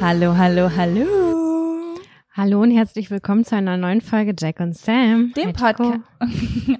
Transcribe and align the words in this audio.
Hallo, 0.00 0.36
hallo, 0.36 0.70
hallo. 0.76 1.06
Hallo 2.32 2.60
und 2.62 2.70
herzlich 2.70 3.10
willkommen 3.10 3.44
zu 3.44 3.56
einer 3.56 3.76
neuen 3.76 4.00
Folge 4.00 4.34
Jack 4.38 4.60
und 4.60 4.76
Sam. 4.76 5.32
Dem. 5.34 5.52
Podcast. 5.52 6.00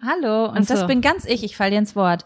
hallo, 0.03 0.50
und 0.50 0.67
so. 0.69 0.74
das 0.74 0.87
bin 0.87 1.00
ganz 1.00 1.24
ich, 1.24 1.42
ich 1.42 1.56
fall 1.56 1.71
dir 1.71 1.78
ins 1.78 1.96
Wort. 1.96 2.24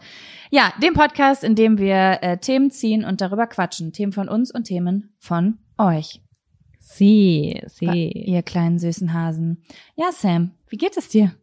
Ja, 0.49 0.73
dem 0.81 0.93
Podcast, 0.93 1.43
in 1.43 1.55
dem 1.55 1.77
wir 1.77 2.19
äh, 2.21 2.37
Themen 2.37 2.71
ziehen 2.71 3.05
und 3.05 3.21
darüber 3.21 3.47
quatschen. 3.47 3.93
Themen 3.93 4.11
von 4.11 4.27
uns 4.27 4.53
und 4.53 4.65
Themen 4.65 5.13
von 5.19 5.59
euch. 5.77 6.21
Sie, 6.79 7.61
sie. 7.67 8.11
Ihr 8.11 8.43
kleinen 8.43 8.77
süßen 8.79 9.13
Hasen. 9.13 9.63
Ja, 9.95 10.11
Sam, 10.11 10.51
wie 10.67 10.77
geht 10.77 10.97
es 10.97 11.07
dir? 11.07 11.33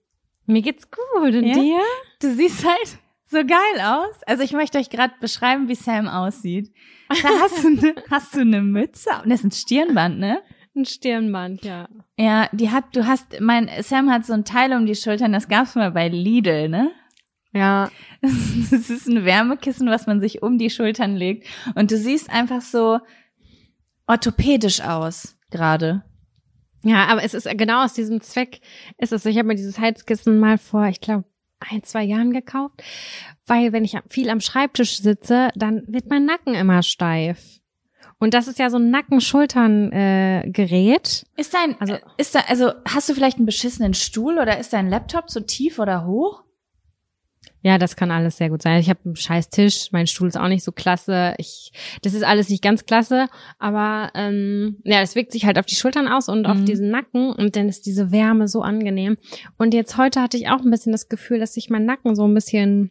Mir 0.47 0.63
geht's 0.63 0.89
gut. 0.91 1.35
Und 1.35 1.45
Ja? 1.45 1.55
dir? 1.55 1.81
Du 2.21 2.35
siehst 2.35 2.67
halt 2.67 2.99
so 3.31 3.39
geil 3.45 3.81
aus. 3.83 4.23
Also 4.27 4.43
ich 4.43 4.53
möchte 4.53 4.79
euch 4.79 4.91
gerade 4.91 5.15
beschreiben, 5.21 5.69
wie 5.69 5.75
Sam 5.75 6.09
aussieht. 6.09 6.73
Da 7.09 7.29
hast 7.41 7.63
du 7.63 7.71
ne, 7.71 7.95
hast 8.11 8.35
du 8.35 8.41
eine 8.41 8.63
Mütze 8.63 9.11
und 9.23 9.31
das 9.31 9.41
ist 9.41 9.45
ein 9.45 9.51
Stirnband, 9.53 10.19
ne? 10.19 10.43
Ein 10.75 10.85
Stirnband, 10.85 11.65
ja. 11.65 11.89
Ja, 12.17 12.49
die 12.53 12.71
hat, 12.71 12.95
du 12.95 13.07
hast, 13.07 13.41
mein, 13.41 13.71
Sam 13.83 14.11
hat 14.11 14.25
so 14.25 14.33
ein 14.33 14.45
Teil 14.45 14.73
um 14.73 14.87
die 14.87 14.95
Schultern, 14.95 15.33
das 15.33 15.49
gab's 15.49 15.75
mal 15.75 15.91
bei 15.91 16.09
Lidl, 16.09 16.69
ne? 16.69 16.91
Ja. 17.53 17.91
Das 18.71 18.91
ist 18.91 19.07
ein 19.07 19.25
Wärmekissen, 19.25 19.89
was 19.89 20.07
man 20.07 20.21
sich 20.21 20.43
um 20.43 20.59
die 20.59 20.71
Schultern 20.71 21.17
legt. 21.17 21.47
Und 21.75 21.91
du 21.91 21.97
siehst 21.97 22.31
einfach 22.31 22.61
so 22.61 22.99
orthopädisch 24.07 24.81
aus, 24.81 25.37
gerade. 25.51 26.03
Ja, 26.83 27.07
aber 27.07 27.23
es 27.23 27.35
ist 27.35 27.49
genau 27.57 27.85
aus 27.85 27.95
diesem 27.95 28.21
Zweck 28.21 28.61
ist 28.99 29.13
es. 29.13 29.23
so. 29.23 29.29
Ich 29.29 29.39
habe 29.39 29.49
mir 29.49 29.55
dieses 29.55 29.79
Heizkissen 29.79 30.39
mal 30.39 30.59
vor, 30.59 30.87
ich 30.87 31.01
glaube, 31.01 31.25
ein, 31.61 31.83
zwei 31.83 32.05
Jahren 32.05 32.33
gekauft, 32.33 32.83
weil 33.47 33.73
wenn 33.73 33.85
ich 33.85 33.97
viel 34.09 34.31
am 34.31 34.41
Schreibtisch 34.41 34.99
sitze, 34.99 35.49
dann 35.55 35.83
wird 35.87 36.09
mein 36.09 36.25
Nacken 36.25 36.55
immer 36.55 36.83
steif. 36.83 37.61
Und 38.21 38.35
das 38.35 38.49
ist 38.49 38.59
ja 38.59 38.69
so 38.69 38.79
ein 38.79 38.91
Nacken-Schultern-Gerät. 38.91 41.25
Ist 41.37 41.55
dein, 41.55 41.81
Also- 41.81 41.95
also, 41.95 42.07
ist 42.17 42.35
da, 42.35 42.41
also, 42.49 42.73
hast 42.87 43.09
du 43.09 43.15
vielleicht 43.15 43.37
einen 43.39 43.47
beschissenen 43.47 43.95
Stuhl 43.95 44.39
oder 44.39 44.59
ist 44.59 44.73
dein 44.73 44.89
Laptop 44.89 45.31
so 45.31 45.41
tief 45.41 45.79
oder 45.79 46.05
hoch? 46.05 46.43
Ja, 47.63 47.77
das 47.77 47.97
kann 47.97 48.11
alles 48.13 48.37
sehr 48.37 48.51
gut 48.51 48.63
sein. 48.63 48.79
Ich 48.81 48.89
habe 48.89 49.01
einen 49.05 49.17
scheiß 49.17 49.51
Tisch, 49.51 49.89
mein 49.91 50.07
Stuhl 50.07 50.29
ist 50.29 50.37
auch 50.39 50.47
nicht 50.49 50.63
so 50.63 50.71
klasse. 50.71 51.35
Ich, 51.39 51.73
das 52.03 52.15
ist 52.15 52.23
alles 52.23 52.49
nicht 52.51 52.63
ganz 52.63 52.87
klasse, 52.87 53.27
aber 53.59 54.11
ähm, 54.15 54.77
ja, 54.85 55.01
es 55.01 55.17
wirkt 55.17 55.33
sich 55.33 55.45
halt 55.45 55.59
auf 55.59 55.67
die 55.67 55.75
Schultern 55.75 56.07
aus 56.07 56.29
und 56.29 56.47
auf 56.47 56.57
Mhm. 56.59 56.67
diesen 56.67 56.91
Nacken 56.91 57.33
und 57.33 57.57
dann 57.57 57.69
ist 57.69 57.85
diese 57.87 58.13
Wärme 58.13 58.47
so 58.47 58.63
angenehm. 58.63 59.17
Und 59.57 59.75
jetzt 59.75 59.97
heute 59.97 60.23
hatte 60.23 60.37
ich 60.37 60.49
auch 60.49 60.61
ein 60.61 60.71
bisschen 60.71 60.93
das 60.93 61.09
Gefühl, 61.09 61.41
dass 61.41 61.55
sich 61.55 61.69
mein 61.69 61.85
Nacken 61.85 62.15
so 62.15 62.27
ein 62.29 62.35
bisschen 62.35 62.91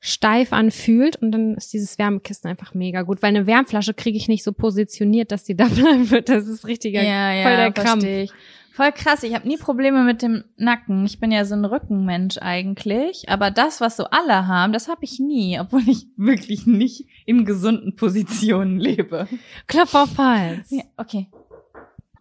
steif 0.00 0.52
anfühlt 0.52 1.14
und 1.16 1.30
dann 1.30 1.54
ist 1.54 1.72
dieses 1.72 1.96
Wärmekissen 1.96 2.50
einfach 2.50 2.74
mega 2.74 3.02
gut, 3.02 3.22
weil 3.22 3.28
eine 3.28 3.46
Wärmflasche 3.46 3.94
kriege 3.94 4.16
ich 4.18 4.26
nicht 4.26 4.42
so 4.42 4.52
positioniert, 4.52 5.30
dass 5.30 5.44
die 5.44 5.54
da 5.56 5.66
bleiben 5.68 6.10
wird. 6.10 6.28
Das 6.28 6.48
ist 6.48 6.66
richtiger 6.66 7.02
voll 7.44 7.56
der 7.56 7.66
Krampf. 7.84 8.04
ich. 8.04 8.32
Voll 8.74 8.90
krass, 8.92 9.22
ich 9.22 9.34
habe 9.34 9.46
nie 9.46 9.58
Probleme 9.58 10.02
mit 10.02 10.22
dem 10.22 10.44
Nacken. 10.56 11.04
Ich 11.04 11.20
bin 11.20 11.30
ja 11.30 11.44
so 11.44 11.54
ein 11.54 11.64
Rückenmensch 11.66 12.38
eigentlich, 12.38 13.28
aber 13.28 13.50
das, 13.50 13.80
was 13.82 13.96
so 13.98 14.04
alle 14.04 14.46
haben, 14.46 14.72
das 14.72 14.88
habe 14.88 15.04
ich 15.04 15.18
nie, 15.20 15.60
obwohl 15.60 15.82
ich 15.86 16.06
wirklich 16.16 16.66
nicht 16.66 17.06
in 17.26 17.44
gesunden 17.44 17.96
Positionen 17.96 18.80
lebe. 18.80 19.28
Klopf 19.66 19.94
auf 19.94 20.16
Hals. 20.16 20.70
Ja, 20.70 20.82
okay. 20.96 21.28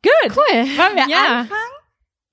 Good. 0.03 0.35
Cool. 0.35 0.57
Wollen 0.65 0.95
wir 0.95 1.07
Ja. 1.09 1.39
anfangen? 1.41 1.80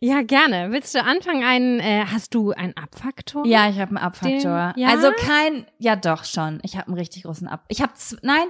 Ja, 0.01 0.23
gerne. 0.23 0.71
Willst 0.71 0.95
du 0.95 1.03
anfangen? 1.03 1.43
Einen, 1.43 1.81
äh, 1.81 2.05
hast 2.07 2.33
du 2.33 2.53
einen 2.53 2.77
Abfaktor? 2.77 3.45
Ja, 3.45 3.69
ich 3.69 3.79
habe 3.81 3.89
einen 3.89 3.99
Abfaktor. 3.99 4.73
Den- 4.77 4.83
ja? 4.83 4.89
Also 4.91 5.11
kein, 5.11 5.67
ja 5.79 5.97
doch 5.97 6.25
schon. 6.25 6.61
Ich 6.63 6.77
habe 6.77 6.87
einen 6.87 6.97
richtig 6.99 7.25
großen 7.25 7.49
Ab. 7.49 7.65
Ich 7.69 7.83
habe 7.83 7.93
nein. 8.23 8.47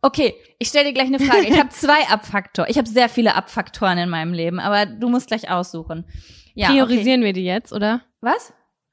Okay, 0.00 0.34
ich 0.60 0.68
stelle 0.68 0.84
dir 0.84 0.92
gleich 0.92 1.06
eine 1.08 1.18
Frage. 1.18 1.42
Ich 1.48 1.58
habe 1.58 1.68
zwei 1.70 2.06
Abfaktor. 2.08 2.68
Ich 2.68 2.78
habe 2.78 2.88
sehr 2.88 3.08
viele 3.08 3.34
Abfaktoren 3.34 3.98
in 3.98 4.08
meinem 4.08 4.32
Leben, 4.32 4.60
aber 4.60 4.86
du 4.86 5.08
musst 5.08 5.26
gleich 5.26 5.50
aussuchen. 5.50 6.04
Ja, 6.54 6.68
Priorisieren 6.68 7.22
wir 7.22 7.32
die 7.32 7.44
jetzt, 7.44 7.72
oder? 7.72 7.94
Okay. 7.96 8.04
Was? 8.20 8.52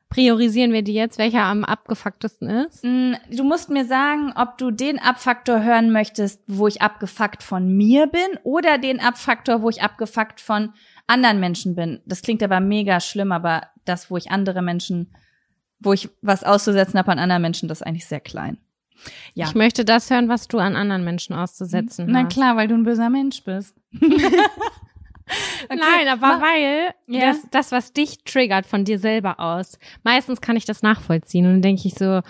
Priorisieren 0.09 0.73
wir 0.73 0.83
die 0.83 0.93
jetzt, 0.93 1.17
welcher 1.17 1.41
am 1.43 1.63
abgefucktesten 1.63 2.47
ist? 2.49 2.83
Mm, 2.83 3.13
Du 3.31 3.43
musst 3.43 3.69
mir 3.71 3.85
sagen, 3.85 4.31
ob 4.35 4.59
du 4.59 4.69
den 4.69 4.99
Abfaktor 4.99 5.63
hören 5.63 5.91
möchtest, 5.91 6.41
wo 6.45 6.67
ich 6.67 6.81
abgefuckt 6.83 7.41
von 7.41 7.67
mir 7.75 8.05
bin, 8.07 8.21
oder 8.43 8.77
den 8.77 8.99
Abfaktor, 8.99 9.61
wo 9.63 9.69
ich 9.69 9.81
abgefuckt 9.81 10.39
von 10.39 10.73
anderen 11.07 11.39
Menschen 11.39 11.75
bin. 11.75 12.01
Das 12.05 12.21
klingt 12.21 12.41
aber 12.43 12.59
mega 12.59 12.99
schlimm, 12.99 13.31
aber 13.31 13.67
das, 13.85 14.09
wo 14.09 14.17
ich 14.17 14.31
andere 14.31 14.61
Menschen, 14.61 15.13
wo 15.79 15.93
ich 15.93 16.09
was 16.21 16.43
auszusetzen 16.43 16.97
habe 16.97 17.11
an 17.11 17.19
anderen 17.19 17.41
Menschen, 17.41 17.67
das 17.67 17.81
ist 17.81 17.87
eigentlich 17.87 18.05
sehr 18.07 18.21
klein. 18.21 18.57
Ja. 19.33 19.47
Ich 19.47 19.55
möchte 19.55 19.83
das 19.83 20.09
hören, 20.09 20.29
was 20.29 20.47
du 20.47 20.59
an 20.59 20.75
anderen 20.77 21.03
Menschen 21.03 21.35
auszusetzen 21.35 22.05
Na 22.09 22.23
hast. 22.23 22.31
klar, 22.33 22.55
weil 22.55 22.67
du 22.69 22.75
ein 22.75 22.83
böser 22.83 23.09
Mensch 23.09 23.43
bist. 23.43 23.75
Nein, 25.69 26.07
aber 26.09 26.41
weil 26.41 26.93
Ja. 27.07 27.27
das, 27.31 27.47
das, 27.51 27.71
was 27.71 27.93
dich 27.93 28.23
triggert 28.23 28.65
von 28.65 28.85
dir 28.85 28.99
selber 28.99 29.39
aus, 29.39 29.79
meistens 30.03 30.41
kann 30.41 30.55
ich 30.57 30.65
das 30.65 30.83
nachvollziehen 30.83 31.45
und 31.45 31.53
dann 31.53 31.61
denke 31.61 31.87
ich 31.87 31.95
so, 31.95 32.21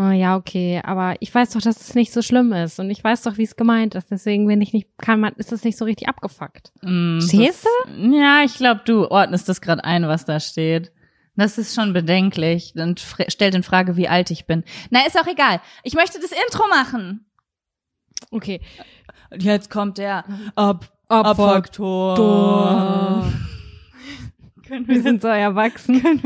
oh 0.00 0.10
ja, 0.10 0.36
okay, 0.36 0.80
aber 0.82 1.14
ich 1.20 1.34
weiß 1.34 1.50
doch, 1.50 1.60
dass 1.60 1.80
es 1.80 1.94
nicht 1.94 2.12
so 2.12 2.22
schlimm 2.22 2.52
ist 2.52 2.80
und 2.80 2.88
ich 2.90 3.04
weiß 3.04 3.22
doch, 3.22 3.36
wie 3.36 3.42
es 3.44 3.54
gemeint 3.56 3.94
ist. 3.94 4.10
Deswegen, 4.10 4.48
wenn 4.48 4.60
ich 4.62 4.72
nicht 4.72 4.88
kann, 4.98 5.20
man, 5.20 5.34
ist 5.34 5.52
es 5.52 5.62
nicht 5.64 5.76
so 5.76 5.84
richtig 5.84 6.08
abgefuckt. 6.08 6.72
Mm, 6.82 7.20
Stehst 7.20 7.64
das- 7.64 7.94
Ja, 7.98 8.42
ich 8.44 8.54
glaube, 8.56 8.80
du 8.84 9.06
ordnest 9.10 9.48
das 9.48 9.60
gerade 9.60 9.84
ein, 9.84 10.08
was 10.08 10.24
da 10.24 10.40
steht. 10.40 10.90
Das 11.36 11.58
ist 11.58 11.74
schon 11.74 11.92
bedenklich 11.92 12.72
und 12.76 13.00
fr- 13.00 13.30
stellt 13.30 13.54
in 13.54 13.62
Frage, 13.62 13.96
wie 13.96 14.08
alt 14.08 14.30
ich 14.30 14.46
bin. 14.46 14.64
Na, 14.90 15.06
ist 15.06 15.18
auch 15.18 15.26
egal. 15.26 15.60
Ich 15.84 15.94
möchte 15.94 16.18
das 16.20 16.32
Intro 16.32 16.66
machen. 16.68 17.26
Okay. 18.30 18.60
Jetzt 19.38 19.70
kommt 19.70 19.96
der 19.98 20.24
Ab, 20.56 20.90
Abfaktor. 21.08 22.16
Wir 24.70 25.02
sind 25.02 25.20
so 25.22 25.28
erwachsen. 25.28 26.02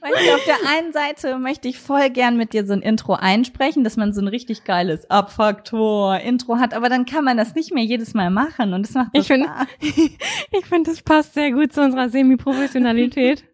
Weißt 0.00 0.26
du, 0.26 0.34
auf 0.34 0.44
der 0.46 0.58
einen 0.70 0.92
Seite 0.92 1.38
möchte 1.38 1.68
ich 1.68 1.78
voll 1.78 2.10
gern 2.10 2.36
mit 2.36 2.52
dir 2.52 2.66
so 2.66 2.72
ein 2.72 2.82
Intro 2.82 3.14
einsprechen, 3.14 3.84
dass 3.84 3.96
man 3.96 4.12
so 4.12 4.20
ein 4.20 4.28
richtig 4.28 4.64
geiles 4.64 5.10
Abfaktor-Intro 5.10 6.58
hat, 6.58 6.74
aber 6.74 6.88
dann 6.88 7.04
kann 7.06 7.24
man 7.24 7.36
das 7.36 7.54
nicht 7.54 7.72
mehr 7.72 7.84
jedes 7.84 8.14
Mal 8.14 8.30
machen 8.30 8.72
und 8.72 8.86
das 8.86 8.94
macht 8.94 9.10
so 9.14 9.20
Ich 9.20 9.26
finde, 9.26 9.48
ich 9.80 10.66
finde, 10.66 10.90
das 10.90 11.02
passt 11.02 11.34
sehr 11.34 11.52
gut 11.52 11.72
zu 11.72 11.82
unserer 11.82 12.08
Semi-Professionalität. 12.08 13.44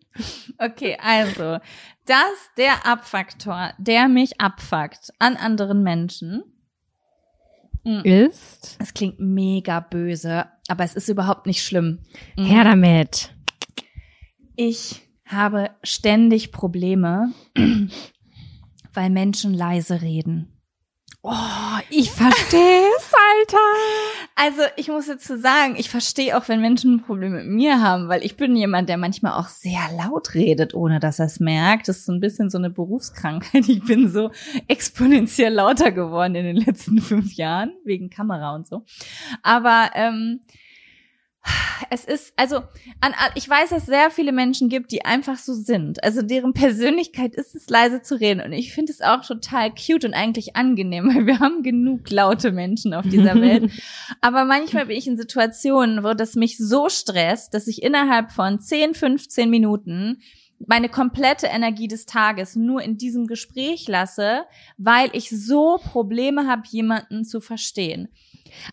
Okay, 0.58 0.96
also, 1.02 1.58
dass 2.06 2.50
der 2.56 2.86
Abfaktor, 2.86 3.72
der 3.78 4.08
mich 4.08 4.40
abfuckt 4.40 5.10
an 5.18 5.36
anderen 5.36 5.82
Menschen, 5.82 6.44
Ist 8.04 8.76
es 8.80 8.94
klingt 8.94 9.20
mega 9.20 9.80
böse, 9.80 10.46
aber 10.68 10.84
es 10.84 10.94
ist 10.94 11.08
überhaupt 11.08 11.46
nicht 11.46 11.62
schlimm. 11.62 12.00
her 12.36 12.64
damit. 12.64 13.34
Ich 14.56 15.02
habe 15.26 15.70
ständig 15.82 16.52
Probleme, 16.52 17.32
weil 18.94 19.10
Menschen 19.10 19.54
leise 19.54 20.02
reden. 20.02 20.53
Oh, 21.26 21.78
ich 21.88 22.10
versteh's, 22.10 23.10
Alter. 23.38 23.56
Also 24.34 24.60
ich 24.76 24.88
muss 24.88 25.06
jetzt 25.06 25.26
so 25.26 25.38
sagen, 25.38 25.74
ich 25.78 25.88
verstehe 25.88 26.36
auch, 26.36 26.48
wenn 26.48 26.60
Menschen 26.60 26.96
ein 26.96 27.02
Problem 27.02 27.32
mit 27.32 27.46
mir 27.46 27.80
haben, 27.80 28.10
weil 28.10 28.22
ich 28.22 28.36
bin 28.36 28.54
jemand, 28.54 28.90
der 28.90 28.98
manchmal 28.98 29.32
auch 29.32 29.48
sehr 29.48 29.80
laut 29.96 30.34
redet, 30.34 30.74
ohne 30.74 31.00
dass 31.00 31.20
er 31.20 31.24
es 31.24 31.40
merkt. 31.40 31.88
Das 31.88 31.96
ist 31.96 32.04
so 32.04 32.12
ein 32.12 32.20
bisschen 32.20 32.50
so 32.50 32.58
eine 32.58 32.68
Berufskrankheit. 32.68 33.66
Ich 33.70 33.82
bin 33.82 34.10
so 34.10 34.32
exponentiell 34.68 35.54
lauter 35.54 35.92
geworden 35.92 36.34
in 36.34 36.44
den 36.44 36.56
letzten 36.56 37.00
fünf 37.00 37.32
Jahren, 37.32 37.72
wegen 37.84 38.10
Kamera 38.10 38.54
und 38.54 38.66
so. 38.66 38.84
Aber 39.42 39.92
ähm, 39.94 40.40
es 41.90 42.04
ist, 42.04 42.32
also, 42.36 42.56
an, 43.00 43.12
ich 43.34 43.48
weiß, 43.48 43.70
dass 43.70 43.82
es 43.82 43.86
sehr 43.86 44.10
viele 44.10 44.32
Menschen 44.32 44.68
gibt, 44.68 44.92
die 44.92 45.04
einfach 45.04 45.36
so 45.36 45.54
sind. 45.54 46.02
Also 46.02 46.22
deren 46.22 46.52
Persönlichkeit 46.52 47.34
ist 47.34 47.54
es, 47.54 47.68
leise 47.68 48.02
zu 48.02 48.18
reden. 48.18 48.40
Und 48.40 48.52
ich 48.52 48.72
finde 48.72 48.92
es 48.92 49.00
auch 49.00 49.24
total 49.24 49.72
cute 49.74 50.04
und 50.04 50.14
eigentlich 50.14 50.56
angenehm, 50.56 51.08
weil 51.14 51.26
wir 51.26 51.40
haben 51.40 51.62
genug 51.62 52.10
laute 52.10 52.52
Menschen 52.52 52.94
auf 52.94 53.06
dieser 53.06 53.40
Welt. 53.40 53.70
Aber 54.20 54.44
manchmal 54.44 54.86
bin 54.86 54.96
ich 54.96 55.06
in 55.06 55.16
Situationen, 55.16 56.04
wo 56.04 56.14
das 56.14 56.34
mich 56.34 56.56
so 56.58 56.88
stresst, 56.88 57.54
dass 57.54 57.66
ich 57.66 57.82
innerhalb 57.82 58.32
von 58.32 58.60
10, 58.60 58.94
15 58.94 59.50
Minuten 59.50 60.20
meine 60.66 60.88
komplette 60.88 61.48
Energie 61.48 61.88
des 61.88 62.06
Tages 62.06 62.56
nur 62.56 62.80
in 62.80 62.96
diesem 62.96 63.26
Gespräch 63.26 63.86
lasse, 63.88 64.44
weil 64.78 65.10
ich 65.12 65.28
so 65.28 65.78
Probleme 65.82 66.46
habe, 66.46 66.62
jemanden 66.70 67.24
zu 67.24 67.40
verstehen. 67.40 68.08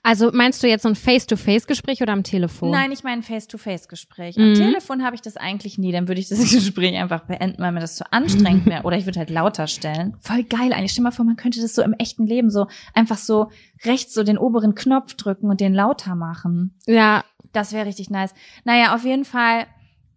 Also 0.04 0.32
meinst 0.34 0.62
du 0.64 0.68
jetzt 0.68 0.84
so 0.84 0.90
ein 0.90 0.96
Face-to-Face-Gespräch 0.96 2.02
oder 2.02 2.14
am 2.14 2.24
Telefon? 2.24 2.72
Nein, 2.72 2.92
ich 2.92 3.04
meine 3.04 3.22
Face-to-Face-Gespräch. 3.24 4.38
Am 4.38 4.50
Mhm. 4.52 4.56
Telefon 4.56 5.04
habe 5.04 5.16
ich 5.16 5.22
das 5.22 5.38
eigentlich 5.38 5.78
nie. 5.78 5.92
Dann 5.92 6.08
würde 6.08 6.20
ich 6.22 6.30
das 6.30 6.40
Gespräch 6.52 6.96
einfach 6.96 7.22
beenden, 7.26 7.62
weil 7.62 7.72
mir 7.72 7.80
das 7.80 7.96
zu 7.96 8.12
anstrengend 8.12 8.66
wäre. 8.66 8.84
Oder 8.84 8.98
ich 8.98 9.06
würde 9.06 9.20
halt 9.20 9.30
lauter 9.30 9.68
stellen. 9.68 10.16
Voll 10.20 10.44
geil 10.44 10.74
eigentlich. 10.74 10.92
Stell 10.92 11.04
mal 11.04 11.12
vor, 11.12 11.26
man 11.26 11.36
könnte 11.36 11.62
das 11.62 11.74
so 11.76 11.82
im 11.82 11.94
echten 11.94 12.26
Leben 12.28 12.50
so 12.50 12.68
einfach 12.94 13.18
so 13.18 13.50
rechts 13.86 14.14
so 14.14 14.24
den 14.24 14.38
oberen 14.38 14.76
Knopf 14.76 15.14
drücken 15.16 15.50
und 15.50 15.62
den 15.62 15.74
lauter 15.74 16.16
machen. 16.16 16.76
Ja, 16.86 17.24
Das 17.54 17.74
wäre 17.74 17.86
richtig 17.86 18.10
nice. 18.10 18.34
Naja, 18.64 18.96
auf 18.96 19.04
jeden 19.04 19.26
Fall. 19.26 19.66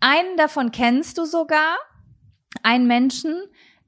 Einen 0.01 0.37
davon 0.37 0.71
kennst 0.71 1.19
du 1.19 1.25
sogar. 1.25 1.77
Einen 2.63 2.87
Menschen. 2.87 3.35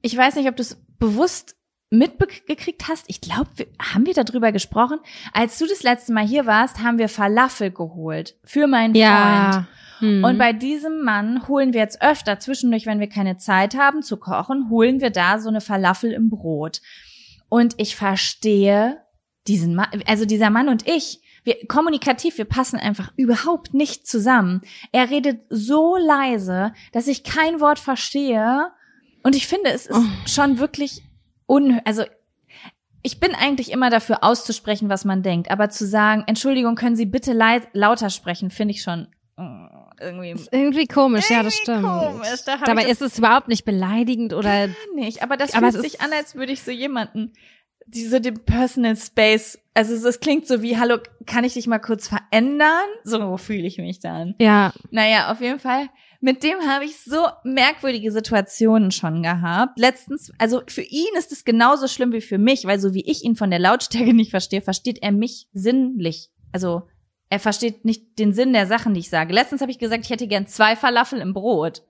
Ich 0.01 0.15
weiß 0.17 0.35
nicht, 0.35 0.47
ob 0.49 0.55
du 0.55 0.61
es 0.61 0.81
bewusst 0.99 1.55
mitgekriegt 1.89 2.87
hast, 2.87 3.05
ich 3.07 3.21
glaube, 3.21 3.49
haben 3.81 4.05
wir 4.05 4.13
darüber 4.13 4.51
gesprochen? 4.51 4.99
Als 5.33 5.57
du 5.57 5.65
das 5.67 5.83
letzte 5.83 6.13
Mal 6.13 6.25
hier 6.25 6.45
warst, 6.45 6.79
haben 6.83 6.97
wir 6.97 7.09
Falafel 7.09 7.71
geholt 7.71 8.35
für 8.43 8.67
meinen 8.67 8.93
Ja. 8.95 9.51
Freund. 9.51 9.67
Hm. 9.99 10.23
Und 10.23 10.37
bei 10.37 10.53
diesem 10.53 11.01
Mann 11.03 11.47
holen 11.47 11.73
wir 11.73 11.79
jetzt 11.81 12.01
öfter 12.01 12.39
zwischendurch, 12.39 12.85
wenn 12.85 12.99
wir 12.99 13.09
keine 13.09 13.37
Zeit 13.37 13.75
haben 13.75 14.03
zu 14.03 14.17
kochen, 14.17 14.69
holen 14.69 15.01
wir 15.01 15.09
da 15.09 15.39
so 15.39 15.49
eine 15.49 15.61
Falafel 15.61 16.11
im 16.11 16.29
Brot. 16.29 16.81
Und 17.49 17.73
ich 17.77 17.95
verstehe 17.95 18.97
diesen 19.47 19.73
Mann, 19.73 19.87
also 20.05 20.25
dieser 20.25 20.49
Mann 20.49 20.69
und 20.69 20.87
ich, 20.87 21.21
wir 21.45 21.55
kommunikativ, 21.67 22.37
wir 22.37 22.45
passen 22.45 22.77
einfach 22.77 23.13
überhaupt 23.15 23.73
nicht 23.73 24.05
zusammen. 24.05 24.61
Er 24.91 25.09
redet 25.09 25.39
so 25.49 25.95
leise, 25.95 26.73
dass 26.91 27.07
ich 27.07 27.23
kein 27.23 27.59
Wort 27.61 27.79
verstehe. 27.79 28.67
Und 29.23 29.35
ich 29.35 29.47
finde, 29.47 29.71
es 29.71 29.87
ist 29.87 29.95
Oh. 29.97 30.03
schon 30.27 30.59
wirklich 30.59 31.01
un, 31.47 31.81
also 31.85 32.03
ich 33.03 33.19
bin 33.19 33.35
eigentlich 33.35 33.71
immer 33.71 33.89
dafür 33.89 34.23
auszusprechen, 34.23 34.89
was 34.89 35.05
man 35.05 35.23
denkt, 35.23 35.49
aber 35.49 35.69
zu 35.69 35.85
sagen, 35.85 36.23
Entschuldigung, 36.27 36.75
können 36.75 36.95
Sie 36.95 37.05
bitte 37.05 37.33
lauter 37.73 38.09
sprechen, 38.09 38.51
finde 38.51 38.73
ich 38.73 38.81
schon 38.81 39.07
mm, 39.37 39.67
irgendwie 39.99 40.31
ist 40.31 40.51
irgendwie 40.51 40.87
komisch, 40.87 41.29
ja, 41.29 41.43
das 41.43 41.57
irgendwie 41.67 41.79
stimmt. 41.79 41.83
komisch. 41.83 42.27
Da 42.45 42.57
Dabei 42.57 42.85
ist 42.85 43.01
es 43.01 43.17
überhaupt 43.17 43.47
nicht 43.47 43.65
beleidigend 43.65 44.33
oder 44.33 44.69
nicht, 44.95 45.23
aber 45.23 45.37
das 45.37 45.55
Aber 45.55 45.71
fühlt 45.71 45.83
sich 45.83 46.01
an, 46.01 46.11
als 46.11 46.35
würde 46.35 46.51
ich 46.51 46.63
so 46.63 46.71
jemanden, 46.71 47.33
die 47.87 48.05
so 48.05 48.19
den 48.19 48.43
Personal 48.43 48.97
Space, 48.97 49.59
also 49.73 49.95
so, 49.95 50.09
es 50.09 50.19
klingt 50.19 50.45
so 50.47 50.61
wie, 50.61 50.77
hallo, 50.77 50.97
kann 51.25 51.45
ich 51.45 51.53
dich 51.53 51.67
mal 51.67 51.79
kurz 51.79 52.07
verändern? 52.07 52.87
So 53.03 53.37
fühle 53.37 53.65
ich 53.65 53.77
mich 53.77 53.99
dann. 53.99 54.35
ja, 54.39 54.73
Naja, 54.91 55.31
auf 55.31 55.41
jeden 55.41 55.59
Fall. 55.59 55.89
Mit 56.19 56.43
dem 56.43 56.59
habe 56.61 56.85
ich 56.85 56.99
so 56.99 57.27
merkwürdige 57.43 58.11
Situationen 58.11 58.91
schon 58.91 59.21
gehabt. 59.21 59.77
Letztens, 59.77 60.31
also 60.37 60.61
für 60.67 60.81
ihn 60.81 61.15
ist 61.17 61.31
es 61.31 61.45
genauso 61.45 61.87
schlimm 61.87 62.11
wie 62.11 62.21
für 62.21 62.37
mich, 62.37 62.65
weil 62.65 62.79
so 62.79 62.93
wie 62.93 63.05
ich 63.09 63.23
ihn 63.23 63.35
von 63.35 63.51
der 63.51 63.59
Lautstärke 63.59 64.13
nicht 64.15 64.31
verstehe, 64.31 64.61
versteht 64.61 64.99
er 65.01 65.11
mich 65.11 65.47
sinnlich. 65.53 66.29
Also 66.51 66.87
er 67.29 67.39
versteht 67.39 67.85
nicht 67.85 68.17
den 68.19 68.33
Sinn 68.33 68.53
der 68.53 68.67
Sachen, 68.67 68.93
die 68.93 69.01
ich 69.01 69.09
sage. 69.09 69.33
Letztens 69.33 69.61
habe 69.61 69.71
ich 69.71 69.79
gesagt, 69.79 70.05
ich 70.05 70.09
hätte 70.09 70.27
gern 70.27 70.47
zwei 70.47 70.75
Falafel 70.75 71.19
im 71.19 71.33
Brot. 71.33 71.83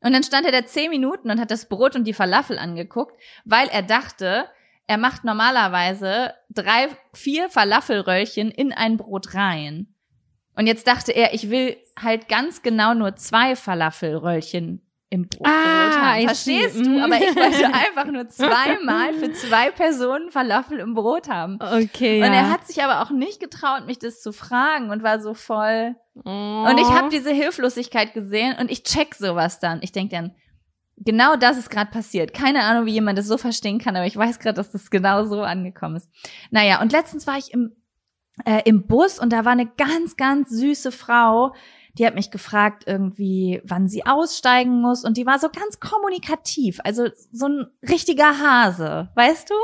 Und 0.00 0.12
dann 0.12 0.22
stand 0.22 0.46
er 0.46 0.52
da 0.52 0.64
zehn 0.66 0.90
Minuten 0.90 1.30
und 1.30 1.40
hat 1.40 1.50
das 1.50 1.68
Brot 1.68 1.96
und 1.96 2.04
die 2.04 2.12
Falafel 2.12 2.58
angeguckt, 2.58 3.18
weil 3.44 3.68
er 3.68 3.82
dachte, 3.82 4.44
er 4.86 4.98
macht 4.98 5.24
normalerweise 5.24 6.34
drei, 6.50 6.88
vier 7.12 7.48
Falafelröllchen 7.48 8.50
in 8.50 8.72
ein 8.72 8.98
Brot 8.98 9.34
rein. 9.34 9.95
Und 10.56 10.66
jetzt 10.66 10.86
dachte 10.86 11.12
er, 11.12 11.34
ich 11.34 11.50
will 11.50 11.76
halt 12.00 12.28
ganz 12.28 12.62
genau 12.62 12.94
nur 12.94 13.14
zwei 13.16 13.54
Falafelröllchen 13.56 14.82
im 15.10 15.28
Brot 15.28 15.46
Ah, 15.46 16.18
Verstehst 16.20 16.76
du? 16.76 16.90
Mhm. 16.90 17.02
Aber 17.02 17.16
ich 17.16 17.36
wollte 17.36 17.66
einfach 17.72 18.06
nur 18.10 18.28
zweimal 18.28 19.14
für 19.14 19.32
zwei 19.32 19.70
Personen 19.70 20.30
Falafel 20.30 20.80
im 20.80 20.94
Brot 20.94 21.28
haben. 21.28 21.58
okay, 21.60 22.22
Und 22.22 22.32
ja. 22.32 22.34
er 22.34 22.50
hat 22.50 22.66
sich 22.66 22.82
aber 22.82 23.02
auch 23.02 23.10
nicht 23.10 23.38
getraut, 23.38 23.86
mich 23.86 23.98
das 23.98 24.20
zu 24.20 24.32
fragen 24.32 24.90
und 24.90 25.02
war 25.02 25.20
so 25.20 25.34
voll. 25.34 25.94
oh. 26.24 26.66
Und 26.68 26.78
ich 26.78 26.88
habe 26.88 27.08
diese 27.10 27.30
Hilflosigkeit 27.30 28.14
gesehen 28.14 28.56
und 28.58 28.70
ich 28.70 28.82
check 28.82 29.14
sowas 29.14 29.60
dann. 29.60 29.78
Ich 29.82 29.92
denk 29.92 30.10
dann, 30.10 30.34
genau 30.96 31.36
das 31.36 31.56
ist 31.56 31.70
gerade 31.70 31.90
passiert. 31.90 32.34
Keine 32.34 32.62
Ahnung, 32.62 32.86
wie 32.86 32.92
jemand 32.92 33.18
das 33.18 33.26
so 33.26 33.38
verstehen 33.38 33.78
kann, 33.78 33.94
aber 33.94 34.06
ich 34.06 34.16
weiß 34.16 34.38
gerade, 34.40 34.56
dass 34.56 34.72
das 34.72 34.90
genau 34.90 35.24
so 35.24 35.42
angekommen 35.42 35.96
ist. 35.96 36.08
Naja, 36.50 36.80
und 36.80 36.90
letztens 36.92 37.26
war 37.26 37.38
ich 37.38 37.52
im, 37.52 37.76
äh, 38.44 38.62
im 38.64 38.86
Bus 38.86 39.18
und 39.18 39.32
da 39.32 39.44
war 39.44 39.52
eine 39.52 39.66
ganz, 39.66 40.16
ganz 40.16 40.50
süße 40.50 40.92
Frau, 40.92 41.54
die 41.98 42.06
hat 42.06 42.14
mich 42.14 42.30
gefragt 42.30 42.84
irgendwie, 42.86 43.60
wann 43.64 43.88
sie 43.88 44.04
aussteigen 44.04 44.80
muss 44.80 45.04
und 45.04 45.16
die 45.16 45.26
war 45.26 45.38
so 45.38 45.48
ganz 45.48 45.80
kommunikativ, 45.80 46.78
also 46.84 47.08
so 47.32 47.46
ein 47.46 47.66
richtiger 47.88 48.38
Hase, 48.38 49.08
weißt 49.14 49.50
du? 49.50 49.54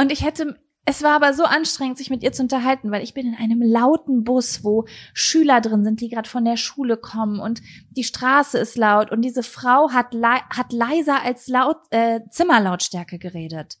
Und 0.00 0.10
ich 0.10 0.24
hätte, 0.24 0.58
es 0.84 1.02
war 1.02 1.14
aber 1.14 1.32
so 1.32 1.44
anstrengend, 1.44 1.98
sich 1.98 2.10
mit 2.10 2.24
ihr 2.24 2.32
zu 2.32 2.42
unterhalten, 2.42 2.90
weil 2.90 3.04
ich 3.04 3.14
bin 3.14 3.26
in 3.26 3.36
einem 3.36 3.62
lauten 3.62 4.24
Bus, 4.24 4.64
wo 4.64 4.86
Schüler 5.14 5.60
drin 5.60 5.84
sind, 5.84 6.00
die 6.00 6.08
gerade 6.08 6.28
von 6.28 6.44
der 6.44 6.56
Schule 6.56 6.96
kommen 6.96 7.38
und 7.38 7.62
die 7.90 8.04
Straße 8.04 8.58
ist 8.58 8.76
laut 8.76 9.12
und 9.12 9.22
diese 9.22 9.44
Frau 9.44 9.90
hat, 9.92 10.14
hat 10.14 10.72
leiser 10.72 11.22
als 11.22 11.46
laut, 11.46 11.76
äh, 11.90 12.20
Zimmerlautstärke 12.30 13.18
geredet. 13.18 13.79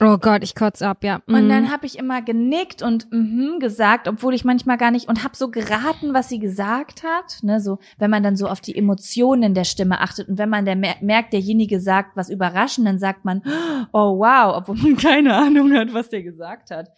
Oh 0.00 0.18
Gott, 0.18 0.42
ich 0.42 0.54
kotze 0.54 0.86
ab, 0.88 1.04
ja. 1.04 1.20
Und 1.26 1.44
Mhm. 1.44 1.48
dann 1.48 1.70
habe 1.72 1.86
ich 1.86 1.98
immer 1.98 2.22
genickt 2.22 2.82
und 2.82 3.10
mhm 3.12 3.58
gesagt, 3.60 4.08
obwohl 4.08 4.34
ich 4.34 4.44
manchmal 4.44 4.76
gar 4.78 4.90
nicht 4.90 5.08
und 5.08 5.22
habe 5.22 5.36
so 5.36 5.50
geraten, 5.50 6.14
was 6.14 6.28
sie 6.28 6.38
gesagt 6.38 7.02
hat. 7.04 7.42
Ne, 7.42 7.60
so 7.60 7.78
wenn 7.98 8.10
man 8.10 8.22
dann 8.22 8.36
so 8.36 8.48
auf 8.48 8.60
die 8.60 8.76
Emotionen 8.76 9.54
der 9.54 9.64
Stimme 9.64 10.00
achtet 10.00 10.28
und 10.28 10.38
wenn 10.38 10.48
man 10.48 10.64
der 10.64 10.76
mer 10.76 10.96
merkt, 11.00 11.32
derjenige 11.32 11.80
sagt 11.80 12.16
was 12.16 12.30
überraschend, 12.30 12.86
dann 12.86 12.98
sagt 12.98 13.24
man, 13.24 13.42
oh 13.92 14.18
wow, 14.18 14.56
obwohl 14.56 14.76
man 14.76 14.96
keine 14.96 15.34
Ahnung 15.36 15.72
hat, 15.74 15.92
was 15.94 16.08
der 16.08 16.22
gesagt 16.22 16.70
hat. 16.70 16.90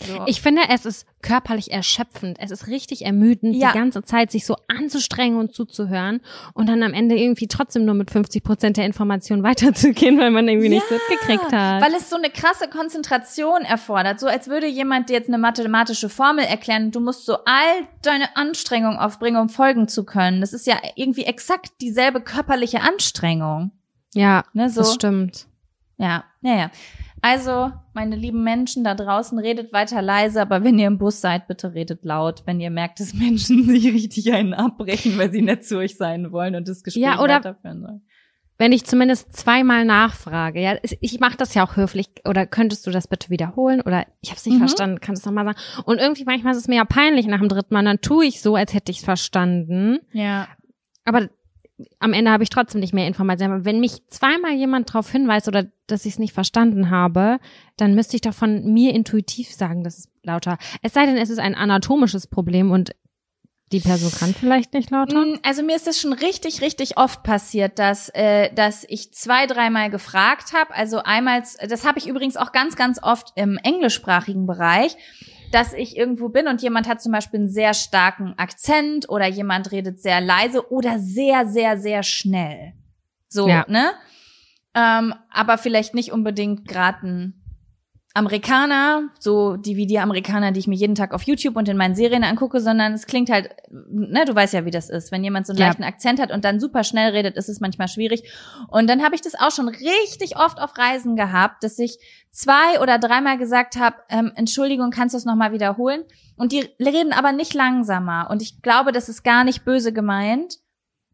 So. 0.00 0.22
Ich 0.26 0.40
finde, 0.40 0.62
es 0.70 0.86
ist 0.86 1.06
körperlich 1.22 1.72
erschöpfend. 1.72 2.38
Es 2.40 2.52
ist 2.52 2.68
richtig 2.68 3.04
ermüdend, 3.04 3.56
Ja. 3.56 3.72
die 3.72 3.78
ganze 3.78 4.04
Zeit 4.04 4.30
sich 4.30 4.46
so 4.46 4.54
anzustrengen 4.68 5.38
und 5.40 5.52
zuzuhören 5.54 6.20
und 6.54 6.68
dann 6.68 6.84
am 6.84 6.94
Ende 6.94 7.16
irgendwie 7.16 7.48
trotzdem 7.48 7.84
nur 7.84 7.96
mit 7.96 8.10
50 8.12 8.44
Prozent 8.44 8.76
der 8.76 8.84
Information 8.86 9.42
weiterzugehen, 9.42 10.18
weil 10.20 10.30
man 10.30 10.46
irgendwie 10.46 10.68
nichts 10.68 10.88
mitgekriegt 10.88 11.52
hat. 11.52 11.82
Weil 11.82 11.94
es 11.94 12.08
so 12.10 12.16
eine 12.16 12.30
krasse 12.30 12.68
Konzentration 12.68 13.62
erfordert. 13.62 14.20
So 14.20 14.28
als 14.28 14.46
würde 14.46 14.68
jemand 14.68 15.08
dir 15.08 15.14
jetzt 15.14 15.28
eine 15.28 15.38
mathematische 15.38 16.08
Formel 16.08 16.44
erklären 16.44 16.92
du 16.92 17.00
musst 17.00 17.26
so 17.26 17.38
all 17.44 17.88
deine 18.02 18.36
Anstrengung 18.36 18.98
aufbringen, 18.98 19.40
um 19.40 19.48
folgen 19.48 19.88
zu 19.88 20.04
können. 20.04 20.40
Das 20.40 20.52
ist 20.52 20.66
ja 20.68 20.76
irgendwie 20.94 21.24
exakt 21.24 21.72
dieselbe 21.80 22.20
körperliche 22.20 22.82
Anstrengung. 22.82 23.72
ja, 24.14 24.44
Ne, 24.52 24.70
so. 24.70 24.80
das 24.82 24.94
stimmt. 24.94 25.46
Ja, 25.96 26.22
ja, 26.42 26.56
ja. 26.56 26.70
Also, 27.30 27.70
meine 27.92 28.16
lieben 28.16 28.42
Menschen 28.42 28.84
da 28.84 28.94
draußen, 28.94 29.38
redet 29.38 29.72
weiter 29.72 30.00
leise, 30.00 30.40
aber 30.40 30.64
wenn 30.64 30.78
ihr 30.78 30.86
im 30.86 30.96
Bus 30.98 31.20
seid, 31.20 31.46
bitte 31.46 31.74
redet 31.74 32.04
laut, 32.04 32.42
wenn 32.46 32.58
ihr 32.60 32.70
merkt, 32.70 33.00
dass 33.00 33.12
Menschen 33.14 33.64
sich 33.64 33.84
richtig 33.92 34.32
einen 34.32 34.54
abbrechen, 34.54 35.18
weil 35.18 35.30
sie 35.30 35.42
nett 35.42 35.64
zu 35.64 35.76
euch 35.78 35.96
sein 35.96 36.32
wollen 36.32 36.54
und 36.54 36.68
das 36.68 36.82
Gespräch 36.82 37.02
Ja, 37.02 37.20
oder- 37.20 37.36
weiterführen 37.36 37.80
sollen. 37.82 38.02
Wenn 38.60 38.72
ich 38.72 38.84
zumindest 38.84 39.36
zweimal 39.36 39.84
nachfrage, 39.84 40.60
ja, 40.60 40.76
ich 40.82 41.20
mache 41.20 41.36
das 41.36 41.54
ja 41.54 41.64
auch 41.64 41.76
höflich, 41.76 42.08
oder 42.26 42.44
könntest 42.44 42.84
du 42.88 42.90
das 42.90 43.06
bitte 43.06 43.30
wiederholen? 43.30 43.80
Oder 43.82 44.04
ich 44.20 44.30
habe 44.30 44.38
es 44.38 44.46
nicht 44.46 44.56
Mhm. 44.56 44.60
verstanden, 44.60 44.98
kannst 45.00 45.22
du 45.24 45.28
es 45.28 45.32
nochmal 45.32 45.44
sagen? 45.54 45.82
Und 45.84 46.00
irgendwie 46.00 46.24
manchmal 46.24 46.54
ist 46.54 46.58
es 46.58 46.66
mir 46.66 46.74
ja 46.76 46.84
peinlich 46.84 47.28
nach 47.28 47.38
dem 47.38 47.48
dritten 47.48 47.72
Mal, 47.72 47.84
dann 47.84 48.00
tue 48.00 48.24
ich 48.26 48.40
so, 48.40 48.56
als 48.56 48.74
hätte 48.74 48.90
ich 48.90 48.98
es 48.98 49.04
verstanden. 49.04 50.00
Ja. 50.12 50.48
Aber 51.04 51.28
am 52.00 52.12
Ende 52.12 52.30
habe 52.30 52.42
ich 52.42 52.50
trotzdem 52.50 52.80
nicht 52.80 52.94
mehr 52.94 53.06
Informationen. 53.06 53.52
Aber 53.54 53.64
wenn 53.64 53.80
mich 53.80 54.06
zweimal 54.08 54.52
jemand 54.52 54.88
darauf 54.90 55.10
hinweist 55.10 55.48
oder 55.48 55.66
dass 55.86 56.04
ich 56.04 56.14
es 56.14 56.18
nicht 56.18 56.32
verstanden 56.32 56.90
habe, 56.90 57.38
dann 57.76 57.94
müsste 57.94 58.16
ich 58.16 58.22
doch 58.22 58.34
von 58.34 58.72
mir 58.72 58.94
intuitiv 58.94 59.52
sagen, 59.52 59.84
das 59.84 59.98
ist 59.98 60.10
lauter. 60.22 60.58
Es 60.82 60.92
sei 60.92 61.06
denn, 61.06 61.16
es 61.16 61.30
ist 61.30 61.38
ein 61.38 61.54
anatomisches 61.54 62.26
Problem 62.26 62.70
und 62.70 62.92
die 63.72 63.80
Person 63.80 64.10
kann 64.10 64.34
vielleicht 64.34 64.72
nicht 64.72 64.90
lauter. 64.90 65.18
Mm, 65.18 65.38
Also 65.42 65.62
mir 65.62 65.76
ist 65.76 65.86
es 65.86 66.00
schon 66.00 66.12
richtig, 66.12 66.62
richtig 66.62 66.96
oft 66.96 67.22
passiert, 67.22 67.78
dass, 67.78 68.08
äh, 68.14 68.52
dass 68.54 68.84
ich 68.88 69.12
zwei, 69.12 69.46
dreimal 69.46 69.90
gefragt 69.90 70.52
habe. 70.54 70.74
Also 70.74 71.02
einmal, 71.02 71.42
das 71.68 71.84
habe 71.86 71.98
ich 71.98 72.06
übrigens 72.06 72.36
auch 72.36 72.52
ganz, 72.52 72.76
ganz 72.76 73.02
oft 73.02 73.32
im 73.36 73.58
englischsprachigen 73.62 74.46
Bereich, 74.46 74.96
dass 75.52 75.72
ich 75.72 75.96
irgendwo 75.96 76.28
bin 76.28 76.48
und 76.48 76.62
jemand 76.62 76.88
hat 76.88 77.00
zum 77.00 77.12
Beispiel 77.12 77.40
einen 77.40 77.48
sehr 77.48 77.74
starken 77.74 78.34
Akzent 78.38 79.08
oder 79.08 79.26
jemand 79.26 79.72
redet 79.72 80.00
sehr 80.00 80.20
leise 80.20 80.70
oder 80.70 80.98
sehr, 80.98 81.46
sehr, 81.46 81.78
sehr 81.78 82.02
schnell. 82.02 82.74
So, 83.28 83.48
Ja. 83.48 83.64
ne? 83.68 83.92
Ähm, 84.74 85.14
aber 85.30 85.58
vielleicht 85.58 85.94
nicht 85.94 86.12
unbedingt 86.12 86.68
gerade 86.68 87.06
ein 87.06 87.37
Amerikaner, 88.14 89.08
so 89.20 89.56
die 89.56 89.76
wie 89.76 89.86
die 89.86 89.98
Amerikaner, 89.98 90.50
die 90.52 90.60
ich 90.60 90.66
mir 90.66 90.74
jeden 90.74 90.94
Tag 90.94 91.12
auf 91.14 91.22
YouTube 91.22 91.56
und 91.56 91.68
in 91.68 91.76
meinen 91.76 91.94
Serien 91.94 92.24
angucke, 92.24 92.60
sondern 92.60 92.92
es 92.94 93.06
klingt 93.06 93.30
halt, 93.30 93.50
ne, 93.70 94.24
du 94.24 94.34
weißt 94.34 94.54
ja, 94.54 94.64
wie 94.64 94.70
das 94.70 94.90
ist. 94.90 95.12
Wenn 95.12 95.22
jemand 95.22 95.46
so 95.46 95.52
einen 95.52 95.60
Ja. 95.60 95.66
leichten 95.66 95.84
Akzent 95.84 96.20
hat 96.20 96.32
und 96.32 96.44
dann 96.44 96.58
super 96.58 96.84
schnell 96.84 97.12
redet, 97.12 97.36
ist 97.36 97.48
es 97.48 97.60
manchmal 97.60 97.86
schwierig. 97.88 98.22
Und 98.68 98.88
dann 98.88 99.04
habe 99.04 99.14
ich 99.14 99.20
das 99.20 99.34
auch 99.34 99.50
schon 99.52 99.68
richtig 99.68 100.36
oft 100.36 100.58
auf 100.60 100.76
Reisen 100.76 101.16
gehabt, 101.16 101.62
dass 101.62 101.78
ich 101.78 101.98
zwei 102.30 102.80
oder 102.82 102.98
dreimal 102.98 103.38
gesagt 103.38 103.76
habe, 103.78 103.96
ähm, 104.08 104.32
Entschuldigung, 104.34 104.90
kannst 104.90 105.14
du 105.14 105.18
es 105.18 105.24
nochmal 105.24 105.52
wiederholen? 105.52 106.02
Und 106.36 106.52
die 106.52 106.68
reden 106.80 107.12
aber 107.12 107.32
nicht 107.32 107.54
langsamer. 107.54 108.28
Und 108.30 108.42
ich 108.42 108.62
glaube, 108.62 108.92
das 108.92 109.08
ist 109.08 109.22
gar 109.22 109.44
nicht 109.44 109.64
böse 109.64 109.92
gemeint. 109.92 110.56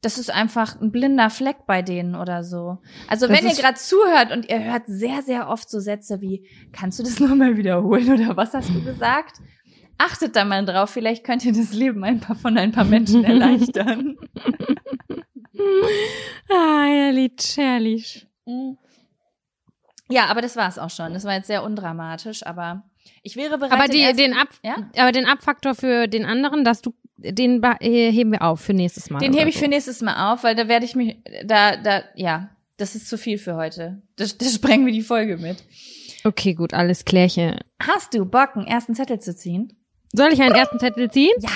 Das 0.04 0.18
ist 0.18 0.30
einfach 0.30 0.78
ein 0.80 0.92
blinder 0.92 1.30
Fleck 1.30 1.66
bei 1.66 1.80
denen 1.80 2.14
oder 2.14 2.44
so. 2.44 2.78
Also 3.08 3.26
Das 3.26 3.38
wenn 3.38 3.49
ihr 3.49 3.54
gerade 3.54 3.78
zuhört 3.78 4.32
und 4.32 4.49
ihr 4.50 4.62
hört 4.62 4.82
sehr, 4.87 5.23
sehr 5.23 5.49
oft 5.49 5.70
so 5.70 5.80
Sätze 5.80 6.20
wie, 6.20 6.46
kannst 6.73 6.99
du 6.99 7.02
das 7.02 7.20
nochmal 7.20 7.56
wiederholen 7.56 8.12
oder 8.12 8.37
was 8.37 8.52
hast 8.52 8.68
du 8.68 8.84
gesagt? 8.84 9.38
Achtet 9.96 10.37
da 10.37 10.44
mal 10.44 10.64
drauf, 10.64 10.90
vielleicht 10.90 11.25
könnt 11.25 11.44
ihr 11.44 11.52
das 11.52 11.73
Leben 11.73 12.04
ein 12.04 12.20
paar 12.20 12.37
von 12.37 12.58
ein 12.58 12.73
paar 12.73 12.84
Menschen 12.84 13.25
erleichtern. 13.25 14.16
Ah, 16.50 16.84
herrlich, 16.84 17.56
herrlich. 17.56 18.26
Ja, 20.11 20.26
aber 20.26 20.42
das 20.42 20.56
war's 20.56 20.78
auch 20.78 20.90
schon. 20.90 21.14
Das 21.14 21.25
war 21.25 21.32
jetzt 21.34 21.46
sehr 21.46 21.62
undramatisch, 21.62 22.44
aber 22.44 22.82
ich 23.23 23.37
wäre 23.37 23.56
bereit. 23.56 23.73
Aber 23.73 23.88
die, 23.88 24.12
den 24.14 24.34
Ab, 24.34 24.49
ja? 24.62 24.90
aber 24.96 25.12
den 25.12 25.26
Abfaktor 25.26 25.75
für 25.75 26.08
den 26.08 26.26
anderen, 26.26 26.64
dass 26.64 26.82
du, 26.82 26.94
den 27.33 27.62
äh, 27.62 28.12
heben 28.12 28.33
wir 28.33 28.43
auf 28.43 28.61
für 28.61 28.75
nächstes 28.75 29.11
Mal. 29.11 29.19
Den 29.19 29.33
hebe 29.33 29.49
ich 29.49 29.57
so. 29.57 29.62
für 29.62 29.69
nächstes 29.69 30.00
Mal 30.02 30.33
auf, 30.33 30.45
weil 30.45 30.54
da 30.54 30.69
werde 30.69 30.85
ich 30.85 30.95
mich, 30.95 31.16
da, 31.45 31.76
da, 31.76 32.02
ja, 32.14 32.50
das 32.76 32.95
ist 32.95 33.09
zu 33.09 33.16
viel 33.16 33.38
für 33.38 33.57
heute. 33.57 34.02
Das, 34.16 34.37
das 34.37 34.54
sprengen 34.54 34.87
wir 34.87 34.93
die 34.93 35.02
Folge 35.02 35.37
mit. 35.37 35.64
Okay, 36.25 36.54
gut, 36.54 36.75
alles 36.75 37.04
klärchen. 37.04 37.59
Hast 37.81 38.14
du 38.14 38.25
Bock, 38.25 38.57
einen 38.57 38.66
ersten 38.66 38.95
Zettel 38.95 39.21
zu 39.21 39.35
ziehen? 39.35 39.73
Soll 40.12 40.33
ich 40.33 40.40
einen 40.40 40.54
ersten 40.54 40.78
Zettel 40.78 41.11
ziehen? 41.11 41.35
Ja. 41.40 41.50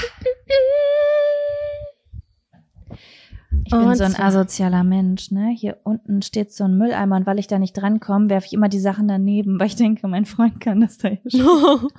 Ich 3.65 3.71
bin 3.71 3.81
Und 3.81 3.97
so 3.97 4.05
ein 4.05 4.17
asozialer 4.17 4.85
Mensch, 4.85 5.31
ne? 5.31 5.55
Hier 5.55 5.79
unten 5.85 6.23
steht 6.23 6.53
so 6.53 6.65
ein 6.65 6.79
Mülleimer 6.79 7.17
und 7.17 7.27
weil 7.27 7.39
ich 7.39 7.49
da 7.49 7.59
nicht 7.59 7.75
drankomme, 7.75 8.31
werfe 8.31 8.47
ich 8.47 8.53
immer 8.55 8.69
die 8.69 8.79
Sachen 8.79 9.09
daneben, 9.09 9.61
weil 9.61 9.67
ich 9.67 9.77
denke, 9.77 10.09
mein 10.09 10.25
Freund 10.25 10.61
kann 10.61 10.81
das 10.81 10.97
da 10.99 11.09
hier 11.09 11.31
schon. 11.31 11.89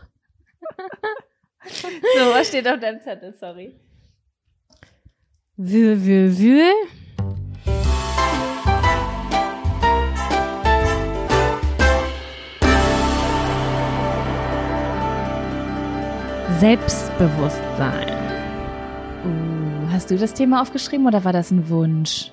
So, 1.72 2.32
was 2.34 2.48
steht 2.48 2.68
auf 2.68 2.80
deinem 2.80 3.02
Zettel? 3.02 3.34
Sorry. 3.40 3.76
Wühl, 5.58 6.04
wühl, 6.04 6.38
wühl. 6.38 6.74
Selbstbewusstsein. 16.80 18.08
Uh, 19.26 19.92
hast 19.92 20.12
du 20.12 20.18
das 20.18 20.34
Thema 20.34 20.62
aufgeschrieben 20.62 21.08
oder 21.08 21.24
war 21.24 21.34
das 21.34 21.52
ein 21.52 21.70
Wunsch? 21.70 22.32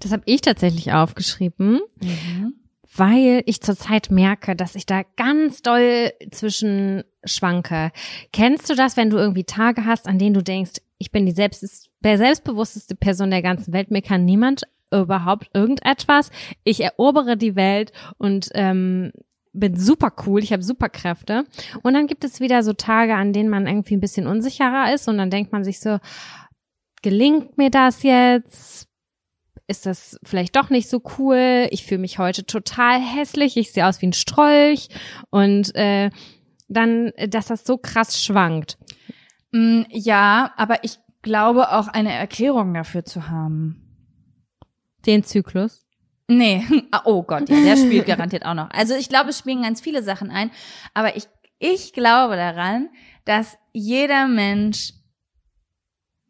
Das 0.00 0.12
habe 0.12 0.22
ich 0.26 0.40
tatsächlich 0.40 0.92
aufgeschrieben, 0.92 1.80
Mhm. 2.00 2.54
Weil 2.94 3.42
ich 3.46 3.62
zurzeit 3.62 4.10
merke, 4.10 4.54
dass 4.54 4.74
ich 4.74 4.86
da 4.86 5.02
ganz 5.16 5.62
doll 5.62 6.12
zwischen 6.30 7.04
schwanke. 7.24 7.90
Kennst 8.32 8.68
du 8.68 8.74
das, 8.74 8.96
wenn 8.96 9.10
du 9.10 9.16
irgendwie 9.16 9.44
Tage 9.44 9.86
hast, 9.86 10.06
an 10.06 10.18
denen 10.18 10.34
du 10.34 10.42
denkst, 10.42 10.80
ich 10.98 11.10
bin 11.10 11.26
die 11.26 11.32
selbst, 11.32 11.90
selbstbewussteste 12.02 12.94
Person 12.94 13.30
der 13.30 13.42
ganzen 13.42 13.72
Welt, 13.72 13.90
mir 13.90 14.02
kann 14.02 14.24
niemand 14.24 14.62
überhaupt 14.92 15.48
irgendetwas, 15.54 16.30
ich 16.64 16.80
erobere 16.80 17.36
die 17.36 17.56
Welt 17.56 17.92
und 18.18 18.50
ähm, 18.54 19.12
bin 19.54 19.76
super 19.76 20.12
cool, 20.26 20.42
ich 20.42 20.52
habe 20.52 20.62
Superkräfte. 20.62 21.44
Und 21.82 21.94
dann 21.94 22.06
gibt 22.06 22.24
es 22.24 22.40
wieder 22.40 22.62
so 22.62 22.72
Tage, 22.72 23.14
an 23.14 23.32
denen 23.32 23.48
man 23.48 23.66
irgendwie 23.66 23.96
ein 23.96 24.00
bisschen 24.00 24.26
unsicherer 24.26 24.92
ist 24.92 25.08
und 25.08 25.18
dann 25.18 25.30
denkt 25.30 25.52
man 25.52 25.64
sich 25.64 25.80
so, 25.80 25.98
gelingt 27.02 27.58
mir 27.58 27.70
das 27.70 28.02
jetzt? 28.02 28.88
Ist 29.72 29.86
das 29.86 30.20
vielleicht 30.22 30.54
doch 30.54 30.68
nicht 30.68 30.90
so 30.90 31.00
cool? 31.16 31.66
Ich 31.70 31.86
fühle 31.86 32.02
mich 32.02 32.18
heute 32.18 32.44
total 32.44 33.00
hässlich, 33.00 33.56
ich 33.56 33.72
sehe 33.72 33.86
aus 33.86 34.02
wie 34.02 34.08
ein 34.08 34.12
Strolch 34.12 34.90
und 35.30 35.74
äh, 35.74 36.10
dann, 36.68 37.10
dass 37.28 37.46
das 37.46 37.64
so 37.64 37.78
krass 37.78 38.22
schwankt. 38.22 38.76
Mm, 39.50 39.84
Ja, 39.88 40.52
aber 40.58 40.84
ich 40.84 40.98
glaube 41.22 41.72
auch 41.72 41.88
eine 41.88 42.12
Erklärung 42.12 42.74
dafür 42.74 43.06
zu 43.06 43.30
haben. 43.30 43.80
Den 45.06 45.24
Zyklus. 45.24 45.86
Nee, 46.28 46.66
Ah, 46.90 47.00
oh 47.06 47.22
Gott, 47.22 47.48
ja, 47.48 47.58
der 47.58 47.78
spielt 47.78 48.04
garantiert 48.04 48.44
auch 48.44 48.52
noch. 48.52 48.68
Also 48.72 48.94
ich 48.94 49.08
glaube, 49.08 49.30
es 49.30 49.38
spielen 49.38 49.62
ganz 49.62 49.80
viele 49.80 50.02
Sachen 50.02 50.30
ein, 50.30 50.50
aber 50.92 51.16
ich, 51.16 51.28
ich 51.58 51.94
glaube 51.94 52.36
daran, 52.36 52.90
dass 53.24 53.56
jeder 53.72 54.28
Mensch 54.28 54.92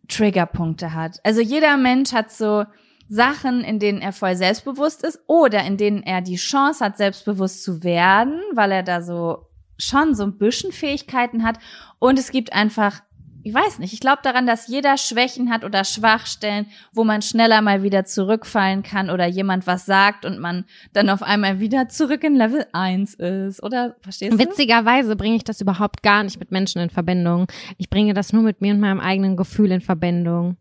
Triggerpunkte 0.06 0.94
hat. 0.94 1.18
Also 1.25 1.40
jeder 1.40 1.76
Mensch 1.76 2.12
hat 2.12 2.30
so 2.30 2.66
Sachen, 3.12 3.62
in 3.62 3.78
denen 3.78 4.00
er 4.00 4.12
voll 4.12 4.37
selbstbewusst 4.37 5.04
ist 5.04 5.21
oder 5.26 5.62
in 5.66 5.76
denen 5.76 6.02
er 6.02 6.23
die 6.23 6.37
Chance 6.37 6.83
hat, 6.83 6.97
selbstbewusst 6.97 7.62
zu 7.62 7.83
werden, 7.83 8.40
weil 8.54 8.73
er 8.73 8.83
da 8.83 9.02
so 9.02 9.49
schon 9.76 10.14
so 10.14 10.23
ein 10.23 10.38
bisschen 10.38 10.73
Fähigkeiten 10.73 11.45
hat. 11.45 11.59
Und 11.99 12.19
es 12.19 12.31
gibt 12.31 12.54
einfach, 12.54 13.02
ich 13.42 13.52
weiß 13.52 13.81
nicht, 13.81 13.92
ich 13.92 14.00
glaube 14.00 14.21
daran, 14.23 14.47
dass 14.47 14.66
jeder 14.66 14.97
Schwächen 14.97 15.50
hat 15.50 15.62
oder 15.62 15.85
Schwachstellen, 15.85 16.69
wo 16.95 17.04
man 17.04 17.21
schneller 17.21 17.61
mal 17.61 17.83
wieder 17.83 18.07
zurückfallen 18.07 18.83
kann 18.83 19.11
oder 19.11 19.26
jemand 19.26 19.66
was 19.66 19.85
sagt 19.85 20.25
und 20.25 20.38
man 20.38 20.64
dann 20.95 21.11
auf 21.11 21.23
einmal 21.23 21.61
wieder 21.61 21.88
zurück 21.90 22.25
in 22.25 22.35
Level 22.35 22.64
1 22.73 23.12
ist. 23.14 23.62
Oder 23.62 23.97
verstehst 24.00 24.33
du? 24.33 24.38
Witzigerweise 24.38 25.16
bringe 25.16 25.37
ich 25.37 25.45
das 25.45 25.61
überhaupt 25.61 26.02
gar 26.02 26.23
nicht 26.23 26.40
mit 26.40 26.50
Menschen 26.50 26.81
in 26.81 26.88
Verbindung. 26.88 27.47
Ich 27.76 27.90
bringe 27.90 28.14
das 28.14 28.33
nur 28.33 28.42
mit 28.42 28.62
mir 28.62 28.73
und 28.73 28.81
meinem 28.81 29.00
eigenen 29.00 29.37
Gefühl 29.37 29.71
in 29.71 29.83
Verbindung. 29.83 30.57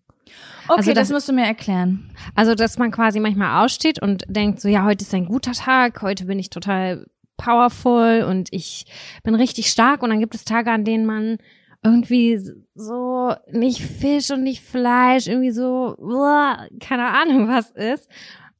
Okay, 0.67 0.77
also 0.77 0.93
das, 0.93 1.07
das- 1.07 1.13
musst 1.13 1.29
du 1.29 1.33
mir 1.33 1.45
erklären. 1.45 2.11
Also, 2.35 2.55
dass 2.55 2.77
man 2.77 2.91
quasi 2.91 3.19
manchmal 3.19 3.63
aussteht 3.65 4.01
und 4.01 4.23
denkt 4.27 4.59
so, 4.61 4.67
ja, 4.69 4.83
heute 4.85 5.03
ist 5.03 5.13
ein 5.13 5.25
guter 5.25 5.51
Tag, 5.53 6.01
heute 6.01 6.25
bin 6.25 6.39
ich 6.39 6.49
total 6.49 7.05
powerful 7.37 8.23
und 8.29 8.49
ich 8.51 8.85
bin 9.23 9.35
richtig 9.35 9.67
stark 9.69 10.03
und 10.03 10.09
dann 10.11 10.19
gibt 10.19 10.35
es 10.35 10.45
Tage, 10.45 10.71
an 10.71 10.85
denen 10.85 11.05
man 11.05 11.37
irgendwie 11.83 12.39
so 12.75 13.33
nicht 13.51 13.81
Fisch 13.81 14.29
und 14.29 14.43
nicht 14.43 14.61
Fleisch, 14.63 15.27
irgendwie 15.27 15.49
so, 15.51 15.95
uah, 15.97 16.67
keine 16.79 17.07
Ahnung 17.07 17.47
was 17.47 17.71
ist. 17.71 18.07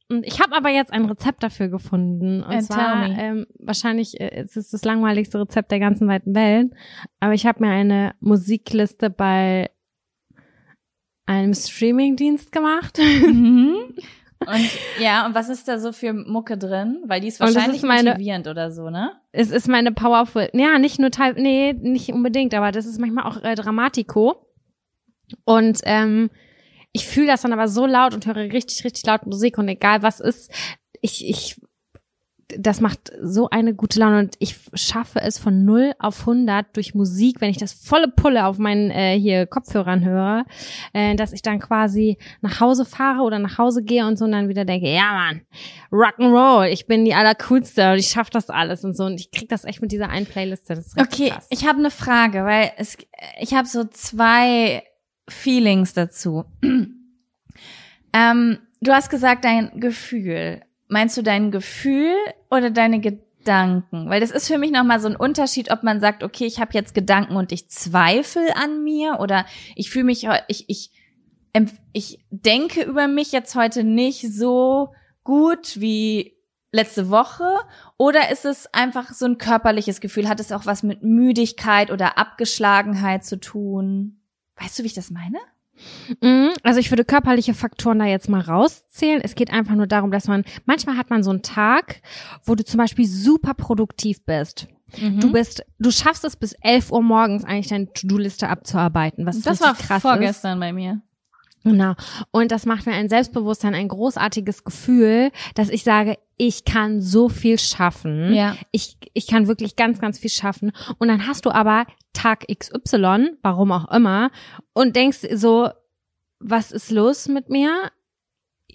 Und 0.10 0.26
ich 0.26 0.42
habe 0.42 0.56
aber 0.56 0.70
jetzt 0.70 0.92
ein 0.92 1.06
Rezept 1.06 1.42
dafür 1.44 1.70
gefunden. 1.70 2.42
Und 2.44 2.52
Äh, 2.52 2.60
zwar, 2.62 3.06
ähm, 3.18 3.46
wahrscheinlich 3.60 4.20
äh, 4.20 4.42
es 4.44 4.58
ist 4.58 4.74
das 4.74 4.84
langweiligste 4.84 5.40
Rezept 5.40 5.72
der 5.72 5.80
ganzen 5.80 6.08
weiten 6.08 6.34
Welt. 6.36 6.72
Aber 7.22 7.34
ich 7.34 7.46
habe 7.46 7.64
mir 7.64 7.70
eine 7.72 8.14
Musikliste 8.20 9.10
bei 9.10 9.70
einem 11.32 11.54
Streamingdienst 11.54 12.52
gemacht. 12.52 12.98
Mhm. 12.98 13.76
Und 14.40 14.70
ja, 15.00 15.26
und 15.26 15.36
was 15.36 15.50
ist 15.50 15.68
da 15.68 15.80
so 15.80 15.92
für 15.92 16.14
Mucke 16.14 16.58
drin? 16.58 17.02
Weil 17.06 17.22
die 17.22 17.28
ist 17.28 17.40
wahrscheinlich 17.40 17.78
ist 17.78 17.88
meine- 17.88 18.12
motivierend 18.12 18.48
oder 18.48 18.72
so, 18.72 18.90
ne? 18.90 19.14
es 19.32 19.50
ist 19.52 19.68
meine 19.68 19.92
Powerful, 19.92 20.50
ja, 20.54 20.78
nicht 20.78 21.00
nur 21.00 21.10
Teil, 21.12 21.36
nee, 21.38 21.74
nicht 21.74 22.10
unbedingt, 22.10 22.54
aber 22.54 22.72
das 22.72 22.86
ist 22.86 23.00
manchmal 23.00 23.26
auch 23.26 23.42
äh, 23.44 23.56
Dramatico. 23.56 24.46
Und 25.46 25.80
ähm, 25.84 26.30
ich 26.92 27.08
fühle 27.08 27.28
das 27.28 27.42
dann 27.44 27.54
aber 27.54 27.70
so 27.70 27.86
laut 27.86 28.14
und 28.14 28.26
höre 28.26 28.36
richtig, 28.36 28.84
richtig 28.84 29.06
laut 29.06 29.26
Musik 29.26 29.58
und 29.58 29.70
egal 29.70 30.02
was 30.02 30.20
ist, 30.20 30.52
ich, 31.00 31.28
ich, 31.30 31.62
das 32.58 32.82
macht 32.82 33.12
so 33.22 33.50
eine 33.50 33.74
gute 33.74 34.00
Laune 34.00 34.20
und 34.20 34.36
ich 34.40 34.56
schaffe 34.74 35.20
es 35.22 35.38
von 35.38 35.66
0 35.66 35.94
auf 36.00 36.22
100 36.22 36.76
durch 36.76 36.96
Musik, 36.96 37.42
wenn 37.42 37.50
ich 37.50 37.58
das 37.58 37.74
volle 37.74 38.08
Pulle 38.08 38.46
auf 38.46 38.58
meinen 38.58 38.92
äh, 38.92 39.20
hier 39.20 39.46
Kopfhörern 39.46 40.04
höre, 40.06 40.46
äh, 40.94 41.16
dass 41.16 41.34
ich 41.34 41.42
dann 41.42 41.60
quasi 41.60 42.18
nach 42.42 42.60
Hause 42.60 42.86
fahre 42.86 43.22
oder 43.22 43.40
nach 43.40 43.58
Hause 43.58 43.84
gehe 43.84 44.06
und 44.06 44.18
so 44.18 44.26
und 44.26 44.32
dann 44.32 44.50
wieder 44.50 44.66
denke, 44.66 44.88
ja 44.88 45.12
Mann, 45.14 45.42
Rock'n'Roll, 45.92 46.68
ich 46.68 46.88
bin 46.88 47.06
die 47.06 47.14
allercoolste 47.14 47.92
und 47.92 48.00
ich 48.00 48.08
schaffe 48.08 48.32
das 48.32 48.50
alles 48.50 48.84
und 48.84 48.96
so 48.96 49.06
und 49.06 49.20
ich 49.20 49.32
krieg 49.32 49.50
das 49.50 49.66
echt 49.66 49.82
mit 49.82 49.92
dieser 49.92 50.10
einen 50.10 50.26
Playliste, 50.26 50.82
Okay, 50.98 51.30
krass. 51.30 51.48
ich 51.50 51.68
habe 51.68 51.80
eine 51.80 51.92
Frage, 51.92 52.44
weil 52.46 52.72
es, 52.78 52.98
ich 53.40 53.54
habe 53.54 53.68
so 53.68 53.84
zwei 53.86 54.84
Feelings 55.30 55.94
dazu. 55.94 56.46
ähm, 58.14 58.60
du 58.82 58.92
hast 58.92 59.10
gesagt, 59.10 59.46
dein 59.46 59.80
Gefühl. 59.80 60.62
Meinst 60.92 61.16
du 61.16 61.22
dein 61.22 61.52
Gefühl 61.52 62.18
oder 62.50 62.70
deine 62.70 63.00
Gedanken? 63.00 64.10
Weil 64.10 64.20
das 64.20 64.30
ist 64.30 64.48
für 64.48 64.58
mich 64.58 64.72
nochmal 64.72 65.00
so 65.00 65.08
ein 65.08 65.16
Unterschied, 65.16 65.72
ob 65.72 65.84
man 65.84 66.02
sagt, 66.02 66.22
okay, 66.22 66.46
ich 66.46 66.60
habe 66.60 66.74
jetzt 66.74 66.94
Gedanken 66.94 67.38
und 67.38 67.54
ich 67.54 67.70
zweifle 67.70 68.58
an 68.58 68.84
mir 68.84 69.22
oder 69.22 69.46
ich 69.78 69.90
fühle 69.90 70.04
mich, 70.04 70.28
ich, 70.50 70.66
ich, 70.68 70.92
ich 71.94 72.20
denke 72.30 72.84
über 72.84 73.08
mich 73.08 73.32
jetzt 73.32 73.56
heute 73.56 73.86
nicht 73.86 74.34
so 74.34 74.94
gut 75.24 75.80
wie 75.80 76.36
letzte 76.74 77.10
Woche 77.10 77.60
oder 77.98 78.30
ist 78.30 78.44
es 78.44 78.74
einfach 78.74 79.14
so 79.14 79.26
ein 79.28 79.38
körperliches 79.38 80.02
Gefühl? 80.02 80.28
Hat 80.28 80.42
es 80.42 80.52
auch 80.52 80.66
was 80.66 80.84
mit 80.84 81.04
Müdigkeit 81.04 81.90
oder 81.90 82.18
Abgeschlagenheit 82.18 83.24
zu 83.24 83.40
tun? 83.40 84.20
Weißt 84.58 84.78
du, 84.78 84.84
wie 84.84 84.88
ich 84.88 84.94
das 84.94 85.10
meine? 85.10 85.40
Mhm, 86.22 86.50
Also 86.64 86.80
ich 86.80 86.92
würde 86.92 87.06
körperliche 87.06 87.54
Faktoren 87.54 88.00
da 88.00 88.06
jetzt 88.06 88.30
mal 88.30 88.42
rauszählen. 88.42 89.22
Es 89.24 89.36
geht 89.36 89.52
einfach 89.52 89.76
nur 89.76 89.88
darum, 89.88 90.12
dass 90.12 90.28
man, 90.28 90.44
manchmal 90.66 90.98
hat 90.98 91.10
man 91.10 91.24
so 91.24 91.30
einen 91.32 91.42
Tag, 91.42 92.02
wo 92.46 92.56
du 92.56 92.64
zum 92.64 92.78
Beispiel 92.78 93.08
super 93.08 93.54
produktiv 93.54 94.24
bist. 94.26 94.68
Mhm. 95.00 95.20
Du 95.20 95.32
bist, 95.32 95.64
du 95.80 95.92
schaffst 95.92 96.26
es 96.26 96.36
bis 96.36 96.54
11 96.62 96.92
Uhr 96.92 97.02
morgens 97.02 97.46
eigentlich 97.46 97.68
deine 97.68 97.92
To-Do-Liste 97.94 98.50
abzuarbeiten, 98.50 99.26
was 99.26 99.40
das 99.42 99.62
war 99.62 99.74
krass 99.74 99.98
ist. 99.98 100.02
vorgestern 100.02 100.60
bei 100.60 100.74
mir. 100.74 101.02
Genau. 101.64 101.94
Und 102.32 102.52
das 102.52 102.66
macht 102.66 102.88
mir 102.88 102.94
ein 102.94 103.08
Selbstbewusstsein, 103.08 103.76
ein 103.76 103.88
großartiges 103.88 104.64
Gefühl, 104.64 105.32
dass 105.54 105.70
ich 105.70 105.84
sage, 105.84 106.18
ich 106.36 106.66
kann 106.66 107.02
so 107.02 107.30
viel 107.30 107.60
schaffen. 107.60 108.34
Ja. 108.34 108.56
Ich, 108.72 108.98
ich 109.14 109.28
kann 109.28 109.48
wirklich 109.48 109.76
ganz, 109.76 110.00
ganz 110.02 110.18
viel 110.18 110.32
schaffen. 110.32 110.72
Und 110.98 111.08
dann 111.08 111.28
hast 111.28 111.46
du 111.46 111.52
aber 111.52 111.86
Tag 112.14 112.46
XY, 112.48 113.38
warum 113.42 113.72
auch 113.72 113.90
immer, 113.92 114.32
und 114.74 114.96
denkst 114.96 115.28
so, 115.34 115.70
was 116.40 116.72
ist 116.72 116.92
los 116.92 117.28
mit 117.28 117.50
mir? 117.50 117.92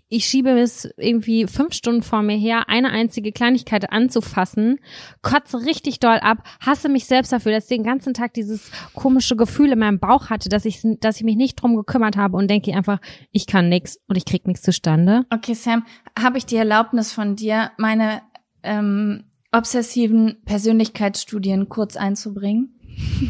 Ich 0.09 0.27
schiebe 0.27 0.51
es 0.51 0.89
irgendwie 0.99 1.49
fünf 1.49 1.75
Stunden 1.75 2.03
vor 2.03 2.23
mir 2.23 2.37
her, 2.37 2.69
eine 2.69 2.91
einzige 2.91 3.33
Kleinigkeit 3.33 3.91
anzufassen, 3.91 4.79
kotze 5.21 5.67
richtig 5.67 5.99
doll 5.99 6.19
ab, 6.19 6.45
hasse 6.65 6.89
mich 6.89 7.07
selbst 7.07 7.33
dafür, 7.33 7.51
dass 7.51 7.65
ich 7.65 7.77
den 7.77 7.83
ganzen 7.83 8.15
Tag 8.15 8.33
dieses 8.35 8.71
komische 8.95 9.35
Gefühl 9.35 9.73
in 9.73 9.81
meinem 9.81 9.99
Bauch 9.99 10.31
hatte, 10.31 10.49
dass 10.49 10.65
ich, 10.65 10.81
dass 11.01 11.17
ich 11.17 11.25
mich 11.25 11.35
nicht 11.35 11.61
drum 11.61 11.75
gekümmert 11.75 12.17
habe 12.17 12.37
und 12.37 12.49
denke 12.49 12.73
einfach, 12.73 13.01
ich 13.33 13.49
kann 13.49 13.69
nix 13.69 13.99
und 14.07 14.17
ich 14.17 14.25
krieg 14.25 14.47
nichts 14.47 14.63
zustande. 14.63 15.27
Okay, 15.35 15.55
Sam, 15.55 15.85
habe 16.17 16.39
ich 16.39 16.47
die 16.47 16.57
Erlaubnis 16.57 17.13
von 17.13 17.35
dir, 17.35 17.73
meine 17.77 18.23
ähm, 18.63 19.25
obsessiven 19.51 20.37
Persönlichkeitsstudien 20.45 21.69
kurz 21.69 21.97
einzubringen? 21.97 22.76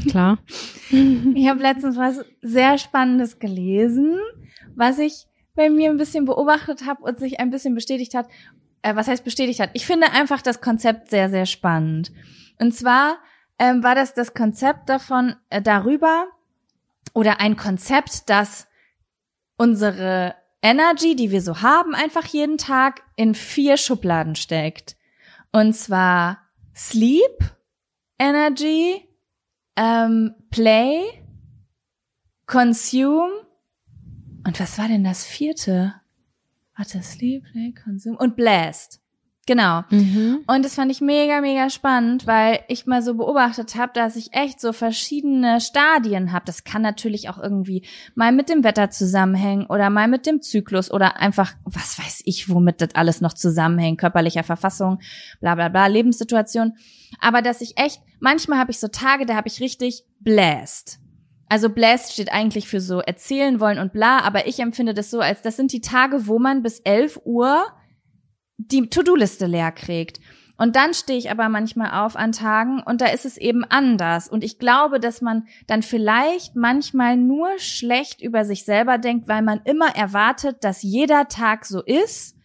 Klar. 0.09 0.39
Ich 0.91 1.49
habe 1.49 1.61
letztens 1.61 1.97
was 1.97 2.25
sehr 2.43 2.79
Spannendes 2.79 3.39
gelesen, 3.39 4.19
was 4.75 4.99
ich 4.99 5.27
bei 5.55 5.71
mir 5.71 5.91
ein 5.91 5.97
bisschen 5.97 6.25
beobachtet 6.25 6.87
habe 6.87 7.03
und 7.03 7.19
sich 7.19 7.41
ein 7.41 7.51
bisschen 7.51 7.75
bestätigt 7.75 8.15
hat. 8.15 8.29
Äh, 8.83 8.95
was 8.95 9.09
heißt 9.09 9.25
bestätigt 9.25 9.61
hat? 9.61 9.71
Ich 9.73 9.87
finde 9.87 10.13
einfach 10.13 10.43
das 10.43 10.61
Konzept 10.61 11.11
sehr, 11.11 11.31
sehr 11.31 11.47
spannend. 11.47 12.13
Und 12.61 12.75
zwar 12.75 13.19
ähm, 13.59 13.83
war 13.83 13.95
das 13.95 14.15
das 14.15 14.35
Konzept 14.35 14.89
davon 14.89 15.35
äh, 15.51 15.63
darüber 15.63 16.27
oder 17.15 17.41
ein 17.41 17.57
Konzept, 17.57 18.29
das 18.29 18.69
unsere 19.57 20.35
Energy, 20.63 21.17
die 21.17 21.31
wir 21.31 21.41
so 21.41 21.63
haben, 21.63 21.95
einfach 21.95 22.27
jeden 22.27 22.59
Tag 22.59 23.03
in 23.17 23.35
vier 23.35 23.77
Schubladen 23.77 24.37
steckt. 24.37 24.97
Und 25.53 25.75
zwar 25.75 26.39
Sleep, 26.75 27.39
Energy, 28.19 29.06
ähm, 29.77 30.35
Play, 30.51 31.03
Consume 32.47 33.47
und 34.47 34.61
was 34.61 34.79
war 34.79 34.89
denn 34.89 35.05
das 35.05 35.25
vierte? 35.25 35.95
Warte, 36.77 37.03
Sleep, 37.03 37.45
Play, 37.51 37.73
Consume 37.73 38.17
und 38.19 38.37
Blast. 38.37 39.01
Genau. 39.47 39.83
Mhm. 39.91 40.41
Und 40.49 40.65
das 40.65 40.75
fand 40.75 40.91
ich 40.91 41.01
mega, 41.01 41.41
mega 41.41 41.71
spannend, 41.71 42.27
weil 42.27 42.61
ich 42.67 42.87
mal 42.87 43.01
so 43.01 43.15
beobachtet 43.15 43.77
habe, 43.77 43.93
dass 43.95 44.17
ich 44.17 44.35
echt 44.35 44.61
so 44.61 44.73
verschiedene 44.73 45.61
Stadien 45.61 46.33
habe. 46.33 46.45
Das 46.45 46.65
kann 46.65 46.83
natürlich 46.83 47.29
auch 47.29 47.39
irgendwie 47.39 47.87
mal 48.17 48.33
mit 48.33 48.49
dem 48.49 48.65
Wetter 48.65 48.91
zusammenhängen 48.91 49.67
oder 49.67 49.89
mal 49.89 50.09
mit 50.09 50.27
dem 50.27 50.43
Zyklus 50.43 50.91
oder 50.91 51.21
einfach, 51.21 51.55
was 51.65 51.97
weiß 51.97 52.23
ich, 52.25 52.49
womit 52.49 52.81
das 52.81 52.97
alles 52.97 53.21
noch 53.21 53.35
zusammenhängt, 53.35 54.01
körperlicher 54.01 54.43
Verfassung, 54.43 54.99
bla 55.41 55.55
bla 55.55 55.69
bla, 55.69 55.87
Lebenssituation. 55.87 56.73
Aber 57.21 57.41
dass 57.41 57.61
ich 57.61 57.79
echt, 57.79 58.03
manchmal 58.19 58.59
habe 58.59 58.73
ich 58.73 58.81
so 58.81 58.89
Tage, 58.89 59.27
da 59.27 59.37
habe 59.37 59.47
ich 59.47 59.61
richtig 59.61 60.03
bläst. 60.19 60.99
Also 61.49 61.71
blessed 61.71 62.13
steht 62.13 62.33
eigentlich 62.33 62.67
für 62.67 62.81
so 62.81 62.99
erzählen 62.99 63.61
wollen 63.61 63.79
und 63.79 63.93
bla, 63.93 64.19
aber 64.23 64.49
ich 64.49 64.59
empfinde 64.59 64.95
das 64.95 65.13
so, 65.13 65.21
als 65.21 65.43
das 65.43 65.55
sind 65.55 65.73
die 65.73 65.81
Tage, 65.81 66.27
wo 66.27 66.41
man 66.41 66.65
bis 66.65 66.81
11 66.81 67.21
Uhr 67.25 67.65
die 68.59 68.89
To-Do-Liste 68.89 69.47
leer 69.47 69.73
kriegt. 69.73 70.21
Und 70.59 70.75
dann 70.75 70.95
stehe 70.95 71.19
ich 71.19 71.31
aber 71.31 71.49
manchmal 71.49 72.03
auf 72.03 72.17
an 72.17 72.33
Tagen 72.33 72.83
und 72.83 73.03
da 73.03 73.07
ist 73.07 73.27
es 73.27 73.37
eben 73.37 73.65
anders. 73.65 74.27
Und 74.27 74.43
ich 74.43 74.59
glaube, 74.59 75.01
dass 75.01 75.21
man 75.21 75.47
dann 75.67 75.83
vielleicht 75.83 76.57
manchmal 76.57 77.17
nur 77.17 77.59
schlecht 77.59 78.23
über 78.23 78.45
sich 78.45 78.65
selber 78.65 78.97
denkt, 78.97 79.29
weil 79.29 79.43
man 79.43 79.61
immer 79.65 79.95
erwartet, 79.95 80.65
dass 80.65 80.83
jeder 80.83 81.29
Tag 81.29 81.67
so 81.67 81.83
ist, 81.83 82.37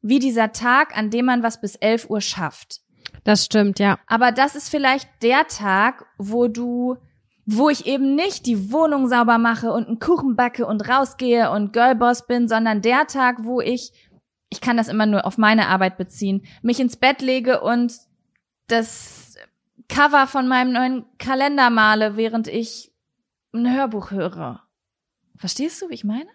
wie 0.00 0.18
dieser 0.18 0.52
Tag, 0.52 0.96
an 0.96 1.10
dem 1.10 1.26
man 1.26 1.42
was 1.42 1.60
bis 1.60 1.76
11 1.76 2.08
Uhr 2.08 2.22
schafft. 2.22 2.80
Das 3.24 3.44
stimmt, 3.44 3.78
ja. 3.78 3.98
Aber 4.06 4.32
das 4.32 4.54
ist 4.54 4.70
vielleicht 4.70 5.08
der 5.22 5.46
Tag, 5.46 6.06
wo 6.16 6.48
du, 6.48 6.96
wo 7.44 7.68
ich 7.68 7.86
eben 7.86 8.14
nicht 8.14 8.46
die 8.46 8.72
Wohnung 8.72 9.08
sauber 9.08 9.36
mache 9.36 9.70
und 9.72 9.86
einen 9.86 9.98
Kuchen 9.98 10.36
backe 10.36 10.64
und 10.64 10.88
rausgehe 10.88 11.50
und 11.50 11.74
Girlboss 11.74 12.26
bin, 12.26 12.48
sondern 12.48 12.80
der 12.80 13.06
Tag, 13.06 13.44
wo 13.44 13.60
ich 13.60 13.92
ich 14.50 14.60
kann 14.60 14.76
das 14.76 14.88
immer 14.88 15.06
nur 15.06 15.26
auf 15.26 15.38
meine 15.38 15.68
Arbeit 15.68 15.96
beziehen, 15.96 16.44
mich 16.62 16.80
ins 16.80 16.96
Bett 16.96 17.22
lege 17.22 17.60
und 17.60 17.92
das 18.66 19.36
Cover 19.88 20.26
von 20.26 20.46
meinem 20.48 20.72
neuen 20.72 21.04
Kalender 21.18 21.70
male, 21.70 22.16
während 22.16 22.48
ich 22.48 22.92
ein 23.52 23.72
Hörbuch 23.72 24.10
höre. 24.10 24.62
Verstehst 25.36 25.80
du, 25.80 25.88
wie 25.88 25.94
ich 25.94 26.04
meine? 26.04 26.28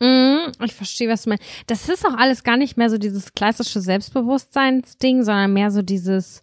Mhm, 0.00 0.52
ich 0.64 0.74
verstehe, 0.74 1.08
was 1.08 1.24
du 1.24 1.30
meinst. 1.30 1.44
Das 1.66 1.88
ist 1.88 2.06
auch 2.06 2.16
alles 2.16 2.44
gar 2.44 2.56
nicht 2.56 2.76
mehr 2.76 2.90
so 2.90 2.98
dieses 2.98 3.32
klassische 3.34 3.80
Selbstbewusstseinsding, 3.80 5.22
sondern 5.24 5.52
mehr 5.52 5.70
so 5.70 5.82
dieses 5.82 6.42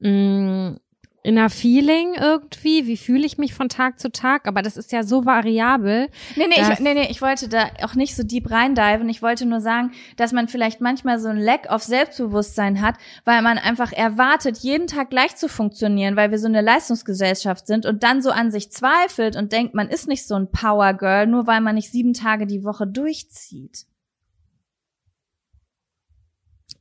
mh, 0.00 0.76
inner 1.22 1.50
Feeling 1.50 2.14
irgendwie. 2.14 2.86
Wie 2.86 2.96
fühle 2.96 3.26
ich 3.26 3.38
mich 3.38 3.54
von 3.54 3.68
Tag 3.68 4.00
zu 4.00 4.10
Tag? 4.10 4.48
Aber 4.48 4.62
das 4.62 4.76
ist 4.76 4.92
ja 4.92 5.02
so 5.02 5.26
variabel. 5.26 6.08
Nee, 6.36 6.46
nee, 6.48 6.60
ich, 6.60 6.80
nee, 6.80 6.94
nee, 6.94 7.08
ich 7.10 7.20
wollte 7.20 7.48
da 7.48 7.66
auch 7.82 7.94
nicht 7.94 8.16
so 8.16 8.22
deep 8.22 8.50
reindiven. 8.50 9.08
Ich 9.08 9.20
wollte 9.22 9.46
nur 9.46 9.60
sagen, 9.60 9.92
dass 10.16 10.32
man 10.32 10.48
vielleicht 10.48 10.80
manchmal 10.80 11.18
so 11.18 11.28
ein 11.28 11.36
Lack 11.36 11.68
auf 11.68 11.82
Selbstbewusstsein 11.82 12.80
hat, 12.80 12.96
weil 13.24 13.42
man 13.42 13.58
einfach 13.58 13.92
erwartet, 13.92 14.58
jeden 14.58 14.86
Tag 14.86 15.10
gleich 15.10 15.36
zu 15.36 15.48
funktionieren, 15.48 16.16
weil 16.16 16.30
wir 16.30 16.38
so 16.38 16.48
eine 16.48 16.62
Leistungsgesellschaft 16.62 17.66
sind 17.66 17.84
und 17.84 18.02
dann 18.02 18.22
so 18.22 18.30
an 18.30 18.50
sich 18.50 18.72
zweifelt 18.72 19.36
und 19.36 19.52
denkt, 19.52 19.74
man 19.74 19.88
ist 19.88 20.08
nicht 20.08 20.26
so 20.26 20.34
ein 20.34 20.50
Power 20.50 20.94
Girl, 20.94 21.26
nur 21.26 21.46
weil 21.46 21.60
man 21.60 21.74
nicht 21.74 21.90
sieben 21.90 22.14
Tage 22.14 22.46
die 22.46 22.64
Woche 22.64 22.86
durchzieht. 22.86 23.86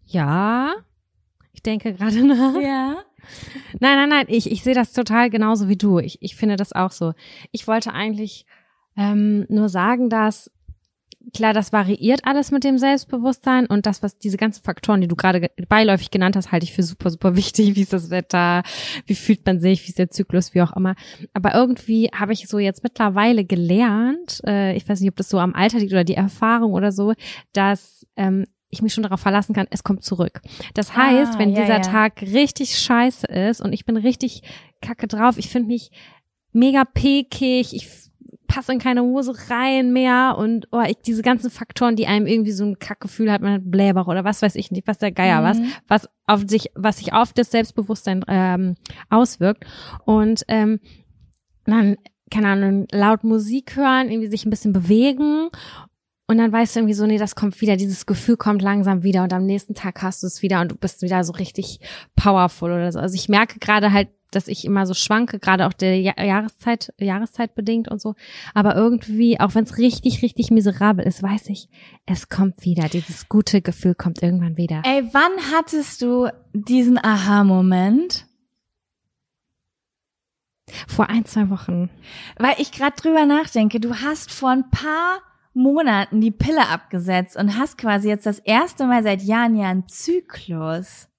Ja, 0.06 0.74
ich 1.52 1.62
denke 1.62 1.94
gerade 1.94 2.26
nach. 2.26 2.60
Ja. 2.60 3.04
Nein, 3.80 3.96
nein, 3.98 4.10
nein, 4.10 4.26
ich, 4.30 4.52
ich 4.52 4.64
sehe 4.64 4.76
das 4.76 4.94
total 4.94 5.30
genauso 5.30 5.68
wie 5.70 5.78
du. 5.78 6.00
Ich, 6.00 6.22
ich 6.22 6.36
finde 6.36 6.56
das 6.56 6.74
auch 6.74 6.92
so. 6.92 7.14
Ich 7.52 7.68
wollte 7.68 7.94
eigentlich 7.94 8.46
ähm, 8.98 9.46
nur 9.50 9.70
sagen, 9.70 10.10
dass 10.10 10.52
klar, 11.34 11.54
das 11.54 11.72
variiert 11.74 12.22
alles 12.26 12.50
mit 12.50 12.64
dem 12.64 12.78
Selbstbewusstsein 12.78 13.66
und 13.68 13.86
das, 13.86 14.02
was 14.02 14.18
diese 14.18 14.38
ganzen 14.38 14.64
Faktoren, 14.64 15.02
die 15.02 15.08
du 15.08 15.16
gerade 15.16 15.42
ge- 15.42 15.50
beiläufig 15.68 16.12
genannt 16.12 16.36
hast, 16.36 16.52
halte 16.52 16.64
ich 16.64 16.74
für 16.74 16.82
super, 16.82 17.10
super 17.10 17.36
wichtig. 17.36 17.76
Wie 17.76 17.82
ist 17.82 17.94
das 17.94 18.10
Wetter? 18.10 18.64
Wie 19.06 19.16
fühlt 19.16 19.46
man 19.46 19.60
sich? 19.60 19.84
Wie 19.84 19.90
ist 19.90 20.00
der 20.00 20.10
Zyklus? 20.10 20.56
Wie 20.56 20.62
auch 20.62 20.76
immer. 20.76 20.96
Aber 21.34 21.54
irgendwie 21.54 22.10
habe 22.14 22.34
ich 22.34 22.48
so 22.48 22.58
jetzt 22.58 22.84
mittlerweile 22.84 23.46
gelernt, 23.46 24.42
äh, 24.46 24.76
ich 24.76 24.88
weiß 24.88 25.02
nicht, 25.02 25.10
ob 25.10 25.18
das 25.18 25.30
so 25.30 25.40
am 25.40 25.54
Alter 25.54 25.80
liegt 25.80 25.92
oder 25.92 26.04
die 26.06 26.16
Erfahrung 26.16 26.74
oder 26.74 26.92
so, 26.92 27.14
dass 27.54 28.08
ähm, 28.16 28.46
ich 28.70 28.82
mich 28.82 28.94
schon 28.94 29.04
darauf 29.04 29.20
verlassen 29.20 29.54
kann, 29.54 29.68
es 29.72 29.84
kommt 29.84 30.04
zurück. 30.04 30.42
Das 30.74 30.96
heißt, 30.96 31.36
Ah, 31.36 31.40
wenn 31.40 31.50
ja, 31.52 31.62
dieser 31.62 31.76
ja. 31.78 31.82
Tag 31.82 32.22
richtig 32.22 32.78
scheiße 32.78 33.28
ist 33.28 33.62
und 33.62 33.74
ich 33.74 33.86
bin 33.86 33.98
richtig 33.98 34.44
kacke 34.82 35.08
drauf, 35.08 35.38
ich 35.38 35.50
finde 35.50 35.68
mich 35.70 35.92
mega 36.52 36.84
pekig, 36.86 37.74
ich 37.76 37.88
passe 38.48 38.72
in 38.74 38.80
keine 38.80 39.02
Hose 39.04 39.34
rein 39.50 39.94
mehr 39.94 40.36
und 40.38 40.68
oh, 40.72 40.82
ich, 40.82 40.98
diese 41.06 41.22
ganzen 41.22 41.52
Faktoren, 41.52 41.96
die 41.96 42.08
einem 42.08 42.26
irgendwie 42.26 42.52
so 42.52 42.64
ein 42.66 42.80
Kackgefühl 42.80 43.32
hat, 43.32 43.42
man 43.42 43.54
hat 43.54 43.62
Blähbauch 43.66 44.08
oder 44.08 44.24
was 44.24 44.42
weiß 44.42 44.56
ich 44.56 44.72
nicht, 44.72 44.88
was 44.88 44.98
der 44.98 45.12
Geier 45.12 45.44
was, 45.44 45.60
Mhm. 45.60 45.72
was 45.88 46.10
auf 46.26 46.44
sich, 46.48 46.72
was 46.76 46.98
sich 46.98 47.14
auf 47.14 47.32
das 47.34 47.52
Selbstbewusstsein 47.52 48.26
ähm, 48.28 48.76
auswirkt 49.10 49.66
und 50.06 50.44
ähm, 50.48 50.80
dann 51.66 51.98
keine 52.32 52.48
Ahnung, 52.50 52.88
laut 52.92 53.24
Musik 53.24 53.76
hören, 53.76 54.10
irgendwie 54.10 54.30
sich 54.30 54.46
ein 54.46 54.52
bisschen 54.52 54.72
bewegen 54.74 55.50
und 56.30 56.38
dann 56.38 56.52
weißt 56.52 56.76
du 56.76 56.82
irgendwie 56.82 56.94
so, 56.94 57.08
nee, 57.08 57.18
das 57.18 57.34
kommt 57.34 57.60
wieder, 57.60 57.76
dieses 57.76 58.06
Gefühl 58.06 58.38
kommt 58.38 58.62
langsam 58.62 59.02
wieder 59.02 59.24
und 59.24 59.34
am 59.34 59.48
nächsten 59.48 59.74
Tag 59.74 60.04
hast 60.04 60.22
du 60.22 60.28
es 60.28 60.44
wieder 60.44 60.62
und 60.62 60.70
du 60.72 60.76
bist 60.76 61.02
wieder 61.02 61.24
so 61.24 61.34
richtig 61.34 61.80
powerful 62.16 62.72
oder 62.72 62.92
so. 62.92 63.00
Also 63.00 63.16
ich 63.16 63.30
merke 63.30 63.58
gerade 63.58 63.92
halt, 63.92 64.10
dass 64.30 64.48
ich 64.48 64.64
immer 64.64 64.86
so 64.86 64.94
schwanke, 64.94 65.40
gerade 65.40 65.66
auch 65.66 65.74
der 65.74 66.00
ja 66.00 66.14
Jahreszeit, 66.24 66.94
Jahreszeit 67.00 67.56
bedingt 67.56 67.88
und 67.88 68.00
so. 68.00 68.14
Aber 68.54 68.76
irgendwie, 68.76 69.40
auch 69.40 69.56
wenn 69.56 69.64
es 69.64 69.80
richtig, 69.80 70.22
richtig 70.22 70.52
miserabel 70.52 71.04
ist, 71.04 71.24
weiß 71.24 71.50
ich, 71.50 71.68
es 72.06 72.30
kommt 72.30 72.64
wieder. 72.64 72.90
Dieses 72.90 73.28
gute 73.28 73.64
Gefühl 73.64 73.96
kommt 73.96 74.22
irgendwann 74.22 74.56
wieder. 74.56 74.84
Ey, 74.86 75.10
wann 75.12 75.32
hattest 75.52 76.04
du 76.04 76.30
diesen 76.54 77.04
Aha-Moment? 77.04 78.28
Vor 80.88 81.10
ein, 81.10 81.26
zwei 81.26 81.50
Wochen. 81.50 81.90
Weil 82.38 82.54
ich 82.60 82.72
gerade 82.72 82.96
drüber 83.02 83.26
nachdenke, 83.26 83.80
du 83.80 83.96
hast 83.96 84.32
vor 84.32 84.52
ein 84.52 84.70
paar 84.70 85.24
Monaten 85.54 86.22
die 86.22 86.32
Pille 86.32 86.68
abgesetzt 86.68 87.36
und 87.36 87.58
hast 87.58 87.78
quasi 87.78 88.10
jetzt 88.10 88.26
das 88.26 88.40
erste 88.40 88.86
Mal 88.86 89.04
seit 89.04 89.22
Jahren 89.22 89.56
ja 89.56 89.70
einen 89.70 89.88
Zyklus. 89.88 91.10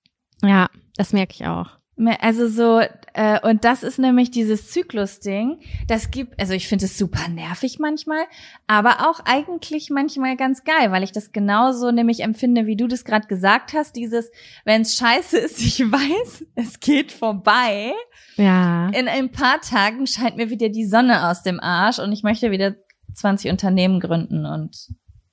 Ja, 0.43 0.69
das 0.97 1.13
merke 1.13 1.35
ich 1.35 1.47
auch. 1.47 1.81
Also 2.21 2.49
so, 2.49 2.81
äh, 3.13 3.41
und 3.47 3.65
das 3.65 3.83
ist 3.83 3.99
nämlich 3.99 4.31
dieses 4.31 4.71
Zyklus-Ding. 4.71 5.61
Das 5.87 6.11
gibt, 6.11 6.41
also 6.41 6.55
ich 6.55 6.67
finde 6.67 6.87
es 6.87 6.97
super 6.97 7.29
nervig 7.29 7.79
manchmal, 7.79 8.25
aber 8.67 9.11
auch 9.11 9.21
eigentlich 9.27 9.91
manchmal 9.91 10.37
ganz 10.37 10.65
geil, 10.65 10.93
weil 10.93 11.03
ich 11.03 11.13
das 11.13 11.33
genauso 11.33 11.91
nämlich 11.91 12.21
empfinde, 12.21 12.67
wie 12.67 12.77
du 12.77 12.87
das 12.87 13.05
gerade 13.05 13.27
gesagt 13.27 13.75
hast. 13.75 13.97
Dieses, 13.97 14.31
wenn 14.65 14.83
es 14.83 14.97
scheiße 14.97 15.37
ist, 15.39 15.61
ich 15.61 15.81
weiß, 15.81 16.47
es 16.55 16.81
geht 16.81 17.13
vorbei. 17.13 17.93
Ja. 18.37 18.89
In 18.91 19.07
ein 19.07 19.31
paar 19.31 19.61
Tagen 19.61 20.07
scheint 20.07 20.37
mir 20.37 20.49
wieder 20.49 20.71
die 20.71 20.87
Sonne 20.87 21.29
aus 21.29 21.43
dem 21.43 21.61
Arsch 21.61 21.99
und 21.99 22.13
ich 22.13 22.23
möchte 22.23 22.51
wieder 22.51 22.77
20 23.15 23.51
Unternehmen 23.51 24.01
gründen 24.01 24.47
und 24.47 24.89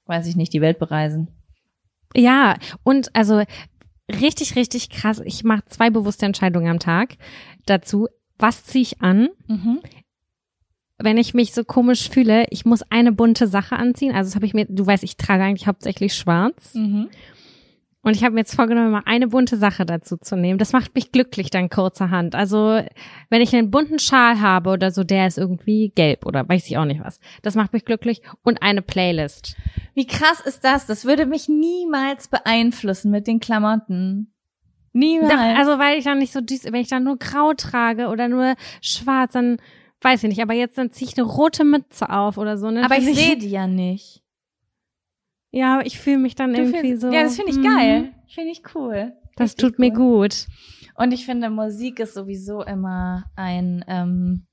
weiß 0.05 0.27
ich 0.27 0.35
nicht, 0.35 0.53
die 0.53 0.61
Welt 0.61 0.79
bereisen. 0.79 1.29
Ja, 2.15 2.55
und 2.83 3.15
also 3.15 3.43
richtig, 4.11 4.55
richtig 4.55 4.89
krass. 4.89 5.21
Ich 5.25 5.43
mache 5.43 5.65
zwei 5.67 5.89
bewusste 5.89 6.25
Entscheidungen 6.25 6.69
am 6.69 6.79
Tag 6.79 7.17
dazu. 7.65 8.07
Was 8.37 8.63
ziehe 8.65 8.83
ich 8.83 9.01
an? 9.01 9.29
Mhm. 9.47 9.81
Wenn 10.99 11.17
ich 11.17 11.33
mich 11.33 11.53
so 11.53 11.63
komisch 11.63 12.09
fühle, 12.09 12.45
ich 12.49 12.65
muss 12.65 12.81
eine 12.89 13.11
bunte 13.11 13.47
Sache 13.47 13.75
anziehen. 13.75 14.15
Also 14.15 14.29
das 14.29 14.35
habe 14.35 14.45
ich 14.45 14.53
mir, 14.53 14.65
du 14.65 14.85
weißt, 14.85 15.03
ich 15.03 15.17
trage 15.17 15.43
eigentlich 15.43 15.67
hauptsächlich 15.67 16.15
schwarz. 16.15 16.73
Mhm. 16.73 17.09
Und 18.07 18.15
ich 18.15 18.23
habe 18.23 18.35
mir 18.35 18.39
jetzt 18.39 18.55
vorgenommen, 18.55 18.91
mal 18.91 19.01
eine 19.03 19.27
bunte 19.27 19.57
Sache 19.57 19.85
dazu 19.85 20.15
zu 20.15 20.37
nehmen. 20.37 20.57
Das 20.57 20.71
macht 20.71 20.95
mich 20.95 21.11
glücklich 21.11 21.49
dann 21.49 21.67
kurzerhand. 21.67 22.35
Also 22.35 22.81
wenn 23.29 23.41
ich 23.41 23.53
einen 23.53 23.69
bunten 23.69 23.99
Schal 23.99 24.39
habe 24.39 24.69
oder 24.69 24.91
so, 24.91 25.03
der 25.03 25.27
ist 25.27 25.37
irgendwie 25.37 25.91
gelb 25.93 26.25
oder 26.25 26.47
weiß 26.47 26.67
ich 26.67 26.77
auch 26.77 26.85
nicht 26.85 27.03
was. 27.03 27.19
Das 27.41 27.55
macht 27.55 27.73
mich 27.73 27.83
glücklich. 27.83 28.21
Und 28.43 28.61
eine 28.61 28.81
Playlist. 28.81 29.57
Wie 29.93 30.07
krass 30.07 30.39
ist 30.39 30.63
das? 30.63 30.85
Das 30.85 31.03
würde 31.03 31.25
mich 31.25 31.49
niemals 31.49 32.29
beeinflussen 32.29 33.11
mit 33.11 33.27
den 33.27 33.41
Klamotten. 33.41 34.33
Niemals. 34.93 35.29
Doch, 35.29 35.39
also 35.39 35.77
weil 35.77 35.97
ich 35.97 36.05
dann 36.05 36.19
nicht 36.19 36.31
so 36.31 36.39
wenn 36.39 36.75
ich 36.75 36.87
dann 36.87 37.03
nur 37.03 37.17
grau 37.17 37.51
trage 37.55 38.07
oder 38.07 38.29
nur 38.29 38.55
schwarz, 38.81 39.33
dann 39.33 39.57
weiß 39.99 40.23
ich 40.23 40.29
nicht. 40.29 40.41
Aber 40.41 40.53
jetzt 40.53 40.77
dann 40.77 40.91
ziehe 40.91 41.11
ich 41.11 41.17
eine 41.17 41.27
rote 41.27 41.65
Mütze 41.65 42.09
auf 42.09 42.37
oder 42.37 42.57
so. 42.57 42.71
Ne? 42.71 42.85
aber 42.85 42.97
ich 42.99 43.13
sehe 43.13 43.35
die 43.37 43.49
ja 43.49 43.67
nicht. 43.67 44.23
Ja, 45.51 45.81
ich 45.83 45.99
fühle 45.99 46.17
mich 46.17 46.35
dann 46.35 46.53
Du 46.53 46.59
irgendwie 46.59 46.79
findest- 46.79 47.01
so. 47.01 47.11
Ja, 47.11 47.23
das 47.23 47.35
finde 47.35 47.51
ich 47.51 47.57
mhm. 47.57 47.63
geil. 47.63 48.13
Finde 48.27 48.51
ich 48.51 48.61
cool. 48.75 49.13
Das 49.35 49.51
Richtig 49.51 49.69
tut 49.69 49.79
mir 49.79 49.91
cool. 49.97 50.21
gut. 50.27 50.45
Und 50.95 51.11
ich 51.13 51.25
finde, 51.25 51.49
Musik 51.49 51.99
ist 51.99 52.13
sowieso 52.15 52.63
immer 52.63 53.25
ein, 53.35 53.85
ähm, 53.87 54.45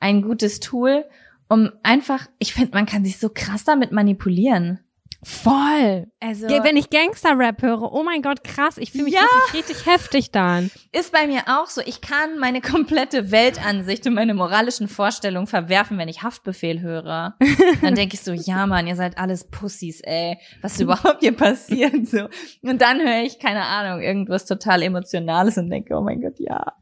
ein 0.00 0.22
gutes 0.22 0.60
Tool, 0.60 1.04
um 1.48 1.70
einfach, 1.82 2.28
ich 2.38 2.52
finde, 2.54 2.72
man 2.74 2.86
kann 2.86 3.04
sich 3.04 3.18
so 3.18 3.30
krass 3.32 3.64
damit 3.64 3.90
manipulieren. 3.92 4.80
Voll. 5.22 6.06
Also 6.20 6.46
Wenn 6.48 6.76
ich 6.76 6.90
Gangster-Rap 6.90 7.62
höre, 7.62 7.92
oh 7.92 8.02
mein 8.02 8.22
Gott, 8.22 8.44
krass, 8.44 8.78
ich 8.78 8.92
fühle 8.92 9.04
mich 9.04 9.14
Ja. 9.14 9.22
richtig, 9.52 9.70
richtig 9.76 9.86
heftig 9.86 10.30
dann. 10.30 10.70
ist 10.92 11.12
bei 11.12 11.26
mir 11.26 11.42
auch 11.46 11.66
so. 11.66 11.80
Ich 11.84 12.00
kann 12.00 12.38
meine 12.38 12.60
komplette 12.60 13.30
Weltansicht 13.30 14.06
und 14.06 14.14
meine 14.14 14.34
moralischen 14.34 14.88
Vorstellungen 14.88 15.46
verwerfen, 15.46 15.98
wenn 15.98 16.08
ich 16.08 16.22
Haftbefehl 16.22 16.80
höre. 16.80 17.34
Dann 17.82 17.94
denke 17.94 18.14
ich 18.14 18.20
so, 18.20 18.32
ja 18.32 18.66
Mann, 18.66 18.86
ihr 18.86 18.96
seid 18.96 19.18
alles 19.18 19.44
Pussys, 19.50 20.00
ey. 20.02 20.38
Was 20.62 20.74
ist 20.74 20.80
überhaupt 20.80 21.18
hier 21.20 21.36
passiert? 21.36 22.06
So. 22.06 22.28
Und 22.62 22.80
dann 22.82 23.00
höre 23.00 23.22
ich, 23.24 23.38
keine 23.38 23.64
Ahnung, 23.64 24.00
irgendwas 24.02 24.44
total 24.46 24.82
Emotionales 24.82 25.56
und 25.58 25.70
denke, 25.70 25.96
oh 25.96 26.02
mein 26.02 26.20
Gott, 26.20 26.38
ja. 26.38 26.72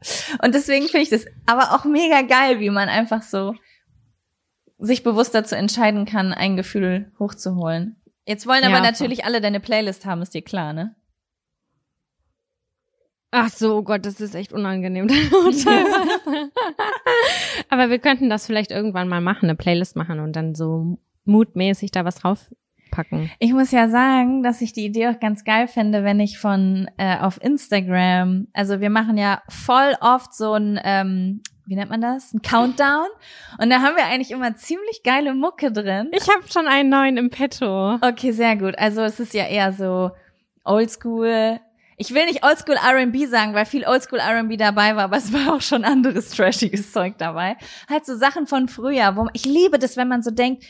Und 0.43 0.53
deswegen 0.53 0.85
finde 0.87 1.03
ich 1.03 1.09
das 1.09 1.25
aber 1.45 1.73
auch 1.73 1.85
mega 1.85 2.21
geil, 2.21 2.59
wie 2.59 2.69
man 2.69 2.89
einfach 2.89 3.21
so 3.21 3.55
sich 4.77 5.03
bewusst 5.03 5.33
dazu 5.33 5.55
entscheiden 5.55 6.05
kann, 6.05 6.33
ein 6.33 6.57
Gefühl 6.57 7.11
hochzuholen. 7.17 8.01
Jetzt 8.25 8.47
wollen 8.47 8.63
aber 8.63 8.75
Ja, 8.75 8.81
natürlich 8.81 9.25
alle 9.25 9.41
deine 9.41 9.59
Playlist 9.59 10.05
haben, 10.05 10.21
ist 10.21 10.33
dir 10.33 10.41
klar, 10.41 10.73
ne? 10.73 10.95
Ach 13.37 13.49
so, 13.49 13.77
oh 13.77 13.83
Gott, 13.83 14.05
das 14.05 14.21
ist 14.21 14.33
echt 14.33 14.53
unangenehm. 14.53 15.07
Aber 17.69 17.89
wir 17.89 17.99
könnten 17.99 18.29
das 18.29 18.45
vielleicht 18.45 18.71
irgendwann 18.71 19.09
mal 19.09 19.19
machen, 19.19 19.49
eine 19.49 19.55
Playlist 19.55 19.97
machen 19.97 20.21
und 20.21 20.37
dann 20.37 20.55
so 20.55 20.99
mutmäßig 21.25 21.91
da 21.91 22.05
was 22.05 22.15
draufpacken. 22.15 23.29
Ich 23.39 23.51
muss 23.51 23.71
ja 23.71 23.89
sagen, 23.89 24.41
dass 24.41 24.61
ich 24.61 24.71
die 24.71 24.85
Idee 24.85 25.09
auch 25.09 25.19
ganz 25.19 25.43
geil 25.43 25.67
finde, 25.67 26.05
wenn 26.05 26.21
ich 26.21 26.37
von 26.37 26.89
äh, 26.95 27.17
auf 27.17 27.43
Instagram, 27.43 28.47
also 28.53 28.79
wir 28.79 28.89
machen 28.89 29.17
ja 29.17 29.41
voll 29.49 29.97
oft 29.99 30.33
so 30.33 30.53
ein, 30.53 30.79
ähm, 30.81 31.41
wie 31.65 31.75
nennt 31.75 31.89
man 31.89 32.01
das? 32.01 32.33
Ein 32.33 32.41
Countdown. 32.41 33.07
Und 33.57 33.69
da 33.69 33.81
haben 33.81 33.95
wir 33.95 34.05
eigentlich 34.05 34.31
immer 34.31 34.55
ziemlich 34.55 35.03
geile 35.03 35.33
Mucke 35.33 35.71
drin. 35.71 36.11
Ich 36.13 36.29
habe 36.29 36.43
schon 36.51 36.67
einen 36.67 36.89
neuen 36.89 37.17
im 37.17 37.29
Petto. 37.29 37.95
Okay, 38.01 38.31
sehr 38.31 38.55
gut. 38.55 38.77
Also 38.77 39.01
es 39.01 39.19
ist 39.19 39.33
ja 39.33 39.45
eher 39.45 39.73
so 39.73 40.11
Oldschool. 40.63 41.59
Ich 41.97 42.13
will 42.13 42.25
nicht 42.25 42.43
Oldschool 42.43 42.75
R&B 42.75 43.25
sagen, 43.25 43.53
weil 43.53 43.65
viel 43.65 43.85
Oldschool 43.85 44.19
R&B 44.19 44.57
dabei 44.57 44.95
war, 44.95 45.05
aber 45.05 45.17
es 45.17 45.31
war 45.33 45.55
auch 45.55 45.61
schon 45.61 45.85
anderes 45.85 46.29
trashiges 46.29 46.91
Zeug 46.91 47.17
dabei. 47.17 47.55
Halt 47.89 48.05
so 48.05 48.15
Sachen 48.15 48.47
von 48.47 48.67
früher, 48.67 49.15
wo 49.15 49.27
ich 49.33 49.45
liebe 49.45 49.79
das, 49.79 49.97
wenn 49.97 50.09
man 50.09 50.21
so 50.21 50.31
denkt, 50.31 50.65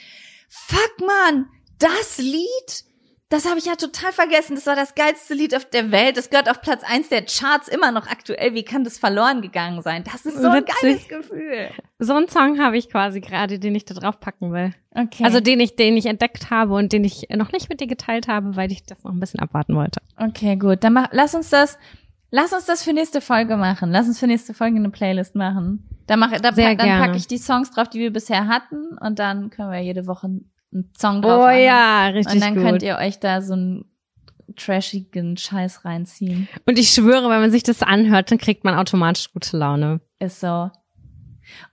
fuck 0.47 0.93
man, 1.05 1.47
das 1.79 2.19
Lied, 2.19 2.84
das 3.29 3.49
habe 3.49 3.57
ich 3.57 3.65
ja 3.65 3.75
total 3.75 4.11
vergessen. 4.11 4.53
Das 4.53 4.67
war 4.67 4.75
das 4.75 4.93
geilste 4.93 5.33
Lied 5.33 5.55
auf 5.55 5.65
der 5.65 5.91
Welt. 5.91 6.15
Das 6.15 6.29
gehört 6.29 6.49
auf 6.49 6.61
Platz 6.61 6.83
eins 6.85 7.09
der 7.09 7.23
Charts 7.23 7.67
immer 7.67 7.91
noch 7.91 8.07
aktuell. 8.07 8.53
Wie 8.53 8.63
kann 8.63 8.83
das 8.83 8.99
verloren 8.99 9.41
gegangen 9.41 9.81
sein? 9.81 10.03
Das 10.03 10.27
ist 10.27 10.39
so 10.39 10.47
ein 10.47 10.61
Witzig. 10.61 10.81
geiles 10.81 11.07
Gefühl. 11.07 11.69
So 11.97 12.13
einen 12.13 12.29
Song 12.29 12.59
habe 12.59 12.77
ich 12.77 12.87
quasi 12.87 13.21
gerade, 13.21 13.57
den 13.57 13.73
ich 13.73 13.85
da 13.85 13.95
drauf 13.95 14.19
packen 14.19 14.53
will. 14.53 14.73
Okay. 14.91 15.23
Also 15.23 15.39
den 15.39 15.59
ich, 15.59 15.75
den 15.75 15.97
ich 15.97 16.05
entdeckt 16.05 16.51
habe 16.51 16.75
und 16.75 16.93
den 16.93 17.03
ich 17.03 17.27
noch 17.35 17.51
nicht 17.51 17.67
mit 17.67 17.79
dir 17.79 17.87
geteilt 17.87 18.27
habe, 18.27 18.55
weil 18.55 18.71
ich 18.71 18.83
das 18.83 19.03
noch 19.03 19.11
ein 19.11 19.19
bisschen 19.19 19.39
abwarten 19.39 19.75
wollte. 19.75 20.01
Okay, 20.17 20.55
gut. 20.55 20.83
Dann 20.83 20.93
mach, 20.93 21.07
lass 21.11 21.33
uns 21.33 21.49
das, 21.49 21.79
lass 22.29 22.53
uns 22.53 22.65
das 22.65 22.83
für 22.83 22.93
nächste 22.93 23.21
Folge 23.21 23.57
machen. 23.57 23.89
Lass 23.91 24.05
uns 24.05 24.19
für 24.19 24.27
nächste 24.27 24.53
Folge 24.53 24.77
eine 24.77 24.91
Playlist 24.91 25.33
machen. 25.33 25.89
Da 26.05 26.15
mach, 26.15 26.31
da, 26.39 26.53
Sehr 26.53 26.69
pack, 26.69 26.77
dann 26.77 26.99
packe 26.99 27.17
ich 27.17 27.25
die 27.25 27.39
Songs 27.39 27.71
drauf, 27.71 27.89
die 27.89 27.99
wir 27.99 28.13
bisher 28.13 28.47
hatten, 28.47 28.95
und 28.99 29.17
dann 29.17 29.49
können 29.49 29.71
wir 29.71 29.79
jede 29.79 30.05
Woche 30.05 30.29
einen 30.75 30.91
Song 30.97 31.21
drauf 31.23 31.41
Oh 31.41 31.45
machen. 31.47 31.61
ja, 31.63 32.07
richtig 32.07 32.35
Und 32.35 32.41
dann 32.43 32.53
gut. 32.55 32.63
könnt 32.63 32.83
ihr 32.83 32.97
euch 32.97 33.19
da 33.19 33.41
so 33.41 33.53
einen 33.53 33.85
trashigen 34.55 35.37
Scheiß 35.37 35.85
reinziehen. 35.85 36.47
und 36.65 36.77
ich 36.77 36.89
schwöre, 36.89 37.29
wenn 37.29 37.41
man 37.41 37.51
sich 37.51 37.63
das 37.63 37.81
anhört, 37.81 38.29
dann 38.31 38.37
kriegt 38.37 38.63
man 38.63 38.75
automatisch 38.75 39.31
gute 39.33 39.57
Laune. 39.57 40.01
Ist 40.19 40.39
so. 40.39 40.69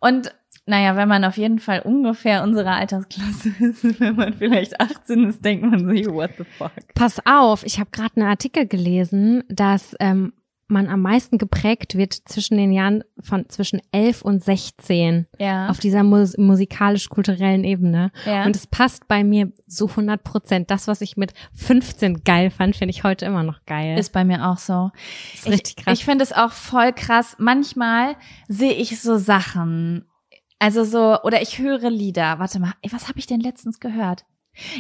Und 0.01 0.35
naja, 0.65 0.97
wenn 0.97 1.09
man 1.09 1.25
auf 1.25 1.37
jeden 1.37 1.59
Fall 1.59 1.81
ungefähr 1.81 2.43
unserer 2.45 2.73
Altersklasse 2.77 3.49
ist, 3.61 4.01
wenn 4.01 4.17
man 4.17 4.33
vielleicht 4.35 4.81
18 4.81 5.29
ist, 5.29 5.45
denkt 5.45 5.67
man 5.69 5.89
sich, 5.89 6.07
what 6.09 6.31
the 6.39 6.45
fuck. 6.45 6.71
Pass 6.95 7.21
auf, 7.27 7.65
ich 7.65 7.79
habe 7.81 7.91
gerade 7.91 8.17
einen 8.17 8.29
Artikel 8.29 8.67
gelesen, 8.67 9.43
dass 9.49 9.95
ähm, 10.01 10.33
man 10.73 10.89
am 10.89 11.01
meisten 11.03 11.39
geprägt 11.39 11.97
wird 11.97 12.15
zwischen 12.15 12.57
den 12.57 12.73
Jahren 12.73 13.05
von 13.21 13.49
zwischen 13.49 13.81
11 13.93 14.23
und 14.23 14.43
16 14.43 15.27
Ja. 15.39 15.69
auf 15.69 15.79
dieser 15.79 16.03
mus 16.03 16.37
musikalisch-kulturellen 16.37 17.65
Ebene. 17.65 18.11
ja. 18.27 18.45
Und 18.45 18.57
es 18.57 18.67
passt 18.67 19.09
bei 19.09 19.23
mir 19.25 19.53
so 19.67 19.87
100 19.89 20.25
Prozent. 20.25 20.71
Das, 20.71 20.89
was 20.89 21.01
ich 21.01 21.17
mit 21.17 21.33
15 21.55 22.25
geil 22.25 22.51
fand, 22.51 22.77
finde 22.77 22.91
ich 22.91 23.05
heute 23.05 23.27
immer 23.27 23.43
noch 23.43 23.65
geil. 23.67 23.99
Ist 23.99 24.13
bei 24.13 24.25
mir 24.25 24.49
auch 24.49 24.59
so. 24.59 24.91
ist 25.35 25.49
richtig 25.49 25.77
krass. 25.77 25.93
Ich, 25.95 26.01
ich 26.01 26.05
finde 26.05 26.25
es 26.25 26.33
auch 26.33 26.53
voll 26.53 26.93
krass. 26.93 27.37
Manchmal 27.39 28.17
sehe 28.49 28.73
ich 28.73 29.01
so 29.01 29.19
Sachen. 29.19 30.07
Also 30.59 30.85
so, 30.85 31.21
oder 31.23 31.43
ich 31.43 31.59
höre 31.59 31.91
Lieder. 31.91 32.39
Warte 32.39 32.61
mal, 32.61 32.73
ey, 32.83 32.93
was 32.93 33.09
habe 33.09 33.19
ich 33.19 33.27
denn 33.27 33.41
letztens 33.41 33.81
gehört? 33.81 34.25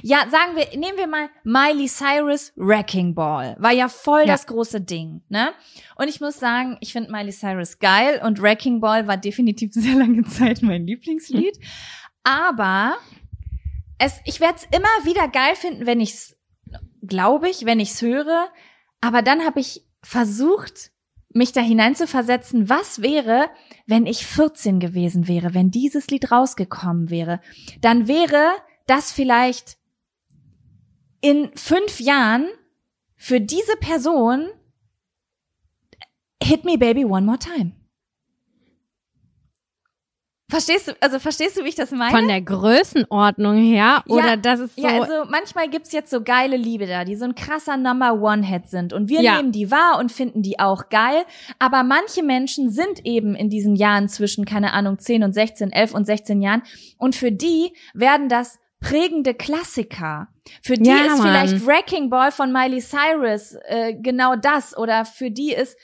Ja, 0.02 0.26
sagen 0.30 0.54
wir, 0.54 0.66
nehmen 0.78 0.98
wir 0.98 1.06
mal 1.06 1.30
Miley 1.44 1.88
Cyrus 1.88 2.52
Wrecking 2.56 3.14
Ball. 3.14 3.56
War 3.58 3.72
ja 3.72 3.88
voll 3.88 4.20
Ja. 4.20 4.26
das 4.26 4.46
große 4.46 4.80
Ding, 4.82 5.22
ne? 5.28 5.52
Und 5.96 6.08
ich 6.08 6.20
muss 6.20 6.38
sagen, 6.38 6.76
ich 6.80 6.92
finde 6.92 7.10
Miley 7.10 7.32
Cyrus 7.32 7.78
geil 7.78 8.20
und 8.24 8.40
Wrecking 8.42 8.80
Ball 8.80 9.06
war 9.06 9.16
definitiv 9.16 9.72
sehr 9.74 9.94
lange 9.94 10.24
Zeit 10.24 10.60
mein 10.62 10.86
Lieblingslied. 10.86 11.58
Aber 12.22 12.96
es, 13.98 14.20
ich 14.24 14.40
werde 14.40 14.56
es 14.56 14.64
immer 14.76 14.88
wieder 15.04 15.28
geil 15.28 15.54
finden, 15.54 15.86
wenn 15.86 16.00
ich's, 16.00 16.36
glaube 17.06 17.48
ich, 17.48 17.64
wenn 17.64 17.80
ich's 17.80 18.02
höre. 18.02 18.48
Aber 19.00 19.22
dann 19.22 19.44
habe 19.44 19.60
ich 19.60 19.82
versucht, 20.02 20.90
mich 21.34 21.52
da 21.52 21.62
hineinzuversetzen, 21.62 22.68
was 22.68 23.00
wäre, 23.00 23.48
wenn 23.86 24.04
ich 24.04 24.26
14 24.26 24.80
gewesen 24.80 25.28
wäre, 25.28 25.54
wenn 25.54 25.70
dieses 25.70 26.08
Lied 26.08 26.30
rausgekommen 26.30 27.08
wäre. 27.08 27.40
Dann 27.80 28.06
wäre 28.06 28.50
das 28.86 29.12
vielleicht 29.12 29.76
in 31.20 31.50
fünf 31.56 32.00
Jahren 32.00 32.48
für 33.16 33.40
diese 33.40 33.76
Person 33.76 34.48
Hit 36.42 36.64
Me 36.64 36.76
Baby 36.76 37.04
One 37.04 37.22
More 37.24 37.38
Time. 37.38 37.72
Verstehst 40.50 40.88
du, 40.88 40.92
also 41.00 41.18
verstehst 41.18 41.56
du, 41.56 41.64
wie 41.64 41.70
ich 41.70 41.76
das 41.76 41.92
meine? 41.92 42.10
Von 42.10 42.28
der 42.28 42.42
Größenordnung 42.42 43.56
her 43.56 44.04
oder 44.06 44.26
Ja, 44.26 44.36
das 44.36 44.60
ist 44.60 44.76
so. 44.76 44.82
Ja, 44.82 45.00
also 45.00 45.30
manchmal 45.30 45.70
gibt's 45.70 45.92
jetzt 45.92 46.10
so 46.10 46.20
geile 46.22 46.58
Liebe 46.58 46.86
da, 46.86 47.04
die 47.06 47.16
so 47.16 47.24
ein 47.24 47.34
krasser 47.34 47.78
Number 47.78 48.20
One 48.20 48.44
Hit 48.44 48.66
sind 48.68 48.92
und 48.92 49.08
wir 49.08 49.22
Ja. 49.22 49.36
nehmen 49.38 49.50
die 49.52 49.70
wahr 49.70 49.98
und 49.98 50.12
finden 50.12 50.42
die 50.42 50.58
auch 50.58 50.90
geil, 50.90 51.24
aber 51.58 51.84
manche 51.84 52.22
Menschen 52.22 52.68
sind 52.70 53.06
eben 53.06 53.34
in 53.34 53.48
diesen 53.48 53.76
Jahren 53.76 54.10
zwischen 54.10 54.44
keine 54.44 54.74
Ahnung 54.74 54.98
10 54.98 55.24
und 55.24 55.32
16, 55.32 55.72
11 55.72 55.94
und 55.94 56.04
16 56.04 56.42
Jahren 56.42 56.62
und 56.98 57.14
für 57.16 57.32
die 57.32 57.72
werden 57.94 58.28
das 58.28 58.58
prägende 58.82 59.32
Klassiker. 59.34 60.28
Für 60.62 60.74
die 60.74 60.90
Ja, 60.90 60.96
ist 61.06 61.18
Mann. 61.18 61.22
vielleicht 61.22 61.66
Wrecking 61.66 62.10
Ball 62.10 62.32
von 62.32 62.52
Miley 62.52 62.80
Cyrus 62.80 63.56
äh, 63.66 63.94
genau 63.94 64.36
das 64.36 64.76
oder 64.76 65.04
für 65.04 65.30
die 65.30 65.52
ist 65.52 65.76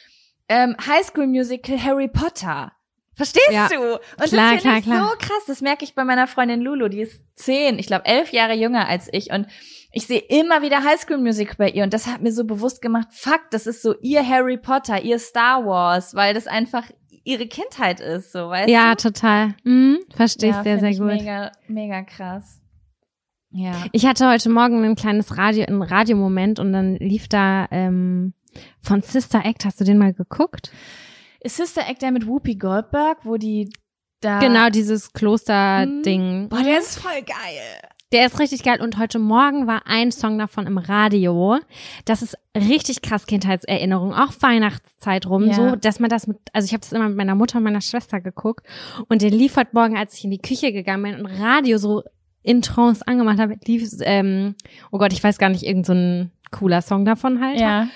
ähm, 0.48 0.76
High 0.86 1.06
School 1.06 1.26
Musical 1.26 1.82
Harry 1.82 2.08
Potter. 2.08 2.72
Verstehst 3.14 3.50
Ja. 3.50 3.68
du? 3.68 3.94
Und 3.94 4.00
Klar, 4.28 4.54
das 4.54 4.62
finde 4.62 4.78
ich 4.78 4.84
klar. 4.84 5.08
so 5.10 5.16
krass. 5.18 5.42
Das 5.46 5.60
merke 5.60 5.84
ich 5.84 5.94
bei 5.94 6.04
meiner 6.04 6.26
Freundin 6.28 6.60
Lulu. 6.60 6.88
Die 6.88 7.00
ist 7.00 7.20
zehn, 7.34 7.78
ich 7.78 7.86
glaube 7.86 8.04
elf 8.06 8.32
Jahre 8.32 8.54
jünger 8.54 8.88
als 8.88 9.08
ich. 9.12 9.30
Und 9.32 9.46
ich 9.92 10.06
sehe 10.06 10.20
immer 10.20 10.62
wieder 10.62 10.84
Highschool 10.84 11.18
Music 11.18 11.56
bei 11.56 11.68
ihr. 11.70 11.82
Und 11.82 11.92
das 11.94 12.06
hat 12.06 12.20
mir 12.22 12.30
so 12.32 12.44
bewusst 12.44 12.80
gemacht, 12.80 13.08
fuck, 13.10 13.40
das 13.50 13.66
ist 13.66 13.82
so 13.82 13.94
ihr 14.00 14.26
Harry 14.26 14.56
Potter, 14.56 15.02
ihr 15.02 15.18
Star 15.18 15.64
Wars, 15.66 16.14
weil 16.14 16.32
das 16.34 16.46
einfach 16.46 16.84
ihre 17.24 17.46
Kindheit 17.48 18.00
ist, 18.00 18.32
so, 18.32 18.48
weißt 18.50 18.68
ja, 18.70 18.94
du? 18.94 19.02
total. 19.10 19.54
Mhm, 19.64 19.98
verstehe 20.14 20.50
Ja, 20.50 20.58
ich 20.58 20.62
sehr, 20.64 20.78
sehr 20.78 20.94
gut. 20.94 21.08
Mega, 21.20 21.52
mega 21.66 22.02
krass. 22.02 22.60
Ja. 23.50 23.84
Ich 23.92 24.04
hatte 24.06 24.28
heute 24.28 24.50
Morgen 24.50 24.84
ein 24.84 24.94
kleines 24.96 25.36
Radio, 25.38 25.64
einen 25.64 25.82
Radiomoment 25.82 26.58
und 26.58 26.72
dann 26.72 26.96
lief 26.96 27.28
da 27.28 27.66
ähm, 27.70 28.34
von 28.82 29.00
Sister 29.02 29.44
Act. 29.44 29.64
Hast 29.64 29.80
du 29.80 29.84
den 29.84 29.98
mal 29.98 30.12
geguckt? 30.12 30.70
Ist 31.40 31.56
Sister 31.56 31.82
Act 31.88 32.02
der 32.02 32.10
mit 32.12 32.26
Whoopi 32.26 32.56
Goldberg, 32.56 33.18
wo 33.24 33.36
die 33.36 33.70
da. 34.20 34.40
Genau, 34.40 34.68
dieses 34.68 35.12
Kloster-Ding. 35.12 36.48
Boah, 36.48 36.62
der 36.62 36.78
ist 36.78 36.98
voll 36.98 37.22
geil. 37.22 37.80
Der 38.10 38.24
ist 38.26 38.40
richtig 38.40 38.62
geil 38.62 38.80
und 38.80 38.96
heute 38.98 39.18
Morgen 39.18 39.66
war 39.66 39.82
ein 39.86 40.10
Song 40.12 40.38
davon 40.38 40.66
im 40.66 40.78
Radio. 40.78 41.58
Das 42.06 42.22
ist 42.22 42.38
richtig 42.56 43.02
krass 43.02 43.26
Kindheitserinnerung, 43.26 44.14
auch 44.14 44.32
Weihnachtszeit 44.40 45.26
rum, 45.26 45.46
Ja. 45.48 45.52
so, 45.54 45.76
dass 45.76 46.00
man 46.00 46.08
das 46.08 46.26
mit, 46.26 46.38
also 46.54 46.64
ich 46.64 46.72
habe 46.72 46.80
das 46.80 46.92
immer 46.92 47.08
mit 47.08 47.18
meiner 47.18 47.34
Mutter 47.34 47.58
und 47.58 47.64
meiner 47.64 47.82
Schwester 47.82 48.22
geguckt 48.22 48.66
und 49.10 49.20
der 49.20 49.30
lief 49.30 49.56
heute 49.56 49.72
Morgen, 49.74 49.98
als 49.98 50.14
ich 50.16 50.24
in 50.24 50.30
die 50.30 50.38
Küche 50.40 50.72
gegangen 50.72 51.02
bin 51.02 51.16
und 51.16 51.26
Radio 51.26 51.76
so 51.76 52.02
in 52.48 52.62
Trance 52.62 53.06
angemacht 53.06 53.38
habe, 53.38 53.56
lief, 53.66 53.88
ähm, 54.00 54.54
oh 54.90 54.96
Gott, 54.98 55.12
ich 55.12 55.22
weiß 55.22 55.36
gar 55.38 55.50
nicht, 55.50 55.64
irgend 55.64 55.84
so 55.86 55.92
ein 55.92 56.30
cooler 56.50 56.80
Song 56.80 57.04
davon 57.04 57.44
halt. 57.44 57.60
Ja. 57.60 57.88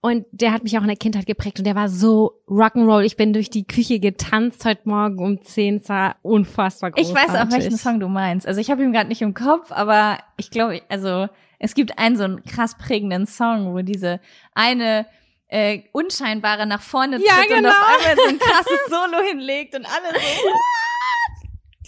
Und 0.00 0.24
der 0.32 0.52
hat 0.54 0.62
mich 0.62 0.78
auch 0.78 0.82
in 0.82 0.88
der 0.88 0.96
Kindheit 0.96 1.26
geprägt 1.26 1.58
und 1.58 1.66
der 1.66 1.74
war 1.74 1.90
so 1.90 2.40
Rock'n'Roll. 2.48 3.02
Ich 3.04 3.16
bin 3.16 3.34
durch 3.34 3.50
die 3.50 3.66
Küche 3.66 4.00
getanzt 4.00 4.64
heute 4.64 4.88
Morgen 4.88 5.18
um 5.22 5.42
10, 5.42 5.76
es 5.76 5.88
war 5.90 6.16
unfassbar 6.22 6.92
Ich 6.96 7.08
großartig. 7.08 7.34
weiß 7.34 7.40
auch, 7.42 7.50
welchen 7.52 7.76
Song 7.76 8.00
du 8.00 8.08
meinst. 8.08 8.46
Also 8.46 8.58
ich 8.62 8.70
habe 8.70 8.82
ihn 8.82 8.92
gerade 8.94 9.10
nicht 9.10 9.20
im 9.20 9.34
Kopf, 9.34 9.70
aber 9.70 10.18
ich 10.38 10.50
glaube, 10.50 10.80
also 10.88 11.28
Es 11.58 11.74
gibt 11.74 11.98
einen 11.98 12.16
so 12.16 12.24
einen 12.24 12.42
krass 12.44 12.78
prägenden 12.78 13.26
Song, 13.26 13.74
wo 13.74 13.82
diese 13.82 14.18
eine 14.54 15.04
äh, 15.48 15.80
unscheinbare 15.92 16.64
nach 16.64 16.80
vorne 16.80 17.18
tritt 17.18 17.26
Ja, 17.28 17.34
und 17.42 17.48
genau. 17.48 17.68
auf 17.68 17.98
einmal 17.98 18.16
so 18.16 18.28
ein 18.30 18.38
krasses 18.38 18.80
Solo 18.88 19.22
hinlegt 19.28 19.74
und 19.76 19.84
alle 19.84 20.18
so. 20.18 20.48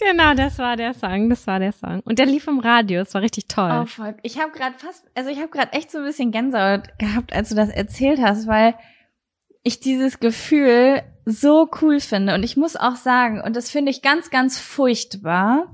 Genau, 0.05 0.33
das 0.33 0.57
war 0.59 0.75
der 0.75 0.93
Song, 0.93 1.29
das 1.29 1.47
war 1.47 1.59
der 1.59 1.71
Song. 1.71 2.01
Und 2.01 2.19
der 2.19 2.25
lief 2.25 2.47
im 2.47 2.59
Radio, 2.59 3.01
es 3.01 3.13
war 3.13 3.21
richtig 3.21 3.47
toll. 3.47 3.81
Oh, 3.83 3.85
fuck. 3.85 4.15
Ich 4.23 4.39
habe 4.39 4.51
gerade 4.51 4.77
fast, 4.77 5.05
also 5.15 5.29
ich 5.29 5.37
habe 5.37 5.49
gerade 5.49 5.73
echt 5.73 5.91
so 5.91 5.99
ein 5.99 6.03
bisschen 6.03 6.31
Gänsehaut 6.31 6.97
gehabt, 6.99 7.33
als 7.33 7.49
du 7.49 7.55
das 7.55 7.69
erzählt 7.69 8.19
hast, 8.21 8.47
weil 8.47 8.75
ich 9.63 9.79
dieses 9.79 10.19
Gefühl 10.19 11.01
so 11.25 11.69
cool 11.81 11.99
finde. 11.99 12.33
Und 12.33 12.43
ich 12.43 12.57
muss 12.57 12.75
auch 12.75 12.95
sagen, 12.95 13.41
und 13.41 13.55
das 13.55 13.69
finde 13.69 13.91
ich 13.91 14.01
ganz, 14.01 14.29
ganz 14.29 14.59
furchtbar, 14.59 15.73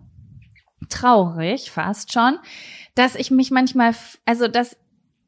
traurig 0.90 1.72
fast 1.72 2.14
schon, 2.14 2.38
dass 2.96 3.16
ich 3.16 3.32
mich 3.32 3.52
manchmal, 3.52 3.94
also 4.26 4.48
dass, 4.48 4.78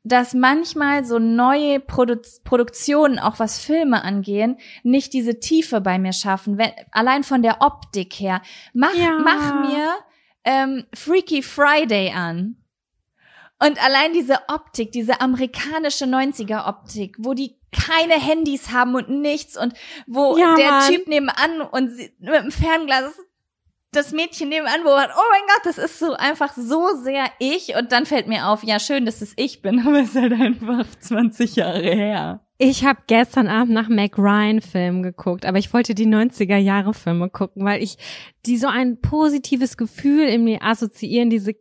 dass 0.03 0.33
manchmal 0.33 1.05
so 1.05 1.19
neue 1.19 1.79
Produ 1.79 2.17
Produktionen, 2.43 3.19
auch 3.19 3.39
was 3.39 3.59
Filme 3.59 4.03
angehen, 4.03 4.57
nicht 4.83 5.13
diese 5.13 5.39
Tiefe 5.39 5.79
bei 5.81 5.99
mir 5.99 6.13
schaffen. 6.13 6.57
Wenn, 6.57 6.71
allein 6.91 7.23
von 7.23 7.41
der 7.43 7.61
Optik 7.61 8.13
her. 8.15 8.41
Mach, 8.73 8.93
Ja. 8.95 9.19
mach 9.19 9.69
mir 9.69 9.93
ähm, 10.43 10.85
Freaky 10.93 11.43
Friday 11.43 12.11
an. 12.13 12.55
Und 13.63 13.83
allein 13.83 14.11
diese 14.13 14.39
Optik, 14.47 14.91
diese 14.91 15.21
amerikanische 15.21 16.05
90er-Optik, 16.05 17.17
wo 17.19 17.35
die 17.35 17.59
keine 17.71 18.15
Handys 18.15 18.71
haben 18.71 18.95
und 18.95 19.09
nichts 19.09 19.55
und 19.55 19.73
wo 20.07 20.35
Ja, 20.35 20.55
der 20.55 20.71
Mann. 20.71 20.89
Typ 20.91 21.07
nebenan 21.07 21.61
und 21.61 21.89
sie, 21.95 22.11
mit 22.19 22.33
dem 22.33 22.51
Fernglas 22.51 23.13
das 23.91 24.13
Mädchen 24.13 24.49
nebenan 24.49 24.83
beobachtet, 24.83 25.15
oh 25.17 25.29
mein 25.31 25.41
Gott, 25.47 25.65
das 25.65 25.77
ist 25.77 25.99
so 25.99 26.13
einfach 26.13 26.53
so 26.55 26.95
sehr 27.03 27.25
ich 27.39 27.75
und 27.75 27.91
dann 27.91 28.05
fällt 28.05 28.27
mir 28.27 28.47
auf, 28.47 28.63
ja 28.63 28.79
schön, 28.79 29.05
dass 29.05 29.21
es 29.21 29.33
ich 29.35 29.61
bin, 29.61 29.79
aber 29.85 29.99
es 29.99 30.15
ist 30.15 30.21
halt 30.21 30.33
einfach 30.33 30.85
20 30.99 31.57
Jahre 31.57 31.81
her. 31.81 32.45
Ich 32.57 32.85
habe 32.85 32.99
gestern 33.07 33.47
Abend 33.47 33.73
nach 33.73 33.89
Mac 33.89 34.17
Ryan 34.17 34.61
Film 34.61 35.01
geguckt, 35.01 35.45
aber 35.45 35.57
ich 35.57 35.73
wollte 35.73 35.95
die 35.95 36.05
90er 36.05 36.57
Jahre 36.57 36.93
Filme 36.93 37.29
gucken, 37.29 37.65
weil 37.65 37.81
ich 37.81 37.97
die 38.45 38.57
so 38.57 38.67
ein 38.67 39.01
positives 39.01 39.77
Gefühl 39.77 40.27
in 40.27 40.43
mir 40.43 40.61
assoziieren, 40.61 41.29
diese 41.29 41.55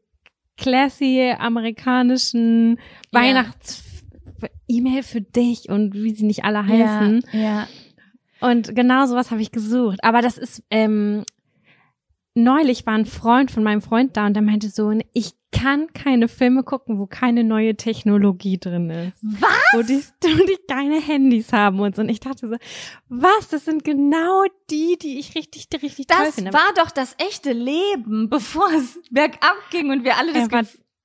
classy 0.59 1.35
amerikanischen 1.39 2.79
Ja. 3.13 3.21
Weihnachts 3.21 3.83
E-Mail 4.69 5.03
für 5.03 5.21
dich 5.21 5.69
und 5.69 5.95
wie 5.95 6.15
sie 6.15 6.27
nicht 6.27 6.45
alle 6.45 6.67
heißen. 6.67 7.25
Ja, 7.33 7.41
ja. 7.41 7.69
Und 8.41 8.75
genau 8.75 9.07
sowas 9.07 9.31
habe 9.31 9.43
ich 9.43 9.53
gesucht. 9.53 9.99
Aber 10.03 10.23
das 10.23 10.39
ist, 10.39 10.63
ähm, 10.71 11.25
neulich 12.35 12.87
war 12.87 12.95
ein 12.95 13.07
Freund 13.07 13.51
von 13.51 13.63
meinem 13.63 13.83
Freund 13.83 14.17
da 14.17 14.27
und 14.27 14.35
der 14.35 14.43
meinte 14.43 14.69
so, 14.69 14.93
ich 15.13 15.33
kann 15.53 15.93
keine 15.93 16.29
Filme 16.29 16.63
gucken, 16.63 16.99
wo 16.99 17.07
keine 17.07 17.43
neue 17.43 17.75
Technologie 17.77 18.59
drin 18.59 18.89
ist. 18.91 19.19
Was? 19.23 19.51
Wo 19.73 19.83
die, 19.83 19.99
wo 19.99 20.45
die 20.47 20.59
keine 20.69 21.01
Handys 21.01 21.53
haben 21.53 21.81
und 21.81 21.97
so. 21.97 22.03
Und 22.03 22.09
ich 22.09 22.21
dachte 22.21 22.49
so, 22.49 22.57
was? 23.09 23.49
Das 23.49 23.65
sind 23.65 23.83
genau 23.83 24.45
die, 24.71 24.97
die 25.03 25.19
ich 25.19 25.35
richtig, 25.35 25.67
richtig 25.83 26.07
toll 26.07 26.25
Das 26.25 26.37
finde. 26.37 26.53
war 26.53 26.73
doch 26.77 26.91
das 26.93 27.17
echte 27.19 27.53
Leben, 27.53 28.29
bevor 28.31 28.69
es 28.77 28.99
bergab 29.11 29.57
ging 29.71 29.91
und 29.91 30.05
wir 30.05 30.17
alle 30.17 30.33
das 30.33 30.51
war- 30.53 30.63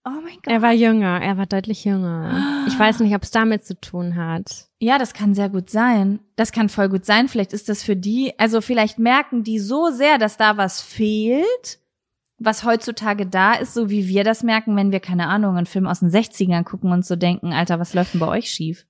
Oh 0.07 0.21
mein 0.21 0.35
Gott. 0.35 0.45
er 0.53 0.61
war 0.61 0.71
jünger, 0.71 1.19
er 1.19 1.35
war 1.38 1.47
deutlich 1.47 1.83
jünger. 1.83 2.63
Ich 2.67 2.77
weiß 2.77 2.99
nicht, 2.99 3.15
ob 3.15 3.23
es 3.23 3.31
damit 3.31 3.65
zu 3.65 3.73
tun 3.81 4.15
hat. 4.15 4.67
Ja, 4.86 5.00
das 5.00 5.15
kann 5.15 5.34
sehr 5.34 5.50
gut 5.50 5.71
sein. 5.71 6.19
Das 6.36 6.52
kann 6.52 6.69
voll 6.69 6.89
gut 6.89 7.06
sein. 7.06 7.28
Vielleicht 7.28 7.54
ist 7.54 7.69
das 7.69 7.82
für 7.82 7.95
die, 7.95 8.38
also 8.38 8.62
vielleicht 8.62 9.00
merken 9.00 9.41
die 9.41 9.58
so 9.58 9.89
sehr, 9.89 10.19
dass 10.19 10.38
da 10.38 10.58
was 10.58 10.80
fehlt, 10.80 11.80
was 12.38 12.63
heutzutage 12.63 13.26
da 13.26 13.54
ist, 13.54 13.74
so 13.74 13.89
wie 13.89 14.08
wir 14.08 14.24
das 14.24 14.43
merken, 14.43 14.76
wenn 14.76 14.91
wir, 14.91 15.00
keine 15.00 15.28
Ahnung, 15.28 15.58
einen 15.58 15.65
Film 15.65 15.88
aus 15.88 16.02
den 16.02 16.12
60ern 16.12 16.63
gucken 16.63 16.91
und 16.91 17.04
so 17.04 17.15
denken, 17.15 17.52
Alter, 17.52 17.80
was 17.80 17.95
läuft 17.95 18.13
denn 18.13 18.19
bei 18.19 18.28
euch 18.28 18.48
schief? 18.48 18.86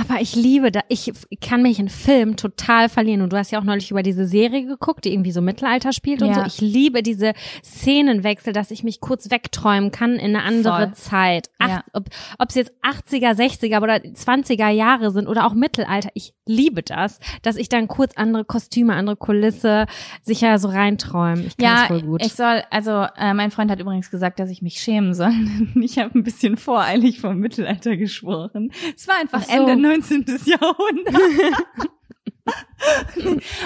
Aber 0.00 0.20
ich 0.20 0.34
liebe 0.34 0.72
da, 0.72 0.80
ich 0.88 1.12
kann 1.40 1.62
mich 1.62 1.78
in 1.78 1.88
Film 1.88 2.36
total 2.36 2.88
verlieren. 2.88 3.20
Und 3.22 3.32
du 3.32 3.36
hast 3.36 3.52
ja 3.52 3.60
auch 3.60 3.64
neulich 3.64 3.90
über 3.90 4.02
diese 4.02 4.26
Serie 4.26 4.66
geguckt, 4.66 5.04
die 5.04 5.12
irgendwie 5.12 5.30
so 5.30 5.40
Mittelalter 5.40 5.92
spielt 5.92 6.22
und 6.22 6.28
Ja. 6.28 6.34
so. 6.34 6.42
Ich 6.46 6.60
liebe 6.60 7.02
diese 7.02 7.32
Szenenwechsel, 7.64 8.52
dass 8.52 8.70
ich 8.70 8.82
mich 8.82 9.00
kurz 9.00 9.30
wegträumen 9.30 9.90
kann 9.90 10.14
in 10.16 10.34
eine 10.36 10.42
andere 10.42 10.86
Voll. 10.86 10.92
Zeit. 10.94 11.50
Ach, 11.58 11.68
Ja. 11.68 11.84
Ob 11.92 12.04
ob 12.38 12.48
es 12.48 12.54
jetzt 12.56 12.72
80er, 12.82 13.34
60er 13.34 13.82
oder 13.82 13.96
20er 13.96 14.68
Jahre 14.68 15.10
sind 15.10 15.28
oder 15.28 15.46
auch 15.46 15.54
Mittelalter. 15.54 16.08
Ich 16.14 16.34
liebe 16.46 16.82
das, 16.82 17.20
dass 17.42 17.56
ich 17.56 17.68
dann 17.68 17.88
kurz 17.88 18.12
andere 18.16 18.44
Kostüme, 18.44 18.94
andere 18.94 19.16
Kulisse 19.16 19.86
sicher 20.22 20.58
so 20.58 20.68
reinträume. 20.68 21.44
Ich 21.44 21.54
Ja, 21.58 21.80
das 21.80 21.86
voll 21.88 22.02
gut. 22.02 22.22
ich 22.24 22.34
soll, 22.34 22.62
also 22.70 23.06
äh, 23.16 23.34
mein 23.34 23.50
Freund 23.50 23.70
hat 23.70 23.80
übrigens 23.80 24.10
gesagt, 24.10 24.38
dass 24.38 24.50
ich 24.50 24.62
mich 24.62 24.80
schämen 24.80 25.14
soll. 25.14 25.32
Ich 25.76 25.98
habe 25.98 26.18
ein 26.18 26.24
bisschen 26.24 26.56
voreilig 26.56 27.20
vom 27.20 27.38
Mittelalter 27.38 27.96
gesprochen. 27.96 28.72
Es 28.96 29.06
war 29.06 29.16
einfach 29.20 29.40
Ach 29.42 29.46
so. 29.46 29.52
Ende 29.52 29.76
19. 29.76 30.24
Jahrhundert. 30.44 31.14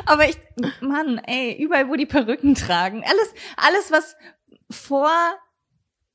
Aber 0.07 0.29
ich, 0.29 0.37
Mann, 0.81 1.19
ey, 1.19 1.61
überall, 1.62 1.88
wo 1.88 1.97
die 1.97 2.07
Perücken 2.07 2.55
tragen, 2.55 3.03
alles, 3.05 3.35
alles, 3.57 3.91
was 3.91 4.17
vor, 4.71 5.11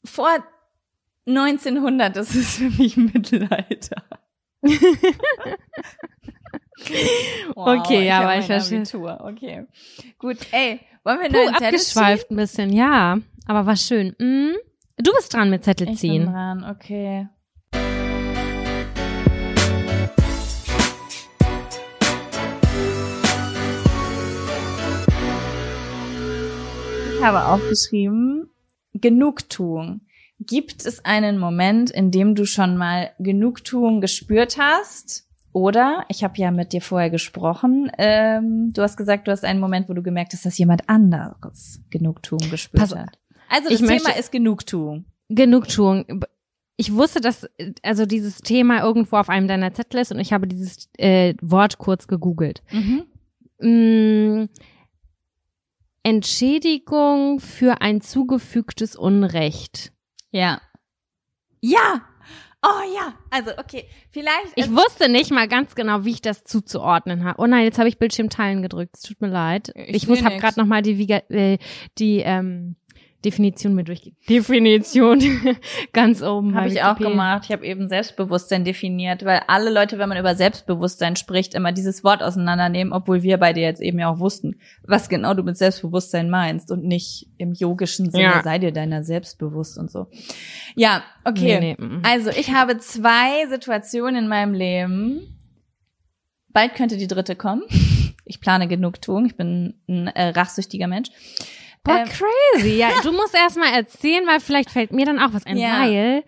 vor 0.06 0.30
1900, 1.26 2.16
das 2.16 2.36
ist 2.36 2.58
für 2.58 2.70
mich 2.70 2.98
Mittelalter. 2.98 4.04
Okay, 7.56 8.06
ja, 8.08 8.22
aber 8.22 8.38
ich 8.40 8.46
verstehe. 8.46 8.80
Abitur. 8.80 9.20
Okay, 9.22 9.66
gut. 10.18 10.38
Ey, 10.52 10.80
wollen 11.04 11.20
wir 11.22 11.28
Puh, 11.30 11.34
neuen 11.34 11.54
Zettel 11.56 11.60
ziehen? 11.60 11.66
abgeschweift 12.02 12.32
ein 12.32 12.36
bisschen, 12.36 12.74
ja. 12.74 13.18
Aber 13.46 13.66
war 13.66 13.76
schön. 13.76 14.16
Hm? 14.20 14.56
Du 14.98 15.12
bist 15.14 15.34
dran 15.34 15.50
mit 15.50 15.64
Zettel 15.64 15.86
Ich 15.88 15.92
bin 15.92 15.98
ziehen. 15.98 16.26
dran, 16.26 16.64
okay. 16.64 17.28
Ich 27.18 27.24
habe 27.26 27.46
aufgeschrieben, 27.46 28.50
Genugtuung. 28.94 30.02
Gibt 30.40 30.86
es 30.86 31.06
einen 31.06 31.38
Moment, 31.40 31.90
in 31.90 32.12
dem 32.12 32.36
du 32.36 32.46
schon 32.46 32.76
mal 32.76 33.12
Genugtuung 33.20 34.02
gespürt 34.02 34.58
hast? 34.58 35.26
Oder, 35.54 36.06
ich 36.10 36.24
habe 36.24 36.34
ja 36.38 36.50
mit 36.50 36.74
dir 36.74 36.82
vorher 36.82 37.12
gesprochen, 37.12 37.92
ähm, 38.00 38.72
du 38.74 38.82
hast 38.82 38.98
gesagt, 38.98 39.28
du 39.28 39.32
hast 39.32 39.46
einen 39.46 39.60
Moment, 39.60 39.88
wo 39.88 39.94
du 39.94 40.02
gemerkt 40.02 40.34
hast, 40.34 40.46
dass 40.46 40.58
jemand 40.58 40.90
anderes 40.90 41.82
Genugtuung 41.92 42.50
gespürt 42.50 42.82
Pass- 42.82 42.96
hat. 42.96 43.20
Also 43.50 43.70
das 43.70 43.80
Thema 43.82 44.18
ist 44.18 44.32
Genugtuung. 44.32 45.06
Genugtuung. 45.30 46.26
Ich 46.76 46.94
wusste, 46.94 47.22
dass 47.22 47.48
also 47.84 48.08
dieses 48.08 48.40
Thema 48.40 48.82
irgendwo 48.84 49.18
auf 49.18 49.30
einem 49.30 49.48
deiner 49.48 49.72
Zettel 49.74 50.00
ist 50.02 50.12
und 50.12 50.20
ich 50.20 50.34
habe 50.34 50.48
dieses 50.48 50.90
äh, 50.98 51.36
Wort 51.40 51.78
kurz 51.78 52.08
gegoogelt. 52.08 52.64
Mhm. 52.72 53.04
Mm, 53.60 54.50
Entschädigung 56.02 57.40
für 57.40 57.82
ein 57.82 58.02
zugefügtes 58.02 58.96
Unrecht. 58.96 59.94
Ja. 60.32 60.62
Ja. 61.62 62.02
Oh 62.64 62.94
ja. 62.96 63.14
Also 63.30 63.52
okay, 63.58 63.86
vielleicht. 64.10 64.54
Ich 64.56 64.64
also, 64.64 64.76
wusste 64.76 65.10
nicht 65.10 65.32
mal 65.32 65.48
ganz 65.48 65.76
genau, 65.76 66.06
wie 66.06 66.12
ich 66.12 66.22
das 66.22 66.44
zuzuordnen 66.46 67.26
habe. 67.26 67.42
Oh 67.42 67.46
nein, 67.46 67.66
jetzt 67.66 67.78
habe 67.78 67.90
ich 67.90 67.98
Bildschirmteilen 67.98 68.62
gedrückt. 68.62 68.96
Es 68.96 69.02
tut 69.02 69.20
mir 69.22 69.28
leid. 69.28 69.74
Ich 69.76 69.96
Ich, 69.96 70.08
muss 70.08 70.24
habe 70.24 70.38
gerade 70.38 70.60
noch 70.60 70.66
mal 70.68 70.82
die, 70.82 70.96
Viga- 70.98 71.30
äh, 71.30 71.58
die 71.98 72.20
ähm, 72.20 72.76
Definition 73.26 73.74
mit 73.74 73.88
durchgehen. 73.88 74.16
Definition 74.30 75.20
ganz 75.94 76.22
oben. 76.22 76.56
habe 76.56 76.68
ich 76.68 76.84
auch 76.84 76.98
gemacht. 76.98 77.44
Ich 77.46 77.52
habe 77.52 77.66
eben 77.66 77.88
Selbstbewusstsein 77.88 78.66
definiert, 78.66 79.24
weil 79.26 79.42
alle 79.48 79.70
Leute, 79.72 79.98
wenn 79.98 80.10
man 80.10 80.18
über 80.18 80.36
Selbstbewusstsein 80.36 81.16
spricht, 81.16 81.54
immer 81.54 81.72
dieses 81.72 82.04
Wort 82.04 82.22
auseinandernehmen, 82.22 82.92
obwohl 82.94 83.24
wir 83.24 83.38
beide 83.38 83.62
jetzt 83.62 83.82
eben 83.82 84.00
ja 84.00 84.10
auch 84.10 84.20
wussten, 84.20 84.56
was 84.84 85.10
genau 85.10 85.34
du 85.34 85.44
mit 85.44 85.58
Selbstbewusstsein 85.58 86.30
meinst 86.30 86.72
und 86.72 86.84
nicht 86.84 87.28
im 87.38 87.54
yogischen 87.54 88.12
Sinne, 88.12 88.24
Ja. 88.24 88.42
sei 88.44 88.60
dir 88.60 88.72
deiner 88.72 89.04
selbst 89.04 89.38
bewusst 89.40 89.78
und 89.78 89.90
so. 89.90 90.08
Ja, 90.76 91.04
okay. 91.24 91.60
Nee, 91.60 91.76
nee. 91.80 92.00
Also 92.04 92.30
ich 92.30 92.52
habe 92.52 92.78
zwei 92.80 93.48
Situationen 93.50 94.24
in 94.24 94.28
meinem 94.28 94.54
Leben. 94.54 95.40
Bald 96.50 96.76
könnte 96.76 96.98
die 96.98 97.08
dritte 97.08 97.36
kommen. 97.36 97.64
Ich 98.26 98.40
plane 98.40 98.68
Genugtuung. 98.68 99.26
Ich 99.26 99.36
bin 99.36 99.74
ein 99.90 100.08
äh, 100.08 100.30
rachsüchtiger 100.30 100.88
Mensch. 100.88 101.10
Boah, 101.84 102.00
Ähm, 102.00 102.08
crazy. 102.08 102.78
Ja, 102.78 102.90
du 103.04 103.12
musst 103.12 103.36
erst 103.36 103.58
mal 103.58 103.74
erzählen, 103.74 104.26
weil 104.28 104.40
vielleicht 104.40 104.70
fällt 104.72 104.92
mir 104.94 105.06
dann 105.06 105.20
auch 105.20 105.34
was 105.34 105.46
ein. 105.46 105.58
Ja. 105.58 105.82
Weil 105.82 106.24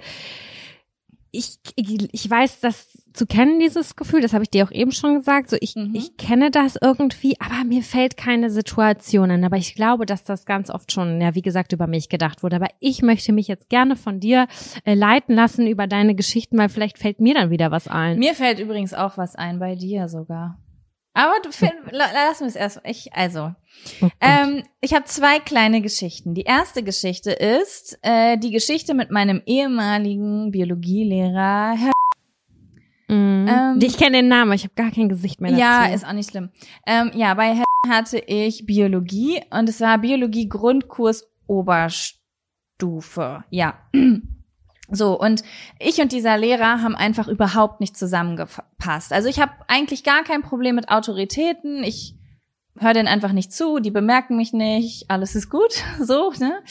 ich, 1.32 1.58
ich, 1.76 2.14
ich 2.14 2.30
weiß 2.30 2.62
das 2.62 3.04
zu 3.14 3.26
kennen, 3.26 3.60
dieses 3.60 3.96
Gefühl, 3.98 4.22
das 4.22 4.32
habe 4.34 4.44
ich 4.44 4.50
dir 4.50 4.66
auch 4.66 4.72
eben 4.72 4.92
schon 4.94 5.16
gesagt. 5.16 5.50
So, 5.50 5.58
ich, 5.60 5.76
Mhm. 5.76 5.94
ich 5.94 6.16
kenne 6.18 6.50
das 6.52 6.78
irgendwie, 6.82 7.36
aber 7.40 7.64
mir 7.66 7.82
fällt 7.82 8.16
keine 8.18 8.50
Situation 8.50 9.32
an. 9.32 9.44
Aber 9.44 9.58
ich 9.58 9.76
glaube, 9.76 10.06
dass 10.06 10.24
das 10.24 10.46
ganz 10.46 10.70
oft 10.70 10.92
schon, 10.94 11.20
ja, 11.22 11.36
wie 11.36 11.42
gesagt, 11.42 11.74
über 11.74 11.88
mich 11.88 12.08
gedacht 12.10 12.42
wurde. 12.44 12.58
Aber 12.58 12.68
ich 12.80 13.02
möchte 13.02 13.34
mich 13.34 13.48
jetzt 13.48 13.70
gerne 13.70 13.96
von 13.98 14.20
dir 14.22 14.48
äh, 14.86 14.94
leiten 14.94 15.36
lassen 15.36 15.68
über 15.68 15.88
deine 15.88 16.16
Geschichten, 16.16 16.58
weil 16.58 16.70
vielleicht 16.70 16.98
fällt 16.98 17.20
mir 17.20 17.34
dann 17.34 17.50
wieder 17.50 17.70
was 17.72 17.88
ein. 17.90 18.18
Mir 18.20 18.34
fällt 18.34 18.60
übrigens 18.60 18.94
auch 18.94 19.18
was 19.18 19.36
ein, 19.36 19.60
bei 19.60 19.76
dir 19.76 20.08
sogar. 20.10 20.58
Aber 21.16 21.34
du 21.44 21.52
find, 21.52 21.74
la- 21.92 22.10
lass 22.14 22.42
mich 22.42 22.50
es 22.50 22.56
erst. 22.56 22.82
Ich, 22.84 23.12
also, 23.14 23.56
Oh 24.02 24.10
ähm, 24.22 24.64
ich 24.82 24.94
habe 24.94 25.06
zwei 25.06 25.40
kleine 25.40 25.82
Geschichten. 25.82 26.34
Die 26.36 26.44
erste 26.44 26.84
Geschichte 26.84 27.32
ist 27.32 27.98
äh, 28.04 28.38
die 28.38 28.52
Geschichte 28.52 28.94
mit 28.94 29.10
meinem 29.12 29.42
ehemaligen 29.46 30.52
Biologielehrer. 30.52 31.76
Herr 31.78 31.92
Mhm. 33.08 33.48
ähm, 33.48 33.80
ich 33.84 33.98
kenne 33.98 34.18
den 34.18 34.28
Namen, 34.30 34.52
ich 34.54 34.64
habe 34.64 34.74
gar 34.74 34.90
kein 34.90 35.10
Gesicht 35.10 35.40
mehr 35.40 35.52
dazu. 35.52 35.62
Ja, 35.62 35.86
ist 35.86 36.08
auch 36.08 36.14
nicht 36.14 36.32
schlimm. 36.32 36.50
Ähm, 36.88 37.12
ja, 37.14 37.36
bei 37.36 37.54
Herr 37.54 37.66
hatte 37.88 38.18
ich 38.18 38.66
Biologie 38.66 39.42
und 39.52 39.70
es 39.70 39.80
war 39.80 40.00
Biologie 40.00 40.50
Grundkurs 40.50 41.28
Oberstufe. 41.46 43.44
Ja. 43.52 43.76
So, 44.90 45.20
und 45.20 45.44
ich 45.80 46.00
und 46.00 46.12
dieser 46.12 46.38
Lehrer 46.38 46.82
haben 46.82 46.96
einfach 46.96 47.28
überhaupt 47.28 47.80
nicht 47.80 47.98
zusammengepasst. 47.98 49.12
Also 49.12 49.28
ich 49.28 49.40
habe 49.40 49.52
eigentlich 49.68 50.04
gar 50.04 50.24
kein 50.24 50.42
Problem 50.42 50.76
mit 50.76 50.90
Autoritäten. 50.90 51.84
Ich 51.84 52.16
höre 52.80 52.94
denen 52.94 53.08
einfach 53.08 53.32
nicht 53.32 53.54
zu, 53.54 53.80
die 53.80 53.92
bemerken 53.92 54.36
mich 54.36 54.54
nicht, 54.54 55.10
alles 55.10 55.36
ist 55.36 55.50
gut, 55.50 55.74
so, 56.00 56.32
ne? 56.40 56.62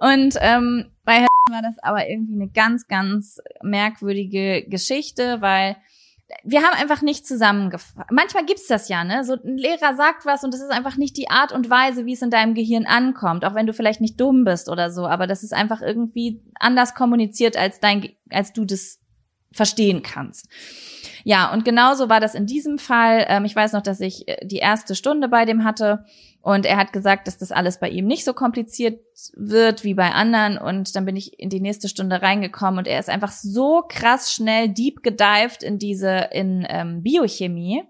Und 0.00 0.36
ähm, 0.40 0.90
bei 1.04 1.14
Herrn 1.14 1.28
war 1.50 1.62
das 1.62 1.78
aber 1.82 2.08
irgendwie 2.08 2.34
eine 2.34 2.48
ganz, 2.48 2.88
ganz 2.88 3.40
merkwürdige 3.62 4.66
Geschichte, 4.68 5.40
weil 5.40 5.76
wir 6.42 6.62
haben 6.62 6.74
einfach 6.74 7.02
nicht 7.02 7.26
zusammengefasst. 7.26 7.96
Manchmal 8.10 8.46
gibt's 8.46 8.66
das 8.66 8.88
ja, 8.88 9.04
ne? 9.04 9.24
So 9.24 9.34
ein 9.34 9.56
Lehrer 9.56 9.94
sagt 9.94 10.24
was 10.24 10.42
und 10.44 10.54
das 10.54 10.60
ist 10.60 10.70
einfach 10.70 10.96
nicht 10.96 11.16
die 11.16 11.30
Art 11.30 11.52
und 11.52 11.70
Weise, 11.70 12.06
wie 12.06 12.14
es 12.14 12.22
in 12.22 12.30
deinem 12.30 12.54
Gehirn 12.54 12.86
ankommt, 12.86 13.44
auch 13.44 13.54
wenn 13.54 13.66
du 13.66 13.72
vielleicht 13.72 14.00
nicht 14.00 14.20
dumm 14.20 14.44
bist 14.44 14.68
oder 14.68 14.90
so, 14.90 15.06
aber 15.06 15.26
das 15.26 15.42
ist 15.42 15.52
einfach 15.52 15.82
irgendwie 15.82 16.42
anders 16.58 16.94
kommuniziert, 16.94 17.56
als 17.56 17.80
dein, 17.80 18.10
als 18.30 18.52
du 18.52 18.64
das 18.64 19.00
verstehen 19.52 20.02
kannst. 20.02 20.48
Ja, 21.22 21.52
und 21.52 21.64
genauso 21.64 22.08
war 22.08 22.20
das 22.20 22.34
in 22.34 22.46
diesem 22.46 22.78
Fall. 22.78 23.24
Ähm, 23.28 23.44
ich 23.44 23.54
weiß 23.56 23.72
noch, 23.72 23.82
dass 23.82 24.00
ich 24.00 24.28
äh, 24.28 24.44
die 24.46 24.58
erste 24.58 24.94
Stunde 24.94 25.28
bei 25.28 25.44
dem 25.44 25.64
hatte 25.64 26.04
und 26.44 26.66
er 26.66 26.76
hat 26.76 26.92
gesagt, 26.92 27.26
dass 27.26 27.38
das 27.38 27.52
alles 27.52 27.80
bei 27.80 27.88
ihm 27.88 28.06
nicht 28.06 28.22
so 28.22 28.34
kompliziert 28.34 29.00
wird 29.34 29.82
wie 29.82 29.94
bei 29.94 30.10
anderen. 30.10 30.58
Und 30.58 30.94
dann 30.94 31.06
bin 31.06 31.16
ich 31.16 31.40
in 31.40 31.48
die 31.48 31.60
nächste 31.60 31.88
Stunde 31.88 32.20
reingekommen 32.20 32.80
und 32.80 32.86
er 32.86 33.00
ist 33.00 33.08
einfach 33.08 33.32
so 33.32 33.82
krass 33.88 34.30
schnell 34.30 34.68
deep 34.68 35.02
gedived 35.02 35.62
in 35.62 35.78
diese, 35.78 36.28
in 36.32 36.66
ähm, 36.68 37.02
Biochemie. 37.02 37.84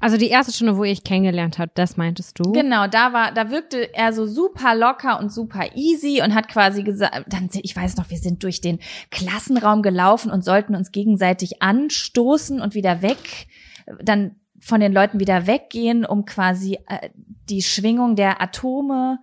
Also 0.00 0.16
die 0.16 0.28
erste 0.28 0.50
Stunde, 0.50 0.78
wo 0.78 0.80
euch 0.80 1.04
kennengelernt 1.04 1.58
habt, 1.58 1.76
das 1.76 1.98
meintest 1.98 2.38
du? 2.38 2.52
Genau, 2.52 2.86
da 2.86 3.12
war, 3.12 3.32
da 3.32 3.50
wirkte 3.50 3.92
er 3.94 4.14
so 4.14 4.24
super 4.24 4.74
locker 4.74 5.20
und 5.20 5.30
super 5.30 5.76
easy 5.76 6.22
und 6.24 6.34
hat 6.34 6.48
quasi 6.48 6.82
gesagt, 6.82 7.26
dann, 7.28 7.50
ich 7.52 7.76
weiß 7.76 7.98
noch, 7.98 8.08
wir 8.08 8.16
sind 8.16 8.42
durch 8.44 8.62
den 8.62 8.78
Klassenraum 9.10 9.82
gelaufen 9.82 10.32
und 10.32 10.42
sollten 10.42 10.74
uns 10.74 10.90
gegenseitig 10.90 11.60
anstoßen 11.60 12.62
und 12.62 12.74
wieder 12.74 13.02
weg, 13.02 13.46
dann 14.02 14.36
von 14.68 14.80
den 14.80 14.92
Leuten 14.92 15.18
wieder 15.18 15.46
weggehen, 15.46 16.04
um 16.04 16.26
quasi 16.26 16.78
äh, 16.88 17.08
die 17.48 17.62
Schwingung 17.62 18.16
der 18.16 18.42
Atome 18.42 19.18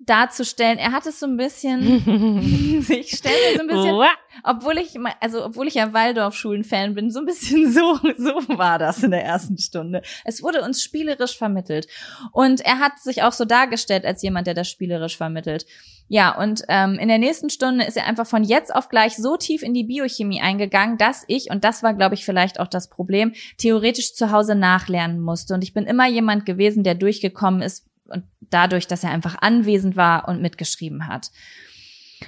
darzustellen. 0.00 0.78
Er 0.78 0.92
hat 0.92 1.06
es 1.06 1.20
so 1.20 1.26
ein 1.26 1.36
bisschen, 1.36 1.80
ich 2.88 3.16
stelle 3.16 3.34
mir 3.34 3.56
so 3.56 3.60
ein 3.60 3.66
bisschen 3.66 4.00
obwohl 4.44 4.78
ich, 4.78 4.94
also 5.20 5.44
obwohl 5.44 5.66
ich 5.66 5.74
ja 5.74 5.92
Waldorf-Schulen-Fan 5.92 6.94
bin, 6.94 7.10
so 7.10 7.20
ein 7.20 7.26
bisschen 7.26 7.70
so, 7.72 7.98
so 8.16 8.58
war 8.58 8.78
das 8.78 9.02
in 9.02 9.10
der 9.10 9.24
ersten 9.24 9.58
Stunde. 9.58 10.02
Es 10.24 10.42
wurde 10.42 10.62
uns 10.62 10.82
spielerisch 10.82 11.36
vermittelt. 11.36 11.86
Und 12.32 12.60
er 12.60 12.78
hat 12.78 12.98
sich 12.98 13.22
auch 13.22 13.32
so 13.32 13.44
dargestellt 13.44 14.04
als 14.04 14.22
jemand, 14.22 14.46
der 14.46 14.54
das 14.54 14.68
spielerisch 14.68 15.16
vermittelt. 15.16 15.66
Ja, 16.08 16.36
und 16.36 16.62
ähm, 16.68 16.98
in 16.98 17.06
der 17.06 17.18
nächsten 17.18 17.50
Stunde 17.50 17.84
ist 17.84 17.96
er 17.96 18.06
einfach 18.06 18.26
von 18.26 18.42
jetzt 18.42 18.74
auf 18.74 18.88
gleich 18.88 19.16
so 19.16 19.36
tief 19.36 19.62
in 19.62 19.74
die 19.74 19.84
Biochemie 19.84 20.40
eingegangen, 20.40 20.98
dass 20.98 21.24
ich, 21.28 21.50
und 21.50 21.62
das 21.62 21.84
war, 21.84 21.94
glaube 21.94 22.16
ich, 22.16 22.24
vielleicht 22.24 22.58
auch 22.58 22.66
das 22.66 22.90
Problem, 22.90 23.32
theoretisch 23.58 24.14
zu 24.14 24.32
Hause 24.32 24.56
nachlernen 24.56 25.20
musste. 25.20 25.54
Und 25.54 25.62
ich 25.62 25.72
bin 25.72 25.86
immer 25.86 26.08
jemand 26.08 26.46
gewesen, 26.46 26.82
der 26.82 26.96
durchgekommen 26.96 27.62
ist 27.62 27.89
und 28.10 28.24
dadurch, 28.40 28.86
dass 28.86 29.04
er 29.04 29.10
einfach 29.10 29.36
anwesend 29.40 29.96
war 29.96 30.28
und 30.28 30.42
mitgeschrieben 30.42 31.06
hat 31.06 31.30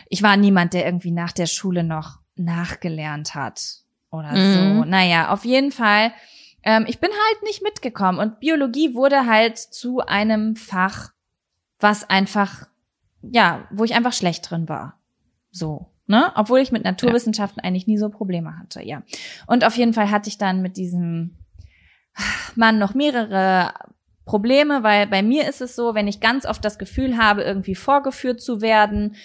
ich 0.09 0.23
war 0.23 0.37
niemand, 0.37 0.75
der 0.75 0.85
irgendwie 0.85 1.11
nach 1.11 1.33
der 1.33 1.47
Schule 1.47 1.85
noch 1.85 2.19
nachgelernt 2.37 3.35
hat 3.35 3.61
oder 4.11 4.31
so. 4.31 4.61
Mhm. 4.61 4.89
Naja, 4.89 5.31
auf 5.31 5.45
jeden 5.45 5.73
Fall. 5.73 6.13
Ähm, 6.63 6.85
ich 6.89 7.01
bin 7.01 7.11
halt 7.11 7.43
nicht 7.43 7.63
mitgekommen 7.63 8.19
und 8.19 8.41
Biologie 8.41 8.95
wurde 8.95 9.27
halt 9.27 9.59
zu 9.59 10.01
einem 10.01 10.57
Fach, 10.57 11.13
was 11.81 12.09
einfach, 12.09 12.69
ja, 13.23 13.67
wo 13.71 13.85
ich 13.85 13.95
einfach 13.95 14.13
schlecht 14.13 14.51
drin 14.51 14.69
war. 14.69 14.99
So. 15.51 15.89
Ne? 16.07 16.33
Obwohl 16.35 16.61
ich 16.61 16.73
mit 16.73 16.85
Naturwissenschaften 16.85 17.61
eigentlich 17.61 17.87
nie 17.87 17.97
so 17.97 18.11
Probleme 18.11 18.59
hatte, 18.59 18.83
ja. 18.83 19.03
Und 19.47 19.65
auf 19.65 19.77
jeden 19.77 19.95
Fall 19.95 20.11
hatte 20.11 20.29
ich 20.29 20.37
dann 20.37 20.61
mit 20.61 20.77
diesem 20.77 21.39
Mann 22.55 22.79
noch 22.79 22.95
mehrere 22.95 23.73
Probleme, 24.25 24.83
weil 24.83 25.07
bei 25.07 25.23
mir 25.23 25.49
ist 25.49 25.61
es 25.61 25.75
so, 25.75 25.95
wenn 25.95 26.09
ich 26.09 26.21
ganz 26.21 26.47
oft 26.47 26.65
das 26.65 26.79
Gefühl 26.79 27.17
habe, 27.17 27.43
irgendwie 27.43 27.75
vorgeführt 27.75 28.41
zu 28.41 28.61
werden 28.61 29.17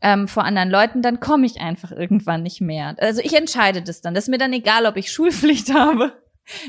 ähm, 0.00 0.28
vor 0.28 0.44
anderen 0.44 0.70
Leuten, 0.70 1.00
dann 1.00 1.20
komme 1.20 1.46
ich 1.46 1.60
einfach 1.60 1.92
irgendwann 1.92 2.42
nicht 2.42 2.60
mehr. 2.60 2.94
Also 2.98 3.22
ich 3.22 3.34
entscheide 3.34 3.82
das 3.82 4.00
dann. 4.00 4.14
Das 4.14 4.24
ist 4.24 4.30
mir 4.30 4.38
dann 4.38 4.52
egal, 4.52 4.86
ob 4.86 4.96
ich 4.96 5.10
Schulpflicht 5.10 5.72
habe. 5.74 6.12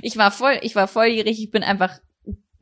Ich 0.02 0.18
war 0.18 0.32
voll, 0.32 0.60
ich 0.62 0.76
war 0.76 0.88
volljährig, 0.88 1.42
ich 1.42 1.52
bin 1.52 1.64
einfach 1.64 2.00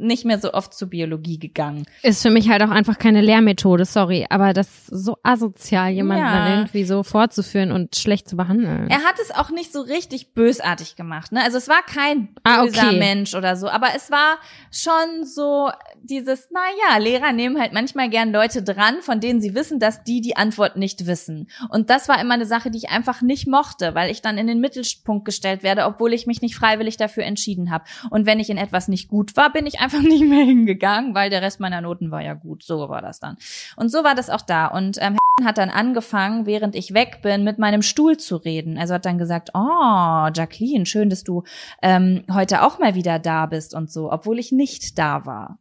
nicht 0.02 0.26
mehr 0.26 0.40
so 0.40 0.54
oft 0.54 0.74
zur 0.74 0.90
Biologie 0.90 1.40
gegangen. 1.40 1.86
Ist 2.04 2.22
für 2.22 2.30
mich 2.30 2.50
halt 2.50 2.62
auch 2.64 2.70
einfach 2.70 2.98
keine 2.98 3.22
Lehrmethode, 3.22 3.86
sorry. 3.86 4.26
Aber 4.30 4.54
das 4.54 4.88
so 4.88 5.18
asozial, 5.24 5.92
jemanden 5.92 6.24
Ja. 6.26 6.34
dann 6.46 6.58
irgendwie 6.60 6.84
so 6.84 7.04
vorzuführen 7.04 7.72
und 7.72 7.96
schlecht 7.96 8.28
zu 8.28 8.36
behandeln. 8.36 8.90
Er 8.90 9.04
hat 9.04 9.16
es 9.22 9.32
auch 9.32 9.50
nicht 9.52 9.72
so 9.72 9.82
richtig 9.82 10.34
bösartig 10.34 10.96
gemacht. 10.96 11.32
Ne? 11.32 11.42
Also 11.44 11.58
es 11.58 11.68
war 11.68 11.82
kein 11.84 12.30
Ah, 12.44 12.64
böser 12.64 12.88
okay. 12.88 13.00
Mensch 13.00 13.34
oder 13.36 13.56
so, 13.56 13.70
aber 13.70 13.88
es 13.96 14.12
war 14.12 14.38
schon 14.72 15.26
so 15.26 15.70
dieses, 16.04 16.50
naja, 16.52 16.98
Lehrer 16.98 17.32
nehmen 17.32 17.60
halt 17.60 17.74
manchmal 17.74 18.10
gern 18.10 18.32
Leute 18.32 18.64
dran, 18.64 19.02
von 19.02 19.20
denen 19.20 19.42
sie 19.42 19.56
wissen, 19.56 19.80
dass 19.80 20.04
die 20.04 20.22
die 20.22 20.36
Antwort 20.36 20.76
nicht 20.76 21.06
wissen. 21.06 21.48
Und 21.70 21.90
das 21.90 22.10
war 22.10 22.20
immer 22.20 22.34
eine 22.34 22.46
Sache, 22.46 22.72
die 22.72 22.78
ich 22.78 22.90
einfach 22.90 23.22
nicht 23.22 23.48
mochte, 23.48 23.96
weil 23.96 24.12
ich 24.12 24.22
dann 24.22 24.38
in 24.38 24.48
den 24.48 24.60
Mittelpunkt 24.60 25.26
gestellt 25.26 25.64
werde, 25.64 25.86
obwohl 25.86 26.14
ich 26.14 26.28
mich 26.28 26.42
nicht 26.42 26.56
freiwillig 26.56 26.98
dafür 26.98 27.24
entschieden 27.24 27.72
habe. 27.72 27.86
Und 28.10 28.26
wenn 28.26 28.40
ich 28.40 28.50
in 28.50 28.58
etwas 28.58 28.88
nicht 28.88 29.10
gut 29.10 29.38
war, 29.38 29.52
bin 29.52 29.66
ich 29.66 29.80
einfach 29.80 30.02
nicht 30.02 30.24
mehr 30.24 30.46
hingegangen, 30.46 31.14
weil 31.16 31.30
der 31.30 31.42
Rest 31.42 31.60
meiner 31.60 31.82
Noten 31.82 32.12
war 32.12 32.22
ja 32.22 32.34
gut. 32.34 32.64
So 32.64 32.90
war 32.90 33.02
das 33.02 33.20
dann. 33.20 33.38
Und 33.76 33.90
so 33.90 34.04
war 34.04 34.16
das 34.16 34.30
auch 34.30 34.42
da. 34.42 34.68
Und 34.68 34.98
ähm, 35.00 35.18
hat 35.44 35.58
dann 35.58 35.70
angefangen, 35.70 36.46
während 36.46 36.76
ich 36.76 36.94
weg 36.94 37.20
bin, 37.22 37.44
mit 37.44 37.58
meinem 37.58 37.82
Stuhl 37.82 38.18
zu 38.18 38.36
reden. 38.36 38.78
Also 38.78 38.96
hat 38.96 39.06
dann 39.06 39.18
gesagt, 39.18 39.52
oh, 39.54 40.28
Jacqueline, 40.34 40.86
schön, 40.86 41.10
dass 41.10 41.24
du 41.24 41.44
ähm, 41.82 42.24
heute 42.32 42.64
auch 42.64 42.80
mal 42.80 42.96
wieder 42.96 43.20
da 43.20 43.46
bist 43.46 43.74
und 43.74 43.92
so, 43.92 44.12
obwohl 44.12 44.40
ich 44.40 44.52
nicht 44.52 44.98
da 44.98 45.26
war. 45.26 45.58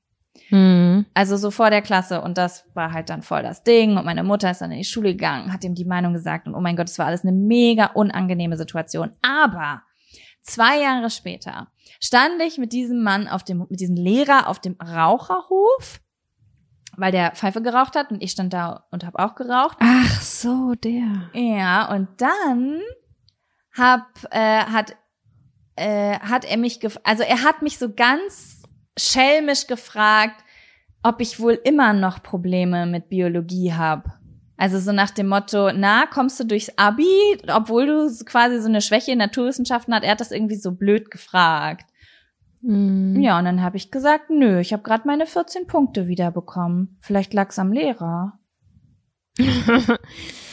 Hm. 0.51 1.07
Also 1.15 1.37
so 1.37 1.51
vor 1.53 1.71
der 1.71 1.81
Klasse 1.81 2.21
und 2.21 2.37
das 2.37 2.65
war 2.75 2.93
halt 2.93 3.09
dann 3.09 3.23
voll 3.23 3.43
das 3.43 3.63
Ding 3.63 3.97
und 3.97 4.05
meine 4.05 4.25
Mutter 4.25 4.51
ist 4.51 4.61
dann 4.61 4.73
in 4.73 4.79
die 4.79 4.85
Schule 4.85 5.13
gegangen, 5.13 5.53
hat 5.53 5.63
ihm 5.63 5.77
die 5.77 5.85
Meinung 5.85 6.13
gesagt 6.13 6.49
und 6.49 6.55
oh 6.55 6.61
mein 6.61 6.77
Gott, 6.77 6.89
es 6.89 6.99
war 6.99 7.07
alles 7.07 7.23
eine 7.23 7.33
mega 7.33 7.87
unangenehme 7.95 8.57
Situation. 8.57 9.13
Aber 9.23 9.83
zwei 10.43 10.81
Jahre 10.81 11.09
später 11.09 11.69
stand 12.01 12.43
ich 12.43 12.59
mit 12.59 12.73
diesem 12.73 13.03
Mann 13.03 13.29
auf 13.29 13.45
dem, 13.45 13.67
mit 13.71 13.81
diesem 13.81 13.95
Lehrer 13.95 14.49
auf 14.49 14.59
dem 14.59 14.77
Raucherhof, 14.81 16.01
weil 16.97 17.13
der 17.13 17.31
Pfeife 17.33 17.63
geraucht 17.63 17.95
hat 17.95 18.11
und 18.11 18.21
ich 18.21 18.33
stand 18.33 18.53
da 18.53 18.87
und 18.91 19.07
habe 19.07 19.21
auch 19.21 19.37
geraucht. 19.37 19.79
Ach 19.81 20.21
so, 20.21 20.75
der. 20.75 21.31
Ja, 21.33 21.93
und 21.95 22.09
dann 22.19 22.81
hab, 23.77 24.09
äh, 24.33 24.65
hat, 24.65 24.97
äh, 25.77 26.19
hat 26.19 26.45
er 26.45 26.57
mich, 26.57 26.81
gef 26.81 26.99
also 27.05 27.23
er 27.23 27.45
hat 27.45 27.63
mich 27.63 27.79
so 27.79 27.95
ganz 27.95 28.60
schelmisch 29.01 29.67
gefragt, 29.67 30.45
ob 31.03 31.21
ich 31.21 31.41
wohl 31.41 31.59
immer 31.65 31.93
noch 31.93 32.23
Probleme 32.23 32.87
mit 32.87 33.09
Biologie 33.09 33.73
habe. 33.73 34.13
Also 34.57 34.79
so 34.79 34.93
nach 34.93 35.11
dem 35.11 35.29
Motto, 35.29 35.73
na, 35.73 36.05
kommst 36.07 36.39
du 36.39 36.45
durchs 36.45 36.71
Abi, 36.77 37.39
obwohl 37.49 37.87
du 37.87 38.25
quasi 38.27 38.61
so 38.61 38.69
eine 38.69 38.83
Schwäche 38.83 39.13
in 39.13 39.19
Naturwissenschaften 39.19 39.95
hat, 39.95 40.05
er 40.05 40.11
hat 40.13 40.21
das 40.21 40.33
irgendwie 40.33 40.57
so 40.57 40.73
blöd 40.73 41.11
gefragt. 41.11 41.87
Hm. 42.63 43.19
Ja, 43.23 43.39
und 43.39 43.47
dann 43.47 43.63
habe 43.63 43.79
ich 43.79 43.91
gesagt, 43.91 44.29
nö, 44.29 44.61
ich 44.61 44.75
habe 44.75 44.83
gerade 44.83 45.07
meine 45.07 45.25
14 45.25 45.67
Punkte 45.67 46.09
wiederbekommen. 46.09 46.99
Vielleicht 47.01 47.33
lag's 47.33 47.59
am 47.59 47.73
Lehrer. 47.73 48.39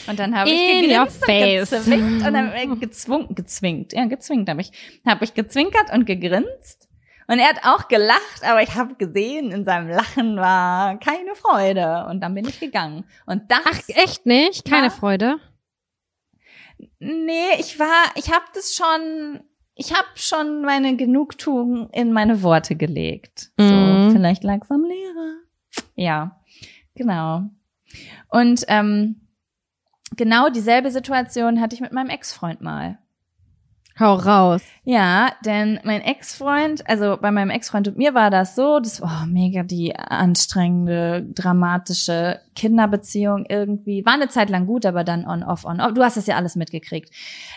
Und 0.07 0.19
dann 0.19 0.35
habe 0.37 0.49
ich 0.49 0.55
In 0.55 0.89
gegrinst 0.89 1.21
und 1.21 1.27
gezwingt 1.27 2.25
und 2.25 2.33
dann 2.33 2.53
äh, 2.53 2.67
gezwungen, 2.77 3.35
gezwingt, 3.35 3.91
ja, 3.91 4.05
gezwingt 4.05 4.47
habe 4.47 4.61
ich, 4.61 4.71
habe 5.05 5.25
ich 5.25 5.33
gezwinkert 5.33 5.91
und 5.93 6.05
gegrinst. 6.05 6.86
Und 7.29 7.39
er 7.39 7.49
hat 7.49 7.65
auch 7.65 7.87
gelacht, 7.89 8.43
aber 8.43 8.61
ich 8.63 8.73
habe 8.75 8.95
gesehen, 8.95 9.51
in 9.51 9.65
seinem 9.65 9.89
Lachen 9.89 10.37
war 10.37 10.97
keine 10.99 11.35
Freude. 11.35 12.05
Und 12.09 12.21
dann 12.21 12.33
bin 12.33 12.47
ich 12.47 12.59
gegangen. 12.59 13.03
Und 13.25 13.51
das, 13.51 13.59
Ach, 13.65 13.81
echt 13.89 14.25
nicht? 14.25 14.63
Keine 14.65 14.87
Ja. 14.87 14.89
Freude? 14.93 15.37
nee, 16.99 17.49
ich 17.59 17.79
war, 17.79 18.11
ich 18.15 18.31
habe 18.31 18.45
das 18.53 18.75
schon, 18.75 19.41
ich 19.75 19.93
habe 19.93 20.07
schon 20.15 20.61
meine 20.61 20.95
Genugtuung 20.95 21.89
in 21.91 22.13
meine 22.13 22.41
Worte 22.43 22.75
gelegt. 22.75 23.51
So, 23.57 23.63
Mhm. 23.65 24.11
vielleicht 24.11 24.43
lag's 24.43 24.71
am 24.71 24.83
Lehrer. 24.85 25.35
Ja, 25.95 26.39
genau. 26.95 27.43
Und 28.29 28.63
ähm, 28.67 29.27
genau 30.15 30.49
dieselbe 30.49 30.91
Situation 30.91 31.59
hatte 31.61 31.75
ich 31.75 31.81
mit 31.81 31.93
meinem 31.93 32.09
Ex-Freund 32.09 32.61
mal. 32.61 32.99
Hau 33.99 34.13
raus. 34.13 34.61
Ja, 34.83 35.31
denn 35.43 35.79
mein 35.83 36.01
Ex-Freund, 36.01 36.87
also 36.87 37.17
bei 37.19 37.31
meinem 37.31 37.49
Ex-Freund 37.49 37.87
und 37.87 37.97
mir 37.97 38.13
war 38.13 38.29
das 38.29 38.55
so, 38.55 38.79
das 38.79 39.01
war 39.01 39.23
oh, 39.23 39.25
mega 39.27 39.63
die 39.63 39.95
anstrengende, 39.95 41.25
dramatische 41.33 42.39
Kinderbeziehung 42.55 43.45
irgendwie. 43.49 44.05
War 44.05 44.13
eine 44.13 44.29
Zeit 44.29 44.51
lang 44.51 44.67
gut, 44.67 44.85
aber 44.85 45.03
dann 45.03 45.25
on, 45.25 45.41
off, 45.41 45.65
on, 45.65 45.81
off. 45.81 45.93
Du 45.93 46.03
hast 46.03 46.15
das 46.15 46.27
ja 46.27 46.35
alles 46.35 46.55
mitgekriegt. 46.55 47.09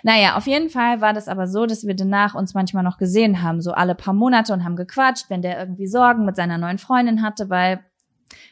Naja, 0.03 0.37
auf 0.37 0.47
jeden 0.47 0.71
Fall 0.71 1.03
war 1.03 1.13
das 1.13 1.29
aber 1.29 1.47
so, 1.47 1.67
dass 1.67 1.87
wir 1.87 1.95
danach 1.95 2.35
uns 2.35 2.55
manchmal 2.55 2.85
noch 2.85 2.97
gesehen 2.97 3.43
haben, 3.43 3.61
so 3.61 3.73
alle 3.73 3.95
paar 3.95 4.15
Monate 4.15 4.55
und 4.55 4.65
haben 4.65 4.77
gequatscht, 4.77 5.29
wenn 5.29 5.43
der 5.43 5.59
irgendwie 5.59 5.87
Sorgen 5.87 6.25
mit 6.25 6.37
seiner 6.37 6.57
neuen 6.57 6.79
Freundin 6.79 7.23
hatte, 7.23 7.51
weil 7.51 7.81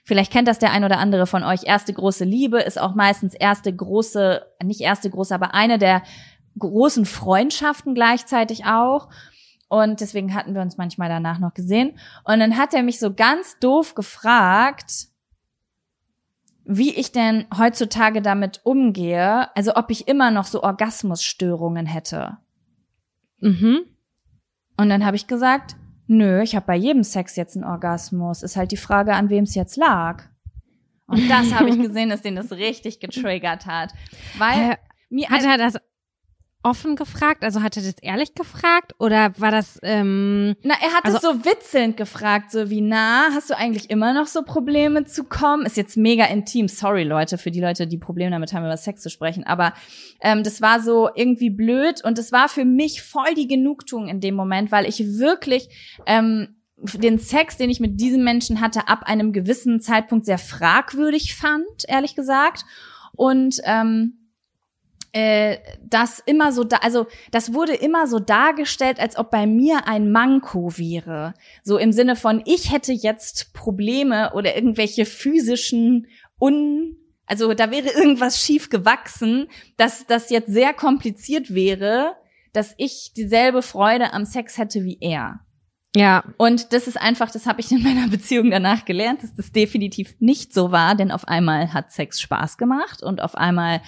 Vielleicht 0.04 0.32
kennt 0.32 0.48
das 0.48 0.58
der 0.58 0.72
ein 0.72 0.84
oder 0.84 0.98
andere 0.98 1.26
von 1.26 1.44
euch. 1.44 1.64
Erste 1.64 1.92
große 1.92 2.24
Liebe 2.24 2.60
ist 2.60 2.80
auch 2.80 2.94
meistens 2.94 3.34
erste 3.34 3.72
große, 3.74 4.42
nicht 4.64 4.80
erste 4.80 5.10
große, 5.10 5.34
aber 5.34 5.54
eine 5.54 5.78
der 5.78 6.02
großen 6.58 7.04
Freundschaften 7.04 7.94
gleichzeitig 7.94 8.64
auch. 8.64 9.08
Und 9.68 10.00
deswegen 10.00 10.34
hatten 10.34 10.54
wir 10.54 10.62
uns 10.62 10.78
manchmal 10.78 11.08
danach 11.08 11.38
noch 11.38 11.54
gesehen. 11.54 11.98
Und 12.24 12.40
dann 12.40 12.56
hat 12.56 12.72
er 12.72 12.82
mich 12.82 12.98
so 12.98 13.12
ganz 13.12 13.58
doof 13.60 13.94
gefragt, 13.94 15.08
wie 16.64 16.94
ich 16.94 17.12
denn 17.12 17.46
heutzutage 17.56 18.20
damit 18.22 18.60
umgehe, 18.64 19.54
also 19.56 19.74
ob 19.74 19.90
ich 19.90 20.08
immer 20.08 20.30
noch 20.30 20.44
so 20.44 20.62
Orgasmusstörungen 20.62 21.86
hätte. 21.86 22.38
Mhm. 23.40 23.80
Und 24.76 24.88
dann 24.88 25.04
habe 25.04 25.16
ich 25.16 25.26
gesagt, 25.26 25.76
nö, 26.06 26.42
ich 26.42 26.56
habe 26.56 26.66
bei 26.66 26.76
jedem 26.76 27.04
Sex 27.04 27.36
jetzt 27.36 27.56
einen 27.56 27.64
Orgasmus. 27.64 28.42
Ist 28.42 28.56
halt 28.56 28.70
die 28.70 28.76
Frage, 28.76 29.14
an 29.14 29.30
wem 29.30 29.44
es 29.44 29.54
jetzt 29.54 29.76
lag. 29.76 30.24
Und 31.06 31.28
das 31.28 31.52
habe 31.52 31.70
ich 31.70 31.78
gesehen, 31.82 32.10
dass 32.10 32.22
den 32.22 32.36
das 32.36 32.52
richtig 32.52 33.00
getriggert 33.00 33.66
hat. 33.66 33.92
Weil 34.36 34.72
Äh, 34.72 34.76
mir 35.10 35.28
hat 35.30 35.44
er 35.44 35.56
das 35.56 35.78
offen 36.62 36.96
gefragt? 36.96 37.44
Also 37.44 37.62
hat 37.62 37.76
er 37.76 37.82
das 37.82 37.94
ehrlich 38.02 38.34
gefragt? 38.34 38.94
Oder 38.98 39.32
war 39.38 39.50
das, 39.50 39.78
ähm, 39.82 40.56
Na, 40.62 40.74
er 40.82 40.92
hat 40.92 41.04
Also- 41.04 41.16
es 41.16 41.22
so 41.22 41.44
witzelnd 41.44 41.96
gefragt, 41.96 42.50
so 42.50 42.68
wie, 42.70 42.80
na, 42.80 43.28
hast 43.32 43.50
du 43.50 43.56
eigentlich 43.56 43.90
immer 43.90 44.12
noch 44.12 44.26
so 44.26 44.42
Probleme 44.42 45.04
zu 45.04 45.24
kommen? 45.24 45.64
Ist 45.66 45.76
jetzt 45.76 45.96
mega 45.96 46.24
intim, 46.24 46.68
sorry 46.68 47.04
Leute, 47.04 47.38
für 47.38 47.50
die 47.50 47.60
Leute, 47.60 47.86
die 47.86 47.98
Probleme 47.98 48.30
damit 48.30 48.52
haben, 48.52 48.64
über 48.64 48.76
Sex 48.76 49.02
zu 49.02 49.10
sprechen. 49.10 49.44
Aber 49.44 49.72
ähm, 50.20 50.42
das 50.42 50.60
war 50.60 50.80
so 50.80 51.08
irgendwie 51.14 51.50
blöd 51.50 52.04
und 52.04 52.18
es 52.18 52.32
war 52.32 52.48
für 52.48 52.64
mich 52.64 53.02
voll 53.02 53.34
die 53.36 53.46
Genugtuung 53.48 54.08
in 54.08 54.20
dem 54.20 54.34
Moment, 54.34 54.72
weil 54.72 54.86
ich 54.86 54.98
wirklich 55.18 55.68
ähm, 56.06 56.56
den 56.76 57.18
Sex, 57.18 57.56
den 57.56 57.70
ich 57.70 57.80
mit 57.80 58.00
diesem 58.00 58.22
Menschen 58.22 58.60
hatte, 58.60 58.86
ab 58.88 59.02
einem 59.04 59.32
gewissen 59.32 59.80
Zeitpunkt 59.80 60.26
sehr 60.26 60.38
fragwürdig 60.38 61.34
fand, 61.34 61.64
ehrlich 61.88 62.14
gesagt. 62.14 62.64
Und 63.16 63.56
ähm, 63.64 64.17
äh, 65.12 65.58
das 65.82 66.18
immer 66.18 66.52
so 66.52 66.64
da, 66.64 66.78
also 66.78 67.06
das 67.30 67.54
wurde 67.54 67.74
immer 67.74 68.06
so 68.06 68.18
dargestellt, 68.18 69.00
als 69.00 69.16
ob 69.16 69.30
bei 69.30 69.46
mir 69.46 69.86
ein 69.86 70.12
Manko 70.12 70.76
wäre. 70.76 71.34
So 71.62 71.78
im 71.78 71.92
Sinne 71.92 72.16
von, 72.16 72.42
ich 72.44 72.72
hätte 72.72 72.92
jetzt 72.92 73.54
Probleme 73.54 74.32
oder 74.34 74.54
irgendwelche 74.54 75.06
physischen 75.06 76.06
Un, 76.40 76.96
also 77.26 77.52
da 77.54 77.70
wäre 77.70 77.88
irgendwas 77.90 78.40
schief 78.40 78.70
gewachsen, 78.70 79.48
dass 79.76 80.06
das 80.06 80.30
jetzt 80.30 80.52
sehr 80.52 80.72
kompliziert 80.72 81.54
wäre, 81.54 82.16
dass 82.52 82.74
ich 82.76 83.12
dieselbe 83.16 83.62
Freude 83.62 84.12
am 84.12 84.24
Sex 84.24 84.58
hätte 84.58 84.84
wie 84.84 84.98
er. 85.00 85.40
ja, 85.94 86.24
Und 86.36 86.72
das 86.72 86.86
ist 86.86 87.00
einfach, 87.00 87.30
das 87.30 87.46
habe 87.46 87.60
ich 87.60 87.70
in 87.72 87.82
meiner 87.82 88.08
Beziehung 88.08 88.50
danach 88.50 88.84
gelernt, 88.84 89.22
dass 89.22 89.34
das 89.34 89.52
definitiv 89.52 90.14
nicht 90.20 90.52
so 90.52 90.70
war, 90.70 90.94
denn 90.94 91.10
auf 91.10 91.26
einmal 91.28 91.72
hat 91.72 91.92
Sex 91.92 92.20
Spaß 92.20 92.58
gemacht 92.58 93.02
und 93.02 93.22
auf 93.22 93.34
einmal 93.34 93.80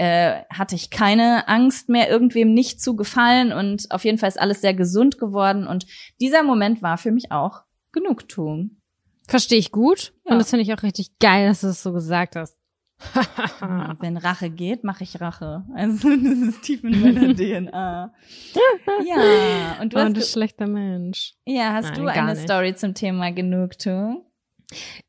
äh, 0.00 0.44
hatte 0.50 0.74
ich 0.74 0.88
keine 0.90 1.46
Angst 1.46 1.90
mehr, 1.90 2.08
irgendwem 2.08 2.54
nicht 2.54 2.80
zu 2.80 2.96
gefallen 2.96 3.52
und 3.52 3.90
auf 3.90 4.04
jeden 4.06 4.16
Fall 4.16 4.28
ist 4.30 4.40
alles 4.40 4.62
sehr 4.62 4.72
gesund 4.72 5.18
geworden 5.18 5.66
und 5.66 5.84
dieser 6.20 6.42
Moment 6.42 6.80
war 6.80 6.96
für 6.96 7.10
mich 7.12 7.30
auch 7.32 7.64
Genugtuung. 7.92 8.80
verstehe 9.28 9.58
ich 9.58 9.70
gut. 9.72 10.12
Ja. 10.24 10.32
Und 10.32 10.38
das 10.38 10.48
finde 10.50 10.62
ich 10.62 10.72
auch 10.72 10.82
richtig 10.82 11.18
geil, 11.18 11.48
dass 11.48 11.60
du 11.60 11.66
es 11.66 11.82
so 11.82 11.92
gesagt 11.92 12.34
hast. 12.36 12.56
Wenn 14.00 14.16
Rache 14.16 14.50
geht, 14.50 14.84
mache 14.84 15.04
ich 15.04 15.20
Rache. 15.20 15.64
Also 15.74 16.08
das 16.24 16.38
ist 16.48 16.62
tief 16.62 16.82
in 16.84 17.00
meiner 17.00 17.34
DNA. 17.34 18.12
Ja, 19.06 19.76
und 19.80 19.92
du 19.92 19.98
hast, 19.98 20.12
bist 20.14 20.26
ge- 20.28 20.32
schlechter 20.32 20.66
Mensch. 20.66 21.34
ja, 21.46 21.72
hast 21.72 21.90
Nein, 21.90 21.94
du 22.02 22.06
eine 22.08 22.32
nicht. 22.32 22.42
Story 22.42 22.74
zum 22.74 22.94
Thema 22.94 23.32
Genugtuung? 23.32 24.24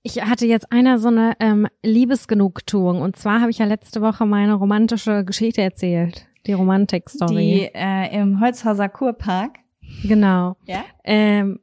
Ich 0.03 0.21
hatte 0.21 0.45
jetzt 0.45 0.71
einer 0.71 0.99
so 0.99 1.09
eine 1.09 1.33
ähm, 1.39 1.67
Liebesgenugtuung. 1.83 3.01
Und 3.01 3.15
zwar 3.15 3.41
habe 3.41 3.51
ich 3.51 3.59
ja 3.59 3.65
letzte 3.65 4.01
Woche 4.01 4.25
meine 4.25 4.53
romantische 4.53 5.23
Geschichte 5.23 5.61
erzählt. 5.61 6.27
Die 6.47 6.53
Romantik-Story. 6.53 7.69
Die 7.71 7.75
äh, 7.75 8.19
im 8.19 8.39
Holzhauser 8.39 8.89
Kurpark. 8.89 9.59
Genau. 10.03 10.55
Ja? 10.65 10.83
Ähm, 11.03 11.59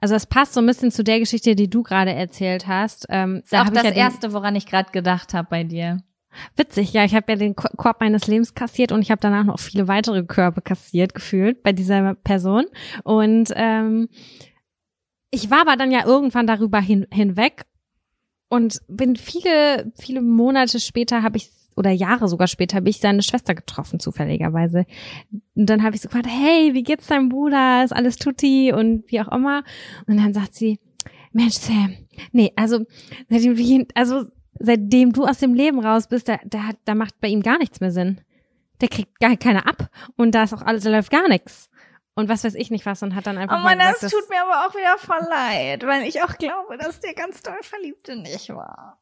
also 0.00 0.14
es 0.16 0.26
passt 0.26 0.54
so 0.54 0.60
ein 0.60 0.66
bisschen 0.66 0.90
zu 0.90 1.04
der 1.04 1.18
Geschichte, 1.20 1.54
die 1.54 1.70
du 1.70 1.82
gerade 1.82 2.12
erzählt 2.12 2.66
hast. 2.66 3.06
Ähm, 3.08 3.40
Ist 3.44 3.52
da 3.52 3.62
auch 3.62 3.70
das 3.70 3.84
ja 3.84 3.90
erste, 3.90 4.32
woran 4.32 4.56
ich 4.56 4.66
gerade 4.66 4.90
gedacht 4.90 5.32
habe 5.32 5.48
bei 5.50 5.64
dir. 5.64 6.02
Witzig, 6.56 6.92
ja, 6.92 7.04
ich 7.04 7.14
habe 7.14 7.26
ja 7.30 7.36
den 7.36 7.54
Ko- 7.54 7.68
Korb 7.76 8.00
meines 8.00 8.26
Lebens 8.26 8.54
kassiert 8.54 8.90
und 8.90 9.02
ich 9.02 9.12
habe 9.12 9.20
danach 9.20 9.44
noch 9.44 9.60
viele 9.60 9.86
weitere 9.86 10.24
Körbe 10.24 10.62
kassiert, 10.62 11.14
gefühlt, 11.14 11.62
bei 11.62 11.72
dieser 11.72 12.14
Person. 12.16 12.64
Und 13.04 13.52
ähm, 13.54 14.08
ich 15.34 15.50
war 15.50 15.62
aber 15.62 15.76
dann 15.76 15.90
ja 15.90 16.06
irgendwann 16.06 16.46
darüber 16.46 16.80
hin, 16.80 17.06
hinweg 17.12 17.64
und 18.48 18.80
bin 18.88 19.16
viele, 19.16 19.92
viele 19.96 20.22
Monate 20.22 20.80
später 20.80 21.22
habe 21.22 21.36
ich 21.36 21.50
oder 21.76 21.90
Jahre 21.90 22.28
sogar 22.28 22.46
später 22.46 22.76
habe 22.76 22.88
ich 22.88 22.98
seine 22.98 23.22
Schwester 23.22 23.52
getroffen, 23.52 23.98
zufälligerweise. 23.98 24.86
Und 25.56 25.66
dann 25.66 25.82
habe 25.82 25.96
ich 25.96 26.02
so 26.02 26.08
gefragt, 26.08 26.28
hey, 26.28 26.72
wie 26.72 26.84
geht's 26.84 27.08
deinem 27.08 27.28
Bruder? 27.28 27.82
Ist 27.82 27.92
alles 27.92 28.16
tutti 28.16 28.72
und 28.72 29.10
wie 29.10 29.20
auch 29.20 29.32
immer. 29.32 29.64
Und 30.06 30.18
dann 30.18 30.32
sagt 30.32 30.54
sie, 30.54 30.78
Mensch, 31.32 31.54
Sam, 31.54 31.96
nee, 32.30 32.52
also 32.54 32.86
seitdem, 33.28 33.86
also 33.94 34.24
seitdem 34.60 35.12
du 35.12 35.24
aus 35.24 35.38
dem 35.38 35.54
Leben 35.54 35.80
raus 35.80 36.06
bist, 36.06 36.28
da, 36.28 36.38
da, 36.44 36.70
da 36.84 36.94
macht 36.94 37.20
bei 37.20 37.26
ihm 37.26 37.42
gar 37.42 37.58
nichts 37.58 37.80
mehr 37.80 37.90
Sinn. 37.90 38.20
Der 38.80 38.88
kriegt 38.88 39.18
gar 39.18 39.36
keiner 39.36 39.66
ab 39.66 39.90
und 40.16 40.32
da 40.36 40.44
ist 40.44 40.54
auch 40.54 40.62
alles, 40.62 40.84
da 40.84 40.90
läuft 40.90 41.10
gar 41.10 41.28
nichts. 41.28 41.68
Und 42.16 42.28
was 42.28 42.44
weiß 42.44 42.54
ich 42.54 42.70
nicht 42.70 42.86
was 42.86 43.02
und 43.02 43.14
hat 43.14 43.26
dann 43.26 43.38
einfach 43.38 43.58
Oh 43.58 43.62
Mann, 43.62 43.78
das 43.78 44.00
gesagt, 44.00 44.14
tut 44.14 44.30
mir 44.30 44.40
aber 44.42 44.66
auch 44.66 44.74
wieder 44.74 44.96
voll 44.98 45.26
leid, 45.28 45.84
weil 45.84 46.04
ich 46.04 46.22
auch 46.22 46.36
glaube, 46.38 46.78
dass 46.78 47.00
der 47.00 47.14
ganz 47.14 47.42
doll 47.42 47.58
verliebt 47.62 48.08
in 48.08 48.22
dich 48.24 48.50
war. 48.50 49.00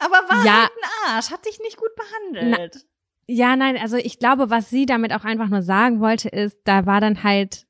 Aber 0.00 0.14
war 0.28 0.44
Ja. 0.44 0.60
halt 0.62 0.70
ein 0.70 1.14
Arsch, 1.14 1.30
hat 1.30 1.44
dich 1.44 1.58
nicht 1.60 1.76
gut 1.76 1.90
behandelt. 1.96 2.86
Ja, 3.26 3.56
nein, 3.56 3.76
also 3.76 3.96
ich 3.98 4.18
glaube, 4.18 4.48
was 4.48 4.70
sie 4.70 4.86
damit 4.86 5.12
auch 5.12 5.24
einfach 5.24 5.48
nur 5.48 5.60
sagen 5.62 6.00
wollte, 6.00 6.30
ist, 6.30 6.56
da 6.64 6.86
war 6.86 7.00
dann 7.02 7.22
halt, 7.22 7.66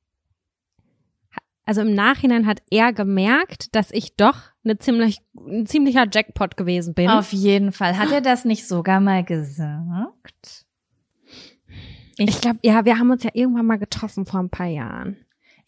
also 1.65 1.81
im 1.81 1.95
Nachhinein 1.95 2.47
hat 2.47 2.63
er 2.71 2.93
gemerkt, 2.93 3.75
dass 3.75 3.91
ich 3.91 4.15
doch 4.15 4.37
eine 4.65 4.79
ziemlich, 4.79 5.19
ein 5.37 5.67
ziemlicher 5.67 6.07
Jackpot 6.11 6.57
gewesen 6.57 6.95
bin. 6.95 7.11
Auf 7.11 7.33
jeden 7.33 7.73
Fall. 7.73 7.99
Hat 7.99 8.13
er 8.13 8.21
das 8.21 8.45
nicht 8.45 8.69
sogar 8.69 9.01
mal 9.01 9.25
gesagt? 9.25 10.58
Ich 12.19 12.41
glaube, 12.41 12.59
ja, 12.63 12.85
wir 12.85 12.99
haben 12.99 13.11
uns 13.11 13.23
ja 13.25 13.31
irgendwann 13.33 13.67
mal 13.67 13.79
getroffen 13.79 14.27
vor 14.27 14.41
ein 14.41 14.51
paar 14.51 14.67
Jahren. 14.67 15.17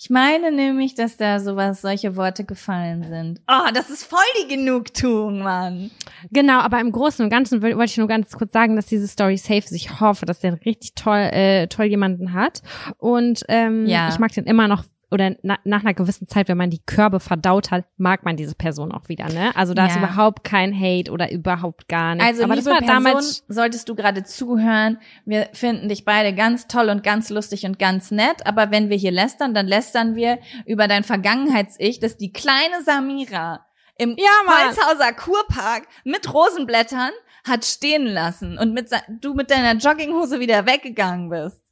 Ich 0.03 0.09
meine 0.09 0.51
nämlich, 0.51 0.95
dass 0.95 1.19
da 1.19 1.41
sowas, 1.41 1.83
solche 1.83 2.17
Worte 2.17 2.45
gefallen 2.45 3.05
sind. 3.05 3.43
Oh, 3.47 3.69
das 3.75 3.91
ist 3.91 4.05
voll 4.05 4.19
die 4.43 4.49
Genugtuung, 4.57 5.43
Mann. 5.43 5.91
Genau, 6.31 6.59
aber 6.61 6.81
im 6.81 6.91
Großen 6.91 7.23
und 7.23 7.29
Ganzen 7.31 7.61
wollte 7.61 7.85
ich 7.85 7.99
nur 7.99 8.09
ganz 8.09 8.33
kurz 8.33 8.53
sagen, 8.55 8.77
dass 8.77 8.87
diese 8.87 9.07
Story 9.07 9.37
safe 9.37 9.59
ist. 9.59 9.73
Ich 9.73 10.01
hoffe, 10.01 10.25
dass 10.25 10.41
der 10.41 10.59
richtig 10.65 10.95
toll, 10.95 11.19
äh, 11.33 11.67
toll 11.67 11.85
jemanden 11.85 12.33
hat. 12.33 12.63
Und 12.97 13.45
ähm, 13.49 13.85
Ja. 13.87 14.09
ich 14.09 14.19
mag 14.19 14.33
den 14.33 14.45
immer 14.47 14.69
noch, 14.69 14.85
oder 15.11 15.35
na, 15.43 15.59
nach 15.65 15.81
einer 15.81 15.95
gewissen 15.95 16.29
Zeit, 16.29 16.49
wenn 16.49 16.57
man 16.57 16.71
die 16.71 16.81
Körbe 16.87 17.19
verdaut 17.21 17.71
hat, 17.71 17.85
mag 17.97 18.25
man 18.25 18.37
diese 18.37 18.55
Person 18.55 18.93
auch 18.93 19.09
wieder, 19.09 19.29
ne? 19.29 19.51
Also 19.57 19.75
da 19.75 19.87
ist 19.87 19.97
Ja. 19.97 19.99
überhaupt 20.05 20.45
kein 20.45 20.73
Hate 20.79 21.11
oder 21.11 21.33
überhaupt 21.33 21.89
gar 21.89 22.15
nichts. 22.15 22.29
Also, 22.29 22.45
aber 22.45 22.55
liebe 22.57 22.71
Person, 22.71 22.87
damals. 22.87 23.45
solltest 23.49 23.89
du 23.89 23.95
gerade 23.95 24.23
zuhören, 24.23 24.99
wir 25.25 25.49
finden 25.53 25.89
dich 25.89 26.05
beide 26.05 26.35
ganz 26.35 26.69
toll 26.69 26.89
und 26.91 27.03
ganz 27.03 27.29
lustig 27.31 27.67
und 27.67 27.79
ganz 27.79 28.11
nett, 28.11 28.47
aber 28.47 28.71
wenn 28.71 28.89
wir 28.89 28.97
hier 28.97 29.11
lästern, 29.13 29.53
dann 29.55 29.67
lästern 29.67 30.15
wir 30.15 30.39
über 30.67 30.87
dein 30.89 31.03
Vergangenheits-Ich, 31.05 31.99
das 32.01 32.17
die 32.17 32.33
kleine 32.33 32.83
Samira 32.85 33.67
im 33.99 34.11
Ja, 34.17 34.25
Mann. 34.47 34.69
Holzhauser 34.69 35.13
Kurpark 35.13 35.83
mit 36.05 36.33
Rosenblättern 36.33 37.11
hat 37.47 37.65
stehen 37.65 38.07
lassen 38.07 38.59
und 38.59 38.75
mit, 38.75 38.91
du 39.21 39.35
mit 39.35 39.51
deiner 39.51 39.79
Jogginghose 39.79 40.41
wieder 40.41 40.67
weggegangen 40.67 41.31
bist. 41.31 41.63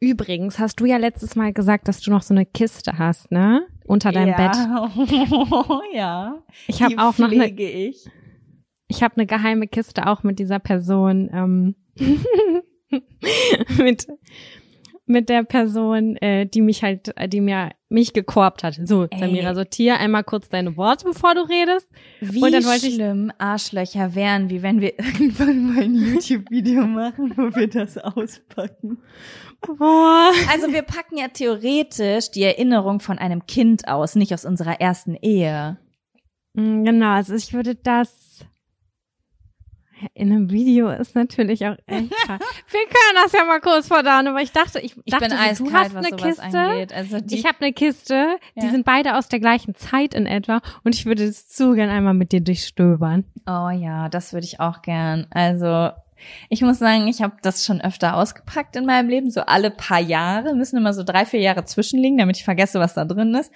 Übrigens, 0.00 0.58
hast 0.58 0.80
du 0.80 0.86
ja 0.86 0.96
letztes 0.96 1.36
Mal 1.36 1.52
gesagt, 1.52 1.88
dass 1.88 2.00
du 2.00 2.10
noch 2.10 2.22
so 2.22 2.34
eine 2.34 2.46
Kiste 2.46 2.98
hast, 2.98 3.30
ne? 3.30 3.66
Unter 3.84 4.12
deinem 4.12 4.36
Bett. 4.36 4.52
Bett. 4.52 5.28
ja. 5.94 6.42
Ich 6.66 6.82
habe 6.82 6.98
auch 6.98 7.18
noch 7.18 7.30
eine, 7.30 7.48
ich. 7.48 8.06
ich 8.88 9.02
habe 9.02 9.16
eine 9.16 9.26
geheime 9.26 9.66
Kiste 9.66 10.06
auch 10.06 10.22
mit 10.22 10.38
dieser 10.38 10.58
Person, 10.58 11.30
ähm, 11.32 11.74
mit 13.78 14.06
mit 15.08 15.28
der 15.28 15.42
Person, 15.44 16.16
äh, 16.16 16.46
die 16.46 16.60
mich 16.60 16.82
halt, 16.82 17.16
äh, 17.16 17.28
die 17.28 17.40
mir 17.40 17.70
mich 17.88 18.12
gekorbt 18.12 18.62
hat. 18.64 18.78
So, 18.84 19.04
Ey. 19.10 19.18
Samira, 19.18 19.54
sortier 19.54 19.98
einmal 19.98 20.22
kurz 20.24 20.48
deine 20.48 20.76
Worte, 20.76 21.04
bevor 21.06 21.34
du 21.34 21.40
redest. 21.48 21.88
Wie 22.20 22.42
Und 22.42 22.52
dann 22.52 22.64
wollte 22.64 22.86
ich- 22.86 22.94
schlimm 22.94 23.32
Arschlöcher 23.38 24.14
wären, 24.14 24.50
wie 24.50 24.62
wenn 24.62 24.80
wir 24.80 24.98
irgendwann 24.98 25.74
mal 25.74 25.82
ein 25.84 25.94
YouTube-Video 25.94 26.86
machen, 26.86 27.32
wo 27.36 27.54
wir 27.56 27.68
das 27.68 27.96
auspacken. 27.98 28.98
Boah. 29.66 30.30
Also 30.52 30.72
wir 30.72 30.82
packen 30.82 31.16
ja 31.18 31.28
theoretisch 31.28 32.30
die 32.30 32.44
Erinnerung 32.44 33.00
von 33.00 33.18
einem 33.18 33.46
Kind 33.46 33.88
aus, 33.88 34.14
nicht 34.14 34.32
aus 34.34 34.44
unserer 34.44 34.80
ersten 34.80 35.14
Ehe. 35.14 35.78
Mm, 36.54 36.84
Genau, 36.84 37.10
also 37.14 37.34
ich 37.34 37.52
würde 37.54 37.74
das 37.74 38.44
in 40.14 40.30
einem 40.32 40.50
Video 40.50 40.90
ist 40.90 41.14
natürlich 41.14 41.66
auch 41.66 41.76
echt 41.86 42.10
krass. 42.10 42.40
Wir 42.70 42.80
können 42.84 43.22
das 43.22 43.32
ja 43.32 43.44
mal 43.44 43.60
kurz 43.60 43.88
verdauen, 43.88 44.26
aber 44.28 44.40
ich 44.42 44.52
dachte, 44.52 44.80
ich, 44.80 44.94
Ich 45.04 45.12
dachte, 45.12 45.28
bin 45.28 45.54
so, 45.54 45.64
du 45.64 45.72
hast 45.72 45.96
eine 45.96 46.10
Kiste. 46.10 46.86
Also 46.94 47.20
die, 47.20 47.36
Ich 47.38 47.44
habe 47.44 47.56
eine 47.60 47.72
Kiste, 47.72 48.38
die 48.56 48.64
Ja. 48.66 48.70
sind 48.70 48.84
beide 48.84 49.16
aus 49.16 49.28
der 49.28 49.40
gleichen 49.40 49.74
Zeit 49.74 50.14
in 50.14 50.26
etwa 50.26 50.60
und 50.84 50.94
ich 50.94 51.06
würde 51.06 51.24
es 51.24 51.56
so 51.56 51.72
gern 51.72 51.90
einmal 51.90 52.14
mit 52.14 52.32
dir 52.32 52.40
durchstöbern. 52.40 53.24
oh 53.46 53.70
ja, 53.70 54.08
das 54.08 54.32
würde 54.32 54.44
ich 54.46 54.60
auch 54.60 54.82
gern. 54.82 55.26
Also 55.30 55.90
ich 56.48 56.62
muss 56.62 56.78
sagen, 56.80 57.06
ich 57.06 57.22
habe 57.22 57.36
das 57.42 57.64
schon 57.64 57.80
öfter 57.80 58.16
ausgepackt 58.16 58.74
in 58.76 58.86
meinem 58.86 59.08
Leben. 59.08 59.30
So 59.30 59.42
alle 59.42 59.70
paar 59.70 60.00
Jahre 60.00 60.54
müssen 60.54 60.76
immer 60.76 60.92
so 60.92 61.04
drei, 61.04 61.24
vier 61.24 61.40
Jahre 61.40 61.64
zwischenliegen, 61.64 62.18
damit 62.18 62.36
ich 62.36 62.44
vergesse, 62.44 62.80
was 62.80 62.94
da 62.94 63.04
drin 63.04 63.34
ist. 63.34 63.52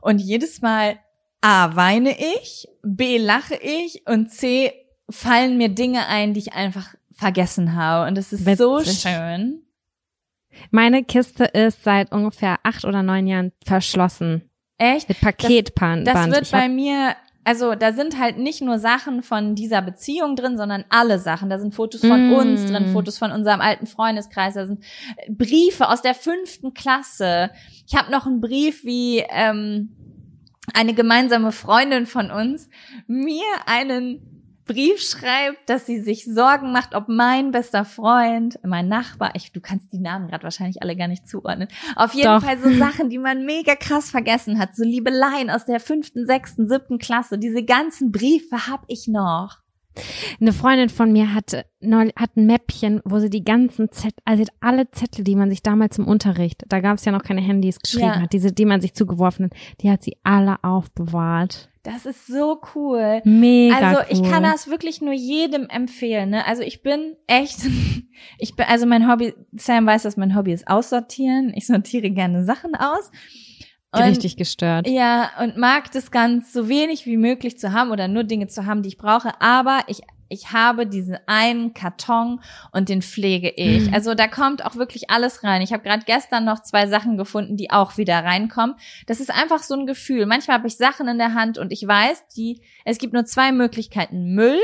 Und 0.00 0.18
jedes 0.20 0.62
Mal 0.62 0.96
A, 1.40 1.74
weine 1.76 2.10
ich, 2.18 2.68
B, 2.82 3.18
lache 3.18 3.54
ich 3.56 4.02
und 4.06 4.30
C, 4.30 4.72
fallen 5.12 5.56
mir 5.58 5.68
Dinge 5.68 6.06
ein, 6.08 6.34
die 6.34 6.40
ich 6.40 6.52
einfach 6.54 6.94
vergessen 7.12 7.74
habe. 7.74 8.08
Und 8.08 8.18
es 8.18 8.32
ist 8.32 8.44
so 8.58 8.78
Witzig. 8.80 9.00
schön. 9.00 9.62
Meine 10.70 11.02
Kiste 11.04 11.44
ist 11.44 11.82
seit 11.84 12.12
ungefähr 12.12 12.58
acht 12.62 12.84
oder 12.84 13.02
neun 13.02 13.26
Jahren 13.26 13.52
verschlossen. 13.66 14.50
Echt? 14.78 15.08
Mit 15.08 15.20
Paketband. 15.20 16.06
Das 16.06 16.26
wird 16.30 16.42
Ich 16.42 16.50
bei 16.50 16.68
mir, 16.68 17.14
also 17.44 17.74
da 17.74 17.92
sind 17.92 18.18
halt 18.18 18.36
nicht 18.38 18.60
nur 18.60 18.78
Sachen 18.78 19.22
von 19.22 19.54
dieser 19.54 19.80
Beziehung 19.80 20.36
drin, 20.36 20.56
sondern 20.58 20.84
alle 20.90 21.18
Sachen. 21.18 21.48
Da 21.48 21.58
sind 21.58 21.74
Fotos 21.74 22.00
von 22.02 22.28
Mm. 22.30 22.32
uns 22.34 22.66
drin, 22.66 22.92
Fotos 22.92 23.16
von 23.18 23.32
unserem 23.32 23.60
alten 23.60 23.86
Freundeskreis, 23.86 24.54
da 24.54 24.66
sind 24.66 24.84
äh, 25.16 25.30
Briefe 25.30 25.88
aus 25.88 26.02
der 26.02 26.14
fünften 26.14 26.74
Klasse. 26.74 27.50
Ich 27.86 27.94
habe 27.94 28.10
noch 28.10 28.26
einen 28.26 28.40
Brief, 28.40 28.84
wie 28.84 29.24
ähm, 29.30 29.96
eine 30.74 30.94
gemeinsame 30.94 31.52
Freundin 31.52 32.06
von 32.06 32.30
uns 32.30 32.68
mir 33.06 33.44
einen 33.66 34.31
Brief 34.72 35.00
schreibt, 35.02 35.68
dass 35.68 35.84
sie 35.86 36.00
sich 36.00 36.24
Sorgen 36.24 36.72
macht, 36.72 36.94
ob 36.94 37.08
mein 37.08 37.50
bester 37.50 37.84
Freund, 37.84 38.58
mein 38.64 38.88
Nachbar, 38.88 39.32
ich, 39.34 39.52
du 39.52 39.60
kannst 39.60 39.92
die 39.92 39.98
Namen 39.98 40.28
gerade 40.28 40.44
wahrscheinlich 40.44 40.80
alle 40.82 40.96
gar 40.96 41.08
nicht 41.08 41.28
zuordnen, 41.28 41.68
auf 41.96 42.14
jeden 42.14 42.28
Doch. 42.28 42.42
Fall 42.42 42.58
so 42.58 42.70
Sachen, 42.78 43.10
die 43.10 43.18
man 43.18 43.44
mega 43.44 43.74
krass 43.74 44.10
vergessen 44.10 44.58
hat, 44.58 44.74
so 44.74 44.82
Liebeleien 44.84 45.50
aus 45.50 45.64
der 45.66 45.78
fünften, 45.80 46.24
sechsten, 46.26 46.68
siebten 46.68 46.98
Klasse, 46.98 47.38
diese 47.38 47.62
ganzen 47.64 48.12
Briefe 48.12 48.66
hab 48.68 48.84
ich 48.88 49.08
noch. 49.08 49.58
eine 50.40 50.52
Freundin 50.54 50.88
von 50.88 51.12
mir 51.12 51.34
hatte 51.34 51.66
neulich, 51.80 52.14
hat 52.16 52.36
ein 52.36 52.46
Mäppchen, 52.46 53.02
wo 53.04 53.18
sie 53.18 53.28
die 53.28 53.44
ganzen 53.44 53.92
Zettel, 53.92 54.22
also 54.24 54.44
alle 54.60 54.90
Zettel, 54.90 55.22
die 55.22 55.36
man 55.36 55.50
sich 55.50 55.62
damals 55.62 55.98
im 55.98 56.06
Unterricht, 56.06 56.62
da 56.68 56.80
gab 56.80 56.96
es 56.96 57.04
ja 57.04 57.12
noch 57.12 57.22
keine 57.22 57.42
Handys 57.42 57.78
geschrieben 57.78 58.06
Ja. 58.06 58.20
hat, 58.22 58.32
diese, 58.32 58.52
die 58.52 58.64
man 58.64 58.80
sich 58.80 58.94
zugeworfen 58.94 59.46
hat, 59.46 59.52
die 59.82 59.90
hat 59.90 60.02
sie 60.02 60.16
alle 60.22 60.56
aufbewahrt. 60.64 61.68
Das 61.84 62.06
ist 62.06 62.26
so 62.28 62.60
cool. 62.74 63.20
Mega 63.24 63.74
Also 63.76 64.00
cool. 64.00 64.06
ich 64.10 64.22
kann 64.30 64.44
das 64.44 64.68
wirklich 64.68 65.00
nur 65.00 65.12
jedem 65.12 65.68
empfehlen. 65.68 66.30
Ne? 66.30 66.46
Also 66.46 66.62
ich 66.62 66.82
bin 66.82 67.16
echt, 67.26 67.58
ich 68.38 68.54
bin, 68.54 68.66
also 68.68 68.86
mein 68.86 69.10
Hobby, 69.10 69.34
Sam 69.52 69.86
weiß, 69.86 70.02
dass 70.04 70.16
mein 70.16 70.36
Hobby 70.36 70.52
ist 70.52 70.68
aussortieren. 70.68 71.52
Ich 71.56 71.66
sortiere 71.66 72.10
gerne 72.10 72.44
Sachen 72.44 72.74
aus. 72.76 73.10
Und- 73.94 74.00
Richtig 74.02 74.36
gestört. 74.36 74.86
Ja, 74.88 75.30
und 75.42 75.56
mag 75.58 75.90
das 75.92 76.10
ganz 76.10 76.52
so 76.52 76.68
wenig 76.68 77.04
wie 77.04 77.16
möglich 77.18 77.58
zu 77.58 77.72
haben 77.72 77.90
oder 77.90 78.08
nur 78.08 78.24
Dinge 78.24 78.46
zu 78.46 78.64
haben, 78.64 78.82
die 78.82 78.88
ich 78.88 78.96
brauche. 78.96 79.38
Aber 79.40 79.80
ich, 79.88 80.00
ich 80.32 80.52
habe 80.52 80.86
diesen 80.86 81.18
einen 81.26 81.74
Karton 81.74 82.40
und 82.72 82.88
den 82.88 83.02
pflege 83.02 83.50
ich. 83.50 83.88
Mhm. 83.88 83.94
Also 83.94 84.14
da 84.14 84.28
kommt 84.28 84.64
auch 84.64 84.76
wirklich 84.76 85.10
alles 85.10 85.44
rein. 85.44 85.62
Ich 85.62 85.72
habe 85.72 85.82
gerade 85.82 86.04
gestern 86.04 86.44
noch 86.44 86.62
zwei 86.62 86.86
Sachen 86.86 87.16
gefunden, 87.16 87.56
die 87.56 87.70
auch 87.70 87.96
wieder 87.98 88.24
reinkommen. 88.24 88.76
Das 89.06 89.20
ist 89.20 89.30
einfach 89.30 89.62
so 89.62 89.74
ein 89.74 89.86
Gefühl. 89.86 90.26
Manchmal 90.26 90.58
habe 90.58 90.68
ich 90.68 90.76
Sachen 90.76 91.06
in 91.08 91.18
der 91.18 91.34
Hand 91.34 91.58
und 91.58 91.72
ich 91.72 91.86
weiß, 91.86 92.28
die, 92.36 92.62
es 92.84 92.98
gibt 92.98 93.12
nur 93.12 93.24
zwei 93.24 93.52
Möglichkeiten. 93.52 94.34
Müll 94.34 94.60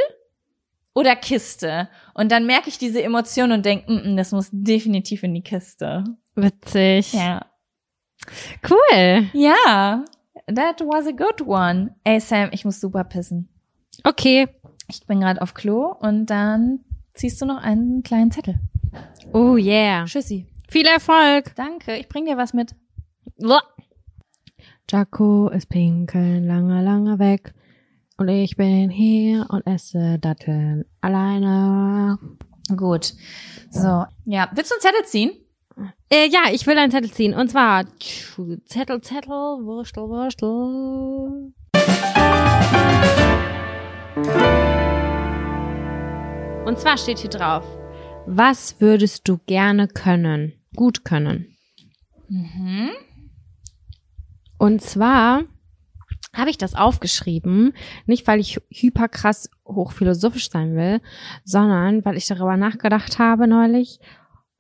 oder 0.95 1.15
Kiste. 1.15 1.89
Und 2.15 2.33
dann 2.33 2.47
merke 2.47 2.69
ich 2.69 2.79
diese 2.79 3.03
Emotion 3.03 3.53
und 3.53 3.65
denke, 3.65 3.93
mm, 3.93 4.17
das 4.17 4.33
muss 4.33 4.49
definitiv 4.51 5.23
in 5.23 5.35
die 5.35 5.43
Kiste. 5.43 6.05
Witzig. 6.35 7.13
Ja. 7.13 7.47
Cool. 8.69 9.29
Ja, 9.33 10.05
that 10.47 10.81
was 10.81 11.07
a 11.07 11.13
good 11.13 11.47
one. 11.47 11.95
Ey 12.05 12.21
Sam, 12.21 12.49
ich 12.53 12.65
muss 12.65 12.81
super 12.81 13.05
pissen. 13.05 13.49
Okay. 14.05 14.49
Ich 14.91 15.07
bin 15.07 15.21
gerade 15.21 15.43
auf 15.43 15.53
Klo 15.53 15.95
und 16.01 16.27
dann 16.27 16.81
ziehst 17.13 17.43
du 17.43 17.47
noch 17.47 17.63
einen 17.63 18.03
kleinen 18.03 18.31
Zettel. 18.31 18.59
Oh 19.35 19.57
yeah. 19.57 20.07
Tschüssi. 20.07 20.47
Viel 20.69 20.87
Erfolg. 20.87 21.55
Danke, 21.57 21.97
ich 21.97 22.09
bring 22.09 22.25
dir 22.25 22.39
was 22.39 22.55
mit. 22.55 22.75
Jaco 24.91 25.49
ist 25.51 25.69
pinkeln 25.69 26.47
lange, 26.47 26.83
lange 26.83 27.19
weg. 27.19 27.53
Und 28.17 28.29
ich 28.29 28.57
bin 28.57 28.89
hier 28.89 29.47
und 29.51 29.67
esse 29.67 30.19
Datteln 30.19 30.87
alleine. 31.03 32.19
Gut. 32.75 33.13
So, 33.71 34.07
ja, 34.25 34.49
willst 34.55 34.71
du 34.71 34.75
einen 34.75 34.81
Zettel 34.81 35.05
ziehen? 35.05 35.33
Äh, 36.11 36.29
ja, 36.29 36.51
ich 36.51 36.67
will 36.67 36.79
einen 36.79 36.91
Zettel 36.91 37.13
ziehen. 37.13 37.35
Und 37.35 37.51
zwar 37.51 37.85
Zettel, 38.65 39.03
Zettel, 39.03 39.31
Wurstel, 39.31 40.09
Wurstel. 40.09 41.53
Und 46.69 46.79
zwar 46.79 46.99
steht 46.99 47.19
hier 47.21 47.31
drauf, 47.31 47.65
was 48.27 48.79
würdest 48.79 49.27
du 49.27 49.39
gerne 49.47 49.89
können? 49.89 50.53
Gut 50.77 51.03
können. 51.03 51.57
Mhm. 52.29 52.91
Und 54.59 54.83
zwar 54.83 55.45
habe 56.37 56.51
ich 56.51 56.59
das 56.59 56.75
aufgeschrieben, 56.75 57.73
nicht 58.05 58.27
weil 58.27 58.39
ich 58.39 58.61
hyperkrass 58.71 59.49
hochphilosophisch 59.67 60.51
sein 60.51 60.77
will, 60.77 61.01
sondern 61.43 62.05
weil 62.05 62.19
ich 62.19 62.27
darüber 62.27 62.59
nachgedacht 62.59 63.19
habe 63.19 63.47
neulich, 63.49 63.99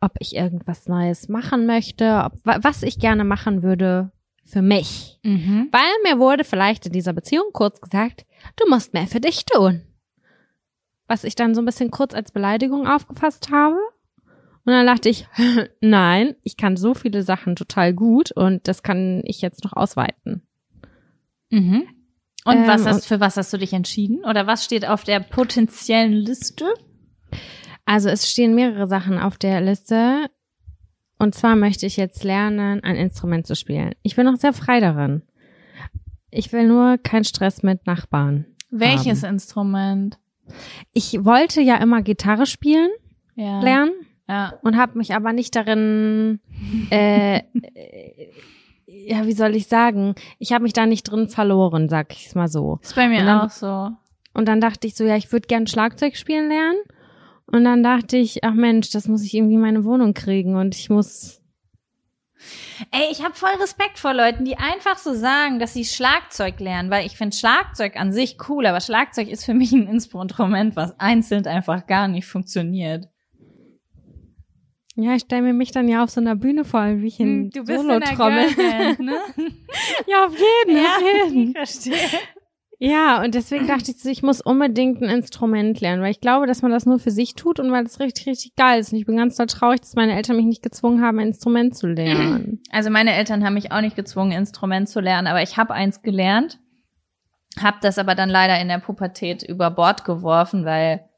ob 0.00 0.12
ich 0.18 0.34
irgendwas 0.34 0.86
Neues 0.88 1.28
machen 1.28 1.66
möchte, 1.66 2.22
ob, 2.24 2.32
wa- 2.46 2.58
was 2.62 2.82
ich 2.84 2.98
gerne 3.00 3.24
machen 3.24 3.62
würde 3.62 4.12
für 4.46 4.62
mich. 4.62 5.20
Mhm. 5.24 5.68
Weil 5.72 5.92
mir 6.10 6.18
wurde 6.18 6.44
vielleicht 6.44 6.86
in 6.86 6.92
dieser 6.92 7.12
Beziehung 7.12 7.50
kurz 7.52 7.82
gesagt, 7.82 8.24
du 8.56 8.66
musst 8.70 8.94
mehr 8.94 9.06
für 9.06 9.20
dich 9.20 9.44
tun. 9.44 9.82
Was 11.08 11.24
ich 11.24 11.34
dann 11.34 11.54
so 11.54 11.62
ein 11.62 11.64
bisschen 11.64 11.90
kurz 11.90 12.14
als 12.14 12.30
Beleidigung 12.30 12.86
aufgefasst 12.86 13.50
habe. 13.50 13.76
Und 14.64 14.72
dann 14.72 14.86
dachte 14.86 15.08
ich, 15.08 15.26
nein, 15.80 16.36
ich 16.42 16.56
kann 16.56 16.76
so 16.76 16.94
viele 16.94 17.22
Sachen 17.22 17.56
total 17.56 17.94
gut 17.94 18.30
und 18.30 18.68
das 18.68 18.82
kann 18.82 19.22
ich 19.24 19.40
jetzt 19.40 19.64
noch 19.64 19.72
ausweiten. 19.72 20.42
Mhm. 21.50 21.88
Und 22.44 22.56
Ähm, 22.56 22.66
was 22.66 22.86
hast, 22.86 23.06
für 23.06 23.20
was 23.20 23.36
hast 23.36 23.52
du 23.52 23.58
dich 23.58 23.72
entschieden? 23.72 24.24
Oder 24.24 24.46
was 24.46 24.64
steht 24.64 24.86
auf 24.86 25.04
der 25.04 25.20
potenziellen 25.20 26.12
Liste? 26.12 26.66
Also 27.84 28.10
es 28.10 28.30
stehen 28.30 28.54
mehrere 28.54 28.86
Sachen 28.86 29.18
auf 29.18 29.38
der 29.38 29.60
Liste. 29.60 30.30
Und 31.18 31.34
zwar 31.34 31.56
möchte 31.56 31.86
ich 31.86 31.96
jetzt 31.96 32.22
lernen, 32.22 32.84
ein 32.84 32.96
Instrument 32.96 33.46
zu 33.46 33.56
spielen. 33.56 33.94
Ich 34.02 34.14
bin 34.14 34.24
noch 34.26 34.36
sehr 34.36 34.52
frei 34.52 34.80
darin. 34.80 35.22
Ich 36.30 36.52
will 36.52 36.68
nur 36.68 36.98
keinen 36.98 37.24
Stress 37.24 37.62
mit 37.62 37.86
Nachbarn. 37.86 38.44
Welches 38.70 39.22
Haben. 39.22 39.34
Instrument? 39.34 40.18
Ich 40.92 41.24
wollte 41.24 41.60
ja 41.60 41.76
immer 41.76 42.02
Gitarre 42.02 42.46
spielen 42.46 42.90
Ja. 43.34 43.60
lernen 43.60 43.92
Ja. 44.28 44.54
und 44.62 44.76
habe 44.76 44.98
mich 44.98 45.14
aber 45.14 45.32
nicht 45.32 45.54
darin, 45.56 46.40
äh, 46.90 47.38
äh, 47.38 47.42
ja, 48.86 49.26
wie 49.26 49.32
soll 49.32 49.54
ich 49.56 49.66
sagen? 49.66 50.14
Ich 50.38 50.52
habe 50.52 50.62
mich 50.64 50.72
da 50.72 50.86
nicht 50.86 51.04
drin 51.04 51.28
verloren, 51.28 51.88
sag 51.88 52.12
ich 52.12 52.26
es 52.26 52.34
mal 52.34 52.48
so. 52.48 52.78
Ist 52.82 52.94
bei 52.96 53.08
mir 53.08 53.24
dann- 53.24 53.40
auch 53.40 53.50
so. 53.50 53.90
Und 54.34 54.46
dann 54.48 54.60
dachte 54.60 54.86
ich 54.86 54.94
so, 54.94 55.04
ja, 55.04 55.16
ich 55.16 55.32
würde 55.32 55.46
gern 55.48 55.66
Schlagzeug 55.66 56.16
spielen 56.16 56.48
lernen. 56.48 56.78
Und 57.46 57.64
dann 57.64 57.82
dachte 57.82 58.16
ich, 58.18 58.44
ach 58.44 58.54
Mensch, 58.54 58.90
das 58.90 59.08
muss 59.08 59.22
ich 59.24 59.34
irgendwie 59.34 59.54
in 59.54 59.60
meine 59.60 59.84
Wohnung 59.84 60.12
kriegen 60.14 60.54
und 60.56 60.74
ich 60.74 60.90
muss 60.90 61.37
Ey, 62.90 63.08
ich 63.10 63.22
habe 63.24 63.34
voll 63.34 63.50
Respekt 63.60 63.98
vor 63.98 64.14
Leuten, 64.14 64.44
die 64.44 64.56
einfach 64.56 64.98
so 64.98 65.14
sagen, 65.14 65.58
dass 65.58 65.74
sie 65.74 65.84
Schlagzeug 65.84 66.60
lernen, 66.60 66.90
weil 66.90 67.06
ich 67.06 67.16
finde 67.16 67.36
Schlagzeug 67.36 67.96
an 67.96 68.12
sich 68.12 68.36
cool, 68.48 68.66
aber 68.66 68.80
Schlagzeug 68.80 69.28
ist 69.28 69.44
für 69.44 69.54
mich 69.54 69.72
ein 69.72 69.88
Instrument, 69.88 70.76
was 70.76 70.98
einzeln 70.98 71.46
einfach 71.46 71.86
gar 71.86 72.08
nicht 72.08 72.26
funktioniert. 72.26 73.08
Ja, 75.00 75.14
ich 75.14 75.22
stelle 75.22 75.42
mir 75.42 75.52
mich 75.52 75.70
dann 75.70 75.88
ja 75.88 76.02
auf 76.02 76.10
so 76.10 76.20
einer 76.20 76.34
Bühne 76.34 76.64
vor, 76.64 76.84
wie 76.98 77.06
ich 77.06 77.20
in 77.20 77.44
Hm, 77.44 77.50
du 77.50 77.64
bist 77.64 77.82
Solo 77.82 77.94
in 77.94 78.00
der 78.00 78.14
trommel. 78.14 78.52
Girlband, 78.52 78.98
ne? 78.98 79.20
Ja, 80.08 80.26
auf 80.26 80.32
jeden, 80.32 80.76
ja, 80.82 80.96
auf 80.96 81.02
jeden. 81.02 81.48
ich 81.48 81.52
verstehe. 81.52 82.20
Ja, 82.80 83.22
und 83.24 83.34
deswegen 83.34 83.66
dachte 83.66 83.90
ich, 83.90 84.04
ich 84.04 84.22
muss 84.22 84.40
unbedingt 84.40 85.02
ein 85.02 85.08
Instrument 85.08 85.80
lernen, 85.80 86.00
weil 86.00 86.12
ich 86.12 86.20
glaube, 86.20 86.46
dass 86.46 86.62
man 86.62 86.70
das 86.70 86.86
nur 86.86 87.00
für 87.00 87.10
sich 87.10 87.34
tut 87.34 87.58
und 87.58 87.72
weil 87.72 87.82
das 87.82 87.98
richtig, 87.98 88.26
richtig 88.28 88.54
geil 88.54 88.78
ist. 88.78 88.92
Und 88.92 88.98
ich 88.98 89.06
bin 89.06 89.16
ganz 89.16 89.34
doll 89.36 89.46
traurig, 89.46 89.80
dass 89.80 89.96
meine 89.96 90.14
Eltern 90.14 90.36
mich 90.36 90.46
nicht 90.46 90.62
gezwungen 90.62 91.02
haben, 91.02 91.18
ein 91.18 91.28
Instrument 91.28 91.76
zu 91.76 91.88
lernen. 91.88 92.62
Also 92.70 92.90
meine 92.90 93.14
Eltern 93.14 93.44
haben 93.44 93.54
mich 93.54 93.72
auch 93.72 93.80
nicht 93.80 93.96
gezwungen, 93.96 94.30
ein 94.32 94.40
Instrument 94.40 94.88
zu 94.88 95.00
lernen, 95.00 95.26
aber 95.26 95.42
ich 95.42 95.56
habe 95.56 95.72
eins 95.72 96.02
gelernt, 96.02 96.58
habe 97.58 97.78
das 97.80 97.98
aber 97.98 98.14
dann 98.14 98.28
leider 98.28 98.60
in 98.60 98.68
der 98.68 98.78
Pubertät 98.78 99.42
über 99.42 99.70
Bord 99.70 100.04
geworfen, 100.04 100.64
weil 100.64 101.08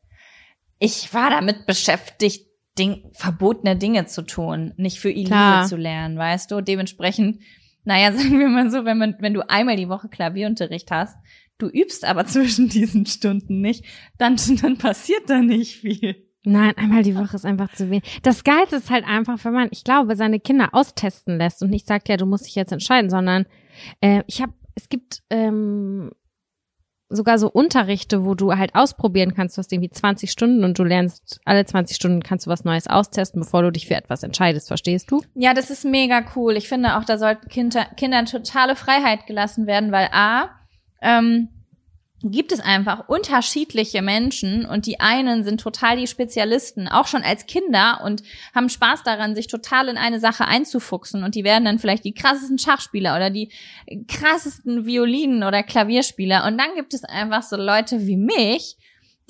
ich 0.78 1.12
war 1.12 1.28
damit 1.30 1.66
beschäftigt, 1.66 2.46
Ding, 2.78 3.10
verbotene 3.12 3.76
Dinge 3.76 4.06
zu 4.06 4.22
tun, 4.22 4.72
nicht 4.76 5.00
für 5.00 5.10
Elise 5.10 5.68
zu 5.68 5.76
lernen, 5.76 6.16
weißt 6.16 6.50
du? 6.50 6.60
Dementsprechend, 6.60 7.42
naja, 7.84 8.12
sagen 8.16 8.38
wir 8.38 8.48
mal 8.48 8.70
so, 8.70 8.84
wenn 8.84 8.96
man, 8.96 9.16
wenn 9.18 9.34
du 9.34 9.48
einmal 9.48 9.76
die 9.76 9.88
Woche 9.88 10.08
Klavierunterricht 10.08 10.90
hast, 10.90 11.16
du 11.62 11.68
übst 11.68 12.04
aber 12.04 12.26
zwischen 12.26 12.68
diesen 12.68 13.06
Stunden 13.06 13.60
nicht, 13.60 13.84
dann, 14.18 14.36
dann 14.62 14.78
passiert 14.78 15.28
da 15.28 15.40
nicht 15.40 15.76
viel. 15.76 16.26
Nein, 16.42 16.72
einmal 16.76 17.02
die 17.02 17.16
Woche 17.16 17.36
ist 17.36 17.44
einfach 17.44 17.72
zu 17.74 17.90
wenig. 17.90 18.20
Das 18.22 18.44
Geilste 18.44 18.76
ist 18.76 18.90
halt 18.90 19.04
einfach, 19.06 19.44
wenn 19.44 19.52
man, 19.52 19.68
ich 19.72 19.84
glaube, 19.84 20.16
seine 20.16 20.40
Kinder 20.40 20.70
austesten 20.72 21.36
lässt 21.36 21.62
und 21.62 21.68
nicht 21.68 21.86
sagt, 21.86 22.08
ja, 22.08 22.16
du 22.16 22.24
musst 22.24 22.46
dich 22.46 22.54
jetzt 22.54 22.72
entscheiden, 22.72 23.10
sondern 23.10 23.44
äh, 24.00 24.22
ich 24.26 24.40
habe, 24.40 24.54
es 24.74 24.88
gibt 24.88 25.22
ähm, 25.28 26.10
sogar 27.10 27.38
so 27.38 27.50
Unterrichte, 27.50 28.24
wo 28.24 28.34
du 28.34 28.54
halt 28.54 28.74
ausprobieren 28.74 29.34
kannst. 29.34 29.56
Du 29.56 29.58
hast 29.58 29.72
irgendwie 29.72 29.90
20 29.90 30.30
Stunden 30.30 30.64
und 30.64 30.78
du 30.78 30.84
lernst 30.84 31.40
alle 31.44 31.66
20 31.66 31.94
Stunden 31.96 32.22
kannst 32.22 32.46
du 32.46 32.50
was 32.50 32.64
Neues 32.64 32.86
austesten, 32.86 33.40
bevor 33.40 33.62
du 33.62 33.72
dich 33.72 33.86
für 33.86 33.96
etwas 33.96 34.22
entscheidest. 34.22 34.68
Verstehst 34.68 35.10
du? 35.10 35.22
Ja, 35.34 35.52
das 35.52 35.70
ist 35.70 35.84
mega 35.84 36.24
cool. 36.36 36.56
Ich 36.56 36.68
finde 36.68 36.96
auch, 36.96 37.04
da 37.04 37.18
sollten 37.18 37.48
Kinder, 37.48 37.84
Kindern 37.96 38.26
totale 38.26 38.76
Freiheit 38.76 39.26
gelassen 39.26 39.66
werden, 39.66 39.92
weil 39.92 40.08
A, 40.12 40.50
ähm, 41.00 41.48
gibt 42.22 42.52
es 42.52 42.60
einfach 42.60 43.08
unterschiedliche 43.08 44.02
Menschen 44.02 44.66
und 44.66 44.84
die 44.86 45.00
einen 45.00 45.42
sind 45.42 45.60
total 45.60 45.96
die 45.96 46.06
Spezialisten, 46.06 46.86
auch 46.86 47.06
schon 47.06 47.22
als 47.22 47.46
Kinder 47.46 48.02
und 48.04 48.22
haben 48.54 48.68
Spaß 48.68 49.02
daran, 49.04 49.34
sich 49.34 49.46
total 49.46 49.88
in 49.88 49.96
eine 49.96 50.20
Sache 50.20 50.46
einzufuchsen 50.46 51.24
und 51.24 51.34
die 51.34 51.44
werden 51.44 51.64
dann 51.64 51.78
vielleicht 51.78 52.04
die 52.04 52.12
krassesten 52.12 52.58
Schachspieler 52.58 53.16
oder 53.16 53.30
die 53.30 53.50
krassesten 54.06 54.84
Violinen 54.84 55.44
oder 55.44 55.62
Klavierspieler 55.62 56.44
und 56.46 56.58
dann 56.58 56.74
gibt 56.76 56.92
es 56.92 57.04
einfach 57.04 57.42
so 57.42 57.56
Leute 57.56 58.06
wie 58.06 58.18
mich, 58.18 58.76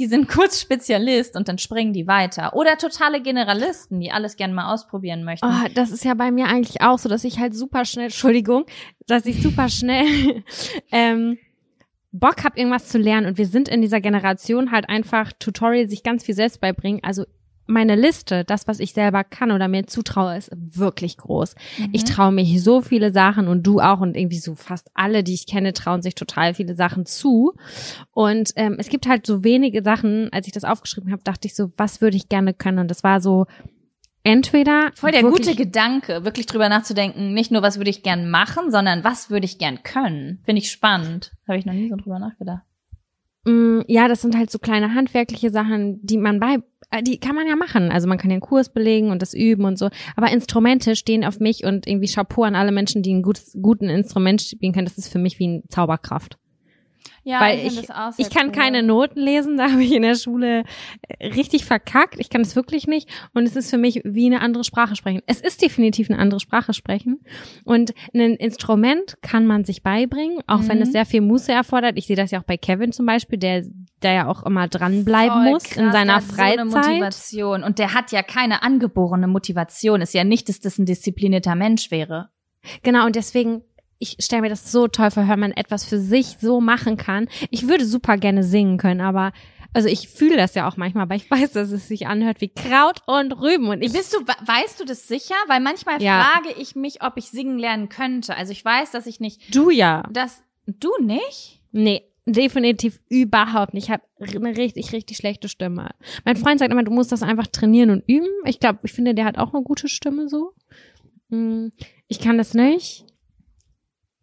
die 0.01 0.07
sind 0.07 0.29
kurz 0.29 0.61
Spezialist 0.61 1.37
und 1.37 1.47
dann 1.47 1.59
springen 1.59 1.93
die 1.93 2.07
weiter. 2.07 2.57
Oder 2.57 2.79
totale 2.79 3.21
Generalisten, 3.21 4.01
die 4.01 4.11
alles 4.11 4.37
gern 4.37 4.55
mal 4.55 4.73
ausprobieren 4.73 5.25
möchten. 5.25 5.47
Oh, 5.47 5.69
das 5.75 5.91
ist 5.91 6.07
ja 6.07 6.15
bei 6.15 6.31
mir 6.31 6.47
eigentlich 6.47 6.81
auch 6.81 6.99
so, 6.99 7.11
dass 7.11 7.23
ich 7.23 7.39
halt 7.39 7.55
super 7.55 7.85
schnell, 7.85 8.07
Entschuldigung, 8.07 8.65
dass 9.07 9.27
ich 9.27 9.43
super 9.43 9.69
schnell 9.69 10.43
ähm, 10.91 11.37
Bock 12.13 12.45
habe, 12.45 12.59
irgendwas 12.59 12.89
zu 12.89 12.99
lernen. 12.99 13.27
Und 13.27 13.39
wir 13.39 13.47
sind 13.47 13.69
in 13.69 13.83
dieser 13.83 14.01
Generation 14.01 14.71
halt 14.71 14.89
einfach 14.89 15.33
Tutorial 15.39 15.89
sich 15.89 16.03
ganz 16.03 16.25
viel 16.25 16.35
selbst 16.35 16.61
beibringen. 16.61 17.01
Also 17.05 17.25
meine 17.71 17.95
Liste, 17.95 18.45
das, 18.45 18.67
was 18.67 18.81
ich 18.81 18.93
selber 18.93 19.23
kann 19.25 19.53
oder 19.53 19.69
mir 19.69 19.87
zutraue, 19.87 20.37
ist 20.37 20.51
wirklich 20.53 21.17
groß. 21.17 21.55
Mhm. 21.79 21.89
Ich 21.93 22.05
traue 22.05 22.33
mich 22.33 22.63
so 22.63 22.83
viele 22.83 23.13
Sachen 23.13 23.47
und 23.49 23.63
du 23.63 23.81
auch 23.81 24.01
und 24.01 24.17
irgendwie 24.17 24.39
so 24.39 24.57
fast 24.57 24.91
alle, 24.95 25.23
die 25.23 25.35
ich 25.35 25.47
kenne, 25.47 25.73
trauen 25.73 26.03
sich 26.03 26.17
total 26.17 26.55
viele 26.55 26.75
Sachen 26.75 27.07
zu. 27.07 27.55
Und 28.11 28.53
ähm, 28.57 28.77
es 28.79 28.89
gibt 28.89 29.07
halt 29.07 29.25
so 29.25 29.45
wenige 29.45 29.83
Sachen, 29.83 30.33
als 30.33 30.49
ich 30.49 30.53
das 30.53 30.65
aufgeschrieben 30.65 31.13
habe, 31.13 31.23
dachte 31.23 31.47
ich 31.47 31.55
so, 31.55 31.71
was 31.77 32.01
würde 32.01 32.17
ich 32.17 32.29
gerne 32.29 32.53
können? 32.53 32.81
Und 32.81 32.91
das 32.91 33.05
war 33.05 33.21
so 33.21 33.47
entweder 34.23 34.91
Voll 34.95 35.13
der 35.13 35.23
gute 35.23 35.55
Gedanke, 35.55 36.25
wirklich 36.25 36.47
drüber 36.47 36.69
nachzudenken, 36.69 37.33
nicht 37.35 37.51
nur, 37.51 37.63
was 37.63 37.79
würde 37.79 37.91
ich 37.91 38.03
gern 38.03 38.31
machen, 38.31 38.71
sondern 38.71 39.05
was 39.05 39.31
würde 39.31 39.47
ich 39.47 39.59
gern 39.59 39.83
können. 39.83 40.41
Finde 40.45 40.61
ich 40.61 40.71
spannend. 40.71 41.33
Habe 41.49 41.59
ich 41.59 41.67
noch 41.67 41.73
nie 41.73 41.89
so 41.89 41.97
drüber 41.97 42.19
nachgedacht. 42.19 42.63
Mm, 43.45 43.81
Ja, 43.89 44.09
das 44.09 44.21
sind 44.21 44.37
halt 44.37 44.51
so 44.51 44.59
kleine 44.59 44.95
handwerkliche 44.95 45.51
Sachen, 45.51 45.99
die 46.03 46.19
man 46.19 46.41
bei, 46.41 46.59
äh, 46.91 47.03
die 47.03 47.19
kann 47.19 47.35
man 47.35 47.47
ja 47.47 47.57
machen. 47.57 47.91
Also 47.91 48.07
man 48.09 48.19
kann 48.19 48.31
den 48.31 48.41
Kurs 48.41 48.73
belegen 48.73 49.11
und 49.11 49.23
das 49.23 49.33
üben 49.35 49.65
und 49.65 49.79
so. 49.79 49.89
Aber 50.17 50.31
Instrumente 50.31 50.95
stehen 50.97 51.25
auf 51.25 51.41
mich 51.41 51.65
und 51.65 51.87
irgendwie 51.87 52.13
Chapeau 52.13 52.43
an 52.43 52.55
alle 52.55 52.73
Menschen, 52.73 53.03
die 53.03 53.15
ein 53.15 53.23
gutes, 53.23 53.57
guten 53.61 53.89
Instrument 53.89 54.43
spielen 54.43 54.73
können. 54.73 54.87
Das 54.87 54.99
ist 54.99 55.09
für 55.11 55.19
mich 55.19 55.39
wie 55.39 55.49
ein 55.49 55.63
Zauberkraft. 55.69 56.37
Ja, 57.23 57.41
Weil 57.41 57.59
ich, 57.67 57.73
sehr 57.73 57.87
ich 58.17 58.31
kann 58.31 58.47
cool. 58.47 58.53
keine 58.53 58.83
Noten 58.83 59.21
lesen, 59.21 59.57
da 59.59 59.71
habe 59.71 59.83
ich 59.85 59.93
in 59.93 60.03
der 60.03 60.15
Schule 60.15 60.65
äh, 61.09 61.27
richtig 61.29 61.65
verkackt. 61.67 62.17
Ich 62.19 62.31
kann 62.31 62.41
es 62.41 62.57
wirklich 62.57 62.87
nicht. 62.87 63.09
Und 63.35 63.45
es 63.47 63.57
ist 63.57 63.69
für 63.71 63.77
mich 63.79 64.01
wie 64.05 64.27
eine 64.27 64.41
andere 64.41 64.65
Sprache 64.65 64.97
sprechen. 64.97 65.21
Es 65.27 65.41
ist 65.41 65.61
definitiv 65.63 66.09
eine 66.11 66.19
andere 66.19 66.41
Sprache 66.41 66.73
sprechen. 66.73 67.21
Und 67.65 67.93
ein 68.15 68.37
Instrument 68.37 69.19
kann 69.23 69.47
man 69.47 69.65
sich 69.65 69.83
beibringen, 69.83 70.39
auch 70.47 70.61
wenn 70.67 70.79
Mhm. 70.79 70.83
es 70.85 70.93
sehr 70.93 71.05
viel 71.07 71.21
Muße 71.21 71.53
erfordert. 71.53 71.99
Ich 71.99 72.07
sehe 72.07 72.17
das 72.17 72.31
ja 72.31 72.41
auch 72.41 72.45
bei 72.45 72.57
Kevin 72.57 72.93
zum 72.93 73.05
Beispiel, 73.07 73.39
der, 73.39 73.65
der 74.03 74.13
ja 74.13 74.27
auch 74.29 74.43
immer 74.45 74.67
dranbleiben 74.69 75.43
Voll 75.43 75.51
muss 75.53 75.65
krass, 75.65 75.77
in 75.77 75.93
seiner 75.93 76.15
hat 76.17 76.23
So 76.23 76.37
eine 76.41 76.57
Freizeit. 76.65 76.87
Motivation. 76.87 77.63
Und 77.65 77.79
der 77.79 77.93
hat 77.95 78.13
ja 78.13 78.23
keine 78.23 78.63
angeborene 78.63 79.27
Motivation. 79.29 80.01
Ist 80.01 80.15
ja 80.15 80.25
nicht, 80.25 80.49
dass 80.49 80.61
das 80.61 80.79
ein 80.79 80.87
disziplinierter 80.87 81.55
Mensch 81.55 81.91
wäre. 81.91 82.31
Genau, 82.83 83.07
und 83.07 83.17
deswegen, 83.17 83.63
ich 84.01 84.17
stelle 84.19 84.43
mir 84.43 84.49
das 84.49 84.73
so 84.73 84.89
toll 84.89 85.11
vor, 85.13 85.29
wenn 85.29 85.39
man 85.39 85.53
etwas 85.53 85.85
für 85.85 85.99
sich 86.01 86.39
so 86.41 86.61
machen 86.61 86.97
kann. 86.97 87.29
Ich 87.51 87.69
würde 87.69 87.85
super 87.85 88.17
gerne 88.17 88.43
singen 88.43 88.79
können, 88.79 89.01
aber 89.03 89.33
also 89.73 89.89
ich 89.89 90.09
fühle 90.09 90.37
das 90.37 90.55
ja 90.57 90.67
auch 90.67 90.77
manchmal, 90.77 91.03
aber 91.05 91.15
ich 91.15 91.31
weiß, 91.31 91.53
dass 91.53 91.71
es 91.71 91.87
sich 91.87 92.07
anhört 92.09 92.41
wie 92.41 92.49
Kraut 92.49 93.03
und 93.07 93.33
Rüben 93.41 93.69
und 93.69 93.83
ich 93.83 93.93
Bist 93.93 94.13
du, 94.15 94.19
weißt 94.21 94.81
du 94.81 94.85
das 94.85 95.07
sicher? 95.07 95.35
Weil 95.47 95.61
manchmal 95.61 96.03
Ja. 96.03 96.23
frage 96.25 96.59
ich 96.61 96.75
mich, 96.75 97.05
ob 97.05 97.17
ich 97.19 97.27
singen 97.27 97.59
lernen 97.59 97.89
könnte. 97.89 98.35
Also 98.37 98.51
ich 98.53 98.65
weiß, 98.65 98.91
dass 98.91 99.07
ich 99.07 99.21
nicht, 99.21 99.55
du 99.55 99.71
ja. 99.71 100.03
dass 100.11 100.43
du 100.67 100.91
nicht? 101.01 101.61
Nee, 101.73 102.03
definitiv 102.27 103.01
überhaupt 103.11 103.75
nicht. 103.75 103.85
Ich 103.85 103.91
habe 103.91 104.03
eine 104.19 104.57
richtig, 104.57 104.93
richtig 104.93 105.19
schlechte 105.19 105.49
Stimme. 105.49 105.91
Mein 106.25 106.37
Freund 106.37 106.59
sagt 106.59 106.73
immer, 106.73 106.83
du 106.85 106.91
musst 106.91 107.13
das 107.13 107.23
einfach 107.23 107.47
trainieren 107.49 107.91
und 107.91 108.03
üben. 108.09 108.27
Ich 108.47 108.61
glaube, 108.61 108.81
ich 108.85 108.93
finde, 108.93 109.15
der 109.15 109.25
hat 109.27 109.37
auch 109.39 109.53
eine 109.53 109.63
gute 109.63 109.89
Stimme 109.89 110.29
so. 110.29 110.53
Mm, 111.29 111.69
Ich 112.09 112.19
kann 112.19 112.39
das 112.39 112.55
nicht. 112.55 113.05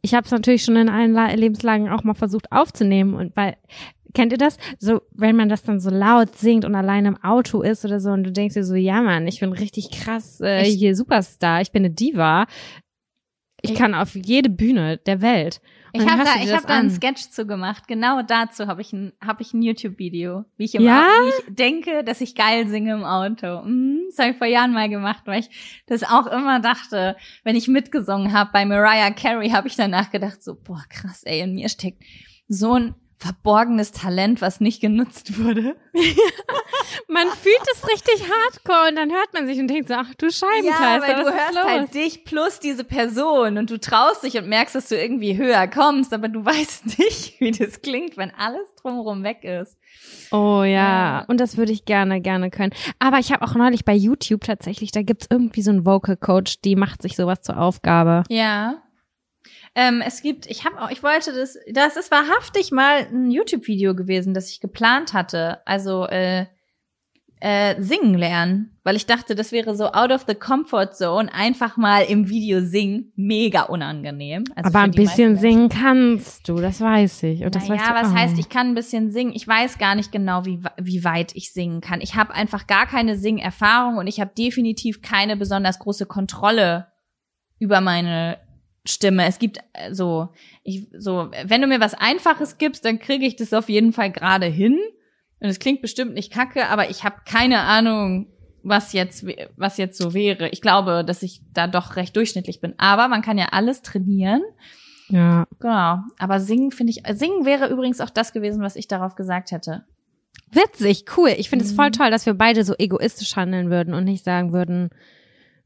Ich 0.01 0.13
habe 0.13 0.25
es 0.25 0.31
natürlich 0.31 0.63
schon 0.63 0.75
in 0.77 0.89
allen 0.89 1.11
La- 1.13 1.33
Lebenslagen 1.33 1.89
auch 1.89 2.03
mal 2.03 2.13
versucht 2.13 2.51
aufzunehmen 2.51 3.13
und 3.15 3.35
weil 3.35 3.57
kennt 4.13 4.31
ihr 4.31 4.37
das? 4.37 4.57
So 4.79 5.01
wenn 5.11 5.35
man 5.35 5.49
das 5.49 5.63
dann 5.63 5.79
so 5.79 5.89
laut 5.89 6.35
singt 6.37 6.65
und 6.65 6.75
alleine 6.75 7.09
im 7.09 7.23
Auto 7.23 7.61
ist 7.61 7.83
oder 7.83 7.99
so 7.99 8.11
und 8.11 8.23
du 8.23 8.31
denkst 8.31 8.53
dir 8.55 8.63
so, 8.63 8.75
ja 8.75 9.01
Mann, 9.01 9.27
ich 9.27 9.39
bin 9.39 9.51
richtig 9.51 9.91
krass 9.91 10.39
äh, 10.41 10.63
Ich- 10.67 10.75
hier 10.75 10.95
Superstar, 10.95 11.61
ich 11.61 11.71
bin 11.71 11.83
eine 11.85 11.93
Diva. 11.93 12.45
Ich, 13.61 13.71
Ich- 13.71 13.77
kann 13.77 13.93
auf 13.95 14.15
jede 14.15 14.49
Bühne 14.49 14.97
der 14.97 15.21
Welt. 15.21 15.61
Ich 16.01 16.09
habe 16.09 16.23
da, 16.23 16.35
ich 16.41 16.53
hab 16.53 16.67
da 16.67 16.75
einen. 16.75 16.89
Sketch 16.89 17.29
zu 17.29 17.45
gemacht. 17.45 17.87
Genau 17.87 18.21
dazu 18.21 18.67
habe 18.67 18.81
ich 18.81 18.93
ein, 18.93 19.13
hab 19.25 19.41
ich 19.41 19.53
ein 19.53 19.61
YouTube-Video, 19.61 20.45
wie 20.57 20.65
ich, 20.65 20.75
im 20.75 20.83
Ja? 20.83 21.07
Wie 21.23 21.29
ich 21.29 21.55
denke, 21.55 22.03
dass 22.03 22.21
ich 22.21 22.35
geil 22.35 22.67
singe 22.67 22.93
im 22.93 23.03
Auto. 23.03 23.63
Mhm, 23.63 24.01
das 24.09 24.19
habe 24.19 24.31
ich 24.31 24.37
vor 24.37 24.47
Jahren 24.47 24.73
mal 24.73 24.89
gemacht, 24.89 25.23
weil 25.25 25.41
ich 25.41 25.83
das 25.87 26.03
auch 26.03 26.27
immer 26.27 26.59
dachte, 26.59 27.15
wenn 27.43 27.55
ich 27.55 27.67
mitgesungen 27.67 28.33
habe 28.33 28.51
bei 28.53 28.65
Mariah 28.65 29.11
Carey, 29.11 29.49
habe 29.49 29.67
ich 29.67 29.75
danach 29.75 30.11
gedacht, 30.11 30.43
so, 30.43 30.55
boah, 30.55 30.83
krass, 30.89 31.23
ey, 31.23 31.41
in 31.41 31.53
mir 31.53 31.69
steckt 31.69 32.03
so 32.47 32.73
ein 32.73 32.95
verborgenes 33.19 33.91
Talent, 33.91 34.41
was 34.41 34.59
nicht 34.59 34.79
genutzt 34.79 35.39
wurde. 35.43 35.75
Man 37.07 37.27
fühlt 37.29 37.61
es 37.73 37.87
richtig 37.87 38.29
hardcore 38.29 38.89
und 38.89 38.95
dann 38.95 39.11
hört 39.11 39.33
man 39.33 39.47
sich 39.47 39.59
und 39.59 39.67
denkt 39.67 39.87
so, 39.87 39.95
ach 39.95 40.13
du 40.15 40.29
Scheibenkleister, 40.29 41.01
weil 41.01 41.23
du 41.23 41.31
hörst 41.31 41.63
halt 41.63 41.93
dich 41.95 42.25
plus 42.25 42.59
diese 42.59 42.83
Person 42.83 43.57
und 43.57 43.71
du 43.71 43.79
traust 43.79 44.23
dich 44.23 44.37
und 44.37 44.47
merkst, 44.47 44.75
dass 44.75 44.89
du 44.89 44.95
irgendwie 44.95 45.35
höher 45.35 45.67
kommst, 45.67 46.13
aber 46.13 46.27
du 46.27 46.45
weißt 46.45 46.99
nicht, 46.99 47.39
wie 47.39 47.51
das 47.51 47.81
klingt, 47.81 48.17
wenn 48.17 48.31
alles 48.35 48.73
drumherum 48.75 49.23
weg 49.23 49.43
ist. 49.43 49.77
Oh 50.31 50.61
ja. 50.63 50.67
Ja. 50.67 51.25
und 51.27 51.39
das 51.39 51.57
würde 51.57 51.71
ich 51.71 51.85
gerne, 51.85 52.21
gerne 52.21 52.51
können. 52.51 52.73
Aber 52.99 53.17
ich 53.17 53.31
habe 53.31 53.43
auch 53.43 53.55
neulich 53.55 53.83
bei 53.83 53.95
YouTube 53.95 54.43
tatsächlich, 54.43 54.91
da 54.91 55.01
gibt's 55.01 55.27
irgendwie 55.29 55.63
so 55.63 55.71
einen 55.71 55.85
Vocal 55.85 56.17
Coach, 56.17 56.61
die 56.61 56.75
macht 56.75 57.01
sich 57.01 57.15
sowas 57.15 57.41
zur 57.41 57.59
Aufgabe. 57.59 58.23
Ja. 58.29 58.83
Ähm, 59.79 60.01
es 60.03 60.23
gibt, 60.23 60.47
ich 60.47 60.65
habe 60.65 60.81
auch, 60.81 60.89
ich 60.89 61.03
wollte 61.03 61.33
das, 61.33 61.55
das 61.71 61.97
ist 61.97 62.09
wahrhaftig 62.09 62.71
mal 62.71 63.05
ein 63.13 63.29
YouTube-Video 63.29 63.93
gewesen, 63.93 64.33
das 64.33 64.49
ich 64.49 64.59
geplant 64.59 65.13
hatte. 65.13 65.59
Also 65.67 66.07
äh, 66.07 66.47
äh, 67.41 67.79
singen 67.79 68.15
lernen, 68.15 68.79
weil 68.83 68.95
ich 68.95 69.05
dachte, 69.05 69.35
das 69.35 69.51
wäre 69.51 69.75
so 69.75 69.91
out 69.91 70.09
of 70.09 70.25
the 70.27 70.33
comfort 70.33 70.93
zone, 70.93 71.31
einfach 71.31 71.77
mal 71.77 72.01
im 72.05 72.27
Video 72.27 72.61
singen, 72.61 73.13
mega 73.15 73.65
unangenehm. 73.65 74.45
Also 74.55 74.67
Aber 74.69 74.79
ein 74.79 74.89
bisschen 74.89 75.35
singen 75.35 75.69
kannst 75.69 76.49
du, 76.49 76.55
das 76.55 76.81
weiß 76.81 77.21
ich. 77.21 77.45
Und 77.45 77.53
das 77.53 77.67
naja, 77.67 77.79
weißt 77.79 77.89
du 77.91 77.93
was 77.93 78.07
auch. 78.07 78.15
heißt, 78.15 78.39
ich 78.39 78.49
kann 78.49 78.69
ein 78.69 78.73
bisschen 78.73 79.11
singen. 79.11 79.33
Ich 79.35 79.47
weiß 79.47 79.77
gar 79.77 79.93
nicht 79.93 80.11
genau, 80.11 80.43
wie, 80.43 80.59
wie 80.81 81.03
weit 81.03 81.35
ich 81.35 81.53
singen 81.53 81.81
kann. 81.81 82.01
Ich 82.01 82.15
habe 82.15 82.33
einfach 82.33 82.65
gar 82.65 82.87
keine 82.87 83.15
Singerfahrung 83.15 83.97
und 83.97 84.07
ich 84.07 84.19
habe 84.19 84.31
definitiv 84.35 85.03
keine 85.03 85.37
besonders 85.37 85.77
große 85.77 86.07
Kontrolle 86.07 86.87
über 87.59 87.79
meine 87.79 88.39
Stimme. 88.89 89.25
Es 89.25 89.39
gibt 89.39 89.59
äh, 89.73 89.93
so, 89.93 90.29
ich, 90.63 90.87
so, 90.97 91.29
wenn 91.45 91.61
du 91.61 91.67
mir 91.67 91.79
was 91.79 91.93
Einfaches 91.93 92.57
gibst, 92.57 92.85
dann 92.85 92.99
kriege 92.99 93.25
ich 93.25 93.35
das 93.35 93.53
auf 93.53 93.69
jeden 93.69 93.93
Fall 93.93 94.11
gerade 94.11 94.45
hin. 94.45 94.77
Und 95.39 95.49
es 95.49 95.59
klingt 95.59 95.81
bestimmt 95.81 96.13
nicht 96.13 96.31
kacke, 96.33 96.67
aber 96.67 96.89
ich 96.89 97.03
habe 97.03 97.17
keine 97.25 97.59
Ahnung, 97.61 98.27
was 98.63 98.91
jetzt, 98.93 99.25
was 99.55 99.77
jetzt 99.77 99.97
so 99.97 100.13
wäre. 100.13 100.49
Ich 100.49 100.61
glaube, 100.61 101.03
dass 101.05 101.23
ich 101.23 101.41
da 101.53 101.67
doch 101.67 101.95
recht 101.95 102.15
durchschnittlich 102.15 102.59
bin. 102.59 102.73
Aber 102.77 103.07
man 103.07 103.21
kann 103.21 103.37
ja 103.37 103.47
alles 103.51 103.81
trainieren. 103.81 104.41
Ja. 105.09 105.45
Genau. 105.59 105.99
Aber 106.17 106.39
singen 106.39 106.71
finde 106.71 106.91
ich, 106.91 107.03
singen 107.17 107.45
wäre 107.45 107.67
übrigens 107.69 108.01
auch 108.01 108.09
das 108.09 108.33
gewesen, 108.33 108.61
was 108.61 108.75
ich 108.75 108.87
darauf 108.87 109.15
gesagt 109.15 109.51
hätte. 109.51 109.85
Witzig, 110.51 111.05
cool. 111.17 111.29
Ich 111.37 111.49
finde 111.49 111.65
es 111.65 111.71
voll 111.73 111.87
Mhm. 111.87 111.93
toll, 111.93 112.11
dass 112.11 112.25
wir 112.25 112.33
beide 112.33 112.63
so 112.63 112.73
egoistisch 112.77 113.35
handeln 113.35 113.69
würden 113.69 113.93
und 113.93 114.03
nicht 114.05 114.23
sagen 114.23 114.53
würden, 114.53 114.89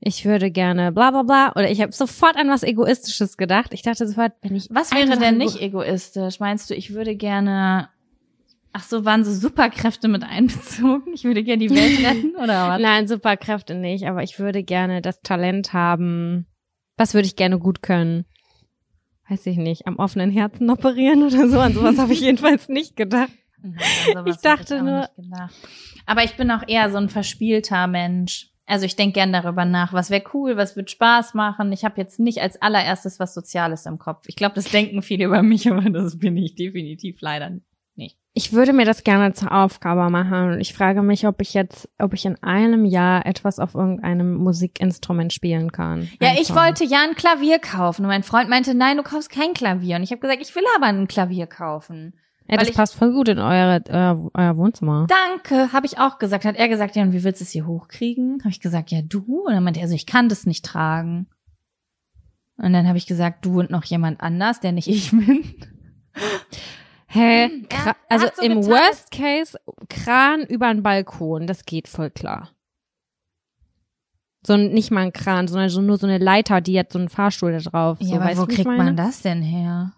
ich 0.04 0.26
würde 0.26 0.50
gerne 0.50 0.92
bla 0.92 1.12
bla 1.12 1.22
bla. 1.22 1.52
Oder 1.52 1.70
ich 1.70 1.80
habe 1.80 1.92
sofort 1.92 2.36
an 2.36 2.50
was 2.50 2.64
Egoistisches 2.64 3.38
gedacht. 3.38 3.72
Ich 3.74 3.84
dachte 3.84 4.08
sofort, 4.08 4.34
wenn 4.42 4.56
ich. 4.56 4.68
Was 4.72 4.92
wäre 4.92 5.18
denn 5.18 5.38
nicht 5.38 5.62
egoistisch? 5.62 6.40
Meinst 6.40 6.70
du, 6.72 6.74
ich 6.74 6.94
würde 6.96 7.16
gerne, 7.16 7.88
ach 8.74 8.82
so, 8.82 9.06
waren 9.06 9.24
so 9.24 9.32
Superkräfte 9.32 10.08
mit 10.08 10.24
einbezogen? 10.24 11.14
Ich 11.14 11.24
würde 11.24 11.44
gerne 11.44 11.68
die 11.68 11.70
Welt 11.70 12.00
retten 12.06 12.36
oder 12.36 12.70
was? 12.70 12.82
Nein, 12.82 13.08
Superkräfte 13.08 13.76
nicht, 13.76 14.08
aber 14.08 14.24
ich 14.24 14.40
würde 14.40 14.64
gerne 14.64 15.04
das 15.04 15.22
Talent 15.22 15.72
haben. 15.72 16.48
Was 16.98 17.14
würde 17.14 17.28
ich 17.28 17.36
gerne 17.36 17.60
gut 17.60 17.84
können? 17.84 18.26
Weiß 19.30 19.46
ich 19.46 19.58
nicht, 19.58 19.86
am 19.86 19.98
offenen 19.98 20.32
Herzen 20.32 20.70
operieren 20.72 21.22
oder 21.22 21.48
so. 21.48 21.60
An 21.60 21.74
sowas 21.74 22.00
habe 22.00 22.14
ich 22.14 22.22
jedenfalls 22.22 22.70
nicht 22.70 22.96
gedacht. 22.96 23.32
Nein, 23.62 23.78
sowas 24.14 24.36
Ich 24.36 24.42
dachte 24.42 24.80
auch 24.80 24.84
nur-. 24.84 25.10
Aber 26.08 26.24
ich 26.24 26.36
bin 26.38 26.50
auch 26.50 26.68
eher 26.68 26.90
so 26.90 26.98
ein 26.98 27.08
verspielter 27.08 27.86
Mensch. 27.86 28.51
Also 28.72 28.86
ich 28.86 28.96
denke 28.96 29.16
gern 29.16 29.34
darüber 29.34 29.66
nach, 29.66 29.92
was 29.92 30.10
wäre 30.12 30.24
cool, 30.34 30.56
was 30.56 30.78
wird 30.78 30.90
Spaß 30.90 31.34
machen. 31.34 31.74
Ich 31.74 31.84
habe 31.84 32.00
jetzt 32.00 32.22
nicht 32.22 32.42
als 32.42 32.62
allererstes 32.62 33.20
was 33.20 33.34
Soziales 33.34 33.86
im 33.86 34.00
Kopf. 34.00 34.24
Ich 34.28 34.38
glaube, 34.38 34.56
das 34.56 34.72
denken 34.72 35.02
viele 35.02 35.26
über 35.26 35.44
mich, 35.44 35.70
aber 35.72 35.90
das 35.90 36.18
bin 36.18 36.38
ich 36.38 36.56
definitiv 36.56 37.20
leider 37.20 37.50
nicht. 37.96 38.18
Ich 38.34 38.54
würde 38.54 38.72
mir 38.72 38.86
das 38.86 39.04
gerne 39.04 39.34
zur 39.34 39.52
Aufgabe 39.52 40.10
machen. 40.10 40.62
Ich 40.62 40.74
frage 40.74 41.02
mich, 41.02 41.28
ob 41.28 41.42
ich 41.42 41.54
jetzt, 41.54 41.90
ob 42.00 42.14
ich 42.14 42.24
in 42.24 42.42
einem 42.42 42.86
Jahr 42.86 43.26
etwas 43.26 43.60
auf 43.60 43.76
irgendeinem 43.76 44.36
Musikinstrument 44.36 45.34
spielen 45.34 45.74
kann. 45.74 46.10
Ja, 46.22 46.30
Ein 46.30 46.38
ich 46.38 46.48
Song. 46.48 46.56
wollte 46.56 46.86
ja 46.86 47.04
ein 47.04 47.16
Klavier 47.16 47.60
kaufen 47.60 48.04
und 48.04 48.08
mein 48.08 48.24
Freund 48.24 48.50
meinte, 48.50 48.74
nein, 48.74 48.96
du 48.96 49.04
kaufst 49.04 49.30
kein 49.32 49.54
Klavier. 49.54 49.98
Und 49.98 50.04
ich 50.04 50.12
habe 50.12 50.22
gesagt, 50.22 50.42
ich 50.42 50.56
will 50.56 50.64
aber 50.78 50.86
ein 50.86 51.10
Klavier 51.10 51.46
kaufen. 51.46 52.14
Ja, 52.48 52.58
das 52.58 52.70
ich- 52.70 52.76
passt 52.76 52.96
voll 52.96 53.12
gut 53.14 53.30
in 53.30 53.40
eure, 53.40 53.82
euer, 53.90 54.30
euer 54.34 54.58
Wohnzimmer. 54.58 55.08
Danke, 55.08 55.72
habe 55.72 55.86
ich 55.86 55.98
auch 56.00 56.20
gesagt. 56.20 56.44
Hat 56.46 56.56
er 56.58 56.68
gesagt, 56.68 56.96
ja, 56.96 57.04
und 57.04 57.14
wie 57.14 57.24
willst 57.24 57.40
du 57.40 57.44
es 57.46 57.52
hier 57.52 57.66
hochkriegen? 57.66 58.40
Habe 58.42 58.50
ich 58.50 58.60
gesagt, 58.60 58.92
ja, 58.92 59.02
du. 59.02 59.44
Und 59.46 59.54
dann 59.54 59.64
meinte 59.64 59.80
er 59.80 59.88
so, 59.88 59.96
ich 59.96 60.06
kann 60.06 60.28
das 60.30 60.46
nicht 60.46 60.66
tragen. 60.66 61.28
Und 62.58 62.74
dann 62.74 62.88
habe 62.88 62.98
ich 62.98 63.08
gesagt, 63.08 63.46
du 63.46 63.60
und 63.60 63.72
noch 63.72 63.86
jemand 63.86 64.22
anders, 64.22 64.60
der 64.60 64.72
nicht 64.74 64.88
ich 64.90 65.12
bin. 65.12 65.44
Hä? 67.08 67.46
Hm, 67.50 67.66
Kra- 67.70 67.88
er- 67.88 67.88
er 67.88 67.96
also 68.10 68.28
so 68.36 68.42
im 68.44 68.62
getan, 68.62 68.72
Worst 68.72 69.12
Case 69.12 69.58
Kran 69.90 70.42
über 70.44 70.68
einen 70.68 70.84
Balkon, 70.84 71.48
das 71.48 71.66
geht 71.66 71.88
voll 71.88 72.10
klar. 72.10 72.50
So 74.46 74.54
ein- 74.54 74.72
nicht 74.74 74.92
mal 74.92 75.02
ein 75.06 75.14
Kran, 75.14 75.48
sondern 75.48 75.70
so 75.70 75.82
nur 75.82 75.98
so 75.98 76.08
eine 76.08 76.18
Leiter, 76.18 76.62
die 76.62 76.78
hat 76.80 76.92
so 76.92 77.00
einen 77.00 77.10
Fahrstuhl 77.10 77.52
da 77.52 77.60
drauf. 77.60 77.98
so, 78.02 78.08
Ja, 78.10 78.16
aber 78.18 78.26
weißt 78.26 78.42
wo 78.42 78.46
kriegt 78.46 78.66
man 78.66 78.96
das 78.98 79.22
denn 79.22 79.42
her? 79.42 79.94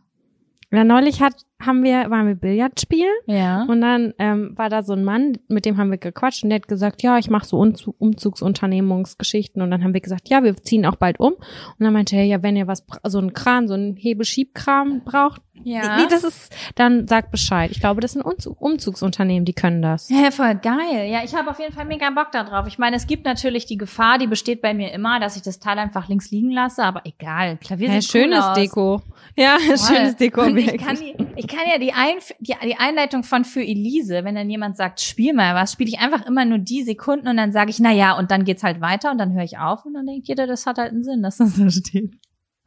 Ja, 0.71 0.83
neulich 0.83 1.21
hat, 1.21 1.35
haben 1.65 1.83
wir, 1.83 2.09
waren 2.09 2.27
wir 2.27 2.35
Billard 2.35 2.79
spielen 2.79 3.13
Ja. 3.25 3.63
und 3.63 3.81
dann 3.81 4.13
ähm, 4.19 4.53
war 4.57 4.69
da 4.69 4.83
so 4.83 4.93
ein 4.93 5.03
Mann, 5.03 5.37
mit 5.47 5.65
dem 5.65 5.77
haben 5.77 5.91
wir 5.91 5.97
gequatscht 5.97 6.43
und 6.43 6.49
der 6.49 6.57
hat 6.59 6.67
gesagt, 6.67 7.01
ja, 7.03 7.17
ich 7.17 7.29
mache 7.29 7.45
so 7.45 7.59
Umzu- 7.59 7.93
Umzugsunternehmungsgeschichten 7.97 9.61
und 9.61 9.71
dann 9.71 9.83
haben 9.83 9.93
wir 9.93 10.01
gesagt, 10.01 10.29
ja, 10.29 10.43
wir 10.43 10.55
ziehen 10.57 10.85
auch 10.85 10.95
bald 10.95 11.19
um 11.19 11.33
und 11.33 11.39
dann 11.79 11.93
meinte 11.93 12.15
er, 12.15 12.23
ja, 12.25 12.41
wenn 12.43 12.55
ihr 12.55 12.67
was, 12.67 12.85
so 13.03 13.17
einen 13.19 13.33
Kran, 13.33 13.67
so 13.67 13.73
einen 13.73 13.95
Hebeschiebkram 13.95 15.01
braucht, 15.05 15.41
Ja. 15.63 15.97
nee, 15.97 16.03
das 16.09 16.23
ist, 16.23 16.55
dann 16.75 17.07
sagt 17.07 17.31
Bescheid. 17.31 17.71
Ich 17.71 17.79
glaube, 17.79 18.01
das 18.01 18.13
sind 18.13 18.21
Umzug 18.23 18.59
Umzugsunternehmen, 18.61 19.45
die 19.45 19.53
können 19.53 19.81
das. 19.81 20.09
Ja, 20.09 20.31
voll 20.31 20.55
geil. 20.55 21.07
Ja, 21.09 21.21
ich 21.23 21.33
habe 21.35 21.49
auf 21.49 21.59
jeden 21.59 21.73
Fall 21.73 21.85
mega 21.85 22.09
Bock 22.09 22.31
da 22.31 22.43
drauf. 22.43 22.65
Ich 22.67 22.77
meine, 22.79 22.95
es 22.95 23.07
gibt 23.07 23.25
natürlich 23.25 23.65
die 23.65 23.77
Gefahr, 23.77 24.17
die 24.17 24.27
besteht 24.27 24.61
bei 24.61 24.73
mir 24.73 24.91
immer, 24.91 25.19
dass 25.19 25.35
ich 25.35 25.41
das 25.41 25.59
Teil 25.59 25.77
einfach 25.79 26.07
links 26.09 26.31
liegen 26.31 26.51
lasse, 26.51 26.83
aber 26.83 27.01
egal. 27.05 27.57
Klavier 27.57 27.87
Ja, 27.89 28.01
sieht 28.01 28.11
schönes 28.11 28.45
cool. 28.47 28.53
Deko. 28.55 29.01
Ja, 29.37 29.57
schönes 29.77 30.15
Deko. 30.17 30.41
Und 30.41 30.57
ich 30.57 30.77
kann, 30.77 30.95
die, 30.97 31.15
ich 31.35 31.47
kann 31.47 31.67
ja 31.71 31.77
die, 31.77 31.93
Ein, 31.93 32.17
die, 32.39 32.55
die 32.63 32.75
Einleitung 32.75 33.23
von 33.23 33.45
für 33.45 33.61
Elise, 33.61 34.23
wenn 34.23 34.35
dann 34.35 34.49
jemand 34.49 34.77
sagt, 34.77 35.01
spiel 35.01 35.33
mal 35.33 35.55
was, 35.55 35.73
spiele 35.73 35.89
ich 35.89 35.99
einfach 35.99 36.25
immer 36.25 36.45
nur 36.45 36.59
die 36.59 36.83
Sekunden 36.83 37.27
und 37.27 37.37
dann 37.37 37.51
sage 37.51 37.69
ich, 37.69 37.79
na 37.79 37.91
ja, 37.91 38.17
und 38.17 38.31
dann 38.31 38.45
geht's 38.45 38.63
halt 38.63 38.81
weiter 38.81 39.11
und 39.11 39.17
dann 39.17 39.33
höre 39.33 39.43
ich 39.43 39.57
auf 39.57 39.85
und 39.85 39.93
dann 39.93 40.05
denkt 40.05 40.27
jeder, 40.27 40.47
das 40.47 40.65
hat 40.65 40.77
halt 40.77 40.91
einen 40.91 41.03
Sinn, 41.03 41.23
dass 41.23 41.37
das 41.37 41.55
so 41.55 41.69
steht. 41.69 42.15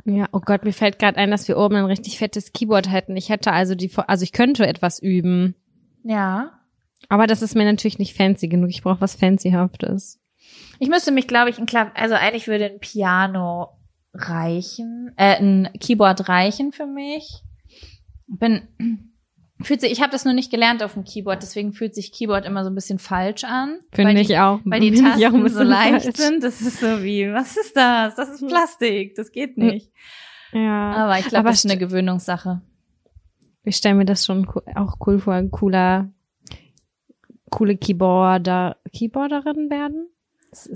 Ja, 0.04 0.26
oh 0.32 0.40
Gott, 0.40 0.64
mir 0.64 0.72
fällt 0.72 1.00
gerade 1.00 1.16
ein, 1.18 1.32
dass 1.32 1.48
wir 1.48 1.58
oben 1.58 1.76
ein 1.76 1.84
richtig 1.84 2.18
fettes 2.18 2.52
Keyboard 2.52 2.90
hätten. 2.90 3.16
Ich 3.16 3.28
hätte 3.28 3.52
also 3.52 3.74
die, 3.74 3.90
also 4.06 4.22
ich 4.22 4.32
könnte 4.32 4.66
etwas 4.66 5.02
üben. 5.02 5.56
Ja. 6.04 6.60
Aber 7.08 7.26
das 7.26 7.42
ist 7.42 7.56
mir 7.56 7.64
natürlich 7.64 7.98
nicht 7.98 8.16
fancy 8.16 8.46
genug. 8.46 8.70
Ich 8.70 8.82
brauche 8.82 9.00
was 9.00 9.16
fancyhaftes. 9.16 10.20
Ich 10.78 10.88
müsste 10.88 11.10
mich, 11.10 11.26
glaube 11.26 11.50
ich, 11.50 11.58
ein 11.58 11.66
Klav 11.66 11.90
also 11.94 12.14
eigentlich 12.14 12.46
würde 12.46 12.66
ein 12.66 12.78
Piano 12.78 13.70
reichen, 14.14 15.12
äh, 15.16 15.36
ein 15.36 15.70
Keyboard 15.80 16.28
reichen 16.28 16.72
für 16.72 16.86
mich. 16.86 17.42
Bin 18.26 18.68
fühlt 19.62 19.80
sich, 19.80 19.90
ich 19.90 20.00
habe 20.00 20.12
das 20.12 20.24
nur 20.24 20.34
nicht 20.34 20.50
gelernt 20.50 20.82
auf 20.82 20.94
dem 20.94 21.04
Keyboard, 21.04 21.42
deswegen 21.42 21.72
fühlt 21.72 21.94
sich 21.94 22.12
Keyboard 22.12 22.44
immer 22.44 22.64
so 22.64 22.70
ein 22.70 22.74
bisschen 22.74 22.98
falsch 22.98 23.44
an. 23.44 23.78
Finde 23.92 24.20
ich 24.20 24.28
die, 24.28 24.38
auch. 24.38 24.60
Weil 24.64 24.80
die 24.80 24.92
Tasten 25.00 25.48
so 25.48 25.62
leicht 25.62 26.04
falsch. 26.04 26.16
sind. 26.16 26.44
Das 26.44 26.60
ist 26.60 26.80
so 26.80 27.02
wie, 27.02 27.32
was 27.32 27.56
ist 27.56 27.76
das? 27.76 28.14
Das 28.16 28.28
ist 28.28 28.46
Plastik, 28.46 29.14
das 29.14 29.32
geht 29.32 29.56
nicht. 29.56 29.90
Ja. 30.52 30.92
Aber 30.92 31.18
ich 31.18 31.26
glaube, 31.26 31.48
das 31.48 31.64
ist 31.64 31.70
eine 31.70 31.78
Gewöhnungssache. 31.78 32.60
Ich 33.64 33.76
stelle 33.76 33.96
mir 33.96 34.04
das 34.04 34.24
schon 34.24 34.46
auch 34.74 34.96
cool 35.06 35.18
vor, 35.18 35.34
ein 35.34 35.50
cooler, 35.50 36.10
coole 37.50 37.76
Keyboarder, 37.76 38.76
Keyboarderin 38.92 39.70
werden. 39.70 40.08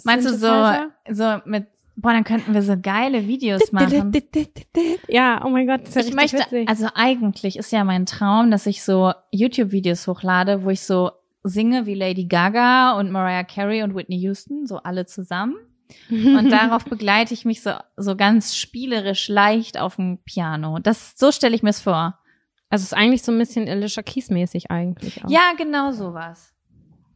Meinst 0.05 0.29
du 0.29 0.35
so, 0.35 0.75
so 1.09 1.39
mit, 1.45 1.69
boah, 1.97 2.13
dann 2.13 2.25
könnten 2.25 2.55
wir 2.55 2.63
so 2.63 2.77
geile 2.81 3.27
Videos 3.27 3.73
machen. 3.73 4.13
Ja, 5.09 5.45
oh 5.45 5.49
mein 5.51 5.67
Gott, 5.67 5.83
das 5.83 5.91
ist 5.91 5.95
ja 5.97 6.01
Ich 6.03 6.07
richtig 6.07 6.33
möchte, 6.41 6.51
witzig. 6.57 6.69
also 6.69 6.89
eigentlich 6.95 7.57
ist 7.57 7.73
ja 7.73 7.85
mein 7.85 8.07
Traum, 8.07 8.51
dass 8.51 8.67
ich 8.67 8.83
so 8.83 9.13
YouTube-Videos 9.33 10.07
hochlade, 10.07 10.65
wo 10.65 10.71
ich 10.71 10.81
so 10.83 11.11
singe 11.43 11.87
wie 11.87 11.95
Lady 11.95 12.27
Gaga 12.27 12.99
und 12.99 13.11
Mariah 13.11 13.45
Carey 13.45 13.83
und 13.83 13.95
Whitney 13.95 14.17
Houston, 14.19 14.67
so 14.67 14.79
alle 14.79 15.07
zusammen. 15.07 15.55
Und 16.11 16.51
darauf 16.51 16.85
begleite 16.85 17.35
ich 17.35 17.45
mich 17.45 17.63
so, 17.63 17.73
so 17.97 18.15
ganz 18.17 18.57
spielerisch 18.57 19.29
leicht 19.29 19.79
auf 19.79 19.97
dem 19.97 20.19
Piano. 20.25 20.79
Das, 20.79 21.15
so 21.17 21.33
stelle 21.33 21.55
ich 21.55 21.63
mir 21.63 21.71
es 21.71 21.81
vor. 21.81 22.19
Also 22.69 22.83
es 22.85 22.93
ist 22.93 22.95
eigentlich 22.97 23.23
so 23.23 23.33
ein 23.33 23.39
bisschen 23.39 23.69
Alicia 23.69 24.03
Keys 24.03 24.31
mäßig 24.31 24.71
eigentlich 24.71 25.25
auch. 25.25 25.31
Ja, 25.31 25.53
genau 25.59 25.91
sowas. 25.91 26.55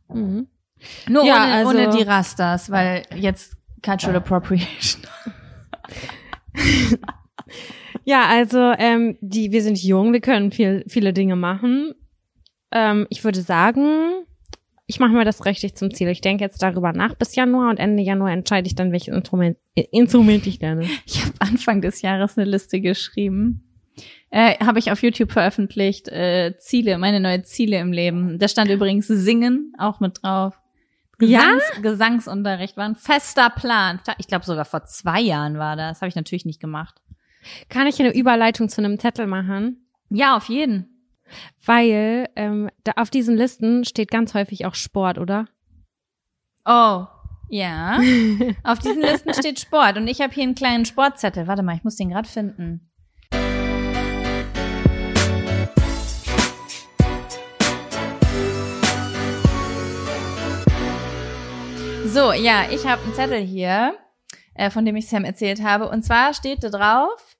Mhm. 0.08 0.48
Nur 1.08 1.24
Ja, 1.24 1.36
ohne, 1.44 1.52
also- 1.52 1.70
ohne 1.70 1.90
die 1.96 2.02
Rastas, 2.02 2.70
weil 2.70 3.04
jetzt 3.14 3.56
Cultural 3.84 4.16
Appropriation. 4.16 5.02
Ja, 8.04 8.26
also 8.28 8.58
ähm, 8.78 9.16
die, 9.20 9.50
wir 9.50 9.62
sind 9.62 9.82
jung, 9.82 10.12
wir 10.12 10.20
können 10.20 10.52
viel, 10.52 10.84
viele 10.86 11.12
Dinge 11.12 11.36
machen. 11.36 11.94
Ähm, 12.70 13.06
ich 13.08 13.24
würde 13.24 13.40
sagen, 13.40 14.24
ich 14.86 15.00
mache 15.00 15.12
mir 15.12 15.24
das 15.24 15.46
richtig 15.46 15.74
zum 15.74 15.92
Ziel. 15.92 16.08
Ich 16.08 16.20
denke 16.20 16.44
jetzt 16.44 16.62
darüber 16.62 16.92
nach 16.92 17.14
bis 17.14 17.34
Januar 17.34 17.70
und 17.70 17.78
Ende 17.78 18.02
Januar 18.02 18.30
entscheide 18.30 18.66
ich 18.66 18.74
dann, 18.74 18.92
welches 18.92 19.14
Instrument, 19.14 19.56
Instrument 19.74 20.46
ich 20.46 20.60
lerne. 20.60 20.86
Ich 21.06 21.24
habe 21.24 21.32
Anfang 21.38 21.80
des 21.80 22.02
Jahres 22.02 22.36
eine 22.36 22.48
Liste 22.48 22.80
geschrieben. 22.80 23.62
Äh, 24.30 24.58
habe 24.58 24.80
ich 24.80 24.90
auf 24.90 25.02
YouTube 25.02 25.32
veröffentlicht. 25.32 26.08
Äh, 26.08 26.58
Ziele, 26.58 26.98
meine 26.98 27.20
neue 27.20 27.42
Ziele 27.44 27.78
im 27.78 27.92
Leben. 27.92 28.38
Da 28.38 28.48
stand 28.48 28.70
übrigens 28.70 29.06
Singen 29.06 29.72
auch 29.78 30.00
mit 30.00 30.22
drauf. 30.22 30.58
Ja? 31.28 31.40
Gesangs 31.40 31.82
Gesangsunterricht 31.82 32.76
war 32.76 32.84
ein 32.84 32.96
fester 32.96 33.50
Plan. 33.50 34.00
Ich 34.18 34.26
glaube 34.26 34.44
sogar 34.44 34.64
vor 34.64 34.84
zwei 34.84 35.20
Jahren 35.20 35.58
war 35.58 35.76
das. 35.76 36.00
Habe 36.00 36.08
ich 36.08 36.16
natürlich 36.16 36.44
nicht 36.44 36.60
gemacht. 36.60 37.00
Kann 37.68 37.86
ich 37.86 38.00
eine 38.00 38.14
Überleitung 38.14 38.68
zu 38.68 38.80
einem 38.82 38.98
Zettel 38.98 39.26
machen? 39.26 39.86
Ja, 40.10 40.36
auf 40.36 40.48
jeden. 40.48 40.88
Weil 41.64 42.28
ähm, 42.36 42.70
da 42.84 42.92
auf 42.96 43.10
diesen 43.10 43.36
Listen 43.36 43.84
steht 43.84 44.10
ganz 44.10 44.34
häufig 44.34 44.66
auch 44.66 44.74
Sport, 44.74 45.18
oder? 45.18 45.46
Oh, 46.64 47.06
ja. 47.48 47.98
auf 48.62 48.78
diesen 48.78 49.02
Listen 49.02 49.34
steht 49.34 49.60
Sport 49.60 49.96
und 49.96 50.08
ich 50.08 50.20
habe 50.20 50.32
hier 50.32 50.44
einen 50.44 50.54
kleinen 50.54 50.84
Sportzettel. 50.84 51.46
Warte 51.46 51.62
mal, 51.62 51.76
ich 51.76 51.84
muss 51.84 51.96
den 51.96 52.10
gerade 52.10 52.28
finden. 52.28 52.90
So, 62.14 62.32
ja, 62.32 62.70
ich 62.70 62.86
habe 62.86 63.02
einen 63.02 63.14
Zettel 63.14 63.40
hier, 63.40 63.98
äh, 64.54 64.70
von 64.70 64.84
dem 64.84 64.94
ich 64.94 65.08
Sam 65.08 65.24
erzählt 65.24 65.60
habe. 65.60 65.88
Und 65.88 66.04
zwar 66.04 66.32
steht 66.32 66.62
da 66.62 66.68
drauf, 66.68 67.36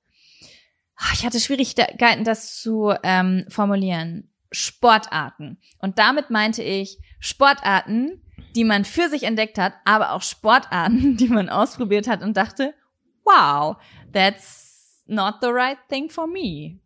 Ah, 0.96 1.12
ich 1.12 1.24
hatte 1.24 1.38
Schwierigkeiten, 1.38 2.24
das 2.24 2.60
zu 2.60 2.92
ähm, 3.04 3.44
formulieren. 3.48 4.32
Sportarten. 4.50 5.58
Und 5.78 6.00
damit 6.00 6.30
meinte 6.30 6.64
ich 6.64 6.98
Sportarten, 7.20 8.20
die 8.56 8.64
man 8.64 8.84
für 8.84 9.08
sich 9.08 9.22
entdeckt 9.22 9.58
hat, 9.58 9.74
aber 9.84 10.10
auch 10.10 10.22
Sportarten, 10.22 11.16
die 11.18 11.28
man 11.28 11.50
ausprobiert 11.50 12.08
hat 12.08 12.24
und 12.24 12.36
dachte, 12.36 12.74
wow, 13.22 13.76
that's 14.12 15.04
not 15.06 15.36
the 15.40 15.50
right 15.50 15.78
thing 15.88 16.10
for 16.10 16.26
me. 16.26 16.80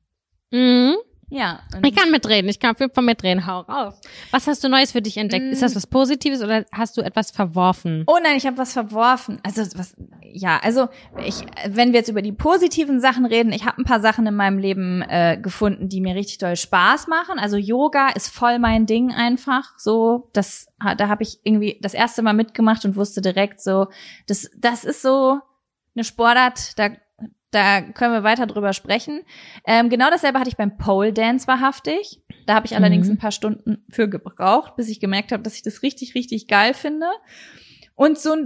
Mhm. 0.51 0.97
Ja. 1.31 1.61
Ich 1.85 1.95
kann 1.95 2.11
mitreden, 2.11 2.49
ich 2.49 2.59
kann 2.59 2.73
auf 2.73 2.81
jeden 2.81 2.95
Fall 2.95 3.05
mitreden. 3.05 3.47
Hau 3.47 3.61
raus. 3.61 4.01
Was 4.31 4.47
hast 4.47 4.65
du 4.65 4.69
Neues 4.69 4.93
für 4.93 5.03
dich 5.03 5.17
entdeckt? 5.19 5.45
Mm. 5.45 5.51
Ist 5.51 5.63
das 5.63 5.77
was 5.77 5.87
Positives 5.87 6.43
oder 6.43 6.65
hast 6.73 6.97
du 6.97 7.03
etwas 7.03 7.31
verworfen? 7.31 8.05
Oh 8.07 8.19
nein, 8.23 8.37
ich 8.37 8.47
habe 8.47 8.57
was 8.57 8.73
verworfen. 8.73 9.39
Also 9.43 9.63
was 9.77 9.95
ja, 10.33 10.59
also 10.63 10.89
ich, 11.25 11.45
wenn 11.69 11.93
wir 11.93 12.01
jetzt 12.01 12.09
über 12.09 12.23
die 12.23 12.33
positiven 12.33 13.01
Sachen 13.01 13.27
reden, 13.27 13.53
ich 13.53 13.67
habe 13.67 13.81
ein 13.81 13.85
paar 13.85 14.01
Sachen 14.01 14.27
in 14.27 14.35
meinem 14.35 14.59
Leben 14.59 15.03
äh, 15.03 15.39
gefunden, 15.41 15.89
die 15.89 16.01
mir 16.01 16.15
richtig 16.15 16.39
doll 16.39 16.57
Spaß 16.57 17.09
machen. 17.09 17.39
Also 17.39 17.57
Yoga 17.57 18.09
ist 18.09 18.29
voll 18.29 18.59
mein 18.59 18.87
Ding 18.87 19.13
einfach. 19.13 19.73
So, 19.79 20.31
das, 20.33 20.69
da 20.97 21.09
habe 21.09 21.23
ich 21.23 21.41
irgendwie 21.45 21.79
das 21.83 21.95
erste 21.95 22.23
Mal 22.23 22.35
mitgemacht 22.35 22.85
und 22.85 22.97
wusste 22.97 23.21
direkt 23.21 23.61
so, 23.61 23.89
das, 24.27 24.51
das 24.57 24.85
ist 24.85 25.03
so 25.03 25.41
eine 25.95 26.05
Sportart, 26.05 26.79
da 26.79 26.91
da 27.51 27.81
können 27.81 28.13
wir 28.13 28.23
weiter 28.23 28.47
drüber 28.47 28.73
sprechen. 28.73 29.23
Ähm, 29.67 29.89
genau 29.89 30.11
dasselbe 30.11 30.39
hatte 30.39 30.51
ich 30.51 30.57
beim 30.57 30.77
Pole 30.77 31.13
Dance 31.13 31.47
wahrhaftig. 31.47 32.23
Da 32.47 32.55
habe 32.55 32.67
ich 32.67 32.77
allerdings 32.77 33.07
mhm. 33.07 33.15
ein 33.15 33.19
paar 33.19 33.33
Stunden 33.33 33.85
für 33.91 34.09
gebraucht, 34.09 34.77
bis 34.77 34.89
ich 34.89 35.01
gemerkt 35.01 35.33
habe, 35.33 35.43
dass 35.43 35.55
ich 35.55 35.63
das 35.63 35.83
richtig, 35.83 36.15
richtig 36.15 36.47
geil 36.47 36.75
finde. 36.75 37.07
Und 37.95 38.19
so, 38.19 38.37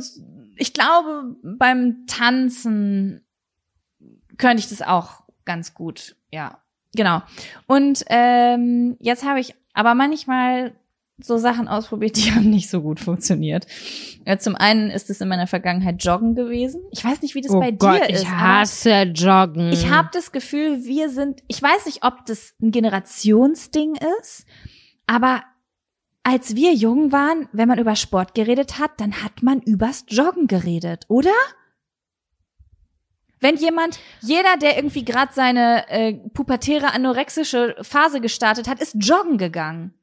ich 0.57 0.73
glaube, 0.73 1.37
beim 1.43 2.07
Tanzen 2.07 3.27
könnte 4.39 4.61
ich 4.61 4.69
das 4.69 4.83
auch 4.83 5.23
ganz 5.45 5.75
gut, 5.75 6.17
ja. 6.31 6.59
Genau. 6.95 7.23
Und 7.67 8.05
ähm, 8.09 8.97
jetzt 9.01 9.25
habe 9.25 9.41
ich 9.41 9.55
aber 9.73 9.95
manchmal 9.95 10.75
so 11.19 11.37
Sachen 11.39 11.69
ausprobiert, 11.69 12.17
die 12.19 12.33
haben 12.33 12.51
nicht 12.51 12.71
so 12.71 12.83
gut 12.83 13.01
funktioniert. 13.01 13.67
Ja, 14.27 14.39
zum 14.39 14.55
einen 14.57 14.91
ist 14.91 15.11
es 15.11 15.21
in 15.21 15.29
meiner 15.29 15.47
Vergangenheit 15.47 16.03
Joggen 16.03 16.35
gewesen. 16.35 16.83
Ich 16.91 17.05
weiß 17.05 17.23
nicht, 17.23 17.35
wie 17.35 17.41
das 17.41 17.53
oh 17.53 17.61
bei 17.61 17.73
Gott, 17.73 18.01
dir 18.01 18.11
ist. 18.11 18.23
Ich 18.23 18.29
hasse 18.29 19.03
Joggen. 19.03 19.73
Ich 19.73 19.91
habe 19.91 20.09
das 20.13 20.33
Gefühl, 20.33 20.85
wir 20.85 21.09
sind, 21.11 21.43
ich 21.49 21.63
weiß 21.63 21.87
nicht, 21.87 22.05
ob 22.05 22.25
das 22.27 22.55
ein 22.61 22.71
Generationsding 22.71 23.97
ist, 24.21 24.47
aber 25.07 25.43
als 26.25 26.55
wir 26.55 26.73
jung 26.73 27.11
waren, 27.11 27.49
wenn 27.53 27.69
man 27.69 27.79
über 27.79 27.97
Sport 27.97 28.35
geredet 28.35 28.79
hat, 28.79 28.93
dann 28.99 29.23
hat 29.25 29.43
man 29.43 29.61
übers 29.61 30.05
Joggen 30.09 30.47
geredet, 30.47 31.05
oder? 31.09 31.33
Wenn 33.41 33.57
jemand, 33.57 33.99
jeder, 34.21 34.57
der 34.57 34.77
irgendwie 34.77 35.05
gerade 35.05 35.33
seine 35.35 35.89
äh, 35.89 36.15
pubertäre 36.33 36.95
anorexische 36.95 37.75
Phase 37.83 38.21
gestartet 38.21 38.69
hat, 38.69 38.81
ist 38.81 38.95
joggen 39.01 39.37
gegangen. 39.37 39.95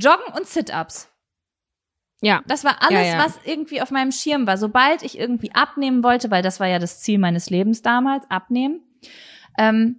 Joggen 0.00 0.34
und 0.36 0.46
Sit-ups. 0.46 1.08
Ja. 2.22 2.42
Das 2.46 2.64
war 2.64 2.82
alles, 2.82 2.92
Ja, 2.92 3.02
ja. 3.18 3.18
was 3.24 3.38
irgendwie 3.44 3.80
auf 3.80 3.90
meinem 3.90 4.12
Schirm 4.12 4.46
war. 4.46 4.58
Sobald 4.58 5.02
ich 5.02 5.18
irgendwie 5.18 5.52
abnehmen 5.54 6.02
wollte, 6.02 6.30
weil 6.30 6.42
das 6.42 6.60
war 6.60 6.66
ja 6.68 6.78
das 6.78 7.00
Ziel 7.00 7.18
meines 7.18 7.48
Lebens 7.50 7.82
damals, 7.82 8.30
abnehmen, 8.30 8.80
ähm, 9.58 9.96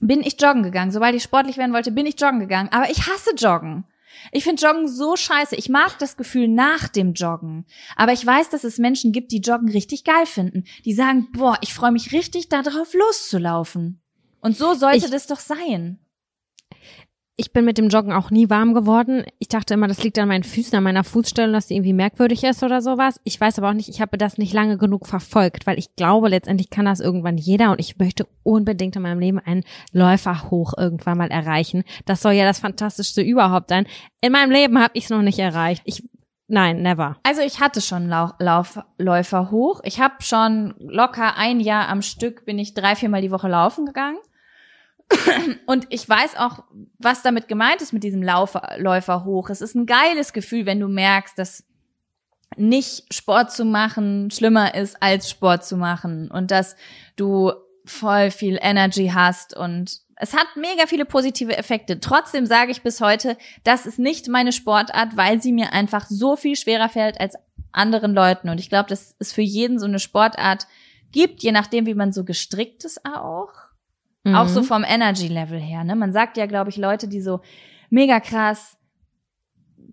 bin 0.00 0.22
ich 0.22 0.40
joggen 0.40 0.62
gegangen. 0.62 0.90
Sobald 0.92 1.14
ich 1.14 1.22
sportlich 1.22 1.58
werden 1.58 1.74
wollte, 1.74 1.92
bin 1.92 2.06
ich 2.06 2.18
joggen 2.18 2.40
gegangen. 2.40 2.70
Aber 2.72 2.90
ich 2.90 3.06
hasse 3.06 3.34
Joggen. 3.36 3.84
Ich 4.32 4.44
finde 4.44 4.62
Joggen 4.64 4.88
so 4.88 5.14
scheiße. 5.16 5.54
Ich 5.56 5.68
mag 5.68 5.98
das 5.98 6.16
Gefühl 6.16 6.48
nach 6.48 6.88
dem 6.88 7.12
Joggen. 7.12 7.66
Aber 7.96 8.12
ich 8.12 8.24
weiß, 8.24 8.48
dass 8.48 8.64
es 8.64 8.78
Menschen 8.78 9.12
gibt, 9.12 9.30
die 9.30 9.40
Joggen 9.40 9.68
richtig 9.70 10.04
geil 10.04 10.24
finden. 10.26 10.64
Die 10.86 10.94
sagen, 10.94 11.28
boah, 11.32 11.58
ich 11.60 11.74
freue 11.74 11.92
mich 11.92 12.12
richtig 12.12 12.48
darauf, 12.48 12.92
loszulaufen. 12.94 14.02
Und 14.40 14.56
so 14.56 14.72
sollte 14.74 15.04
Ich- 15.06 15.10
das 15.10 15.26
doch 15.26 15.38
sein. 15.40 15.98
Ich 17.40 17.54
bin 17.54 17.64
mit 17.64 17.78
dem 17.78 17.88
Joggen 17.88 18.12
auch 18.12 18.30
nie 18.30 18.50
warm 18.50 18.74
geworden. 18.74 19.24
Ich 19.38 19.48
dachte 19.48 19.72
immer, 19.72 19.88
das 19.88 20.04
liegt 20.04 20.18
an 20.18 20.28
meinen 20.28 20.44
Füßen, 20.44 20.76
an 20.76 20.84
meiner 20.84 21.04
Fußstellung, 21.04 21.54
dass 21.54 21.68
die 21.68 21.74
irgendwie 21.74 21.94
merkwürdig 21.94 22.44
ist 22.44 22.62
oder 22.62 22.82
sowas. 22.82 23.18
Ich 23.24 23.40
weiß 23.40 23.56
aber 23.56 23.70
auch 23.70 23.72
nicht, 23.72 23.88
ich 23.88 24.02
habe 24.02 24.18
das 24.18 24.36
nicht 24.36 24.52
lange 24.52 24.76
genug 24.76 25.06
verfolgt, 25.06 25.66
weil 25.66 25.78
ich 25.78 25.96
glaube, 25.96 26.28
letztendlich 26.28 26.68
kann 26.68 26.84
das 26.84 27.00
irgendwann 27.00 27.38
jeder 27.38 27.70
und 27.70 27.80
ich 27.80 27.96
möchte 27.96 28.26
unbedingt 28.42 28.94
in 28.94 29.00
meinem 29.00 29.20
Leben 29.20 29.38
einen 29.38 29.64
Läufer 29.90 30.50
hoch 30.50 30.74
irgendwann 30.76 31.16
mal 31.16 31.30
erreichen. 31.30 31.82
Das 32.04 32.20
soll 32.20 32.32
ja 32.32 32.44
das 32.44 32.58
Fantastischste 32.58 33.22
überhaupt 33.22 33.70
sein. 33.70 33.86
In 34.20 34.32
meinem 34.32 34.50
Leben 34.50 34.78
habe 34.78 34.92
ich 34.92 35.04
es 35.04 35.10
noch 35.10 35.22
nicht 35.22 35.38
erreicht. 35.38 35.80
Ich, 35.86 36.06
nein, 36.46 36.82
never. 36.82 37.16
Also 37.22 37.40
ich 37.40 37.58
hatte 37.58 37.80
schon 37.80 38.06
Lau 38.06 38.32
Lauf 38.38 38.80
Läufer 38.98 39.50
hoch. 39.50 39.80
Ich 39.84 39.98
habe 39.98 40.16
schon 40.20 40.74
locker 40.78 41.38
ein 41.38 41.58
Jahr 41.58 41.88
am 41.88 42.02
Stück 42.02 42.44
bin 42.44 42.58
ich 42.58 42.74
drei, 42.74 42.96
viermal 42.96 43.22
die 43.22 43.30
Woche 43.30 43.48
laufen 43.48 43.86
gegangen. 43.86 44.18
Und 45.66 45.86
ich 45.90 46.08
weiß 46.08 46.36
auch, 46.36 46.64
was 46.98 47.22
damit 47.22 47.48
gemeint 47.48 47.82
ist 47.82 47.92
mit 47.92 48.04
diesem 48.04 48.22
Laufer, 48.22 48.76
Läufer 48.78 49.24
hoch. 49.24 49.50
Es 49.50 49.60
ist 49.60 49.74
ein 49.74 49.86
geiles 49.86 50.32
Gefühl, 50.32 50.66
wenn 50.66 50.80
du 50.80 50.88
merkst, 50.88 51.38
dass 51.38 51.64
nicht 52.56 53.12
Sport 53.14 53.52
zu 53.52 53.64
machen 53.64 54.30
schlimmer 54.30 54.74
ist 54.74 55.00
als 55.00 55.30
Sport 55.30 55.64
zu 55.64 55.76
machen 55.76 56.30
und 56.30 56.50
dass 56.50 56.74
du 57.16 57.52
voll 57.84 58.30
viel 58.30 58.58
Energy 58.60 59.12
hast 59.14 59.56
und 59.56 60.00
es 60.22 60.34
hat 60.34 60.48
mega 60.54 60.86
viele 60.86 61.06
positive 61.06 61.56
Effekte. 61.56 61.98
Trotzdem 61.98 62.44
sage 62.44 62.72
ich 62.72 62.82
bis 62.82 63.00
heute, 63.00 63.38
das 63.64 63.86
ist 63.86 63.98
nicht 63.98 64.28
meine 64.28 64.52
Sportart, 64.52 65.16
weil 65.16 65.40
sie 65.40 65.52
mir 65.52 65.72
einfach 65.72 66.06
so 66.08 66.36
viel 66.36 66.56
schwerer 66.56 66.90
fällt 66.90 67.18
als 67.18 67.36
anderen 67.72 68.12
Leuten. 68.12 68.50
Und 68.50 68.60
ich 68.60 68.68
glaube, 68.68 68.90
dass 68.90 69.16
es 69.18 69.32
für 69.32 69.40
jeden 69.40 69.78
so 69.78 69.86
eine 69.86 69.98
Sportart 69.98 70.66
gibt, 71.10 71.42
je 71.42 71.52
nachdem, 71.52 71.86
wie 71.86 71.94
man 71.94 72.12
so 72.12 72.24
gestrickt 72.24 72.84
ist 72.84 73.06
auch. 73.06 73.69
Auch 74.24 74.48
so 74.48 74.60
Mhm. 74.60 74.64
vom 74.64 74.84
Energy-Level 74.84 75.58
her. 75.58 75.82
Ne? 75.84 75.96
Man 75.96 76.12
sagt 76.12 76.36
ja, 76.36 76.46
glaube 76.46 76.70
ich, 76.70 76.76
Leute, 76.76 77.08
die 77.08 77.20
so 77.22 77.40
mega 77.88 78.20
krass, 78.20 78.76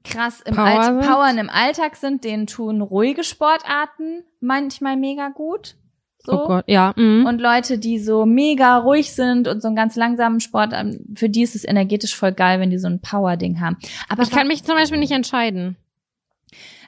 krass 0.03 0.41
im 0.41 0.55
Power 0.55 0.65
Alt? 0.65 1.05
Powern 1.05 1.37
im 1.37 1.49
Alltag 1.49 1.95
sind, 1.95 2.23
denen 2.23 2.45
tun 2.47 2.81
ruhige 2.81 3.23
Sportarten 3.23 4.23
manchmal 4.41 4.97
mega 4.97 5.29
gut. 5.29 5.75
So. 6.19 6.43
Oh 6.43 6.47
Gott, 6.47 6.65
ja. 6.67 6.93
Mhm. 6.97 7.25
Und 7.25 7.39
Leute, 7.39 7.77
die 7.77 7.99
so 7.99 8.25
mega 8.25 8.77
ruhig 8.77 9.13
sind 9.13 9.47
und 9.47 9.61
so 9.61 9.69
einen 9.69 9.77
ganz 9.77 9.95
langsamen 9.95 10.41
Sport, 10.41 10.73
für 11.15 11.29
die 11.29 11.43
ist 11.43 11.55
es 11.55 11.63
energetisch 11.63 12.15
voll 12.15 12.33
geil, 12.33 12.59
wenn 12.59 12.69
die 12.69 12.79
so 12.79 12.87
ein 12.87 12.99
Power-Ding 12.99 13.61
haben. 13.61 13.77
Aber 14.09 14.23
ich 14.23 14.31
kann 14.31 14.47
mich 14.47 14.63
zum 14.65 14.75
Beispiel 14.75 14.99
nicht 14.99 15.11
entscheiden. 15.13 15.77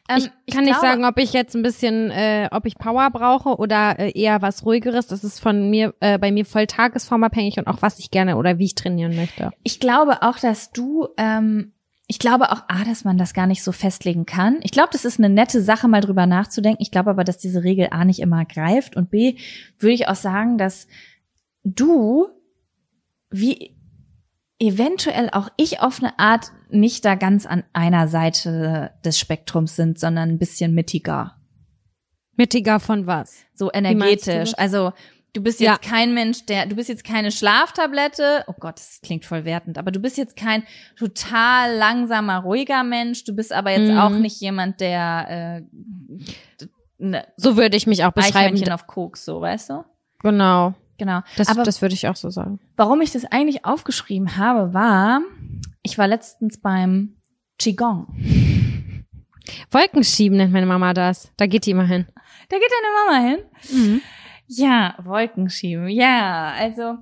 Ähm, 0.10 0.30
ich 0.46 0.54
kann 0.54 0.66
nicht 0.66 0.80
sagen, 0.80 1.06
ob 1.06 1.18
ich 1.20 1.34
jetzt 1.34 1.56
ein 1.56 1.62
bisschen, 1.62 2.10
äh, 2.12 2.50
ob 2.52 2.66
ich 2.66 2.78
Power 2.78 3.10
brauche 3.12 3.58
oder 3.58 4.00
äh, 4.00 4.12
eher 4.12 4.42
was 4.42 4.66
ruhigeres. 4.66 5.08
Das 5.08 5.24
ist 5.24 5.40
von 5.40 5.70
mir, 5.70 5.94
äh, 6.00 6.18
bei 6.18 6.32
mir 6.32 6.46
voll 6.46 6.68
tagesformabhängig 6.68 7.58
und 7.58 7.68
auch 7.68 7.82
was 7.82 8.00
ich 8.00 8.12
gerne 8.12 8.38
oder 8.38 8.58
wie 8.58 8.66
ich 8.66 8.76
trainieren 8.76 9.16
möchte. 9.16 9.52
Ich 9.64 9.80
glaube 9.80 10.22
auch, 10.24 10.40
dass 10.40 10.72
du, 10.72 11.08
ähm, 11.18 11.74
ich 12.08 12.18
glaube 12.18 12.52
auch, 12.52 12.64
A, 12.68 12.84
dass 12.86 13.04
man 13.04 13.18
das 13.18 13.34
gar 13.34 13.46
nicht 13.46 13.64
so 13.64 13.72
festlegen 13.72 14.26
kann. 14.26 14.58
Ich 14.64 14.72
glaube, 14.72 14.90
das 14.92 15.06
ist 15.06 15.20
eine 15.20 15.30
nette 15.30 15.62
Sache, 15.62 15.88
mal 15.88 16.02
drüber 16.02 16.26
nachzudenken. 16.26 16.82
Ich 16.82 16.92
glaube 16.92 17.12
aber, 17.12 17.24
dass 17.24 17.38
diese 17.38 17.64
Regel 17.64 17.90
A 17.92 18.04
nicht 18.04 18.20
immer 18.20 18.46
greift. 18.46 18.96
Und 18.96 19.12
B, 19.12 19.36
würde 19.78 19.94
ich 19.94 20.08
auch 20.08 20.16
sagen, 20.16 20.58
dass 20.58 20.88
du, 21.64 22.28
wie 23.30 23.79
eventuell 24.60 25.30
auch 25.32 25.50
ich 25.58 25.80
auf 25.82 26.02
eine 26.04 26.18
Art 26.20 26.52
nicht 26.70 27.06
da 27.06 27.16
ganz 27.16 27.46
an 27.46 27.64
einer 27.74 28.08
Seite 28.08 28.92
des 29.06 29.18
Spektrums 29.18 29.76
sind, 29.76 30.00
sondern 30.00 30.30
ein 30.30 30.38
bisschen 30.40 30.74
mittiger. 30.76 31.36
Mittiger 32.36 32.80
von 32.80 33.08
was? 33.08 33.44
So 33.54 33.66
du 33.68 33.72
energetisch. 33.78 34.52
das? 34.52 34.54
Also 34.54 34.94
du 35.34 35.42
bist 35.44 35.60
Ja. 35.60 35.74
jetzt 35.74 35.82
kein 35.84 36.14
Mensch, 36.14 36.46
der, 36.46 36.66
du 36.66 36.76
bist 36.76 36.90
jetzt 36.90 37.04
keine 37.04 37.32
Schlaftablette. 37.32 38.44
Oh 38.48 38.54
Gott, 38.60 38.76
das 38.78 39.00
klingt 39.02 39.26
voll 39.26 39.46
wertend. 39.46 39.78
Aber 39.78 39.92
du 39.92 40.00
bist 40.00 40.18
jetzt 40.18 40.36
kein 40.36 40.64
total 40.98 41.76
langsamer, 41.76 42.40
ruhiger 42.40 42.84
Mensch. 42.84 43.24
Du 43.26 43.36
bist 43.36 43.52
aber 43.54 43.72
jetzt 43.72 43.92
Mhm. 43.92 43.98
auch 43.98 44.10
nicht 44.12 44.40
jemand, 44.42 44.80
der 44.82 45.66
äh, 45.70 46.66
ne, 46.98 47.26
So 47.38 47.58
würde 47.58 47.78
ich 47.78 47.88
mich 47.88 48.04
auch 48.06 48.12
beschreiben. 48.12 48.72
Auf 48.72 48.88
Koks, 48.88 49.26
so, 49.26 49.42
weißt 49.42 49.70
du? 49.72 49.86
Genau. 50.22 50.74
Genau. 51.00 51.22
Das, 51.38 51.48
aber 51.48 51.64
das 51.64 51.82
würde 51.82 51.96
ich 51.96 52.08
auch 52.08 52.16
so 52.16 52.30
sagen. 52.30 52.60
warum 52.78 53.02
ich 53.02 53.12
das 53.12 53.26
eigentlich 53.26 53.66
aufgeschrieben 53.66 54.38
habe, 54.38 54.74
war, 54.74 55.22
ich 55.82 55.98
war 55.98 56.08
letztens 56.08 56.60
beim 56.60 57.16
Qigong. 57.58 58.06
Wolkenschieben 59.72 60.38
nennt 60.38 60.54
meine 60.54 60.66
Mama 60.68 60.94
das. 60.94 61.32
Da 61.38 61.48
geht 61.48 61.66
die 61.66 61.72
immer 61.72 61.86
hin. 61.86 62.06
Da 62.50 62.58
geht 62.58 62.70
deine 62.70 63.24
Mama 63.26 63.40
hin. 63.72 64.02
Ja, 64.48 64.96
Wolkenschieben. 65.04 65.88
Ja, 65.90 66.54
also 66.58 66.98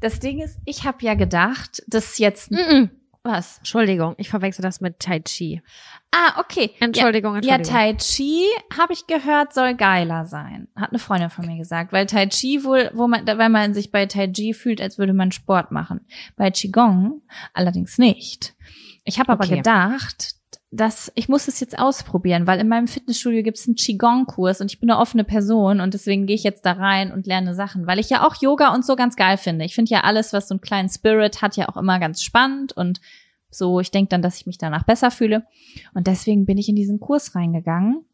das 0.00 0.20
Ding 0.20 0.40
ist, 0.40 0.58
ich 0.64 0.84
habe 0.84 0.98
ja 1.02 1.14
gedacht, 1.14 1.82
das 1.88 2.18
jetzt 2.18 2.50
Mhm. 2.50 2.90
Was. 3.28 3.58
Entschuldigung, 3.58 4.14
ich 4.18 4.28
verwechsel 4.28 4.62
das 4.62 4.80
mit 4.80 4.98
Tai 4.98 5.20
Chi. 5.20 5.62
Ah, 6.10 6.40
okay. 6.40 6.72
Entschuldigung, 6.80 7.34
Ja, 7.36 7.40
ja 7.42 7.54
Entschuldigung. 7.56 7.64
Tai 7.64 7.94
Chi 7.94 8.44
habe 8.76 8.92
ich 8.92 9.06
gehört, 9.06 9.54
soll 9.54 9.74
geiler 9.76 10.26
sein. 10.26 10.66
Hat 10.74 10.90
eine 10.90 10.98
Freundin 10.98 11.30
von 11.30 11.46
mir 11.46 11.56
gesagt, 11.58 11.92
weil 11.92 12.06
Tai 12.06 12.26
Chi 12.26 12.64
wohl, 12.64 12.90
wo 12.94 13.06
man, 13.06 13.24
weil 13.26 13.48
man 13.50 13.74
sich 13.74 13.92
bei 13.92 14.06
Tai 14.06 14.26
Chi 14.32 14.52
fühlt, 14.54 14.80
als 14.80 14.98
würde 14.98 15.12
man 15.12 15.30
Sport 15.30 15.70
machen. 15.70 16.00
Bei 16.36 16.50
Qigong 16.50 17.22
allerdings 17.54 17.98
nicht. 17.98 18.54
Ich 19.04 19.20
habe 19.20 19.30
aber 19.32 19.44
Okay. 19.44 19.56
gedacht, 19.58 20.34
dass 20.70 21.10
ich 21.14 21.28
muss 21.28 21.48
es 21.48 21.60
jetzt 21.60 21.78
ausprobieren, 21.78 22.46
weil 22.46 22.60
in 22.60 22.68
meinem 22.68 22.88
Fitnessstudio 22.88 23.42
gibt 23.42 23.56
es 23.56 23.66
einen 23.66 23.76
Qigong-Kurs 23.76 24.60
und 24.60 24.70
ich 24.70 24.80
bin 24.80 24.90
eine 24.90 25.00
offene 25.00 25.24
Person 25.24 25.80
und 25.80 25.94
deswegen 25.94 26.26
gehe 26.26 26.36
ich 26.36 26.42
jetzt 26.42 26.66
da 26.66 26.72
rein 26.72 27.10
und 27.10 27.26
lerne 27.26 27.54
Sachen, 27.54 27.86
weil 27.86 27.98
ich 27.98 28.10
ja 28.10 28.26
auch 28.26 28.34
Yoga 28.40 28.74
und 28.74 28.84
so 28.84 28.94
ganz 28.94 29.16
geil 29.16 29.38
finde. 29.38 29.64
Ich 29.64 29.74
finde 29.74 29.90
ja 29.90 30.02
alles, 30.02 30.32
was 30.32 30.48
so 30.48 30.54
einen 30.54 30.60
kleinen 30.60 30.90
Spirit 30.90 31.40
hat, 31.40 31.56
ja 31.56 31.68
auch 31.68 31.78
immer 31.78 31.98
ganz 31.98 32.22
spannend 32.22 32.76
und 32.76 33.00
so, 33.50 33.80
ich 33.80 33.90
denke 33.90 34.10
dann, 34.10 34.20
dass 34.20 34.36
ich 34.36 34.46
mich 34.46 34.58
danach 34.58 34.84
besser 34.84 35.10
fühle. 35.10 35.46
Und 35.94 36.06
deswegen 36.06 36.44
bin 36.44 36.58
ich 36.58 36.68
in 36.68 36.76
diesen 36.76 37.00
Kurs 37.00 37.34
reingegangen. 37.34 38.04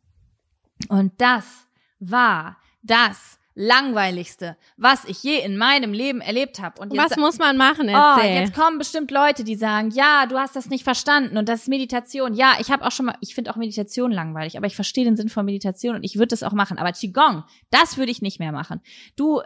Und 0.89 1.13
das 1.19 1.67
war 1.99 2.59
das 2.83 3.39
langweiligste, 3.55 4.57
was 4.77 5.05
ich 5.05 5.23
je 5.23 5.39
in 5.39 5.57
meinem 5.57 5.93
Leben 5.93 6.21
erlebt 6.21 6.61
habe. 6.61 6.81
Und 6.81 6.93
jetzt, 6.93 7.11
Was 7.13 7.17
muss 7.17 7.39
man 7.39 7.57
machen? 7.57 7.89
Oh, 7.89 7.93
Erzähl. 7.93 8.31
Oh, 8.31 8.41
jetzt 8.41 8.55
kommen 8.55 8.79
bestimmt 8.79 9.11
Leute, 9.11 9.45
die 9.45 9.55
sagen, 9.55 9.91
ja, 9.91 10.27
du 10.27 10.39
hast 10.39 10.57
das 10.57 10.69
nicht 10.69 10.83
verstanden 10.83 11.37
und 11.37 11.49
das 11.49 11.63
ist 11.63 11.69
Meditation. 11.69 12.35
Ja, 12.35 12.55
ich 12.59 12.71
habe 12.71 12.85
auch 12.85 12.91
schon 12.91 13.07
mal, 13.07 13.17
ich 13.21 13.35
finde 13.35 13.53
auch 13.53 13.57
Meditation 13.57 14.11
langweilig, 14.11 14.57
aber 14.57 14.67
ich 14.67 14.75
verstehe 14.75 15.05
den 15.05 15.17
Sinn 15.17 15.29
von 15.29 15.45
Meditation 15.45 15.95
und 15.95 16.05
ich 16.05 16.17
würde 16.17 16.29
das 16.29 16.43
auch 16.43 16.53
machen. 16.53 16.79
Aber 16.79 16.93
Qigong, 16.93 17.45
das 17.71 17.97
würde 17.97 18.11
ich 18.11 18.23
nicht 18.23 18.41
mehr 18.41 18.53
machen. 18.53 18.81
Du 19.17 19.41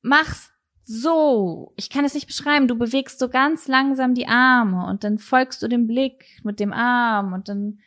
machst 0.00 0.50
so, 0.84 1.72
ich 1.76 1.90
kann 1.90 2.04
es 2.04 2.14
nicht 2.14 2.26
beschreiben, 2.26 2.66
du 2.66 2.76
bewegst 2.76 3.18
so 3.18 3.28
ganz 3.28 3.68
langsam 3.68 4.14
die 4.14 4.26
Arme 4.26 4.86
und 4.86 5.04
dann 5.04 5.18
folgst 5.18 5.62
du 5.62 5.68
dem 5.68 5.86
Blick 5.86 6.24
mit 6.42 6.58
dem 6.60 6.72
Arm 6.72 7.32
und 7.32 7.48
dann 7.48 7.78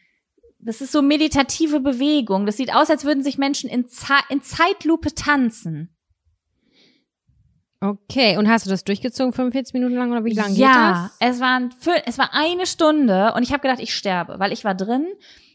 das 0.65 0.81
ist 0.81 0.91
so 0.91 1.01
meditative 1.01 1.79
Bewegung. 1.79 2.45
Das 2.45 2.57
sieht 2.57 2.73
aus, 2.73 2.89
als 2.89 3.05
würden 3.05 3.23
sich 3.23 3.37
Menschen 3.37 3.69
in, 3.69 3.87
Ze 3.87 4.15
in 4.29 4.41
Zeitlupe 4.41 5.13
tanzen. 5.13 5.95
Okay, 7.81 8.37
und 8.37 8.49
hast 8.49 8.65
du 8.65 8.71
das 8.71 8.83
durchgezogen 8.83 9.31
45 9.31 9.73
Minuten 9.75 9.93
lang 9.93 10.11
oder 10.11 10.25
wie 10.25 10.33
lange 10.33 10.55
ja, 10.55 11.09
geht 11.19 11.21
das? 11.21 11.35
es 11.35 11.39
waren 11.39 11.69
es 12.05 12.17
war 12.17 12.33
eine 12.33 12.65
Stunde 12.65 13.33
und 13.35 13.43
ich 13.43 13.51
habe 13.51 13.61
gedacht, 13.61 13.79
ich 13.79 13.93
sterbe, 13.93 14.39
weil 14.39 14.51
ich 14.51 14.63
war 14.63 14.73
drin, 14.73 15.05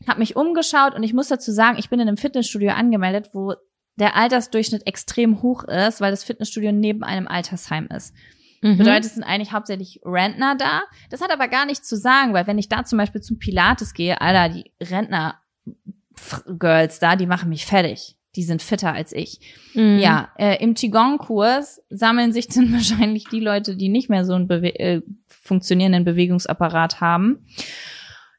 habe 0.06 0.20
mich 0.20 0.36
umgeschaut 0.36 0.94
und 0.94 1.02
ich 1.02 1.12
muss 1.12 1.28
dazu 1.28 1.50
sagen, 1.50 1.78
ich 1.78 1.90
bin 1.90 1.98
in 1.98 2.06
einem 2.06 2.16
Fitnessstudio 2.16 2.70
angemeldet, 2.70 3.30
wo 3.32 3.54
der 3.96 4.14
Altersdurchschnitt 4.16 4.86
extrem 4.86 5.42
hoch 5.42 5.64
ist, 5.64 6.00
weil 6.00 6.12
das 6.12 6.22
Fitnessstudio 6.22 6.70
neben 6.70 7.02
einem 7.02 7.26
Altersheim 7.26 7.88
ist. 7.94 8.14
Mhm. 8.62 8.78
Bedeutet, 8.78 9.06
es 9.06 9.14
sind 9.14 9.24
eigentlich 9.24 9.52
hauptsächlich 9.52 10.00
Rentner 10.04 10.56
da. 10.56 10.82
Das 11.08 11.20
hat 11.20 11.32
aber 11.32 11.46
gar 11.48 11.66
nichts 11.66 11.88
zu 11.88 11.96
sagen, 11.96 12.34
weil 12.34 12.46
wenn 12.46 12.58
ich 12.58 12.68
da 12.68 12.84
zum 12.84 12.98
Beispiel 12.98 13.22
zum 13.22 13.38
Pilates 13.38 13.94
gehe, 13.94 14.20
Alter, 14.20 14.54
die 14.54 14.70
Rentner-Girls 14.82 16.98
da, 16.98 17.16
die 17.16 17.24
machen 17.26 17.48
mich 17.48 17.64
fertig. 17.64 18.16
Die 18.36 18.44
sind 18.44 18.62
fitter 18.62 18.92
als 18.92 19.12
ich. 19.12 19.40
Mhm. 19.74 19.98
Ja, 19.98 20.28
äh, 20.36 20.62
im 20.62 20.74
Qigong-Kurs 20.74 21.82
sammeln 21.88 22.32
sich 22.32 22.46
dann 22.48 22.72
wahrscheinlich 22.76 23.24
die 23.24 23.40
Leute, 23.40 23.76
die 23.76 23.88
nicht 23.88 24.08
mehr 24.10 24.24
so 24.24 24.34
einen 24.34 24.46
Bewe 24.46 24.78
äh, 24.78 25.02
funktionierenden 25.26 26.04
Bewegungsapparat 26.04 27.00
haben. 27.00 27.44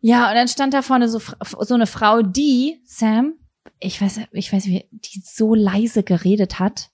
Ja, 0.02 0.30
und 0.30 0.36
dann 0.36 0.48
stand 0.48 0.74
da 0.74 0.82
vorne 0.82 1.10
so, 1.10 1.20
so 1.20 1.74
eine 1.74 1.88
Frau, 1.88 2.22
die, 2.22 2.82
Sam, 2.86 3.34
ich 3.80 4.02
weiß, 4.02 4.22
ich 4.32 4.54
weiß, 4.54 4.68
wie, 4.68 4.88
die 4.92 5.22
so 5.24 5.56
leise 5.56 6.04
geredet 6.04 6.60
hat 6.60 6.91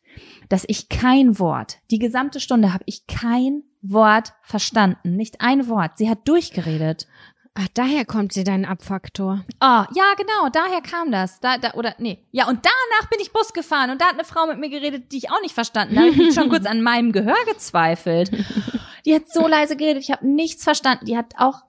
dass 0.50 0.66
ich 0.68 0.90
kein 0.90 1.40
Wort, 1.40 1.80
die 1.92 2.00
gesamte 2.00 2.40
Stunde 2.40 2.74
habe 2.74 2.84
ich 2.86 3.08
kein 3.08 3.64
Wort 3.82 4.34
verstanden, 4.42 5.16
nicht 5.16 5.42
ein 5.42 5.68
Wort. 5.68 5.98
Sie 5.98 6.10
hat 6.10 6.28
durchgeredet. 6.28 7.08
Ach, 7.60 7.68
daher 7.74 8.06
kommt 8.06 8.34
sie 8.34 8.44
dein 8.44 8.66
Abfaktor. 8.66 9.44
Oh, 9.60 9.84
ja, 9.96 10.14
genau, 10.16 10.50
daher 10.52 10.82
kam 10.82 11.12
das. 11.12 11.40
Da, 11.40 11.58
da, 11.58 11.74
oder, 11.74 11.96
nee. 11.98 12.24
Ja, 12.32 12.48
und 12.48 12.64
danach 12.64 13.10
bin 13.10 13.20
ich 13.20 13.34
Bus 13.34 13.52
gefahren 13.52 13.90
und 13.90 14.00
da 14.00 14.06
hat 14.06 14.14
eine 14.14 14.26
Frau 14.26 14.46
mit 14.46 14.60
mir 14.60 14.70
geredet, 14.70 15.12
die 15.12 15.18
ich 15.18 15.32
auch 15.32 15.42
nicht 15.42 15.56
verstanden 15.56 15.98
habe. 15.98 16.10
Ich 16.10 16.36
schon 16.36 16.50
kurz 16.50 16.68
an 16.68 16.84
meinem 16.84 17.12
Gehör 17.12 17.38
gezweifelt. 17.48 18.32
Die 19.06 19.16
hat 19.16 19.28
so 19.32 19.48
leise 19.48 19.76
geredet, 19.76 20.04
ich 20.04 20.12
habe 20.12 20.28
nichts 20.28 20.64
verstanden. 20.64 21.06
Die 21.06 21.18
hat 21.18 21.34
auch, 21.38 21.62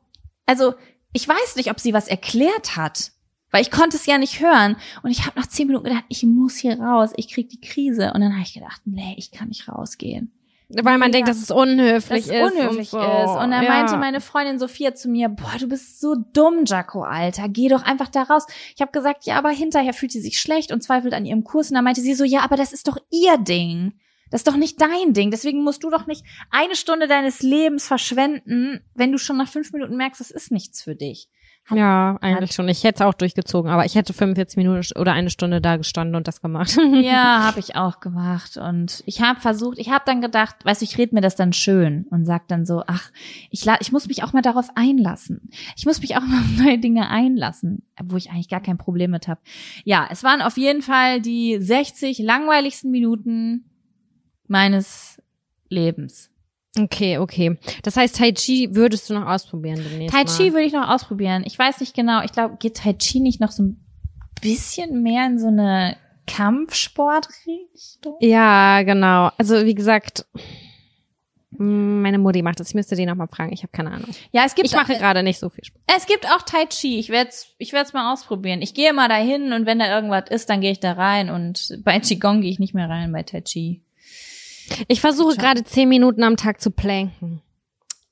also, 0.44 0.74
ich 1.14 1.26
weiß 1.26 1.56
nicht, 1.56 1.70
ob 1.70 1.80
sie 1.80 1.94
was 1.94 2.06
erklärt 2.06 2.76
hat. 2.76 3.12
Weil 3.50 3.62
ich 3.62 3.70
konnte 3.70 3.96
es 3.96 4.06
ja 4.06 4.18
nicht 4.18 4.40
hören. 4.40 4.76
Und 5.02 5.10
ich 5.10 5.24
habe 5.24 5.38
nach 5.38 5.46
zehn 5.46 5.66
Minuten 5.66 5.84
gedacht, 5.84 6.04
ich 6.08 6.22
muss 6.24 6.56
hier 6.56 6.78
raus, 6.78 7.12
ich 7.16 7.32
krieg 7.32 7.48
die 7.48 7.60
Krise. 7.60 8.12
Und 8.14 8.20
dann 8.20 8.32
habe 8.32 8.42
ich 8.42 8.54
gedacht, 8.54 8.82
nee, 8.84 9.14
ich 9.16 9.30
kann 9.30 9.48
nicht 9.48 9.68
rausgehen. 9.68 10.32
Weil 10.70 10.98
man 10.98 11.08
ja. 11.08 11.12
denkt, 11.12 11.28
dass 11.28 11.40
es 11.40 11.50
unhöflich 11.50 12.26
dass 12.26 12.34
es 12.34 12.52
unhöflich 12.52 12.88
ist. 12.88 12.92
Und, 12.92 13.00
so. 13.00 13.08
ist. 13.08 13.42
und 13.42 13.50
dann 13.50 13.64
ja. 13.64 13.70
meinte 13.70 13.96
meine 13.96 14.20
Freundin 14.20 14.58
Sophia 14.58 14.94
zu 14.94 15.08
mir, 15.08 15.30
boah, 15.30 15.56
du 15.58 15.66
bist 15.66 15.98
so 15.98 16.14
dumm, 16.34 16.64
Jaco, 16.66 17.04
Alter. 17.04 17.48
Geh 17.48 17.68
doch 17.68 17.82
einfach 17.84 18.08
da 18.08 18.24
raus. 18.24 18.46
Ich 18.74 18.82
habe 18.82 18.92
gesagt, 18.92 19.24
ja, 19.24 19.38
aber 19.38 19.48
hinterher 19.48 19.94
fühlt 19.94 20.12
sie 20.12 20.20
sich 20.20 20.38
schlecht 20.38 20.70
und 20.70 20.82
zweifelt 20.82 21.14
an 21.14 21.24
ihrem 21.24 21.42
Kurs. 21.42 21.70
Und 21.70 21.76
dann 21.76 21.84
meinte 21.84 22.02
sie 22.02 22.14
so, 22.14 22.24
ja, 22.24 22.40
aber 22.40 22.56
das 22.56 22.74
ist 22.74 22.86
doch 22.86 22.98
ihr 23.10 23.38
Ding. 23.38 23.94
Das 24.30 24.40
ist 24.40 24.48
doch 24.48 24.56
nicht 24.56 24.78
dein 24.78 25.14
Ding. 25.14 25.30
Deswegen 25.30 25.64
musst 25.64 25.84
du 25.84 25.90
doch 25.90 26.06
nicht 26.06 26.22
eine 26.50 26.76
Stunde 26.76 27.08
deines 27.08 27.40
Lebens 27.40 27.86
verschwenden, 27.86 28.80
wenn 28.94 29.10
du 29.10 29.16
schon 29.16 29.38
nach 29.38 29.48
fünf 29.48 29.72
Minuten 29.72 29.96
merkst, 29.96 30.20
das 30.20 30.30
ist 30.30 30.50
nichts 30.50 30.82
für 30.82 30.94
dich. 30.94 31.30
Ja, 31.70 32.16
eigentlich 32.20 32.50
hat, 32.50 32.54
schon. 32.54 32.68
Ich 32.68 32.84
hätte 32.84 33.02
es 33.02 33.06
auch 33.06 33.14
durchgezogen, 33.14 33.70
aber 33.70 33.84
ich 33.84 33.94
hätte 33.94 34.12
45 34.12 34.56
Minuten 34.56 34.98
oder 34.98 35.12
eine 35.12 35.30
Stunde 35.30 35.60
da 35.60 35.76
gestanden 35.76 36.14
und 36.14 36.26
das 36.28 36.40
gemacht. 36.40 36.76
Ja, 36.98 37.44
habe 37.44 37.60
ich 37.60 37.76
auch 37.76 38.00
gemacht. 38.00 38.56
Und 38.56 39.02
ich 39.06 39.20
habe 39.20 39.40
versucht, 39.40 39.78
ich 39.78 39.90
habe 39.90 40.02
dann 40.06 40.20
gedacht, 40.20 40.56
weißt 40.64 40.80
du, 40.80 40.84
ich 40.84 40.98
rede 40.98 41.14
mir 41.14 41.20
das 41.20 41.36
dann 41.36 41.52
schön 41.52 42.06
und 42.10 42.24
sag 42.24 42.48
dann 42.48 42.66
so, 42.66 42.82
ach, 42.86 43.10
ich, 43.50 43.66
ich 43.80 43.92
muss 43.92 44.08
mich 44.08 44.24
auch 44.24 44.32
mal 44.32 44.42
darauf 44.42 44.68
einlassen. 44.74 45.50
Ich 45.76 45.86
muss 45.86 46.00
mich 46.00 46.16
auch 46.16 46.22
mal 46.22 46.40
auf 46.40 46.64
neue 46.64 46.78
Dinge 46.78 47.08
einlassen, 47.08 47.82
wo 48.02 48.16
ich 48.16 48.30
eigentlich 48.30 48.48
gar 48.48 48.60
kein 48.60 48.78
Problem 48.78 49.10
mit 49.10 49.28
habe. 49.28 49.40
Ja, 49.84 50.08
es 50.10 50.24
waren 50.24 50.42
auf 50.42 50.56
jeden 50.56 50.82
Fall 50.82 51.20
die 51.20 51.58
60 51.60 52.18
langweiligsten 52.18 52.90
Minuten 52.90 53.64
meines 54.46 55.22
Lebens. 55.68 56.30
Okay, 56.76 57.18
okay. 57.18 57.58
Das 57.82 57.96
heißt, 57.96 58.16
Tai 58.16 58.32
Chi 58.32 58.68
würdest 58.72 59.08
du 59.08 59.14
noch 59.14 59.26
ausprobieren 59.26 59.82
demnächst 59.82 60.14
Tai 60.14 60.24
Chi 60.24 60.52
würde 60.52 60.64
ich 60.64 60.72
noch 60.72 60.88
ausprobieren. 60.88 61.42
Ich 61.46 61.58
weiß 61.58 61.80
nicht 61.80 61.94
genau. 61.94 62.22
Ich 62.24 62.32
glaube, 62.32 62.56
geht 62.58 62.76
Tai 62.76 62.94
Chi 62.94 63.20
nicht 63.20 63.40
noch 63.40 63.50
so 63.50 63.62
ein 63.62 63.84
bisschen 64.40 65.02
mehr 65.02 65.26
in 65.26 65.38
so 65.38 65.48
eine 65.48 65.96
Kampfsportrichtung? 66.28 68.16
Ja, 68.20 68.82
genau. 68.82 69.30
Also 69.38 69.64
wie 69.64 69.74
gesagt, 69.74 70.26
meine 71.50 72.18
Mutti 72.18 72.42
macht 72.42 72.60
das. 72.60 72.68
Ich 72.68 72.74
müsste 72.74 72.94
die 72.94 73.06
noch 73.06 73.16
mal 73.16 73.26
fragen. 73.26 73.52
Ich 73.52 73.62
habe 73.62 73.72
keine 73.72 73.90
Ahnung. 73.90 74.10
Ja, 74.30 74.44
es 74.44 74.54
gibt. 74.54 74.68
Ich 74.68 74.74
mache 74.74 74.92
gerade 74.94 75.22
nicht 75.22 75.38
so 75.38 75.48
viel 75.48 75.64
Sport. 75.64 75.82
Es 75.96 76.06
gibt 76.06 76.26
auch 76.26 76.42
Tai 76.42 76.66
Chi. 76.66 76.98
Ich 76.98 77.08
werde 77.08 77.30
es 77.30 77.48
ich 77.58 77.72
werd's 77.72 77.94
mal 77.94 78.12
ausprobieren. 78.12 78.62
Ich 78.62 78.74
gehe 78.74 78.92
mal 78.92 79.08
dahin 79.08 79.52
und 79.52 79.66
wenn 79.66 79.78
da 79.78 79.92
irgendwas 79.92 80.30
ist, 80.30 80.50
dann 80.50 80.60
gehe 80.60 80.70
ich 80.70 80.80
da 80.80 80.92
rein. 80.92 81.30
Und 81.30 81.80
bei 81.82 81.98
Qigong 81.98 82.42
gehe 82.42 82.50
ich 82.50 82.58
nicht 82.60 82.74
mehr 82.74 82.88
rein, 82.88 83.10
bei 83.10 83.22
Tai 83.22 83.40
Chi. 83.40 83.82
Ich 84.86 85.00
versuche 85.00 85.36
gerade 85.36 85.64
zehn 85.64 85.88
Minuten 85.88 86.22
am 86.22 86.36
Tag 86.36 86.60
zu 86.60 86.70
planken. 86.70 87.42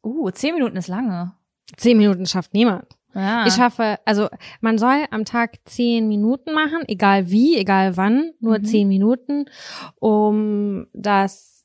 Uh, 0.03 0.31
zehn 0.31 0.55
Minuten 0.55 0.77
ist 0.77 0.89
lange. 0.89 1.33
Zehn 1.77 1.99
Minuten 1.99 2.27
schafft 2.27 2.55
niemand. 2.55 2.87
Ja. 3.15 3.47
Ich 3.47 3.55
schaffe, 3.55 3.99
also 4.05 4.29
man 4.61 4.77
soll 4.77 5.07
am 5.11 5.25
Tag 5.25 5.57
zehn 5.65 6.07
Minuten 6.07 6.53
machen, 6.53 6.83
egal 6.87 7.31
wie, 7.31 7.57
egal 7.57 7.97
wann, 7.97 8.33
nur 8.41 8.59
mhm. 8.59 8.65
zehn 8.65 8.89
Minuten, 8.89 9.47
um 9.99 10.87
das, 10.93 11.65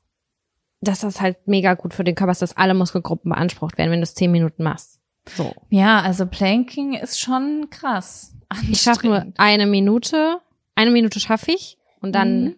dass 0.80 1.02
das 1.02 1.20
halt 1.20 1.46
mega 1.48 1.74
gut 1.74 1.94
für 1.94 2.06
den 2.06 2.16
Körper 2.16 2.32
ist, 2.32 2.42
dass 2.42 2.56
alle 2.56 2.74
Muskelgruppen 2.74 3.32
beansprucht 3.32 3.78
werden, 3.78 3.92
wenn 3.92 4.00
du 4.00 4.04
es 4.04 4.16
zehn 4.16 4.32
Minuten 4.32 4.64
machst. 4.64 5.00
So. 5.36 5.54
Ja, 5.70 6.00
also 6.00 6.26
Planking 6.26 6.94
ist 6.94 7.20
schon 7.20 7.68
krass. 7.70 8.34
Ich 8.70 8.82
schaffe 8.82 9.08
nur 9.08 9.26
eine 9.38 9.68
Minute. 9.68 10.39
Eine 10.74 10.92
Minute 10.92 11.20
schaffe 11.20 11.52
ich 11.52 11.78
und 12.02 12.16
dann 12.16 12.44
mhm 12.44 12.56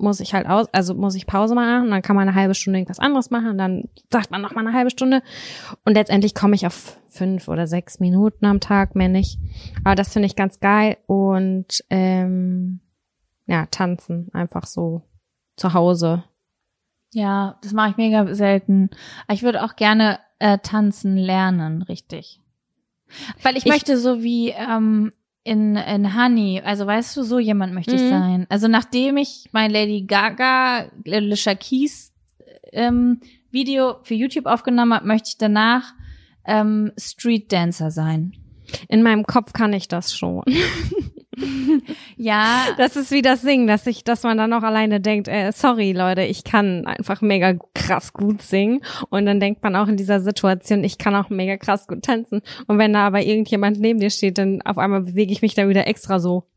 muss 0.00 0.20
ich 0.20 0.34
halt 0.34 0.46
aus, 0.46 0.66
also 0.72 0.94
muss 0.94 1.14
ich 1.14 1.26
Pause 1.26 1.54
machen 1.54 1.84
und 1.84 1.90
dann 1.90 2.02
kann 2.02 2.16
man 2.16 2.28
eine 2.28 2.36
halbe 2.36 2.54
Stunde 2.54 2.78
irgendwas 2.78 2.98
anderes 2.98 3.30
machen 3.30 3.48
und 3.48 3.58
dann 3.58 3.88
sagt 4.10 4.30
man 4.30 4.40
noch 4.40 4.54
mal 4.54 4.66
eine 4.66 4.76
halbe 4.76 4.90
Stunde 4.90 5.22
und 5.84 5.94
letztendlich 5.94 6.34
komme 6.34 6.54
ich 6.54 6.66
auf 6.66 6.98
fünf 7.08 7.48
oder 7.48 7.66
sechs 7.66 8.00
Minuten 8.00 8.46
am 8.46 8.60
Tag, 8.60 8.94
mehr 8.94 9.08
nicht. 9.08 9.38
Aber 9.84 9.94
das 9.94 10.12
finde 10.12 10.26
ich 10.26 10.36
ganz 10.36 10.60
geil 10.60 10.96
und 11.06 11.84
ähm, 11.90 12.80
ja, 13.46 13.66
tanzen 13.66 14.28
einfach 14.32 14.66
so 14.66 15.02
zu 15.56 15.74
Hause. 15.74 16.24
Ja, 17.12 17.58
das 17.62 17.72
mache 17.72 17.90
ich 17.90 17.96
mega 17.96 18.34
selten. 18.34 18.90
Ich 19.28 19.42
würde 19.42 19.64
auch 19.64 19.74
gerne 19.74 20.20
äh, 20.38 20.58
tanzen 20.58 21.16
lernen, 21.16 21.82
richtig. 21.82 22.40
Weil 23.42 23.56
ich, 23.56 23.66
ich 23.66 23.72
möchte 23.72 23.98
so 23.98 24.22
wie 24.22 24.50
ähm, 24.50 25.12
in, 25.42 25.76
in 25.76 26.14
Honey, 26.14 26.60
also 26.64 26.86
weißt 26.86 27.16
du, 27.16 27.22
so 27.22 27.38
jemand 27.38 27.72
möchte 27.72 27.94
ich 27.94 28.02
mhm. 28.02 28.10
sein. 28.10 28.46
Also 28.48 28.68
nachdem 28.68 29.16
ich 29.16 29.48
mein 29.52 29.70
Lady 29.70 30.02
Gaga, 30.02 30.90
Alicia 31.06 31.54
Keys 31.54 32.12
ähm, 32.72 33.20
Video 33.50 33.96
für 34.02 34.14
YouTube 34.14 34.46
aufgenommen 34.46 34.94
habe, 34.94 35.06
möchte 35.06 35.30
ich 35.30 35.38
danach 35.38 35.94
ähm, 36.44 36.92
Street 36.98 37.52
Dancer 37.52 37.90
sein. 37.90 38.34
In 38.88 39.02
meinem 39.02 39.24
Kopf 39.24 39.52
kann 39.52 39.72
ich 39.72 39.88
das 39.88 40.14
schon. 40.14 40.44
ja. 42.16 42.66
Das 42.76 42.96
ist 42.96 43.10
wie 43.10 43.22
das 43.22 43.42
Singen, 43.42 43.66
dass 43.66 43.86
ich, 43.86 44.04
dass 44.04 44.22
man 44.22 44.38
dann 44.38 44.52
auch 44.52 44.62
alleine 44.62 45.00
denkt, 45.00 45.28
äh, 45.28 45.52
sorry 45.52 45.92
Leute, 45.92 46.22
ich 46.22 46.44
kann 46.44 46.86
einfach 46.86 47.20
mega 47.20 47.54
krass 47.74 48.12
gut 48.12 48.42
singen. 48.42 48.82
Und 49.10 49.26
dann 49.26 49.40
denkt 49.40 49.62
man 49.62 49.76
auch 49.76 49.88
in 49.88 49.96
dieser 49.96 50.20
Situation, 50.20 50.84
ich 50.84 50.98
kann 50.98 51.14
auch 51.14 51.30
mega 51.30 51.56
krass 51.56 51.86
gut 51.86 52.02
tanzen. 52.02 52.42
Und 52.66 52.78
wenn 52.78 52.92
da 52.92 53.06
aber 53.06 53.22
irgendjemand 53.22 53.80
neben 53.80 54.00
dir 54.00 54.10
steht, 54.10 54.38
dann 54.38 54.62
auf 54.62 54.78
einmal 54.78 55.02
bewege 55.02 55.32
ich 55.32 55.42
mich 55.42 55.54
da 55.54 55.68
wieder 55.68 55.86
extra 55.86 56.18
so. 56.18 56.49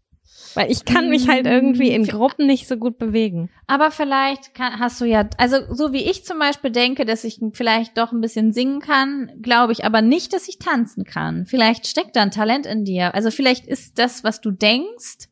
Weil 0.55 0.71
ich 0.71 0.85
kann 0.85 1.09
mich 1.09 1.27
halt 1.27 1.45
irgendwie 1.45 1.89
in 1.89 2.05
Gruppen 2.05 2.45
nicht 2.45 2.67
so 2.67 2.77
gut 2.77 2.97
bewegen. 2.97 3.49
Aber 3.67 3.91
vielleicht 3.91 4.53
kann, 4.53 4.79
hast 4.79 4.99
du 5.01 5.05
ja, 5.05 5.27
also 5.37 5.57
so 5.73 5.93
wie 5.93 6.03
ich 6.09 6.25
zum 6.25 6.39
Beispiel 6.39 6.71
denke, 6.71 7.05
dass 7.05 7.23
ich 7.23 7.39
vielleicht 7.53 7.97
doch 7.97 8.11
ein 8.11 8.21
bisschen 8.21 8.53
singen 8.53 8.79
kann, 8.79 9.31
glaube 9.41 9.73
ich 9.73 9.85
aber 9.85 10.01
nicht, 10.01 10.33
dass 10.33 10.47
ich 10.47 10.59
tanzen 10.59 11.05
kann. 11.05 11.45
Vielleicht 11.45 11.87
steckt 11.87 12.15
da 12.15 12.21
ein 12.21 12.31
Talent 12.31 12.65
in 12.65 12.85
dir. 12.85 13.15
Also 13.15 13.31
vielleicht 13.31 13.65
ist 13.65 13.99
das, 13.99 14.23
was 14.23 14.41
du 14.41 14.51
denkst, 14.51 15.29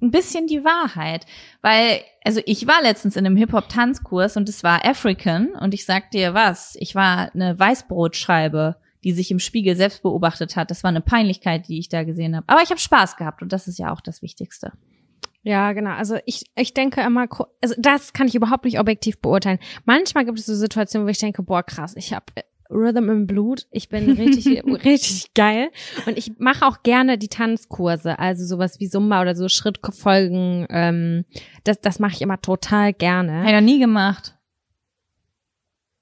ein 0.00 0.10
bisschen 0.10 0.46
die 0.46 0.64
Wahrheit. 0.64 1.26
Weil, 1.62 2.00
also 2.24 2.40
ich 2.44 2.66
war 2.66 2.82
letztens 2.82 3.16
in 3.16 3.26
einem 3.26 3.36
Hip-Hop-Tanzkurs 3.36 4.36
und 4.36 4.48
es 4.48 4.62
war 4.62 4.84
African 4.84 5.48
und 5.60 5.74
ich 5.74 5.84
sag 5.84 6.10
dir 6.10 6.34
was, 6.34 6.76
ich 6.78 6.94
war 6.94 7.30
eine 7.34 7.58
Weißbrotscheibe 7.58 8.76
die 9.06 9.12
sich 9.12 9.30
im 9.30 9.38
Spiegel 9.38 9.76
selbst 9.76 10.02
beobachtet 10.02 10.56
hat. 10.56 10.72
Das 10.72 10.82
war 10.82 10.88
eine 10.88 11.00
Peinlichkeit, 11.00 11.68
die 11.68 11.78
ich 11.78 11.88
da 11.88 12.02
gesehen 12.02 12.34
habe. 12.34 12.44
Aber 12.48 12.60
ich 12.60 12.70
habe 12.70 12.80
Spaß 12.80 13.16
gehabt 13.16 13.40
und 13.40 13.52
das 13.52 13.68
ist 13.68 13.78
ja 13.78 13.92
auch 13.92 14.00
das 14.00 14.20
Wichtigste. 14.20 14.72
Ja, 15.44 15.74
genau. 15.74 15.92
Also 15.92 16.16
ich, 16.26 16.46
ich 16.56 16.74
denke 16.74 17.02
immer, 17.02 17.28
also 17.62 17.76
das 17.78 18.12
kann 18.12 18.26
ich 18.26 18.34
überhaupt 18.34 18.64
nicht 18.64 18.80
objektiv 18.80 19.20
beurteilen. 19.20 19.60
Manchmal 19.84 20.24
gibt 20.24 20.40
es 20.40 20.46
so 20.46 20.56
Situationen, 20.56 21.06
wo 21.06 21.10
ich 21.10 21.20
denke, 21.20 21.44
boah, 21.44 21.62
krass, 21.62 21.94
ich 21.96 22.12
habe 22.12 22.24
Rhythm 22.68 23.08
im 23.08 23.28
Blut, 23.28 23.68
ich 23.70 23.88
bin 23.88 24.10
richtig, 24.18 24.64
richtig 24.84 25.34
geil. 25.34 25.70
Und 26.06 26.18
ich 26.18 26.32
mache 26.38 26.66
auch 26.66 26.82
gerne 26.82 27.16
die 27.16 27.28
Tanzkurse, 27.28 28.18
also 28.18 28.44
sowas 28.44 28.80
wie 28.80 28.88
Zumba 28.88 29.22
oder 29.22 29.36
so 29.36 29.48
Schrittfolgen. 29.48 30.66
Ähm, 30.68 31.24
das 31.62 31.80
das 31.80 32.00
mache 32.00 32.14
ich 32.14 32.22
immer 32.22 32.40
total 32.40 32.92
gerne. 32.92 33.38
Habe 33.38 33.50
ich 33.50 33.54
noch 33.54 33.60
nie 33.60 33.78
gemacht. 33.78 34.35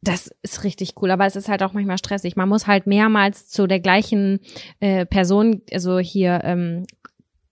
Das 0.05 0.31
ist 0.43 0.65
richtig 0.65 1.01
cool, 1.01 1.11
aber 1.11 1.25
es 1.25 1.35
ist 1.35 1.49
halt 1.49 1.63
auch 1.63 1.73
manchmal 1.73 1.97
stressig. 1.97 2.37
Man 2.37 2.51
muss 2.51 2.67
halt 2.67 2.87
mehrmals 2.87 3.49
zu 3.49 3.67
der 3.67 3.81
gleichen 3.81 4.41
äh, 4.81 5.07
Person, 5.07 5.63
also 5.73 5.99
hier 5.99 6.41
ähm, 6.45 6.85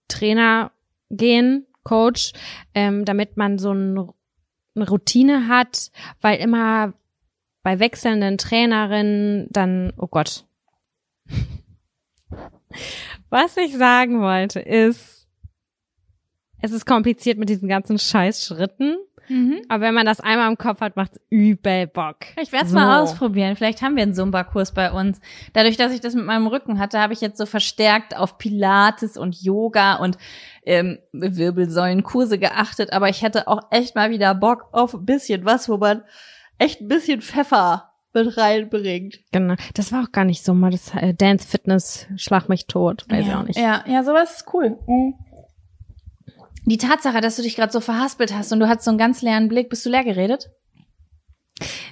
Trainer 0.07 0.71
gehen, 1.09 1.65
Coach, 1.83 2.33
ähm, 2.75 3.05
damit 3.05 3.37
man 3.37 3.57
so 3.57 3.73
ein, 3.73 3.97
eine 4.75 4.87
Routine 4.87 5.47
hat, 5.47 5.89
weil 6.21 6.39
immer 6.39 6.93
bei 7.63 7.79
wechselnden 7.79 8.37
Trainerinnen 8.37 9.47
dann, 9.49 9.91
oh 9.97 10.07
Gott. 10.07 10.45
Was 13.29 13.57
ich 13.57 13.75
sagen 13.75 14.21
wollte 14.21 14.59
ist, 14.59 15.27
es 16.61 16.71
ist 16.71 16.85
kompliziert 16.85 17.39
mit 17.39 17.49
diesen 17.49 17.67
ganzen 17.67 17.97
Scheißschritten. 17.97 18.97
Aber 19.69 19.81
wenn 19.81 19.93
man 19.93 20.05
das 20.05 20.19
einmal 20.19 20.49
im 20.49 20.57
Kopf 20.57 20.81
hat, 20.81 20.95
macht's 20.95 21.19
übel 21.29 21.87
Bock. 21.87 22.17
Ich 22.41 22.51
werde 22.51 22.65
es 22.65 22.71
So. 22.71 22.77
mal 22.77 23.01
ausprobieren. 23.01 23.55
Vielleicht 23.55 23.81
haben 23.81 23.95
wir 23.95 24.03
einen 24.03 24.13
Zumba-Kurs 24.13 24.73
bei 24.73 24.91
uns. 24.91 25.19
Dadurch, 25.53 25.77
dass 25.77 25.93
ich 25.93 26.01
das 26.01 26.15
mit 26.15 26.25
meinem 26.25 26.47
Rücken 26.47 26.79
hatte, 26.79 26.99
habe 26.99 27.13
ich 27.13 27.21
jetzt 27.21 27.37
so 27.37 27.45
verstärkt 27.45 28.15
auf 28.17 28.37
Pilates 28.37 29.17
und 29.17 29.41
Yoga 29.41 29.95
und 29.95 30.17
ähm, 30.65 30.99
Wirbelsäulenkurse 31.11 32.37
geachtet. 32.37 32.93
Aber 32.93 33.09
ich 33.09 33.21
hätte 33.21 33.47
auch 33.47 33.61
echt 33.71 33.95
mal 33.95 34.09
wieder 34.09 34.35
Bock 34.35 34.67
auf 34.71 34.93
ein 34.93 35.05
bisschen 35.05 35.45
was, 35.45 35.69
wo 35.69 35.77
man 35.77 36.03
echt 36.57 36.81
ein 36.81 36.87
bisschen 36.87 37.21
Pfeffer 37.21 37.91
mit 38.13 38.37
reinbringt. 38.37 39.19
Genau. 39.31 39.55
Das 39.73 39.91
war 39.91 40.03
auch 40.03 40.11
gar 40.11 40.25
nicht 40.25 40.43
so 40.43 40.53
mal 40.53 40.71
das 40.71 40.93
äh, 40.95 41.13
Dance 41.13 41.47
Fitness 41.47 42.07
Schlag 42.15 42.47
mich 42.49 42.67
tot. 42.67 43.05
Weiß 43.09 43.21
ich 43.21 43.27
ja, 43.27 43.39
auch 43.39 43.43
nicht. 43.43 43.59
Ja, 43.59 43.83
ja, 43.87 44.03
sowas 44.03 44.37
ist 44.37 44.53
cool. 44.53 44.77
Mhm. 44.87 45.15
Die 46.65 46.77
Tatsache, 46.77 47.19
dass 47.21 47.35
du 47.35 47.41
dich 47.41 47.55
gerade 47.55 47.71
so 47.73 47.79
verhaspelt 47.81 48.33
hast 48.33 48.51
und 48.53 48.59
du 48.59 48.67
hattest 48.69 48.85
so 48.85 48.91
einen 48.91 48.97
ganz 48.97 49.21
leeren 49.21 49.49
Blick, 49.49 49.69
bist 49.69 49.85
du 49.85 49.89
leer 49.89 50.03
geredet? 50.03 50.49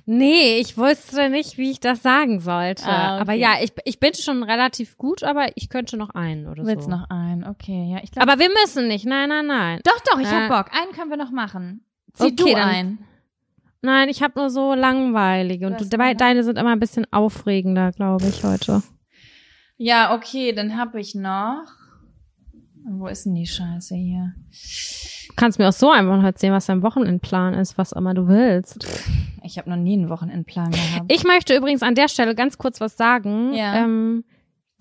Nee, 0.05 0.57
ich 0.59 0.77
wusste 0.77 1.29
nicht, 1.29 1.57
wie 1.57 1.69
ich 1.71 1.79
das 1.79 2.01
sagen 2.01 2.39
sollte. 2.39 2.85
Ah, 2.87 3.13
okay. 3.15 3.21
Aber 3.21 3.33
ja, 3.33 3.53
ich, 3.61 3.71
ich 3.85 3.99
bin 3.99 4.13
schon 4.15 4.43
relativ 4.43 4.97
gut, 4.97 5.23
aber 5.23 5.49
ich 5.55 5.69
könnte 5.69 5.95
noch 5.97 6.09
einen 6.11 6.47
oder 6.47 6.63
Du 6.63 6.65
willst 6.67 6.85
so. 6.85 6.89
noch 6.89 7.09
einen, 7.09 7.45
okay, 7.45 7.91
ja, 7.93 7.99
ich 8.03 8.11
glaube. 8.11 8.27
Aber 8.29 8.39
wir 8.41 8.49
müssen 8.49 8.87
nicht. 8.87 9.05
Nein, 9.05 9.29
nein, 9.29 9.45
nein. 9.45 9.79
doch, 9.83 9.99
doch, 10.09 10.19
ich 10.19 10.27
Äh, 10.27 10.31
hab 10.31 10.49
Bock. 10.49 10.75
Einen 10.75 10.91
können 10.93 11.11
wir 11.11 11.17
noch 11.17 11.31
machen. 11.31 11.85
Zieh 12.13 12.23
Okay, 12.25 12.35
du 12.35 12.45
dann- 12.55 12.69
ein. 12.69 12.97
Nein, 13.83 14.09
ich 14.09 14.21
habe 14.21 14.39
nur 14.39 14.49
so 14.49 14.73
langweilige. 14.73 15.65
Und 15.67 15.79
du, 15.79 15.85
hast 15.85 15.93
eine? 15.99 16.15
deine 16.15 16.43
sind 16.43 16.57
immer 16.57 16.71
ein 16.71 16.79
bisschen 16.79 17.11
aufregender, 17.11 17.91
glaube 17.91 18.27
ich, 18.27 18.43
heute. 18.43 18.83
Ja, 19.77 20.13
okay, 20.15 20.53
dann 20.53 20.77
hab 20.77 20.93
ich 20.95 21.15
noch. 21.15 21.65
Wo 22.89 23.07
ist 23.07 23.25
denn 23.25 23.35
die 23.35 23.47
Scheiße 23.47 23.95
hier? 23.95 24.33
Du 25.27 25.35
kannst 25.35 25.59
mir 25.59 25.69
auch 25.69 25.73
so 25.73 25.91
einfach 25.91 26.23
erzählen, 26.23 26.53
was 26.53 26.65
dein 26.65 26.81
Wochenendplan 26.81 27.53
ist, 27.53 27.77
was 27.77 27.91
immer 27.91 28.13
du 28.13 28.27
willst. 28.27 28.85
Ich 29.43 29.57
habe 29.57 29.69
noch 29.69 29.77
nie 29.77 29.93
einen 29.93 30.09
Wochenendplan 30.09 30.71
gehabt. 30.71 31.11
Ich 31.11 31.23
möchte 31.23 31.55
übrigens 31.55 31.83
an 31.83 31.95
der 31.95 32.07
Stelle 32.07 32.35
ganz 32.35 32.57
kurz 32.57 32.81
was 32.81 32.97
sagen. 32.97 33.53
Ja. 33.53 33.83
Ähm, 33.83 34.23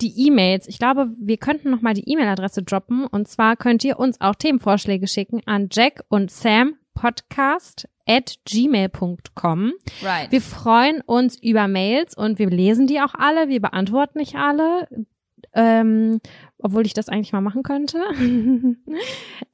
die 0.00 0.26
E-Mails. 0.26 0.66
Ich 0.66 0.78
glaube, 0.78 1.08
wir 1.20 1.36
könnten 1.36 1.70
noch 1.70 1.82
mal 1.82 1.94
die 1.94 2.10
E-Mail-Adresse 2.10 2.62
droppen. 2.62 3.06
Und 3.06 3.28
zwar 3.28 3.56
könnt 3.56 3.84
ihr 3.84 3.98
uns 3.98 4.20
auch 4.20 4.34
Themenvorschläge 4.34 5.06
schicken 5.06 5.42
an 5.46 5.68
Jack 5.70 6.04
und 6.08 6.30
Sam 6.30 6.74
Podcast 6.94 7.88
at 8.06 8.36
gmail.com. 8.44 9.72
right. 10.02 10.30
Wir 10.32 10.40
freuen 10.40 11.00
uns 11.02 11.40
über 11.40 11.68
Mails 11.68 12.16
und 12.16 12.38
wir 12.38 12.50
lesen 12.50 12.86
die 12.86 13.00
auch 13.00 13.14
alle. 13.14 13.48
Wir 13.48 13.60
beantworten 13.60 14.18
nicht 14.18 14.34
alle. 14.34 14.88
Ähm, 15.54 16.20
obwohl 16.62 16.86
ich 16.86 16.94
das 16.94 17.08
eigentlich 17.08 17.32
mal 17.32 17.40
machen 17.40 17.62
könnte. 17.62 17.98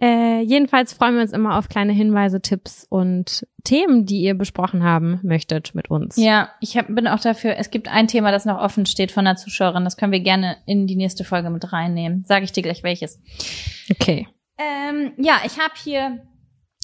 äh, 0.01 0.41
jedenfalls 0.43 0.93
freuen 0.93 1.15
wir 1.15 1.23
uns 1.23 1.33
immer 1.33 1.59
auf 1.59 1.69
kleine 1.69 1.93
Hinweise, 1.93 2.41
Tipps 2.41 2.87
und 2.89 3.47
Themen, 3.65 4.07
die 4.07 4.21
ihr 4.21 4.35
besprochen 4.35 4.83
haben 4.83 5.21
möchtet 5.23 5.75
mit 5.75 5.91
uns. 5.91 6.17
ja, 6.17 6.51
ich 6.61 6.77
hab, 6.77 6.87
bin 6.89 7.07
auch 7.09 7.21
dafür, 7.21 7.57
es 7.57 7.71
gibt 7.71 7.89
ein 7.89 8.09
Thema, 8.09 8.31
das 8.31 8.45
noch 8.45 8.61
offen 8.61 8.87
steht 8.87 9.13
von 9.13 9.27
einer 9.27 9.37
Zuschauerin. 9.37 9.85
Das 9.85 9.97
können 9.97 10.13
wir 10.13 10.21
gerne 10.21 10.57
in 10.67 10.87
die 10.87 10.97
nächste 10.97 11.25
Folge 11.25 11.51
mit 11.51 11.73
reinnehmen. 11.73 12.25
Sage 12.27 12.45
ich 12.45 12.53
dir 12.53 12.63
gleich 12.63 12.83
welches. 12.83 13.21
Okay. 13.91 14.29
Ähm, 14.59 15.13
ja, 15.19 15.41
ich 15.45 15.59
habe 15.59 15.75
hier 15.83 16.23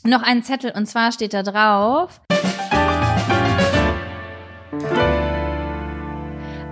noch 0.04 0.22
einen 0.22 0.42
Zettel 0.42 0.72
und 0.76 0.86
zwar 0.86 1.12
steht 1.12 1.34
da 1.34 1.42
drauf. 1.42 2.20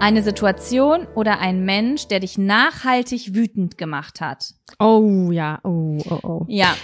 Eine 0.01 0.22
Situation 0.22 1.07
oder 1.14 1.40
ein 1.40 1.66
Mensch, 1.66 2.09
der 2.09 2.20
dich 2.20 2.38
nachhaltig 2.38 3.34
wütend 3.34 3.76
gemacht 3.76 4.22
hat. 4.22 4.55
Oh 4.78 5.30
ja, 5.30 5.61
oh, 5.62 5.98
oh, 6.09 6.18
oh. 6.22 6.44
Ja. 6.48 6.74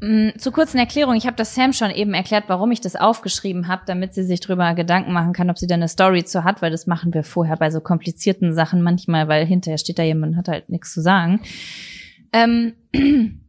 Mm, 0.00 0.30
Zur 0.38 0.52
kurzen 0.52 0.78
Erklärung, 0.78 1.14
ich 1.14 1.26
habe 1.26 1.36
das 1.36 1.54
Sam 1.54 1.74
schon 1.74 1.90
eben 1.90 2.14
erklärt, 2.14 2.44
warum 2.48 2.72
ich 2.72 2.80
das 2.80 2.96
aufgeschrieben 2.96 3.68
habe, 3.68 3.82
damit 3.86 4.14
sie 4.14 4.24
sich 4.24 4.40
drüber 4.40 4.74
Gedanken 4.74 5.12
machen 5.12 5.34
kann, 5.34 5.50
ob 5.50 5.58
sie 5.58 5.66
da 5.66 5.74
eine 5.74 5.88
Story 5.88 6.24
zu 6.24 6.42
hat, 6.42 6.62
weil 6.62 6.70
das 6.70 6.86
machen 6.86 7.12
wir 7.12 7.22
vorher 7.22 7.58
bei 7.58 7.70
so 7.70 7.82
komplizierten 7.82 8.54
Sachen 8.54 8.80
manchmal, 8.80 9.28
weil 9.28 9.44
hinterher 9.44 9.76
steht 9.76 9.98
da 9.98 10.02
jemand 10.02 10.32
und 10.32 10.38
hat 10.38 10.48
halt 10.48 10.70
nichts 10.70 10.94
zu 10.94 11.02
sagen. 11.02 11.40
Ähm, 12.32 12.72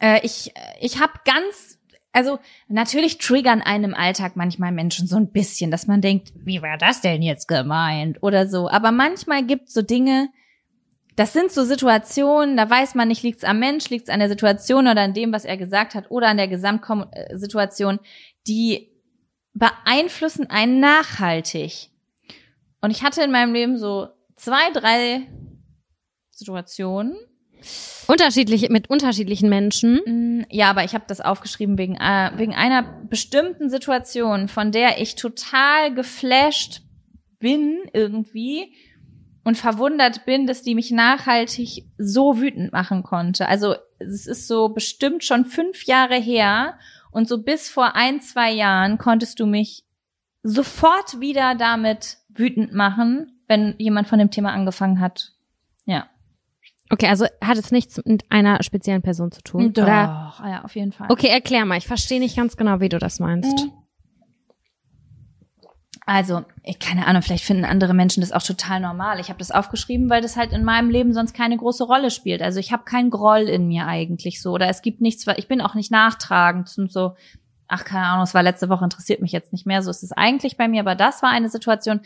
äh, 0.00 0.20
ich 0.22 0.54
ich 0.80 1.00
habe 1.00 1.14
ganz, 1.24 1.75
also 2.16 2.38
natürlich 2.66 3.18
triggern 3.18 3.60
einem 3.60 3.90
im 3.90 3.94
Alltag 3.94 4.36
manchmal 4.36 4.72
Menschen 4.72 5.06
so 5.06 5.16
ein 5.16 5.32
bisschen, 5.32 5.70
dass 5.70 5.86
man 5.86 6.00
denkt, 6.00 6.32
wie 6.34 6.62
war 6.62 6.78
das 6.78 7.02
denn 7.02 7.20
jetzt 7.20 7.46
gemeint 7.46 8.22
oder 8.22 8.48
so. 8.48 8.70
Aber 8.70 8.90
manchmal 8.90 9.44
gibt 9.44 9.68
so 9.68 9.82
Dinge, 9.82 10.30
das 11.16 11.34
sind 11.34 11.52
so 11.52 11.62
Situationen, 11.62 12.56
da 12.56 12.70
weiß 12.70 12.94
man 12.94 13.08
nicht, 13.08 13.22
liegt's 13.22 13.44
am 13.44 13.58
Mensch, 13.58 13.90
liegt's 13.90 14.08
an 14.08 14.20
der 14.20 14.30
Situation 14.30 14.88
oder 14.88 15.02
an 15.02 15.12
dem, 15.12 15.30
was 15.30 15.44
er 15.44 15.58
gesagt 15.58 15.94
hat 15.94 16.10
oder 16.10 16.28
an 16.28 16.38
der 16.38 16.48
Gesamtsituation, 16.48 18.00
die 18.46 18.90
beeinflussen 19.52 20.48
einen 20.48 20.80
nachhaltig. 20.80 21.90
Und 22.80 22.92
ich 22.92 23.02
hatte 23.02 23.24
in 23.24 23.30
meinem 23.30 23.52
Leben 23.52 23.76
so 23.76 24.08
zwei, 24.36 24.70
drei 24.72 25.28
Situationen. 26.30 27.14
Unterschiedlich, 28.06 28.68
mit 28.70 28.88
unterschiedlichen 28.88 29.48
Menschen. 29.48 30.00
Mm, 30.06 30.46
Ja, 30.50 30.70
aber 30.70 30.84
ich 30.84 30.94
habe 30.94 31.04
das 31.08 31.20
aufgeschrieben 31.20 31.76
wegen, 31.76 31.96
äh, 31.96 32.30
wegen 32.36 32.54
einer 32.54 32.82
bestimmten 33.08 33.68
Situation, 33.68 34.48
von 34.48 34.70
der 34.70 35.00
ich 35.00 35.16
total 35.16 35.92
geflasht 35.92 36.82
bin 37.38 37.80
irgendwie 37.92 38.72
und 39.44 39.56
verwundert 39.56 40.24
bin, 40.24 40.46
dass 40.46 40.62
die 40.62 40.74
mich 40.74 40.90
nachhaltig 40.90 41.84
so 41.98 42.40
wütend 42.40 42.72
machen 42.72 43.02
konnte. 43.02 43.48
Also 43.48 43.74
es 43.98 44.26
ist 44.26 44.48
so 44.48 44.68
bestimmt 44.68 45.24
schon 45.24 45.44
fünf 45.44 45.84
Jahre 45.84 46.16
her 46.16 46.78
und 47.10 47.28
so 47.28 47.42
bis 47.42 47.68
vor 47.68 47.94
ein, 47.96 48.20
zwei 48.20 48.52
Jahren 48.52 48.98
konntest 48.98 49.40
du 49.40 49.46
mich 49.46 49.84
sofort 50.42 51.20
wieder 51.20 51.54
damit 51.54 52.18
wütend 52.28 52.72
machen, 52.72 53.40
wenn 53.48 53.74
jemand 53.78 54.08
von 54.08 54.18
dem 54.18 54.30
Thema 54.30 54.52
angefangen 54.52 55.00
hat. 55.00 55.32
Ja. 55.84 56.08
Okay, 56.90 57.06
also 57.06 57.26
hat 57.42 57.58
es 57.58 57.72
nichts 57.72 58.00
mit 58.04 58.24
einer 58.30 58.62
speziellen 58.62 59.02
Person 59.02 59.32
zu 59.32 59.42
tun? 59.42 59.72
Doch, 59.72 59.82
Oder? 59.82 60.34
ja, 60.44 60.60
auf 60.64 60.76
jeden 60.76 60.92
Fall. 60.92 61.08
Okay, 61.10 61.28
erklär 61.28 61.64
mal. 61.64 61.78
Ich 61.78 61.86
verstehe 61.86 62.20
nicht 62.20 62.36
ganz 62.36 62.56
genau, 62.56 62.80
wie 62.80 62.88
du 62.88 62.98
das 62.98 63.18
meinst. 63.18 63.64
Mhm. 63.64 63.72
Also, 66.08 66.44
ich 66.62 66.78
keine 66.78 67.08
Ahnung, 67.08 67.20
vielleicht 67.20 67.42
finden 67.42 67.64
andere 67.64 67.92
Menschen 67.92 68.20
das 68.20 68.30
auch 68.30 68.42
total 68.42 68.78
normal. 68.78 69.18
Ich 69.18 69.28
habe 69.28 69.40
das 69.40 69.50
aufgeschrieben, 69.50 70.08
weil 70.08 70.22
das 70.22 70.36
halt 70.36 70.52
in 70.52 70.62
meinem 70.62 70.88
Leben 70.88 71.12
sonst 71.12 71.34
keine 71.34 71.56
große 71.56 71.82
Rolle 71.82 72.12
spielt. 72.12 72.42
Also 72.42 72.60
ich 72.60 72.70
habe 72.70 72.84
keinen 72.84 73.10
Groll 73.10 73.48
in 73.48 73.66
mir 73.66 73.88
eigentlich 73.88 74.40
so. 74.40 74.52
Oder 74.52 74.68
es 74.68 74.82
gibt 74.82 75.00
nichts, 75.00 75.26
ich 75.36 75.48
bin 75.48 75.60
auch 75.60 75.74
nicht 75.74 75.90
nachtragend 75.90 76.72
und 76.78 76.92
so, 76.92 77.16
ach, 77.66 77.84
keine 77.84 78.06
Ahnung, 78.06 78.22
es 78.22 78.34
war 78.34 78.44
letzte 78.44 78.68
Woche, 78.68 78.84
interessiert 78.84 79.20
mich 79.20 79.32
jetzt 79.32 79.52
nicht 79.52 79.66
mehr. 79.66 79.82
So 79.82 79.90
ist 79.90 80.04
es 80.04 80.12
eigentlich 80.12 80.56
bei 80.56 80.68
mir, 80.68 80.80
aber 80.80 80.94
das 80.94 81.24
war 81.24 81.30
eine 81.30 81.48
Situation, 81.48 82.00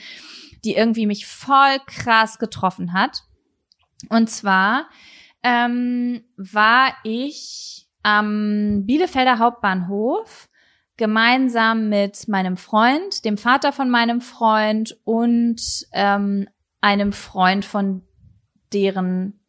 die 0.65 0.75
irgendwie 0.75 1.07
mich 1.07 1.27
voll 1.27 1.79
krass 1.87 2.39
getroffen 2.39 2.95
hat. 2.95 3.25
Und 4.09 4.31
zwar 4.31 4.87
ähm, 5.43 6.23
war 6.37 6.95
ich 7.05 7.87
am 8.03 8.87
Bielefelder 8.87 9.39
Hauptbahnhof 9.39 10.49
gemeinsam 10.97 11.89
mit 11.89 12.29
meinem 12.29 12.57
Freund, 12.57 13.25
dem 13.25 13.39
Vater 13.39 13.73
von 13.73 13.89
meinem 13.91 14.21
Freund 14.21 14.99
und 15.05 15.61
ähm, 15.93 16.47
einem 16.81 17.13
Freund 17.13 17.65
von 17.65 18.03
deren 18.73 19.41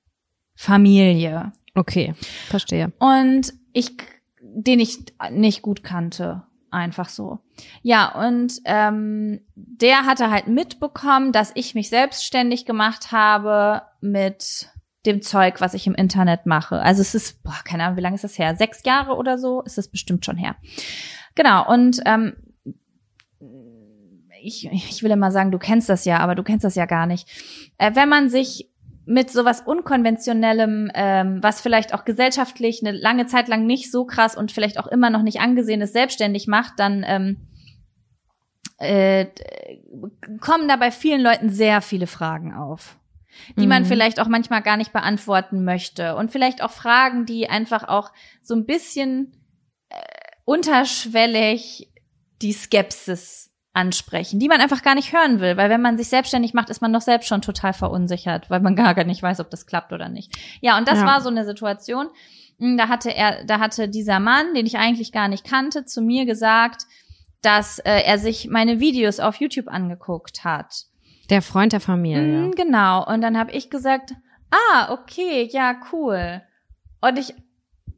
Familie. 0.55 1.51
Okay, 1.75 2.13
verstehe. 2.47 2.91
Und 2.99 3.53
ich, 3.73 3.91
den 4.41 4.79
ich 4.79 4.99
nicht 5.29 5.61
gut 5.61 5.83
kannte, 5.83 6.43
einfach 6.69 7.09
so. 7.09 7.39
Ja, 7.81 8.27
und 8.27 8.61
ähm, 8.65 9.41
der 9.55 10.05
hatte 10.05 10.31
halt 10.31 10.47
mitbekommen, 10.47 11.31
dass 11.31 11.51
ich 11.55 11.75
mich 11.75 11.89
selbstständig 11.89 12.65
gemacht 12.65 13.11
habe 13.11 13.81
mit 14.01 14.69
dem 15.05 15.21
Zeug, 15.21 15.61
was 15.61 15.73
ich 15.73 15.87
im 15.87 15.95
Internet 15.95 16.45
mache. 16.45 16.79
Also 16.79 17.01
es 17.01 17.15
ist, 17.15 17.41
boah, 17.43 17.57
keine 17.63 17.83
Ahnung, 17.83 17.97
wie 17.97 18.01
lange 18.01 18.15
ist 18.15 18.23
das 18.23 18.37
her? 18.37 18.55
Sechs 18.55 18.83
Jahre 18.85 19.15
oder 19.15 19.37
so 19.37 19.61
ist 19.61 19.77
das 19.77 19.87
bestimmt 19.87 20.25
schon 20.25 20.37
her. 20.37 20.55
Genau, 21.35 21.67
und 21.67 22.01
ähm, 22.05 22.35
ich, 24.43 24.69
ich 24.71 25.03
will 25.03 25.11
immer 25.11 25.31
sagen, 25.31 25.51
du 25.51 25.59
kennst 25.59 25.89
das 25.89 26.05
ja, 26.05 26.19
aber 26.19 26.35
du 26.35 26.43
kennst 26.43 26.63
das 26.63 26.75
ja 26.75 26.85
gar 26.85 27.05
nicht. 27.05 27.27
Äh, 27.77 27.95
wenn 27.95 28.09
man 28.09 28.29
sich 28.29 28.69
mit 29.05 29.31
sowas 29.31 29.61
Unkonventionellem, 29.61 30.91
ähm, 30.93 31.39
was 31.41 31.61
vielleicht 31.61 31.93
auch 31.93 32.05
gesellschaftlich 32.05 32.81
eine 32.81 32.95
lange 32.95 33.25
Zeit 33.25 33.47
lang 33.47 33.65
nicht 33.65 33.91
so 33.91 34.05
krass 34.05 34.37
und 34.37 34.51
vielleicht 34.51 34.79
auch 34.79 34.87
immer 34.87 35.09
noch 35.09 35.23
nicht 35.23 35.39
angesehen 35.39 35.81
ist, 35.81 35.93
selbstständig 35.93 36.47
macht, 36.47 36.73
dann 36.77 37.03
ähm, 37.05 37.37
äh, 38.77 39.25
kommen 40.39 40.67
da 40.67 40.75
bei 40.75 40.91
vielen 40.91 41.21
Leuten 41.21 41.49
sehr 41.49 41.81
viele 41.81 42.07
Fragen 42.07 42.53
auf, 42.53 42.97
die 43.57 43.63
mhm. 43.63 43.69
man 43.69 43.85
vielleicht 43.85 44.19
auch 44.19 44.27
manchmal 44.27 44.61
gar 44.61 44.77
nicht 44.77 44.93
beantworten 44.93 45.63
möchte 45.63 46.15
und 46.15 46.31
vielleicht 46.31 46.63
auch 46.63 46.71
Fragen, 46.71 47.25
die 47.25 47.49
einfach 47.49 47.87
auch 47.87 48.11
so 48.41 48.55
ein 48.55 48.65
bisschen 48.65 49.33
äh, 49.89 49.95
unterschwellig 50.45 51.91
die 52.41 52.53
Skepsis 52.53 53.51
ansprechen, 53.73 54.39
die 54.39 54.49
man 54.49 54.59
einfach 54.59 54.81
gar 54.81 54.95
nicht 54.95 55.13
hören 55.13 55.39
will, 55.39 55.55
weil 55.55 55.69
wenn 55.69 55.81
man 55.81 55.97
sich 55.97 56.09
selbstständig 56.09 56.53
macht, 56.53 56.69
ist 56.69 56.81
man 56.81 56.91
doch 56.91 57.01
selbst 57.01 57.27
schon 57.27 57.41
total 57.41 57.73
verunsichert, 57.73 58.49
weil 58.49 58.59
man 58.59 58.75
gar, 58.75 58.93
gar 58.95 59.05
nicht 59.05 59.23
weiß, 59.23 59.39
ob 59.39 59.49
das 59.49 59.65
klappt 59.65 59.93
oder 59.93 60.09
nicht. 60.09 60.35
Ja, 60.59 60.77
und 60.77 60.87
das 60.87 60.99
ja. 60.99 61.05
war 61.05 61.21
so 61.21 61.29
eine 61.29 61.45
Situation. 61.45 62.09
Hm, 62.59 62.77
da 62.77 62.89
hatte 62.89 63.15
er, 63.15 63.45
da 63.45 63.59
hatte 63.59 63.87
dieser 63.87 64.19
Mann, 64.19 64.53
den 64.53 64.65
ich 64.65 64.77
eigentlich 64.77 65.11
gar 65.11 65.27
nicht 65.27 65.45
kannte, 65.45 65.85
zu 65.85 66.01
mir 66.01 66.25
gesagt, 66.25 66.83
dass 67.41 67.79
äh, 67.79 68.01
er 68.03 68.19
sich 68.19 68.49
meine 68.49 68.79
Videos 68.79 69.19
auf 69.19 69.37
YouTube 69.37 69.67
angeguckt 69.67 70.43
hat. 70.43 70.85
Der 71.31 71.41
Freund 71.41 71.73
der 71.73 71.79
Familie. 71.79 72.49
Mm, 72.49 72.51
genau. 72.51 73.05
Und 73.07 73.21
dann 73.21 73.37
habe 73.37 73.51
ich 73.51 73.69
gesagt, 73.69 74.13
ah, 74.51 74.91
okay, 74.91 75.49
ja, 75.51 75.75
cool. 75.91 76.41
Und 76.99 77.17
ich 77.17 77.33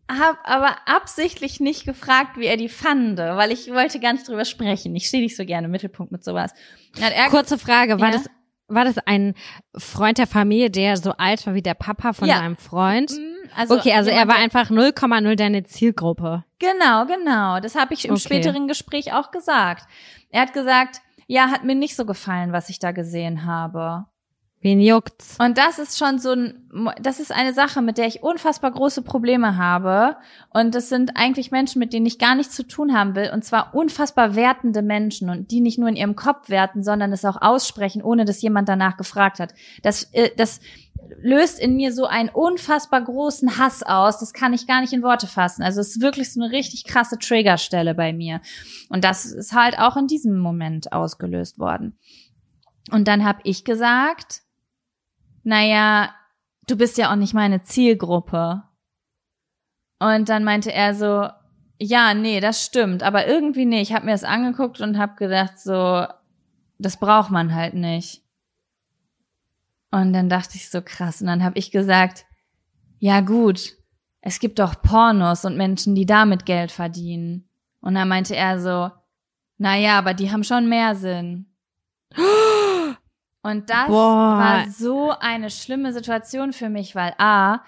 habe 0.09 0.37
aber 0.43 0.75
absichtlich 0.85 1.59
nicht 1.59 1.85
gefragt, 1.85 2.37
wie 2.37 2.45
er 2.45 2.57
die 2.57 2.69
fand, 2.69 3.17
weil 3.17 3.51
ich 3.51 3.71
wollte 3.73 3.99
gar 3.99 4.13
nicht 4.13 4.27
drüber 4.27 4.45
sprechen. 4.45 4.95
Ich 4.95 5.07
stehe 5.07 5.23
nicht 5.23 5.35
so 5.35 5.45
gerne 5.45 5.65
im 5.65 5.71
Mittelpunkt 5.71 6.11
mit 6.11 6.23
sowas. 6.23 6.53
Kurze 7.29 7.57
Frage, 7.57 7.99
war 7.99 8.11
ja? 8.11 8.17
das 8.17 8.29
war 8.67 8.85
das 8.85 8.97
ein 8.99 9.35
Freund 9.75 10.17
der 10.17 10.27
Familie, 10.27 10.71
der 10.71 10.97
so 10.97 11.11
alt 11.11 11.45
war 11.45 11.53
wie 11.53 11.61
der 11.61 11.73
Papa 11.73 12.13
von 12.13 12.27
ja. 12.27 12.37
seinem 12.37 12.57
Freund? 12.57 13.11
Mm, 13.11 13.49
also 13.55 13.75
okay, 13.75 13.93
also 13.93 14.09
er 14.09 14.27
war 14.27 14.35
einfach 14.35 14.69
0,0 14.69 15.35
deine 15.35 15.63
Zielgruppe. 15.63 16.43
Genau, 16.59 17.05
genau. 17.05 17.59
Das 17.59 17.75
habe 17.75 17.93
ich 17.93 18.05
im 18.05 18.11
okay. 18.11 18.21
späteren 18.21 18.67
Gespräch 18.67 19.13
auch 19.13 19.31
gesagt. 19.31 19.85
Er 20.29 20.41
hat 20.41 20.53
gesagt, 20.53 21.01
ja, 21.33 21.49
hat 21.49 21.63
mir 21.63 21.73
nicht 21.73 21.95
so 21.95 22.05
gefallen, 22.05 22.51
was 22.51 22.69
ich 22.69 22.77
da 22.77 22.91
gesehen 22.91 23.43
habe. 23.43 24.05
Wen 24.61 24.79
juckt's? 24.79 25.35
Und 25.39 25.57
das 25.57 25.79
ist 25.79 25.97
schon 25.97 26.19
so 26.19 26.31
ein, 26.31 26.69
das 27.01 27.19
ist 27.19 27.31
eine 27.31 27.53
Sache, 27.53 27.81
mit 27.81 27.97
der 27.97 28.05
ich 28.05 28.21
unfassbar 28.21 28.71
große 28.71 29.01
Probleme 29.01 29.57
habe. 29.57 30.15
Und 30.51 30.75
das 30.75 30.89
sind 30.89 31.17
eigentlich 31.17 31.49
Menschen, 31.49 31.79
mit 31.79 31.91
denen 31.91 32.05
ich 32.05 32.19
gar 32.19 32.35
nichts 32.35 32.55
zu 32.55 32.67
tun 32.67 32.93
haben 32.93 33.15
will. 33.15 33.31
Und 33.33 33.43
zwar 33.43 33.73
unfassbar 33.73 34.35
wertende 34.35 34.83
Menschen 34.83 35.31
und 35.31 35.49
die 35.49 35.59
nicht 35.59 35.79
nur 35.79 35.89
in 35.89 35.95
ihrem 35.95 36.15
Kopf 36.15 36.49
werten, 36.49 36.83
sondern 36.83 37.11
es 37.11 37.25
auch 37.25 37.41
aussprechen, 37.41 38.03
ohne 38.03 38.25
dass 38.25 38.43
jemand 38.43 38.69
danach 38.69 38.95
gefragt 38.95 39.39
hat. 39.39 39.55
Das, 39.81 40.03
äh, 40.13 40.29
das 40.37 40.59
löst 41.21 41.59
in 41.59 41.75
mir 41.75 41.93
so 41.93 42.05
einen 42.05 42.29
unfassbar 42.29 43.01
großen 43.01 43.57
Hass 43.57 43.83
aus. 43.83 44.19
Das 44.19 44.33
kann 44.33 44.53
ich 44.53 44.67
gar 44.67 44.81
nicht 44.81 44.93
in 44.93 45.03
Worte 45.03 45.27
fassen. 45.27 45.63
Also 45.63 45.81
es 45.81 45.95
ist 45.95 46.01
wirklich 46.01 46.33
so 46.33 46.41
eine 46.41 46.51
richtig 46.51 46.85
krasse 46.85 47.17
Triggerstelle 47.17 47.95
bei 47.95 48.13
mir. 48.13 48.41
Und 48.89 49.03
das 49.03 49.25
ist 49.25 49.53
halt 49.53 49.77
auch 49.79 49.97
in 49.97 50.07
diesem 50.07 50.39
Moment 50.39 50.93
ausgelöst 50.93 51.59
worden. 51.59 51.97
Und 52.91 53.07
dann 53.07 53.23
habe 53.23 53.39
ich 53.43 53.63
gesagt, 53.63 54.41
naja, 55.43 56.13
du 56.67 56.75
bist 56.75 56.97
ja 56.97 57.11
auch 57.11 57.15
nicht 57.15 57.33
meine 57.33 57.63
Zielgruppe. 57.63 58.63
Und 59.99 60.29
dann 60.29 60.43
meinte 60.43 60.73
er 60.73 60.95
so, 60.95 61.29
ja, 61.79 62.13
nee, 62.13 62.39
das 62.39 62.63
stimmt, 62.63 63.03
aber 63.03 63.27
irgendwie 63.27 63.65
nee. 63.65 63.81
Ich 63.81 63.93
habe 63.93 64.05
mir 64.05 64.11
das 64.11 64.23
angeguckt 64.23 64.81
und 64.81 64.97
habe 64.97 65.15
gedacht, 65.15 65.59
so, 65.59 66.05
das 66.77 66.97
braucht 66.97 67.31
man 67.31 67.53
halt 67.53 67.73
nicht. 67.73 68.22
Und 69.93 70.11
dann 70.11 70.27
dachte 70.27 70.55
ich 70.55 70.71
so 70.71 70.81
krass. 70.81 71.21
Und 71.21 71.27
dann 71.27 71.43
habe 71.43 71.59
ich 71.59 71.69
gesagt, 71.69 72.25
ja 72.97 73.21
gut, 73.21 73.73
es 74.21 74.39
gibt 74.39 74.57
doch 74.57 74.81
Pornos 74.81 75.45
und 75.45 75.55
Menschen, 75.55 75.93
die 75.93 76.07
damit 76.07 76.47
Geld 76.47 76.71
verdienen. 76.71 77.47
Und 77.79 77.93
dann 77.93 78.07
meinte 78.07 78.35
er 78.35 78.59
so, 78.59 78.89
na 79.59 79.77
ja, 79.77 79.99
aber 79.99 80.15
die 80.15 80.31
haben 80.31 80.43
schon 80.43 80.67
mehr 80.67 80.95
Sinn. 80.95 81.45
Und 83.45 83.69
das 83.69 83.87
Boah. 83.87 84.39
war 84.39 84.69
so 84.69 85.11
eine 85.19 85.49
schlimme 85.51 85.93
Situation 85.93 86.53
für 86.53 86.69
mich, 86.69 86.95
weil 86.95 87.13
A, 87.17 87.59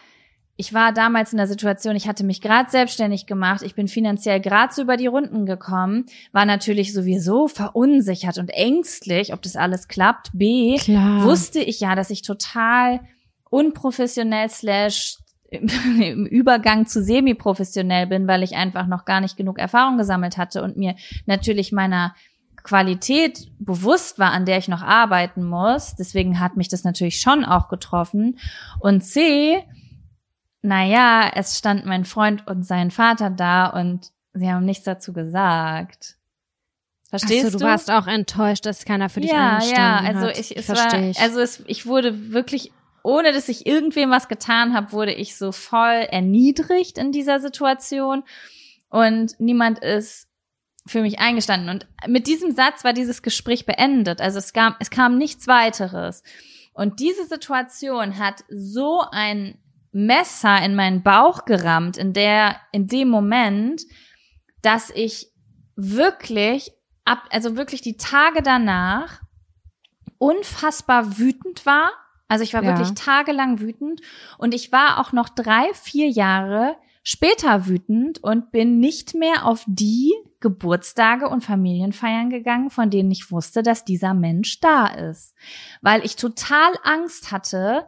ich 0.57 0.73
war 0.73 0.94
damals 0.94 1.34
in 1.34 1.38
der 1.38 1.48
Situation, 1.48 1.95
ich 1.95 2.07
hatte 2.07 2.23
mich 2.23 2.41
gerade 2.41 2.69
selbstständig 2.69 3.26
gemacht, 3.26 3.61
ich 3.61 3.76
bin 3.76 3.88
finanziell 3.88 4.40
gerade 4.40 4.73
so 4.73 4.84
über 4.84 4.95
die 4.95 5.07
Runden 5.07 5.45
gekommen, 5.45 6.06
war 6.32 6.45
natürlich 6.45 6.94
sowieso 6.94 7.48
verunsichert 7.48 8.38
und 8.38 8.49
ängstlich, 8.49 9.34
ob 9.34 9.41
das 9.41 9.57
alles 9.57 9.88
klappt. 9.88 10.30
B, 10.34 10.77
Klar. 10.77 11.23
wusste 11.23 11.60
ich 11.60 11.82
ja, 11.82 11.95
dass 11.95 12.10
ich 12.10 12.22
total 12.22 13.02
unprofessionell 13.49 14.49
slash 14.49 15.18
im 15.52 16.26
Übergang 16.26 16.86
zu 16.86 17.03
semi-professionell 17.03 18.07
bin, 18.07 18.27
weil 18.27 18.44
ich 18.44 18.56
einfach 18.56 18.88
noch 18.88 19.06
gar 19.06 19.22
nicht 19.22 19.38
genug 19.38 19.60
Erfahrung 19.60 19.98
gesammelt 19.98 20.38
hatte 20.38 20.64
und 20.64 20.77
mir 20.77 20.95
natürlich 21.26 21.72
meiner 21.72 22.15
Qualität 22.64 23.48
bewusst 23.60 24.18
war, 24.18 24.32
an 24.32 24.45
der 24.45 24.57
ich 24.57 24.68
noch 24.68 24.82
arbeiten 24.82 25.44
muss. 25.44 25.95
Deswegen 25.95 26.40
hat 26.40 26.57
mich 26.57 26.68
das 26.68 26.84
natürlich 26.84 27.19
schon 27.19 27.45
auch 27.45 27.69
getroffen. 27.69 28.40
Und 28.80 29.02
C, 29.02 29.64
naja, 30.66 31.32
es 31.36 31.58
stand 31.58 31.86
mein 31.86 32.06
Freund 32.06 32.48
und 32.48 32.66
sein 32.66 32.92
Vater 32.92 33.30
da 33.30 33.68
und 33.68 34.12
sie 34.34 34.50
haben 34.50 34.66
nichts 34.66 34.84
dazu 34.84 35.14
gesagt. 35.14 36.18
Verstehst 37.10 37.46
also, 37.46 37.60
du? 37.60 37.64
Du 37.64 37.70
warst 37.70 37.92
auch 37.92 38.08
enttäuscht, 38.08 38.66
dass 38.66 38.84
keiner 38.84 39.10
für 39.10 39.22
dich 39.22 39.32
ja, 39.32 39.60
ja, 39.64 39.98
also 39.98 40.28
hat. 40.28 40.40
Ich, 40.40 40.58
es 40.58 40.68
ich. 40.68 41.20
also 41.22 41.40
es, 41.40 41.64
ich 41.68 41.86
wurde 41.86 42.32
wirklich, 42.32 42.72
ohne 43.04 43.32
dass 43.32 43.48
ich 43.48 43.68
irgendwem 43.68 44.10
was 44.10 44.28
getan 44.28 44.74
habe, 44.74 44.92
wurde 44.92 45.14
ich 45.14 45.38
so 45.38 45.52
voll 45.52 46.08
erniedrigt 46.10 46.98
in 46.98 47.12
dieser 47.12 47.40
Situation 47.40 48.24
und 48.90 49.40
niemand 49.40 49.80
ist 49.80 50.28
für 50.88 51.02
mich 51.02 51.20
eingestanden. 51.20 51.70
Und 51.70 51.88
mit 52.08 52.28
diesem 52.28 52.52
Satz 52.52 52.84
war 52.84 52.94
dieses 52.94 53.22
Gespräch 53.22 53.66
beendet. 53.66 54.20
Also 54.20 54.40
es 54.40 54.52
kam, 54.52 54.76
es 54.80 54.90
kam 54.90 55.18
nichts 55.18 55.48
weiteres. 55.48 56.24
Und 56.74 57.00
diese 57.00 57.26
Situation 57.26 58.20
hat 58.20 58.44
so 58.50 59.04
ein 59.12 59.58
Messer 59.95 60.61
in 60.61 60.76
meinen 60.76 61.03
Bauch 61.03 61.45
gerammt, 61.45 61.95
in 61.95 62.11
der, 62.11 62.57
in 62.73 62.88
dem 62.88 63.07
Moment, 63.07 63.81
dass 64.61 64.89
ich 64.89 65.31
wirklich 65.77 66.72
ab, 67.05 67.19
also 67.31 67.55
wirklich 67.55 67.81
die 67.81 67.95
Tage 67.95 68.41
danach 68.43 69.22
unfassbar 70.17 71.17
wütend 71.17 71.65
war. 71.65 71.91
Also 72.27 72.43
ich 72.43 72.53
war 72.53 72.61
ja. 72.61 72.72
wirklich 72.72 72.93
tagelang 72.93 73.61
wütend 73.61 74.01
und 74.38 74.53
ich 74.53 74.73
war 74.73 74.99
auch 74.99 75.13
noch 75.13 75.30
drei, 75.30 75.73
vier 75.73 76.09
Jahre 76.09 76.76
später 77.01 77.65
wütend 77.65 78.22
und 78.22 78.51
bin 78.51 78.80
nicht 78.80 79.15
mehr 79.15 79.45
auf 79.45 79.63
die 79.65 80.11
Geburtstage 80.41 81.30
und 81.30 81.45
Familienfeiern 81.45 82.30
gegangen, 82.30 82.69
von 82.69 82.89
denen 82.89 83.11
ich 83.11 83.31
wusste, 83.31 83.63
dass 83.63 83.85
dieser 83.85 84.13
Mensch 84.13 84.59
da 84.59 84.88
ist. 84.88 85.35
Weil 85.81 86.03
ich 86.03 86.17
total 86.17 86.73
Angst 86.84 87.31
hatte, 87.31 87.88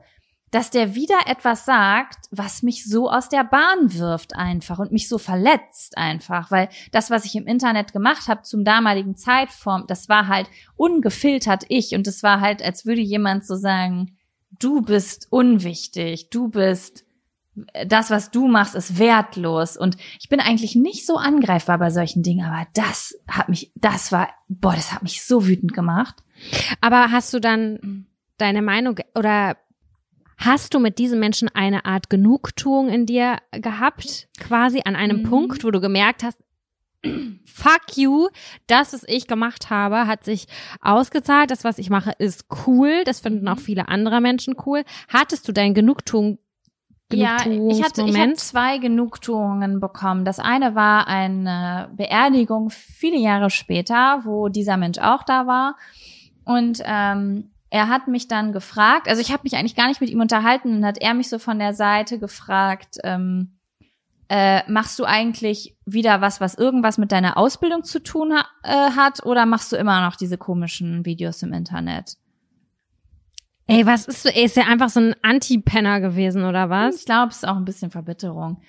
dass 0.52 0.70
der 0.70 0.96
wieder 0.96 1.18
etwas 1.26 1.66
sagt, 1.66 2.28
was 2.32 2.64
mich 2.64 2.86
so 2.86 3.10
aus 3.10 3.30
der 3.30 3.44
Bahn 3.44 3.94
wirft 3.94 4.36
einfach 4.36 4.80
und 4.80 4.92
mich 4.92 5.10
so 5.10 5.18
verletzt 5.18 5.98
einfach, 5.98 6.52
weil 6.52 6.70
das, 6.92 7.10
was 7.10 7.26
ich 7.26 7.36
im 7.36 7.48
Internet 7.48 7.92
gemacht 7.92 8.28
habe 8.28 8.44
zum 8.44 8.64
damaligen 8.64 9.16
Zeitform, 9.16 9.86
das 9.88 10.08
war 10.08 10.28
halt 10.28 10.50
ungefiltert 10.76 11.66
ich 11.68 11.94
und 11.96 12.08
es 12.08 12.24
war 12.24 12.40
halt, 12.40 12.64
als 12.64 12.86
würde 12.86 13.02
jemand 13.02 13.46
so 13.46 13.56
sagen, 13.56 14.18
du 14.60 14.82
bist 14.82 15.28
unwichtig, 15.30 16.30
du 16.30 16.48
bist 16.50 17.06
das, 17.88 18.12
was 18.12 18.32
du 18.32 18.48
machst, 18.48 18.76
ist 18.76 19.00
wertlos. 19.00 19.78
Und 19.78 19.98
ich 20.20 20.30
bin 20.30 20.40
eigentlich 20.40 20.76
nicht 20.76 21.06
so 21.06 21.18
angreifbar 21.18 21.80
bei 21.80 21.90
solchen 21.90 22.24
Dingen, 22.24 22.46
aber 22.46 22.68
das 22.74 23.18
hat 23.28 23.50
mich, 23.50 23.72
das 23.76 24.12
war, 24.12 24.30
boah, 24.48 24.76
das 24.76 24.94
hat 24.94 25.04
mich 25.04 25.26
so 25.26 25.48
wütend 25.48 25.74
gemacht. 25.74 26.24
Aber 26.82 27.12
hast 27.12 27.34
du 27.34 27.40
dann 27.40 28.06
deine 28.38 28.62
Meinung 28.62 29.00
oder 29.16 29.58
hast 30.38 30.74
du 30.74 30.80
mit 30.80 31.00
diesem 31.00 31.20
Menschen 31.20 31.50
eine 31.50 31.86
Art 31.86 32.10
Genugtuung 32.10 32.90
in 32.90 33.06
dir 33.06 33.38
gehabt, 33.52 34.30
quasi 34.40 34.82
an 34.86 34.96
einem 34.96 35.20
mhm. 35.20 35.30
Punkt, 35.30 35.64
wo 35.64 35.72
du 35.72 35.82
gemerkt 35.82 36.24
hast, 36.24 36.38
fuck 37.46 37.96
you, 37.96 38.30
das, 38.68 38.94
was 38.94 39.04
ich 39.08 39.28
gemacht 39.28 39.70
habe, 39.70 40.08
hat 40.08 40.24
sich 40.24 40.48
ausgezahlt. 40.82 41.52
Das, 41.52 41.64
was 41.64 41.78
ich 41.80 41.90
mache, 41.90 42.12
ist 42.18 42.46
cool. 42.66 43.04
Das 43.06 43.20
finden 43.20 43.48
auch 43.48 43.58
mhm. 43.58 43.62
viele 43.62 43.88
andere 43.88 44.22
Menschen 44.22 44.56
cool. 44.66 44.84
Hattest 45.08 45.48
du 45.48 45.52
dein 45.52 45.74
Genugtuung 45.74 46.40
ja, 47.10 47.38
ich 47.38 47.82
hatte 47.82 48.04
ich 48.04 48.20
habe 48.20 48.34
zwei 48.34 48.80
Genugtuungen 48.80 49.80
bekommen. 49.80 50.26
Das 50.26 50.40
eine 50.40 50.76
war 50.76 51.08
eine 51.08 51.90
Beerdigung 51.96 52.70
viele 52.70 53.18
Jahre 53.18 53.50
später, 53.50 54.22
wo 54.26 54.50
dieser 54.50 54.76
Mensch 54.76 55.00
auch 55.00 55.24
da 55.24 55.48
war. 55.48 55.78
Und 56.44 56.82
ähm, 56.86 57.52
er 57.70 57.90
hat 57.90 58.08
mich 58.08 58.28
dann 58.28 58.54
gefragt, 58.54 59.08
also 59.08 59.22
ich 59.22 59.32
habe 59.32 59.44
mich 59.44 59.56
eigentlich 59.56 59.76
gar 59.76 59.88
nicht 59.88 60.02
mit 60.02 60.10
ihm 60.10 60.22
unterhalten, 60.22 60.78
und 60.78 60.86
hat 60.86 61.00
er 61.00 61.14
mich 61.14 61.30
so 61.30 61.40
von 61.40 61.60
der 61.60 61.74
Seite 61.74 62.20
gefragt, 62.20 62.98
ähm, 63.04 63.58
äh, 64.30 64.70
machst 64.70 65.00
du 65.00 65.06
eigentlich 65.06 65.78
wieder 65.86 66.20
was, 66.22 66.42
was 66.42 66.56
irgendwas 66.56 66.98
mit 66.98 67.12
deiner 67.12 67.38
Ausbildung 67.38 67.84
zu 67.84 68.02
tun 68.04 68.34
ha 68.34 68.46
äh, 68.64 68.92
hat, 68.92 69.26
oder 69.26 69.46
machst 69.46 69.72
du 69.72 69.76
immer 69.76 70.02
noch 70.02 70.16
diese 70.16 70.38
komischen 70.38 71.06
Videos 71.06 71.42
im 71.44 71.54
Internet? 71.54 72.18
Ey, 73.68 73.86
was 73.86 74.08
ist 74.08 74.24
so, 74.24 74.30
ey, 74.30 74.46
ist 74.46 74.56
ja 74.56 74.64
einfach 74.64 74.90
so 74.90 75.02
ein 75.02 75.16
Anti-Penner 75.22 76.00
gewesen, 76.00 76.46
oder 76.46 76.70
was? 76.70 77.00
Ich 77.00 77.06
glaube, 77.06 77.32
es 77.32 77.38
ist 77.38 77.48
auch 77.48 77.58
ein 77.58 77.66
bisschen 77.66 77.92
Verbitterung. 77.92 78.62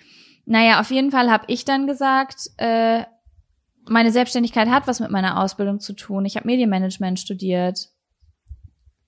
Naja, 0.45 0.81
auf 0.81 0.91
jeden 0.91 1.13
Fall 1.13 1.31
habe 1.31 1.45
ich 1.47 1.65
dann 1.65 1.87
gesagt, 1.87 2.51
äh, 2.57 3.05
meine 3.89 4.11
Selbstständigkeit 4.11 4.69
hat 4.69 4.87
was 4.87 4.99
mit 4.99 5.11
meiner 5.11 5.41
Ausbildung 5.41 5.79
zu 5.79 5.93
tun. 5.93 6.25
Ich 6.25 6.37
habe 6.37 6.47
Medienmanagement 6.47 7.21
studiert. 7.21 7.91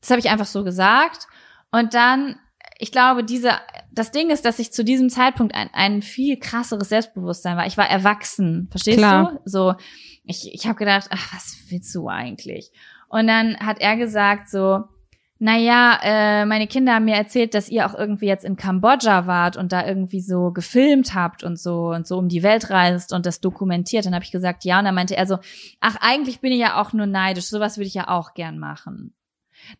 Das 0.00 0.10
habe 0.10 0.20
ich 0.20 0.30
einfach 0.30 0.46
so 0.46 0.64
gesagt. 0.64 1.26
Und 1.70 1.94
dann, 1.94 2.36
ich 2.78 2.92
glaube, 2.92 3.24
diese, 3.24 3.52
das 3.92 4.10
Ding 4.10 4.30
ist, 4.30 4.44
dass 4.44 4.58
ich 4.58 4.72
zu 4.72 4.84
diesem 4.84 5.10
Zeitpunkt 5.10 5.54
ein, 5.54 5.70
ein 5.72 6.02
viel 6.02 6.38
krasseres 6.38 6.88
Selbstbewusstsein 6.88 7.56
war. 7.56 7.66
Ich 7.66 7.76
war 7.76 7.88
erwachsen, 7.88 8.68
verstehst 8.70 8.98
Klar. 8.98 9.32
du? 9.32 9.40
So, 9.44 9.74
ich, 10.24 10.52
ich 10.52 10.66
habe 10.66 10.78
gedacht, 10.78 11.08
ach, 11.10 11.34
was 11.34 11.56
willst 11.68 11.94
du 11.94 12.08
eigentlich? 12.08 12.72
Und 13.08 13.26
dann 13.26 13.58
hat 13.58 13.80
er 13.80 13.96
gesagt 13.96 14.48
so, 14.48 14.84
naja, 15.42 15.98
äh, 16.02 16.44
meine 16.44 16.66
Kinder 16.66 16.94
haben 16.94 17.06
mir 17.06 17.16
erzählt, 17.16 17.54
dass 17.54 17.70
ihr 17.70 17.86
auch 17.86 17.94
irgendwie 17.94 18.26
jetzt 18.26 18.44
in 18.44 18.56
Kambodscha 18.56 19.26
wart 19.26 19.56
und 19.56 19.72
da 19.72 19.86
irgendwie 19.86 20.20
so 20.20 20.52
gefilmt 20.52 21.14
habt 21.14 21.42
und 21.42 21.58
so 21.58 21.88
und 21.88 22.06
so 22.06 22.18
um 22.18 22.28
die 22.28 22.42
Welt 22.42 22.68
reist 22.68 23.14
und 23.14 23.24
das 23.24 23.40
dokumentiert. 23.40 24.04
Dann 24.04 24.14
habe 24.14 24.24
ich 24.24 24.32
gesagt, 24.32 24.66
ja. 24.66 24.78
Und 24.78 24.84
dann 24.84 24.94
meinte 24.94 25.16
er 25.16 25.26
so, 25.26 25.38
ach, 25.80 25.96
eigentlich 26.00 26.40
bin 26.40 26.52
ich 26.52 26.60
ja 26.60 26.78
auch 26.78 26.92
nur 26.92 27.06
neidisch. 27.06 27.46
Sowas 27.46 27.78
würde 27.78 27.86
ich 27.86 27.94
ja 27.94 28.08
auch 28.08 28.34
gern 28.34 28.58
machen. 28.58 29.14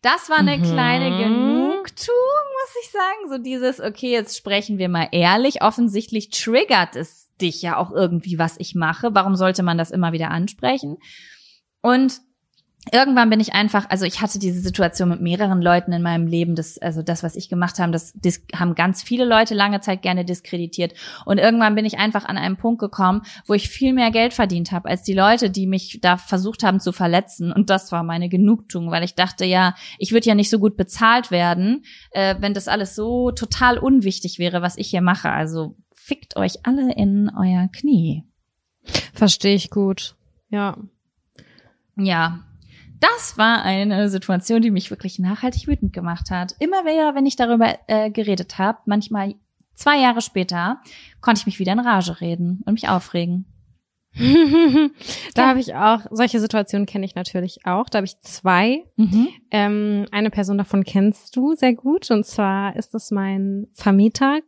Das 0.01 0.29
war 0.29 0.37
eine 0.39 0.57
Mhm. 0.57 0.63
kleine 0.63 1.09
Genugtuung, 1.17 2.47
muss 2.61 2.75
ich 2.83 2.91
sagen. 2.91 3.29
So 3.29 3.37
dieses, 3.37 3.79
okay, 3.79 4.11
jetzt 4.11 4.37
sprechen 4.37 4.77
wir 4.77 4.89
mal 4.89 5.07
ehrlich. 5.11 5.61
Offensichtlich 5.61 6.29
triggert 6.29 6.95
es 6.95 7.29
dich 7.39 7.61
ja 7.61 7.77
auch 7.77 7.91
irgendwie, 7.91 8.37
was 8.39 8.55
ich 8.59 8.75
mache. 8.75 9.09
Warum 9.13 9.35
sollte 9.35 9.63
man 9.63 9.77
das 9.77 9.91
immer 9.91 10.11
wieder 10.11 10.29
ansprechen? 10.31 10.97
Und 11.81 12.21
irgendwann 12.91 13.29
bin 13.29 13.39
ich 13.39 13.53
einfach, 13.53 13.89
also 13.89 14.05
ich 14.05 14.21
hatte 14.21 14.39
diese 14.39 14.59
Situation 14.59 15.09
mit 15.09 15.21
mehreren 15.21 15.61
Leuten 15.61 15.91
in 15.93 16.01
meinem 16.01 16.25
Leben, 16.25 16.55
das, 16.55 16.79
also 16.79 17.03
das, 17.03 17.21
was 17.21 17.35
ich 17.35 17.47
gemacht 17.47 17.77
habe, 17.77 17.91
das, 17.91 18.11
das 18.15 18.41
haben 18.55 18.73
ganz 18.73 19.03
viele 19.03 19.23
Leute 19.23 19.53
lange 19.53 19.81
Zeit 19.81 20.01
gerne 20.01 20.25
diskreditiert. 20.25 20.93
Und 21.25 21.37
irgendwann 21.37 21.75
bin 21.75 21.85
ich 21.85 21.99
einfach 21.99 22.25
an 22.25 22.37
einen 22.37 22.57
Punkt 22.57 22.79
gekommen, 22.79 23.21
wo 23.45 23.53
ich 23.53 23.69
viel 23.69 23.93
mehr 23.93 24.09
Geld 24.09 24.33
verdient 24.33 24.71
habe 24.71 24.89
als 24.89 25.03
die 25.03 25.13
Leute, 25.13 25.51
die 25.51 25.67
mich 25.67 25.99
da 26.01 26.17
versucht 26.17 26.63
haben 26.63 26.79
zu 26.79 26.91
verletzen. 26.91 27.53
Und 27.53 27.69
das 27.69 27.91
war 27.91 28.01
meine 28.01 28.29
Genugtuung, 28.29 28.89
weil 28.89 29.03
ich 29.03 29.13
dachte, 29.13 29.45
ja, 29.45 29.75
ich 29.99 30.11
würde 30.11 30.27
ja 30.27 30.35
nicht 30.35 30.49
so 30.49 30.57
gut 30.57 30.75
bezahlt 30.75 31.29
werden, 31.29 31.83
äh, 32.11 32.35
wenn 32.39 32.55
das 32.55 32.67
alles 32.67 32.95
so 32.95 33.31
total 33.31 33.77
unwichtig 33.77 34.39
wäre, 34.39 34.63
was 34.63 34.77
ich 34.77 34.89
hier 34.89 35.01
mache. 35.01 35.29
Also 35.29 35.75
fickt 35.93 36.35
euch 36.35 36.65
alle 36.65 36.93
in 36.95 37.29
euer 37.37 37.67
Knie. 37.67 38.23
Verstehe 39.13 39.53
ich 39.53 39.69
gut. 39.69 40.15
Ja. 40.49 40.77
Ja, 41.95 42.39
das 43.01 43.37
war 43.37 43.63
eine 43.63 44.07
Situation, 44.09 44.61
die 44.61 44.71
mich 44.71 44.89
wirklich 44.89 45.19
nachhaltig 45.19 45.67
wütend 45.67 45.91
gemacht 45.91 46.31
hat. 46.31 46.55
Immer 46.59 46.85
wieder, 46.85 47.13
wenn 47.15 47.25
ich 47.25 47.35
darüber 47.35 47.75
äh, 47.87 48.09
geredet 48.09 48.57
habe, 48.57 48.77
manchmal 48.85 49.35
zwei 49.75 49.97
Jahre 49.99 50.21
später, 50.21 50.79
konnte 51.19 51.39
ich 51.39 51.45
mich 51.47 51.59
wieder 51.59 51.73
in 51.73 51.79
Rage 51.79 52.21
reden 52.21 52.61
und 52.65 52.73
mich 52.73 52.87
aufregen. 52.87 53.45
da 54.15 55.41
Ja. 55.41 55.47
habe 55.47 55.59
ich 55.59 55.73
auch, 55.75 56.01
solche 56.11 56.39
Situationen 56.39 56.85
kenne 56.85 57.05
ich 57.05 57.15
natürlich 57.15 57.65
auch. 57.65 57.89
Da 57.89 57.97
habe 57.97 58.05
ich 58.05 58.19
zwei. 58.19 58.83
Ähm, 59.51 60.05
eine 60.11 60.29
Person 60.29 60.57
davon 60.57 60.83
kennst 60.83 61.35
du 61.35 61.55
sehr 61.55 61.73
gut. 61.73 62.11
Und 62.11 62.25
zwar 62.25 62.75
ist 62.75 62.93
es 62.93 63.09
mein 63.11 63.67
Vermieter. 63.73 64.39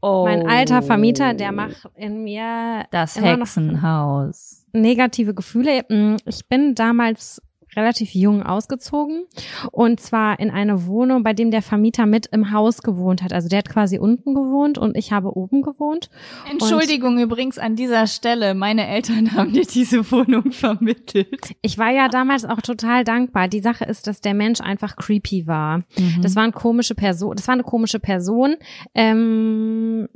Oh. 0.00 0.24
Mein 0.24 0.46
alter 0.48 0.82
Vermieter, 0.82 1.34
der 1.34 1.52
macht 1.52 1.88
in 1.96 2.22
mir 2.22 2.86
das 2.92 3.20
Hexenhaus. 3.20 4.65
Negative 4.80 5.34
Gefühle. 5.34 5.84
Mm, 5.88 6.16
Ich 6.26 6.46
bin 6.48 6.74
damals 6.74 7.40
relativ 7.74 8.14
jung 8.14 8.42
ausgezogen 8.42 9.26
und 9.70 10.00
zwar 10.00 10.40
in 10.40 10.50
eine 10.50 10.86
Wohnung, 10.86 11.22
bei 11.22 11.34
dem 11.34 11.50
der 11.50 11.60
Vermieter 11.60 12.06
mit 12.06 12.26
im 12.32 12.50
Haus 12.50 12.80
gewohnt 12.82 13.22
hat. 13.22 13.34
Also 13.34 13.50
der 13.50 13.58
hat 13.58 13.68
quasi 13.68 13.98
unten 13.98 14.32
gewohnt 14.34 14.78
und 14.78 14.96
ich 14.96 15.12
habe 15.12 15.36
oben 15.36 15.60
gewohnt. 15.60 16.08
Entschuldigung 16.50 17.18
übrigens 17.18 17.58
an 17.58 17.76
dieser 17.76 18.06
Stelle, 18.06 18.54
meine 18.54 18.86
Eltern 18.88 19.32
haben 19.36 19.52
dir 19.52 19.66
diese 19.66 20.10
Wohnung 20.10 20.52
vermittelt. 20.52 21.54
Ich 21.60 21.76
war 21.76 21.90
ja 21.90 22.08
damals 22.08 22.46
auch 22.46 22.62
total 22.62 23.04
dankbar. 23.04 23.46
Die 23.48 23.60
Sache 23.60 23.84
ist, 23.84 24.06
dass 24.06 24.22
der 24.22 24.32
Mensch 24.32 24.62
einfach 24.62 24.96
creepy 24.96 25.46
war. 25.46 25.82
Das 26.22 26.34
war 26.34 26.44
eine 26.44 26.52
komische 26.52 26.94
Person. 26.94 27.36
Das 27.36 27.46
war 27.46 27.52
eine 27.54 27.62
komische 27.64 28.00
Person, 28.00 28.56
ähm, 28.94 30.08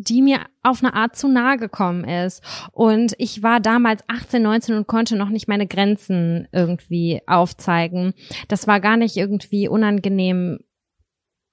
die 0.00 0.22
mir 0.22 0.40
auf 0.62 0.82
eine 0.82 0.94
Art 0.94 1.16
zu 1.16 1.28
nahe 1.28 1.58
gekommen 1.58 2.04
ist. 2.04 2.42
Und 2.72 3.14
ich 3.18 3.42
war 3.42 3.60
damals 3.60 4.02
18, 4.08 4.42
19 4.42 4.74
und 4.76 4.86
konnte 4.86 5.16
noch 5.16 5.28
nicht 5.28 5.48
meine 5.48 5.66
Grenzen 5.66 6.48
irgendwie 6.52 7.20
aufzeigen. 7.26 8.14
Das 8.48 8.66
war 8.66 8.80
gar 8.80 8.96
nicht 8.96 9.16
irgendwie 9.16 9.68
unangenehm, 9.68 10.60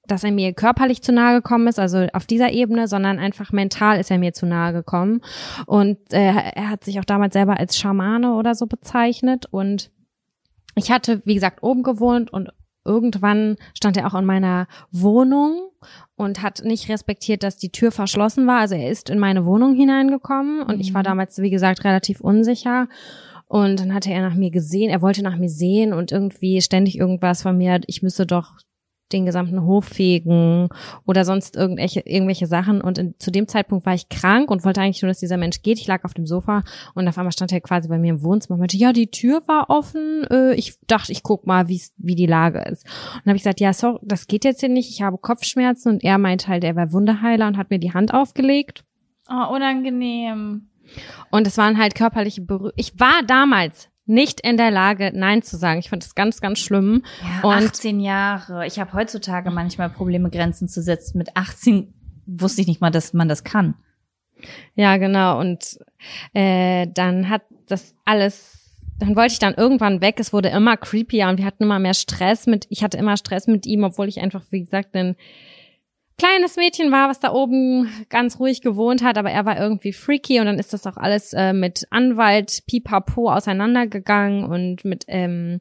dass 0.05 0.23
er 0.23 0.31
mir 0.31 0.53
körperlich 0.53 1.01
zu 1.01 1.11
nahe 1.11 1.35
gekommen 1.35 1.67
ist, 1.67 1.79
also 1.79 2.07
auf 2.13 2.25
dieser 2.25 2.51
Ebene, 2.51 2.87
sondern 2.87 3.19
einfach 3.19 3.51
mental 3.51 3.99
ist 3.99 4.09
er 4.09 4.17
mir 4.17 4.31
zu 4.31 4.45
nahe 4.45 4.71
gekommen. 4.71 5.21
Und 5.65 5.97
äh, 6.13 6.31
er 6.31 6.69
hat 6.69 6.85
sich 6.85 6.99
auch 6.99 7.05
damals 7.05 7.33
selber 7.33 7.59
als 7.59 7.77
Schamane 7.77 8.33
oder 8.35 8.55
so 8.55 8.67
bezeichnet. 8.67 9.47
Und 9.51 9.91
ich 10.75 10.91
hatte, 10.91 11.21
wie 11.25 11.35
gesagt, 11.35 11.63
oben 11.63 11.83
gewohnt 11.83 12.31
und 12.31 12.51
irgendwann 12.87 13.57
stand 13.75 13.97
er 13.97 14.07
auch 14.07 14.17
in 14.17 14.25
meiner 14.25 14.67
Wohnung 14.91 15.69
und 16.15 16.41
hat 16.41 16.63
nicht 16.63 16.89
respektiert, 16.89 17.43
dass 17.43 17.57
die 17.57 17.71
Tür 17.71 17.91
verschlossen 17.91 18.47
war. 18.47 18.59
Also 18.59 18.73
er 18.75 18.89
ist 18.89 19.09
in 19.09 19.19
meine 19.19 19.45
Wohnung 19.45 19.75
hineingekommen 19.75 20.63
und 20.63 20.79
ich 20.79 20.93
war 20.93 21.01
Mhm. 21.01 21.05
damals, 21.05 21.37
wie 21.39 21.51
gesagt, 21.51 21.83
relativ 21.83 22.21
unsicher. 22.21 22.87
Und 23.49 23.79
dann 23.79 23.93
hatte 23.93 24.11
er 24.11 24.21
nach 24.21 24.35
mir 24.35 24.51
gesehen, 24.51 24.89
er 24.89 25.01
wollte 25.01 25.23
nach 25.23 25.37
mir 25.37 25.49
sehen 25.49 25.93
und 25.93 26.11
irgendwie 26.11 26.61
ständig 26.61 26.97
irgendwas 26.97 27.43
von 27.43 27.57
mir, 27.57 27.79
ich 27.87 28.01
müsse 28.01 28.25
doch 28.25 28.53
den 29.11 29.25
gesamten 29.25 29.63
Hof 29.63 29.85
fegen 29.85 30.69
oder 31.05 31.25
sonst 31.25 31.55
irgendwelche, 31.55 32.01
irgendwelche 32.01 32.47
Sachen. 32.47 32.81
Und 32.81 32.97
in, 32.97 33.15
zu 33.19 33.31
dem 33.31 33.47
Zeitpunkt 33.47 33.85
war 33.85 33.93
ich 33.93 34.09
krank 34.09 34.51
und 34.51 34.65
wollte 34.65 34.81
eigentlich 34.81 35.01
nur, 35.01 35.09
dass 35.09 35.19
dieser 35.19 35.37
Mensch 35.37 35.61
geht. 35.61 35.79
Ich 35.79 35.87
lag 35.87 36.03
auf 36.03 36.13
dem 36.13 36.25
Sofa 36.25 36.63
und 36.93 37.07
auf 37.07 37.17
einmal 37.17 37.31
stand 37.31 37.51
er 37.51 37.61
quasi 37.61 37.87
bei 37.87 37.97
mir 37.97 38.11
im 38.11 38.23
Wohnzimmer 38.23 38.55
und 38.55 38.59
meinte, 38.59 38.77
ja, 38.77 38.93
die 38.93 39.11
Tür 39.11 39.41
war 39.47 39.69
offen. 39.69 40.25
Äh, 40.29 40.53
ich 40.55 40.79
dachte, 40.87 41.11
ich 41.11 41.23
guck 41.23 41.47
mal, 41.47 41.67
wie's, 41.67 41.93
wie 41.97 42.15
die 42.15 42.25
Lage 42.25 42.59
ist. 42.59 42.85
Und 42.85 43.21
dann 43.25 43.31
habe 43.31 43.37
ich 43.37 43.43
gesagt, 43.43 43.59
ja, 43.59 43.73
sorry, 43.73 43.99
das 44.03 44.27
geht 44.27 44.45
jetzt 44.45 44.59
hier 44.59 44.69
nicht. 44.69 44.89
Ich 44.89 45.01
habe 45.01 45.17
Kopfschmerzen. 45.17 45.93
Und 45.93 46.03
er 46.03 46.17
meinte 46.17 46.47
halt, 46.47 46.63
er 46.63 46.75
war 46.75 46.91
Wunderheiler 46.91 47.47
und 47.47 47.57
hat 47.57 47.69
mir 47.69 47.79
die 47.79 47.93
Hand 47.93 48.13
aufgelegt. 48.13 48.83
Oh, 49.29 49.55
unangenehm. 49.55 50.69
Und 51.31 51.47
es 51.47 51.57
waren 51.57 51.77
halt 51.77 51.95
körperliche 51.95 52.41
Berührungen. 52.41 52.73
Ich 52.75 52.99
war 52.99 53.21
damals 53.25 53.89
nicht 54.07 54.41
in 54.41 54.57
der 54.57 54.71
Lage, 54.71 55.11
Nein 55.13 55.41
zu 55.43 55.57
sagen. 55.57 55.79
Ich 55.79 55.89
fand 55.89 56.03
das 56.03 56.15
ganz, 56.15 56.41
ganz 56.41 56.59
schlimm. 56.59 57.03
Ja, 57.21 57.47
Und- 57.49 57.65
18 57.67 57.99
Jahre. 57.99 58.65
Ich 58.65 58.79
habe 58.79 58.93
heutzutage 58.93 59.51
manchmal 59.51 59.89
Probleme, 59.89 60.29
Grenzen 60.29 60.67
zu 60.67 60.81
setzen. 60.81 61.17
Mit 61.17 61.35
18 61.35 61.93
wusste 62.25 62.61
ich 62.61 62.67
nicht 62.67 62.81
mal, 62.81 62.89
dass 62.91 63.13
man 63.13 63.27
das 63.27 63.43
kann. 63.43 63.75
Ja, 64.75 64.97
genau. 64.97 65.39
Und 65.39 65.79
äh, 66.33 66.87
dann 66.93 67.29
hat 67.29 67.41
das 67.67 67.95
alles, 68.05 68.81
dann 68.99 69.15
wollte 69.15 69.33
ich 69.33 69.39
dann 69.39 69.55
irgendwann 69.55 69.99
weg. 70.01 70.19
Es 70.19 70.31
wurde 70.33 70.49
immer 70.49 70.77
creepier 70.77 71.27
und 71.27 71.37
wir 71.37 71.45
hatten 71.45 71.63
immer 71.63 71.79
mehr 71.79 71.93
Stress 71.93 72.47
mit, 72.47 72.65
ich 72.69 72.83
hatte 72.83 72.97
immer 72.97 73.17
Stress 73.17 73.47
mit 73.47 73.65
ihm, 73.65 73.83
obwohl 73.83 74.07
ich 74.07 74.19
einfach, 74.19 74.43
wie 74.51 74.61
gesagt, 74.61 74.95
ein 74.95 75.15
kleines 76.17 76.55
Mädchen 76.55 76.91
war, 76.91 77.09
was 77.09 77.19
da 77.19 77.31
oben 77.31 77.89
ganz 78.09 78.39
ruhig 78.39 78.61
gewohnt 78.61 79.03
hat, 79.03 79.17
aber 79.17 79.29
er 79.31 79.45
war 79.45 79.59
irgendwie 79.59 79.93
freaky 79.93 80.39
und 80.39 80.47
dann 80.47 80.59
ist 80.59 80.73
das 80.73 80.87
auch 80.87 80.97
alles 80.97 81.33
äh, 81.33 81.53
mit 81.53 81.85
Anwalt 81.91 82.63
Pipapo 82.67 83.31
auseinandergegangen 83.31 84.43
und 84.45 84.83
mit 84.83 85.05
ähm, 85.07 85.59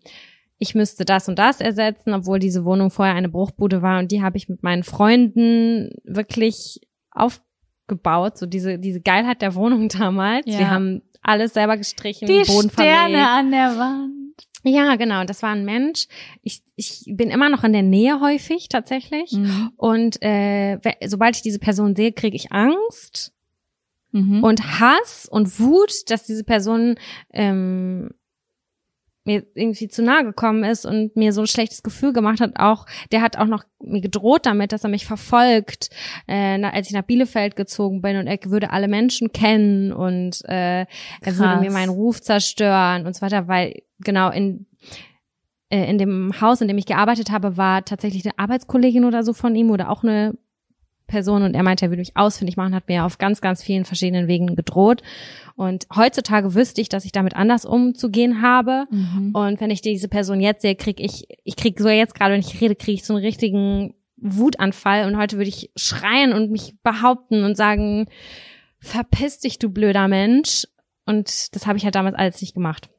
ich 0.58 0.74
müsste 0.74 1.04
das 1.04 1.28
und 1.28 1.38
das 1.38 1.60
ersetzen, 1.60 2.14
obwohl 2.14 2.38
diese 2.38 2.64
Wohnung 2.64 2.90
vorher 2.90 3.14
eine 3.14 3.28
Bruchbude 3.28 3.82
war 3.82 3.98
und 3.98 4.10
die 4.10 4.22
habe 4.22 4.38
ich 4.38 4.48
mit 4.48 4.62
meinen 4.62 4.84
Freunden 4.84 5.90
wirklich 6.04 6.80
aufgebaut, 7.10 8.38
so 8.38 8.46
diese 8.46 8.78
diese 8.78 9.00
Geilheit 9.00 9.42
der 9.42 9.54
Wohnung 9.54 9.88
damals. 9.90 10.46
Ja. 10.46 10.58
Wir 10.58 10.70
haben 10.70 11.02
alles 11.22 11.54
selber 11.54 11.76
gestrichen, 11.76 12.26
Die 12.28 12.44
Boden 12.46 12.70
Sterne 12.70 13.18
verlegt. 13.18 13.28
an 13.28 13.50
der 13.50 13.78
Wand. 13.78 14.25
Ja, 14.68 14.96
genau, 14.96 15.22
das 15.24 15.42
war 15.42 15.50
ein 15.50 15.64
Mensch. 15.64 16.08
Ich, 16.42 16.60
ich 16.74 17.04
bin 17.06 17.30
immer 17.30 17.48
noch 17.48 17.62
in 17.62 17.72
der 17.72 17.82
Nähe 17.82 18.20
häufig 18.20 18.68
tatsächlich. 18.68 19.30
Mhm. 19.32 19.70
Und 19.76 20.20
äh, 20.22 20.78
sobald 21.06 21.36
ich 21.36 21.42
diese 21.42 21.60
Person 21.60 21.94
sehe, 21.94 22.12
kriege 22.12 22.36
ich 22.36 22.50
Angst 22.52 23.32
Mhm. 24.12 24.42
und 24.42 24.80
Hass 24.80 25.28
und 25.30 25.60
Wut, 25.60 26.10
dass 26.10 26.24
diese 26.24 26.44
Person 26.44 26.94
ähm, 27.32 28.10
mir 29.26 29.44
irgendwie 29.54 29.88
zu 29.88 30.02
nahe 30.02 30.24
gekommen 30.24 30.64
ist 30.64 30.86
und 30.86 31.16
mir 31.16 31.32
so 31.32 31.42
ein 31.42 31.46
schlechtes 31.46 31.82
Gefühl 31.82 32.12
gemacht 32.12 32.40
hat. 32.40 32.58
Auch 32.58 32.86
der 33.12 33.22
hat 33.22 33.36
auch 33.36 33.46
noch 33.46 33.64
mir 33.80 34.00
gedroht 34.00 34.46
damit, 34.46 34.72
dass 34.72 34.84
er 34.84 34.90
mich 34.90 35.06
verfolgt, 35.06 35.90
äh, 36.26 36.62
als 36.62 36.88
ich 36.88 36.94
nach 36.94 37.02
Bielefeld 37.02 37.56
gezogen 37.56 38.02
bin 38.02 38.16
und 38.16 38.26
er 38.26 38.38
würde 38.44 38.70
alle 38.70 38.88
Menschen 38.88 39.32
kennen 39.32 39.92
und 39.92 40.42
äh, 40.46 40.80
er 40.80 40.86
würde 41.22 41.54
Krass. 41.54 41.60
mir 41.60 41.70
meinen 41.70 41.90
Ruf 41.90 42.20
zerstören 42.20 43.06
und 43.06 43.14
so 43.14 43.22
weiter, 43.22 43.48
weil 43.48 43.82
genau 44.00 44.30
in 44.30 44.66
äh, 45.68 45.90
in 45.90 45.98
dem 45.98 46.40
Haus, 46.40 46.60
in 46.60 46.68
dem 46.68 46.78
ich 46.78 46.86
gearbeitet 46.86 47.30
habe, 47.30 47.56
war 47.56 47.84
tatsächlich 47.84 48.24
eine 48.24 48.38
Arbeitskollegin 48.38 49.04
oder 49.04 49.22
so 49.22 49.32
von 49.32 49.54
ihm 49.56 49.70
oder 49.70 49.90
auch 49.90 50.02
eine 50.02 50.34
Person 51.06 51.42
und 51.42 51.54
er 51.54 51.62
meinte, 51.62 51.86
er 51.86 51.90
würde 51.90 52.00
mich 52.00 52.16
ausfindig 52.16 52.56
machen, 52.56 52.74
hat 52.74 52.88
mir 52.88 53.04
auf 53.04 53.18
ganz, 53.18 53.40
ganz 53.40 53.62
vielen 53.62 53.84
verschiedenen 53.84 54.26
Wegen 54.28 54.56
gedroht. 54.56 55.02
Und 55.54 55.86
heutzutage 55.94 56.54
wüsste 56.54 56.80
ich, 56.80 56.88
dass 56.88 57.04
ich 57.04 57.12
damit 57.12 57.36
anders 57.36 57.64
umzugehen 57.64 58.42
habe. 58.42 58.86
Mhm. 58.90 59.30
Und 59.34 59.60
wenn 59.60 59.70
ich 59.70 59.80
diese 59.80 60.08
Person 60.08 60.40
jetzt 60.40 60.62
sehe, 60.62 60.74
krieg 60.74 61.00
ich, 61.00 61.28
ich 61.44 61.56
krieg 61.56 61.78
so 61.78 61.88
jetzt 61.88 62.14
gerade, 62.14 62.34
wenn 62.34 62.40
ich 62.40 62.60
rede, 62.60 62.74
kriege 62.74 62.94
ich 62.94 63.04
so 63.04 63.14
einen 63.14 63.24
richtigen 63.24 63.94
Wutanfall. 64.16 65.06
Und 65.06 65.16
heute 65.16 65.36
würde 65.36 65.48
ich 65.48 65.70
schreien 65.76 66.32
und 66.32 66.50
mich 66.50 66.74
behaupten 66.82 67.44
und 67.44 67.56
sagen, 67.56 68.06
verpiss 68.80 69.40
dich, 69.40 69.58
du 69.58 69.70
blöder 69.70 70.08
Mensch. 70.08 70.66
Und 71.06 71.54
das 71.54 71.66
habe 71.66 71.78
ich 71.78 71.84
halt 71.84 71.94
damals 71.94 72.16
alles 72.16 72.40
nicht 72.40 72.54
gemacht. 72.54 72.90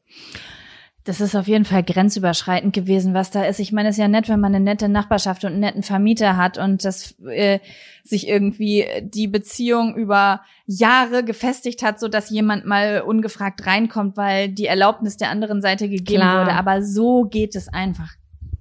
Das 1.07 1.21
ist 1.21 1.35
auf 1.35 1.47
jeden 1.47 1.63
Fall 1.63 1.83
grenzüberschreitend 1.83 2.73
gewesen, 2.73 3.13
was 3.13 3.31
da 3.31 3.45
ist. 3.45 3.59
Ich 3.59 3.71
meine, 3.71 3.87
es 3.87 3.95
ist 3.95 4.01
ja 4.01 4.09
nett, 4.09 4.27
wenn 4.27 4.41
man 4.41 4.53
eine 4.53 4.61
nette 4.61 4.89
Nachbarschaft 4.89 5.45
und 5.45 5.51
einen 5.51 5.61
netten 5.61 5.81
Vermieter 5.81 6.35
hat 6.35 6.57
und 6.57 6.83
das 6.83 7.15
äh, 7.21 7.59
sich 8.03 8.27
irgendwie 8.27 8.85
die 9.03 9.29
Beziehung 9.29 9.95
über 9.95 10.41
Jahre 10.65 11.23
gefestigt 11.23 11.81
hat, 11.81 12.01
so 12.01 12.09
dass 12.09 12.29
jemand 12.29 12.65
mal 12.65 13.03
ungefragt 13.03 13.65
reinkommt, 13.65 14.17
weil 14.17 14.49
die 14.49 14.65
Erlaubnis 14.65 15.15
der 15.15 15.29
anderen 15.29 15.61
Seite 15.61 15.87
gegeben 15.87 16.23
Klar. 16.23 16.41
wurde. 16.41 16.55
Aber 16.57 16.83
so 16.83 17.23
geht 17.23 17.55
es 17.55 17.69
einfach 17.69 18.16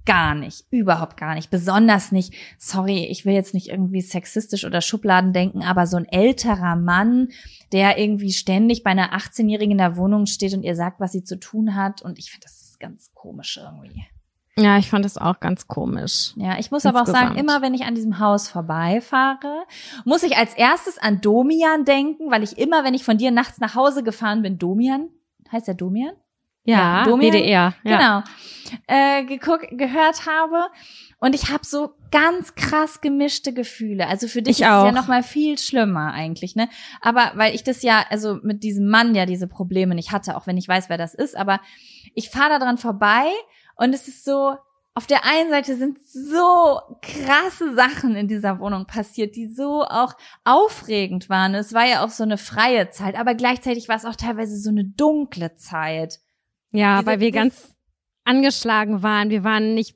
gar 0.07 0.33
nicht, 0.33 0.65
überhaupt 0.71 1.17
gar 1.17 1.35
nicht. 1.35 1.51
Besonders 1.51 2.11
nicht, 2.11 2.33
sorry, 2.57 3.05
ich 3.05 3.25
will 3.25 3.33
jetzt 3.33 3.53
nicht 3.53 3.67
irgendwie 3.67 4.01
sexistisch 4.01 4.65
oder 4.65 4.81
Schubladen 4.81 5.33
denken, 5.33 5.61
aber 5.61 5.85
so 5.85 5.97
ein 5.97 6.05
älterer 6.05 6.75
Mann, 6.75 7.27
der 7.71 7.99
irgendwie 7.99 8.33
ständig 8.33 8.81
bei 8.83 8.89
einer 8.89 9.13
18-Jährigen 9.13 9.73
in 9.73 9.77
der 9.77 9.97
Wohnung 9.97 10.25
steht 10.25 10.55
und 10.55 10.63
ihr 10.63 10.75
sagt, 10.75 10.99
was 10.99 11.11
sie 11.11 11.23
zu 11.23 11.39
tun 11.39 11.75
hat. 11.75 12.01
Und 12.01 12.17
ich 12.17 12.31
finde 12.31 12.45
das 12.45 12.77
ganz 12.79 13.11
komisch 13.13 13.59
irgendwie. 13.61 14.05
Ja, 14.59 14.79
ich 14.79 14.89
fand 14.89 15.05
das 15.05 15.19
auch 15.19 15.39
ganz 15.39 15.67
komisch. 15.67 16.33
Ja, 16.35 16.57
ich 16.57 16.71
muss 16.71 16.83
Insgesamt. 16.83 16.95
aber 16.95 17.01
auch 17.01 17.07
sagen, 17.07 17.37
immer 17.37 17.61
wenn 17.61 17.75
ich 17.75 17.83
an 17.83 17.93
diesem 17.93 18.17
Haus 18.17 18.49
vorbeifahre, 18.49 19.65
muss 20.03 20.23
ich 20.23 20.35
als 20.35 20.55
erstes 20.55 20.97
an 20.97 21.21
Domian 21.21 21.85
denken, 21.85 22.31
weil 22.31 22.41
ich 22.41 22.57
immer, 22.57 22.83
wenn 22.83 22.95
ich 22.95 23.03
von 23.03 23.19
dir 23.19 23.29
nachts 23.29 23.59
nach 23.59 23.75
Hause 23.75 24.01
gefahren 24.01 24.41
bin, 24.41 24.57
Domian, 24.57 25.09
heißt 25.51 25.67
der 25.67 25.75
Domian? 25.75 26.15
Ja, 26.67 27.03
Domian, 27.05 27.33
WDR. 27.33 27.73
Ja. 27.83 27.97
Genau. 27.97 28.23
Äh, 28.87 29.23
geguckt, 29.23 29.67
gehört 29.71 30.25
habe. 30.25 30.67
Und 31.19 31.33
ich 31.33 31.49
habe 31.49 31.65
so 31.65 31.93
ganz 32.11 32.53
krass 32.55 32.99
gemischte 32.99 33.53
Gefühle. 33.53 34.07
Also 34.07 34.27
für 34.27 34.41
dich 34.41 34.59
ich 34.59 34.65
ist 34.65 34.67
auch. 34.67 34.85
es 34.85 34.85
ja 34.87 34.91
noch 34.91 35.07
mal 35.07 35.23
viel 35.23 35.57
schlimmer 35.57 36.13
eigentlich, 36.13 36.55
ne? 36.55 36.69
Aber 37.01 37.31
weil 37.35 37.55
ich 37.55 37.63
das 37.63 37.81
ja, 37.81 38.05
also 38.09 38.39
mit 38.43 38.63
diesem 38.63 38.89
Mann 38.89 39.15
ja 39.15 39.25
diese 39.25 39.47
Probleme 39.47 39.95
nicht 39.95 40.11
hatte, 40.11 40.35
auch 40.35 40.45
wenn 40.45 40.57
ich 40.57 40.67
weiß, 40.67 40.89
wer 40.89 40.97
das 40.97 41.15
ist. 41.15 41.37
Aber 41.37 41.61
ich 42.13 42.29
fahre 42.29 42.49
da 42.49 42.59
dran 42.59 42.77
vorbei 42.77 43.27
und 43.77 43.95
es 43.95 44.07
ist 44.09 44.25
so, 44.25 44.55
auf 44.93 45.07
der 45.07 45.25
einen 45.25 45.49
Seite 45.49 45.77
sind 45.77 45.99
so 46.05 46.81
krasse 47.01 47.75
Sachen 47.75 48.15
in 48.15 48.27
dieser 48.27 48.59
Wohnung 48.59 48.87
passiert, 48.87 49.35
die 49.35 49.47
so 49.47 49.83
auch 49.83 50.13
aufregend 50.43 51.29
waren. 51.29 51.55
Es 51.55 51.73
war 51.73 51.85
ja 51.85 52.03
auch 52.03 52.09
so 52.09 52.23
eine 52.23 52.37
freie 52.37 52.89
Zeit, 52.89 53.17
aber 53.17 53.35
gleichzeitig 53.35 53.87
war 53.87 53.95
es 53.95 54.05
auch 54.05 54.15
teilweise 54.15 54.57
so 54.57 54.69
eine 54.69 54.83
dunkle 54.83 55.55
Zeit. 55.55 56.19
Ja, 56.71 56.97
Diese, 56.99 57.05
weil 57.07 57.19
wir 57.19 57.31
ganz 57.31 57.75
angeschlagen 58.23 59.03
waren. 59.03 59.29
Wir 59.29 59.43
waren 59.43 59.73
nicht 59.73 59.95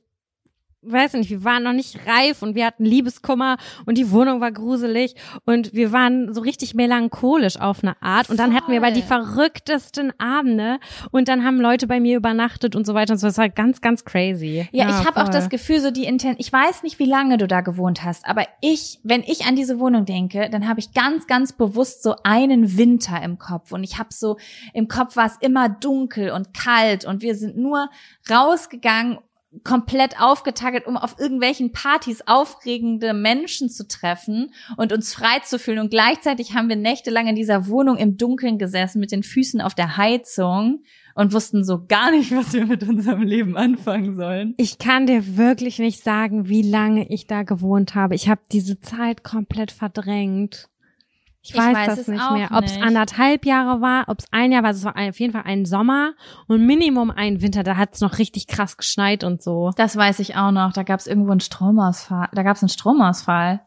weiß 0.82 1.14
nicht, 1.14 1.30
wir 1.30 1.44
waren 1.44 1.62
noch 1.62 1.72
nicht 1.72 2.06
reif 2.06 2.42
und 2.42 2.54
wir 2.54 2.66
hatten 2.66 2.84
Liebeskummer 2.84 3.56
und 3.86 3.96
die 3.98 4.10
Wohnung 4.10 4.40
war 4.40 4.50
gruselig 4.50 5.14
und 5.44 5.72
wir 5.72 5.92
waren 5.92 6.34
so 6.34 6.40
richtig 6.40 6.74
melancholisch 6.74 7.58
auf 7.58 7.82
eine 7.82 8.00
Art 8.02 8.30
und 8.30 8.38
dann 8.38 8.50
Voll. 8.50 8.60
hatten 8.60 8.72
wir 8.72 8.78
aber 8.78 8.90
die 8.90 9.02
verrücktesten 9.02 10.12
Abende 10.18 10.78
und 11.12 11.28
dann 11.28 11.44
haben 11.44 11.60
Leute 11.60 11.86
bei 11.86 12.00
mir 12.00 12.16
übernachtet 12.16 12.74
und 12.74 12.86
so 12.86 12.94
weiter 12.94 13.12
und 13.12 13.18
so. 13.18 13.28
Das 13.28 13.38
war 13.38 13.48
ganz, 13.48 13.80
ganz 13.80 14.04
crazy. 14.04 14.68
Ja, 14.72 14.88
ja 14.88 15.00
ich 15.00 15.06
habe 15.06 15.22
auch 15.22 15.28
das 15.28 15.48
Gefühl, 15.48 15.80
so 15.80 15.90
die 15.90 16.04
Inten 16.04 16.34
ich 16.38 16.52
weiß 16.52 16.82
nicht, 16.82 16.98
wie 16.98 17.06
lange 17.06 17.38
du 17.38 17.46
da 17.46 17.60
gewohnt 17.60 18.04
hast, 18.04 18.26
aber 18.26 18.46
ich, 18.60 18.98
wenn 19.04 19.22
ich 19.22 19.46
an 19.46 19.54
diese 19.54 19.78
Wohnung 19.78 20.04
denke, 20.04 20.48
dann 20.50 20.68
habe 20.68 20.80
ich 20.80 20.92
ganz, 20.92 21.26
ganz 21.26 21.52
bewusst 21.52 22.02
so 22.02 22.16
einen 22.24 22.76
Winter 22.76 23.22
im 23.22 23.38
Kopf 23.38 23.72
und 23.72 23.84
ich 23.84 23.98
habe 23.98 24.08
so 24.12 24.36
im 24.74 24.88
Kopf 24.88 25.16
war 25.16 25.26
es 25.26 25.36
immer 25.40 25.68
dunkel 25.68 26.30
und 26.30 26.54
kalt 26.54 27.04
und 27.04 27.22
wir 27.22 27.36
sind 27.36 27.56
nur 27.56 27.88
rausgegangen 28.30 29.18
komplett 29.64 30.20
aufgetackert, 30.20 30.86
um 30.86 30.96
auf 30.96 31.16
irgendwelchen 31.18 31.72
Partys 31.72 32.22
aufregende 32.26 33.12
Menschen 33.12 33.68
zu 33.68 33.86
treffen 33.86 34.52
und 34.76 34.92
uns 34.92 35.12
frei 35.12 35.40
zu 35.44 35.58
fühlen. 35.58 35.78
Und 35.78 35.90
gleichzeitig 35.90 36.54
haben 36.54 36.68
wir 36.68 36.76
nächtelang 36.76 37.26
in 37.26 37.36
dieser 37.36 37.66
Wohnung 37.68 37.96
im 37.96 38.16
Dunkeln 38.16 38.58
gesessen 38.58 39.00
mit 39.00 39.12
den 39.12 39.22
Füßen 39.22 39.60
auf 39.60 39.74
der 39.74 39.96
Heizung 39.96 40.82
und 41.14 41.32
wussten 41.32 41.64
so 41.64 41.84
gar 41.86 42.10
nicht, 42.10 42.34
was 42.34 42.52
wir 42.54 42.66
mit 42.66 42.82
unserem 42.82 43.22
Leben 43.22 43.56
anfangen 43.56 44.16
sollen. 44.16 44.54
Ich 44.56 44.78
kann 44.78 45.06
dir 45.06 45.36
wirklich 45.36 45.78
nicht 45.78 46.02
sagen, 46.02 46.48
wie 46.48 46.62
lange 46.62 47.08
ich 47.10 47.26
da 47.26 47.42
gewohnt 47.42 47.94
habe. 47.94 48.14
Ich 48.14 48.28
habe 48.28 48.40
diese 48.50 48.80
Zeit 48.80 49.22
komplett 49.22 49.70
verdrängt. 49.70 50.68
Ich 51.44 51.56
weiß, 51.56 51.68
ich 51.68 51.74
weiß 51.74 51.96
das 51.96 52.08
nicht 52.08 52.30
mehr. 52.30 52.50
Ob 52.52 52.64
es 52.64 52.80
anderthalb 52.80 53.44
Jahre 53.44 53.80
war, 53.80 54.08
ob 54.08 54.20
es 54.20 54.26
ein 54.30 54.52
Jahr 54.52 54.62
war, 54.62 54.70
es 54.70 54.84
war 54.84 54.96
auf 54.96 55.18
jeden 55.18 55.32
Fall 55.32 55.42
ein 55.44 55.64
Sommer 55.64 56.14
und 56.46 56.64
Minimum 56.64 57.10
ein 57.10 57.42
Winter. 57.42 57.64
Da 57.64 57.76
hat 57.76 57.94
es 57.94 58.00
noch 58.00 58.18
richtig 58.18 58.46
krass 58.46 58.76
geschneit 58.76 59.24
und 59.24 59.42
so. 59.42 59.72
Das 59.76 59.96
weiß 59.96 60.20
ich 60.20 60.36
auch 60.36 60.52
noch. 60.52 60.72
Da 60.72 60.84
gab 60.84 61.00
es 61.00 61.08
irgendwo 61.08 61.32
einen 61.32 61.40
Stromausfall. 61.40 62.28
Da 62.32 62.42
gab 62.44 62.56
es 62.56 62.62
einen 62.62 62.68
Stromausfall. 62.68 63.60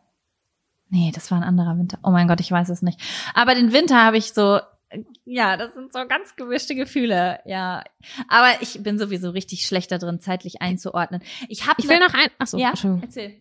Nee, 0.89 1.11
das 1.13 1.29
war 1.31 1.37
ein 1.39 1.43
anderer 1.43 1.77
Winter. 1.77 1.99
Oh 2.03 2.11
mein 2.11 2.29
Gott, 2.29 2.39
ich 2.39 2.49
weiß 2.49 2.69
es 2.69 2.81
nicht. 2.81 3.01
Aber 3.33 3.55
den 3.55 3.73
Winter 3.73 4.01
habe 4.01 4.17
ich 4.17 4.33
so, 4.33 4.59
ja, 5.25 5.57
das 5.57 5.73
sind 5.73 5.91
so 5.91 5.99
ganz 6.07 6.37
gewischte 6.37 6.75
Gefühle, 6.75 7.39
ja. 7.45 7.83
Aber 8.29 8.61
ich 8.61 8.81
bin 8.83 8.97
sowieso 8.97 9.31
richtig 9.31 9.65
schlecht 9.65 9.91
da 9.91 9.97
drin, 9.97 10.21
zeitlich 10.21 10.61
einzuordnen. 10.61 11.21
Ich 11.49 11.67
habe. 11.67 11.75
Ich 11.79 11.89
will 11.89 11.99
ne 11.99 12.05
noch 12.05 12.13
ein. 12.13 12.29
Ach 12.37 12.47
so, 12.47 12.57
ja, 12.57 12.71
erzähl. 13.01 13.35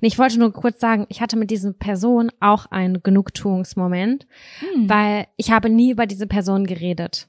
Nee, 0.00 0.08
ich 0.08 0.18
wollte 0.18 0.38
nur 0.38 0.52
kurz 0.52 0.80
sagen, 0.80 1.06
ich 1.08 1.20
hatte 1.20 1.36
mit 1.36 1.50
dieser 1.50 1.72
Person 1.72 2.30
auch 2.40 2.66
einen 2.66 3.02
Genugtuungsmoment, 3.02 4.26
hm. 4.58 4.88
weil 4.88 5.26
ich 5.36 5.50
habe 5.50 5.70
nie 5.70 5.90
über 5.90 6.06
diese 6.06 6.26
Person 6.26 6.66
geredet. 6.66 7.28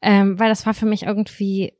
Ähm, 0.00 0.38
weil 0.38 0.48
das 0.48 0.66
war 0.66 0.74
für 0.74 0.86
mich 0.86 1.04
irgendwie 1.04 1.72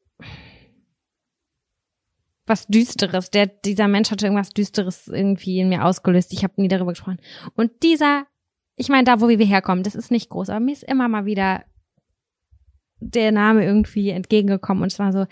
was 2.47 2.66
Düsteres. 2.66 3.31
Der, 3.31 3.47
dieser 3.47 3.89
Mensch 3.89 4.11
hatte 4.11 4.27
irgendwas 4.27 4.51
Düsteres 4.51 5.09
irgendwie 5.09 5.61
in 5.61 5.69
mir 5.69 5.85
ausgelöst. 5.85 6.32
Ich 6.32 6.44
habe 6.44 6.61
nie 6.61 6.69
darüber 6.69 6.93
gesprochen. 6.93 7.20
Und 7.55 7.70
dieser, 7.82 8.27
ich 8.77 8.89
meine, 8.89 9.05
da, 9.05 9.20
wo 9.20 9.28
wir 9.28 9.39
herkommen, 9.39 9.85
das 9.85 9.94
ist 9.94 10.11
nicht 10.11 10.28
groß, 10.31 10.51
aber 10.51 10.61
mir 10.61 10.73
ist 10.73 10.85
immer 10.85 11.09
mal 11.09 11.24
wieder 11.24 11.65
der 13.01 13.32
Name 13.32 13.65
irgendwie 13.65 14.11
entgegengekommen 14.11 14.82
und 14.82 14.93
es 14.93 14.99
war 14.99 15.12
so, 15.12 15.27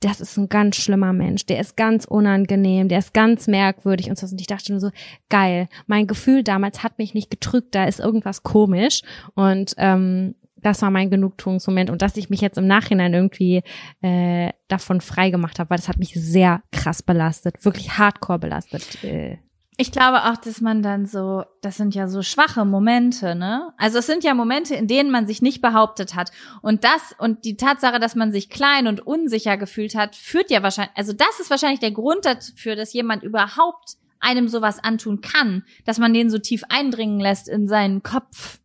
das 0.00 0.20
ist 0.20 0.36
ein 0.36 0.48
ganz 0.48 0.76
schlimmer 0.76 1.12
Mensch, 1.12 1.46
der 1.46 1.60
ist 1.60 1.76
ganz 1.76 2.04
unangenehm, 2.04 2.88
der 2.88 2.98
ist 2.98 3.14
ganz 3.14 3.46
merkwürdig 3.46 4.10
und 4.10 4.18
so. 4.18 4.26
Und 4.26 4.40
ich 4.40 4.46
dachte 4.46 4.72
nur 4.72 4.80
so, 4.80 4.90
geil, 5.28 5.68
mein 5.86 6.06
Gefühl 6.06 6.42
damals 6.42 6.82
hat 6.82 6.98
mich 6.98 7.14
nicht 7.14 7.30
getrügt, 7.30 7.74
da 7.74 7.84
ist 7.84 8.00
irgendwas 8.00 8.42
komisch. 8.42 9.02
Und 9.34 9.74
ähm, 9.78 10.34
das 10.56 10.82
war 10.82 10.90
mein 10.90 11.10
Genugtuungsmoment 11.10 11.90
und 11.90 12.02
dass 12.02 12.16
ich 12.16 12.28
mich 12.28 12.40
jetzt 12.40 12.58
im 12.58 12.66
Nachhinein 12.66 13.14
irgendwie 13.14 13.62
äh, 14.02 14.50
davon 14.68 15.00
frei 15.00 15.30
gemacht 15.30 15.58
habe, 15.58 15.70
weil 15.70 15.78
das 15.78 15.88
hat 15.88 15.98
mich 15.98 16.14
sehr 16.14 16.62
krass 16.72 17.02
belastet, 17.02 17.64
wirklich 17.64 17.98
hardcore 17.98 18.38
belastet. 18.38 19.04
Äh, 19.04 19.38
ich 19.78 19.92
glaube 19.92 20.24
auch, 20.24 20.38
dass 20.38 20.62
man 20.62 20.82
dann 20.82 21.04
so, 21.04 21.44
das 21.60 21.76
sind 21.76 21.94
ja 21.94 22.08
so 22.08 22.22
schwache 22.22 22.64
Momente, 22.64 23.34
ne? 23.34 23.74
Also 23.76 23.98
es 23.98 24.06
sind 24.06 24.24
ja 24.24 24.32
Momente, 24.32 24.74
in 24.74 24.88
denen 24.88 25.10
man 25.10 25.26
sich 25.26 25.42
nicht 25.42 25.60
behauptet 25.60 26.14
hat. 26.14 26.32
Und 26.62 26.82
das 26.84 27.14
und 27.18 27.44
die 27.44 27.58
Tatsache, 27.58 27.98
dass 27.98 28.14
man 28.14 28.32
sich 28.32 28.48
klein 28.48 28.86
und 28.86 29.06
unsicher 29.06 29.58
gefühlt 29.58 29.94
hat, 29.94 30.16
führt 30.16 30.50
ja 30.50 30.62
wahrscheinlich, 30.62 30.96
also 30.96 31.12
das 31.12 31.40
ist 31.40 31.50
wahrscheinlich 31.50 31.80
der 31.80 31.90
Grund 31.90 32.24
dafür, 32.24 32.74
dass 32.74 32.94
jemand 32.94 33.22
überhaupt 33.22 33.96
einem 34.18 34.48
sowas 34.48 34.82
antun 34.82 35.20
kann, 35.20 35.64
dass 35.84 35.98
man 35.98 36.14
den 36.14 36.30
so 36.30 36.38
tief 36.38 36.62
eindringen 36.70 37.20
lässt 37.20 37.46
in 37.46 37.68
seinen 37.68 38.02
Kopf. 38.02 38.60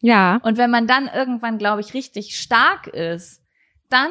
Ja. 0.00 0.40
Und 0.42 0.58
wenn 0.58 0.70
man 0.70 0.86
dann 0.86 1.08
irgendwann, 1.08 1.56
glaube 1.56 1.80
ich, 1.80 1.94
richtig 1.94 2.36
stark 2.36 2.86
ist, 2.88 3.42
dann 3.88 4.10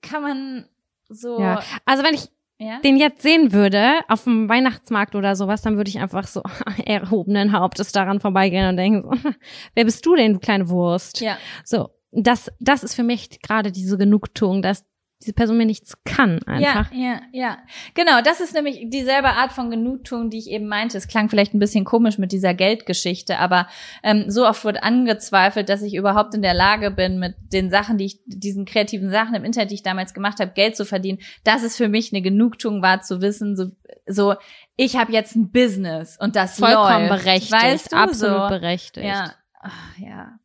kann 0.00 0.22
man 0.22 0.68
so. 1.10 1.38
Ja. 1.38 1.62
Also 1.84 2.02
wenn 2.02 2.14
ich 2.14 2.30
ja? 2.58 2.80
den 2.80 2.96
jetzt 2.96 3.22
sehen 3.22 3.52
würde 3.52 4.00
auf 4.08 4.24
dem 4.24 4.48
Weihnachtsmarkt 4.48 5.14
oder 5.14 5.36
sowas, 5.36 5.62
dann 5.62 5.76
würde 5.76 5.90
ich 5.90 5.98
einfach 5.98 6.26
so 6.26 6.42
erhobenen 6.84 7.52
Hauptes 7.52 7.92
daran 7.92 8.20
vorbeigehen 8.20 8.68
und 8.68 8.76
denken, 8.76 9.02
so, 9.02 9.30
wer 9.74 9.84
bist 9.84 10.04
du 10.06 10.16
denn, 10.16 10.34
du 10.34 10.38
kleine 10.38 10.68
Wurst? 10.68 11.20
Ja. 11.20 11.38
So, 11.64 11.90
das, 12.12 12.50
das 12.60 12.82
ist 12.82 12.94
für 12.94 13.02
mich 13.02 13.40
gerade 13.42 13.72
diese 13.72 13.98
Genugtuung, 13.98 14.62
dass 14.62 14.84
diese 15.22 15.32
Person 15.32 15.56
mir 15.56 15.64
nichts 15.64 15.94
kann 16.04 16.42
einfach. 16.44 16.92
Ja, 16.92 16.98
ja, 16.98 17.20
ja. 17.32 17.58
Genau, 17.94 18.20
das 18.22 18.40
ist 18.40 18.54
nämlich 18.54 18.84
dieselbe 18.88 19.28
Art 19.28 19.52
von 19.52 19.70
Genugtuung, 19.70 20.28
die 20.28 20.38
ich 20.38 20.50
eben 20.50 20.68
meinte. 20.68 20.98
Es 20.98 21.08
klang 21.08 21.30
vielleicht 21.30 21.54
ein 21.54 21.58
bisschen 21.58 21.86
komisch 21.86 22.18
mit 22.18 22.32
dieser 22.32 22.52
Geldgeschichte, 22.52 23.38
aber 23.38 23.66
ähm, 24.02 24.30
so 24.30 24.46
oft 24.46 24.64
wird 24.64 24.82
angezweifelt, 24.82 25.70
dass 25.70 25.82
ich 25.82 25.94
überhaupt 25.94 26.34
in 26.34 26.42
der 26.42 26.52
Lage 26.52 26.90
bin, 26.90 27.18
mit 27.18 27.34
den 27.52 27.70
Sachen, 27.70 27.96
die 27.96 28.04
ich, 28.04 28.20
diesen 28.26 28.66
kreativen 28.66 29.10
Sachen 29.10 29.34
im 29.34 29.44
Internet, 29.44 29.70
die 29.70 29.76
ich 29.76 29.82
damals 29.82 30.12
gemacht 30.12 30.38
habe, 30.38 30.52
Geld 30.52 30.76
zu 30.76 30.84
verdienen. 30.84 31.18
Das 31.44 31.62
ist 31.62 31.76
für 31.76 31.88
mich 31.88 32.12
eine 32.12 32.20
Genugtuung 32.20 32.82
war 32.82 33.00
zu 33.00 33.22
wissen, 33.22 33.56
so, 33.56 33.70
so 34.06 34.34
ich 34.76 34.96
habe 34.96 35.12
jetzt 35.12 35.34
ein 35.34 35.50
Business 35.50 36.18
und 36.20 36.36
das 36.36 36.58
vollkommen 36.58 37.08
läuft. 37.08 37.24
berechtigt, 37.24 37.52
weißt 37.52 37.92
du, 37.92 37.96
absolut 37.96 38.42
so. 38.42 38.48
berechtigt. 38.48 39.06
Ja, 39.06 39.32
Ach, 39.66 39.98
ja. 39.98 40.38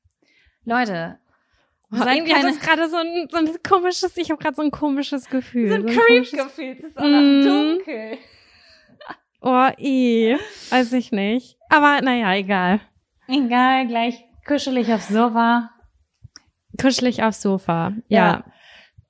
Leute, 0.64 1.18
Oh, 1.94 1.98
irgendwie 2.08 2.34
hat 2.34 2.44
das 2.46 2.60
gerade 2.60 2.90
so 2.90 2.96
ein, 2.98 3.28
so 3.30 3.38
ein 3.38 3.50
komisches, 3.68 4.16
ich 4.18 4.32
habe 4.32 4.42
gerade 4.42 4.56
so 4.56 4.62
ein 4.62 4.72
komisches 4.72 5.30
Gefühl. 5.30 5.68
So 5.70 5.76
ein 5.76 5.88
so 5.88 6.00
Creep-Gefühl. 6.00 6.76
Es 6.80 6.84
ist 6.86 6.98
auch 6.98 7.04
noch 7.04 7.22
Mm. 7.22 7.44
dunkel. 7.44 8.18
Oh, 9.42 9.70
i, 9.80 10.38
weiß 10.70 10.94
ich 10.94 11.12
nicht. 11.12 11.58
Aber 11.70 12.02
naja, 12.02 12.34
egal. 12.36 12.80
Egal, 13.28 13.88
gleich 13.88 14.24
kuschelig 14.48 14.92
aufs 14.94 15.08
Sofa. 15.10 15.72
Kuschelig 16.80 17.24
aufs 17.24 17.42
Sofa. 17.42 17.94
Ja. 18.08 18.18
Ja. 18.28 18.44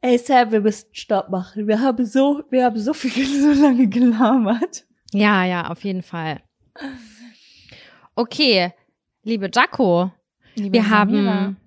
Ey 0.02 0.18
Sam, 0.18 0.52
wir 0.52 0.62
müssen 0.62 0.88
Stopp 0.94 1.30
machen. 1.30 1.68
Wir 1.68 1.80
haben 1.82 2.06
so, 2.06 2.44
wir 2.50 2.66
haben 2.66 2.80
so 2.80 2.94
viel, 2.94 3.26
so 3.56 3.62
lange 3.62 3.88
gelabert. 3.88 4.86
Ja, 5.12 5.44
ja, 5.46 5.68
auf 5.70 5.84
jeden 5.84 6.02
Fall. 6.02 6.42
Okay, 8.16 8.74
liebe 9.24 9.50
Jaco, 9.54 10.12
Liebe 10.56 10.74
wir 10.78 10.84
Samira. 10.84 11.34
haben, 11.34 11.58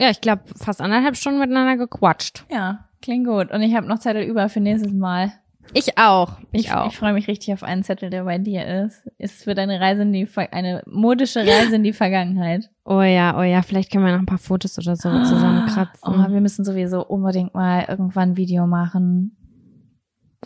ja, 0.00 0.10
ich 0.10 0.20
glaube, 0.20 0.42
fast 0.56 0.80
anderthalb 0.80 1.16
Stunden 1.16 1.38
miteinander 1.38 1.76
gequatscht. 1.76 2.44
Ja, 2.50 2.88
klingt 3.00 3.26
gut. 3.26 3.50
Und 3.50 3.62
ich 3.62 3.74
habe 3.74 3.86
noch 3.86 3.98
Zettel 3.98 4.22
über 4.22 4.48
für 4.48 4.60
nächstes 4.60 4.92
Mal. 4.92 5.32
Ich 5.74 5.96
auch. 5.96 6.36
Ich, 6.50 6.72
auch. 6.72 6.88
Ich 6.88 6.98
freue 6.98 7.12
mich 7.12 7.28
richtig 7.28 7.54
auf 7.54 7.62
einen 7.62 7.82
Zettel, 7.82 8.10
der 8.10 8.24
bei 8.24 8.38
dir 8.38 8.66
ist. 8.84 9.08
Ist 9.18 9.44
für 9.44 9.54
deine 9.54 9.80
Reise 9.80 10.02
in 10.02 10.12
die, 10.12 10.26
Ver 10.26 10.52
eine 10.52 10.82
modische 10.86 11.40
Reise 11.40 11.76
in 11.76 11.82
die 11.82 11.92
Vergangenheit. 11.92 12.68
oh 12.84 13.00
ja, 13.00 13.38
oh 13.38 13.42
ja, 13.42 13.62
vielleicht 13.62 13.90
können 13.90 14.04
wir 14.04 14.12
noch 14.12 14.18
ein 14.18 14.26
paar 14.26 14.38
Fotos 14.38 14.78
oder 14.78 14.96
so 14.96 15.08
zusammenkratzen. 15.24 16.14
Oh, 16.14 16.30
wir 16.30 16.40
müssen 16.40 16.64
sowieso 16.64 17.06
unbedingt 17.06 17.54
mal 17.54 17.86
irgendwann 17.88 18.30
ein 18.30 18.36
Video 18.36 18.66
machen. 18.66 19.36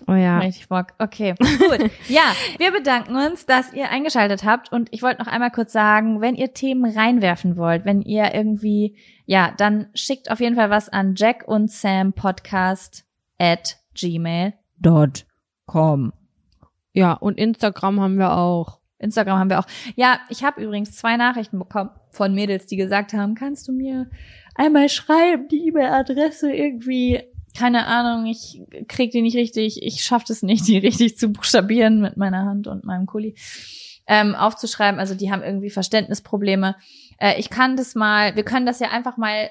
Oh 0.07 0.15
ja. 0.15 0.39
Richtig 0.39 0.69
Bock. 0.69 0.89
Okay, 0.99 1.35
gut. 1.39 1.91
ja, 2.09 2.33
wir 2.59 2.71
bedanken 2.71 3.17
uns, 3.17 3.47
dass 3.47 3.73
ihr 3.73 3.91
eingeschaltet 3.91 4.45
habt. 4.45 4.71
Und 4.71 4.89
ich 4.93 5.03
wollte 5.03 5.23
noch 5.23 5.29
einmal 5.29 5.51
kurz 5.51 5.73
sagen, 5.73 6.21
wenn 6.21 6.35
ihr 6.35 6.53
Themen 6.53 6.85
reinwerfen 6.97 7.57
wollt, 7.57 7.85
wenn 7.85 8.03
ihr 8.03 8.35
irgendwie, 8.35 8.97
ja, 9.25 9.53
dann 9.57 9.89
schickt 9.95 10.31
auf 10.31 10.41
jeden 10.41 10.57
Fall 10.57 10.71
was 10.71 10.89
an 10.89 11.15
Jack 11.17 11.45
und 11.47 11.71
Sam 11.71 12.13
Podcast 12.13 13.05
at 13.39 13.79
gmail.com. 13.95 15.23
Ja, 16.93 17.13
und 17.13 17.39
Instagram 17.39 18.01
haben 18.01 18.19
wir 18.19 18.37
auch. 18.37 18.81
Instagram 18.99 19.39
haben 19.39 19.51
wir 19.51 19.59
auch. 19.59 19.67
Ja, 19.95 20.21
ich 20.31 20.45
habe 20.45 20.63
übrigens 20.63 20.97
zwei 20.97 21.17
Nachrichten 21.17 21.59
bekommen 21.59 21.91
von 22.11 22.35
Mädels, 22.35 22.67
die 22.67 22.77
gesagt 22.77 23.13
haben, 23.13 23.35
kannst 23.35 23.69
du 23.69 23.73
mir 23.73 24.11
einmal 24.55 24.89
schreiben, 24.89 25.49
die 25.49 25.69
E-Mail-Adresse 25.69 26.53
irgendwie, 26.53 27.23
keine 27.57 27.87
Ahnung, 27.87 28.27
ich 28.27 28.61
krieg 28.89 29.11
die 29.11 29.23
nicht 29.23 29.37
richtig, 29.37 29.83
ich 29.83 30.03
schaff 30.03 30.25
das 30.25 30.43
nicht, 30.43 30.67
die 30.69 30.79
richtig 30.79 31.17
zu 31.19 31.29
buchstabieren 31.31 32.01
mit 32.01 32.17
meiner 32.17 32.45
Hand 32.45 32.67
und 32.67 32.85
meinem 32.85 33.07
Kuli 33.07 33.35
ähm, 34.07 34.35
aufzuschreiben. 34.35 35.01
Also 35.01 35.15
die 35.15 35.33
haben 35.33 35.43
irgendwie 35.43 35.71
Verständnisprobleme. 35.71 36.77
Äh, 37.19 37.39
ich 37.41 37.51
kann 37.51 37.77
das 37.77 37.95
mal, 37.95 38.37
wir 38.37 38.45
können 38.45 38.67
das 38.67 38.79
ja 38.81 38.91
einfach 38.91 39.17
mal 39.17 39.51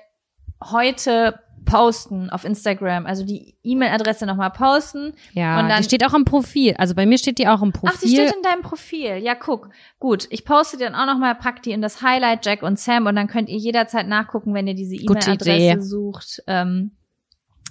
heute 0.64 1.40
posten 1.66 2.30
auf 2.30 2.44
Instagram, 2.46 3.08
also 3.08 3.26
die 3.26 3.56
E-Mail-Adresse 3.64 4.28
nochmal 4.28 4.52
posten. 4.52 5.14
Ja, 5.34 5.60
Und 5.60 5.68
dann- 5.68 5.80
die 5.80 5.84
steht 5.86 6.06
auch 6.06 6.14
im 6.14 6.24
Profil. 6.24 6.76
Also 6.78 6.94
bei 6.94 7.08
mir 7.08 7.18
steht 7.18 7.40
die 7.40 7.48
auch 7.48 7.64
im 7.64 7.72
Profil. 7.72 7.90
Ach, 7.96 8.00
die 8.00 8.10
steht 8.10 8.36
in 8.36 8.44
deinem 8.44 8.62
Profil. 8.62 9.18
Ja, 9.18 9.34
guck. 9.34 9.70
Gut, 10.00 10.28
ich 10.30 10.46
poste 10.46 10.78
die 10.78 10.84
dann 10.84 10.94
auch 10.94 11.08
nochmal, 11.08 11.34
pack 11.34 11.64
die 11.64 11.72
in 11.72 11.82
das 11.82 12.04
Highlight, 12.04 12.46
Jack 12.46 12.62
und 12.62 12.78
Sam, 12.78 13.08
und 13.08 13.16
dann 13.16 13.28
könnt 13.28 13.50
ihr 13.50 13.58
jederzeit 13.58 14.08
nachgucken, 14.08 14.54
wenn 14.54 14.68
ihr 14.68 14.76
diese 14.76 14.96
E-Mail-Adresse 14.96 15.82
sucht. 15.82 16.44
Ähm, 16.46 16.92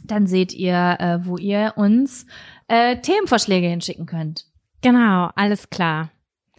dann 0.04 0.26
seht 0.26 0.52
ihr, 0.52 0.96
äh, 1.00 1.26
wo 1.26 1.36
ihr 1.36 1.72
uns 1.76 2.26
äh, 2.68 2.96
Themenvorschläge 3.00 3.66
hinschicken 3.66 4.06
könnt. 4.06 4.46
genau, 4.82 5.30
alles 5.34 5.70
klar. 5.70 6.10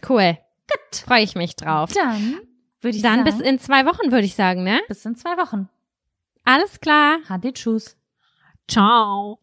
Cool. 0.08 0.36
Gut. 0.68 1.00
Freue 1.06 1.22
ich 1.22 1.34
mich 1.34 1.56
drauf. 1.56 1.92
Dann 1.92 2.40
würde 2.80 2.96
ich 2.96 3.02
Dann 3.02 3.24
sagen, 3.24 3.38
bis 3.38 3.40
in 3.40 3.58
zwei 3.58 3.86
Wochen, 3.86 4.10
würde 4.12 4.26
ich 4.26 4.34
sagen, 4.34 4.62
ne? 4.62 4.80
bis 4.88 5.04
in 5.04 5.14
zwei 5.16 5.36
Wochen. 5.38 5.68
Alles 6.44 6.80
klar. 6.80 7.18
Hadi, 7.28 7.52
tschüss. 7.52 7.96
Ciao. 8.68 9.40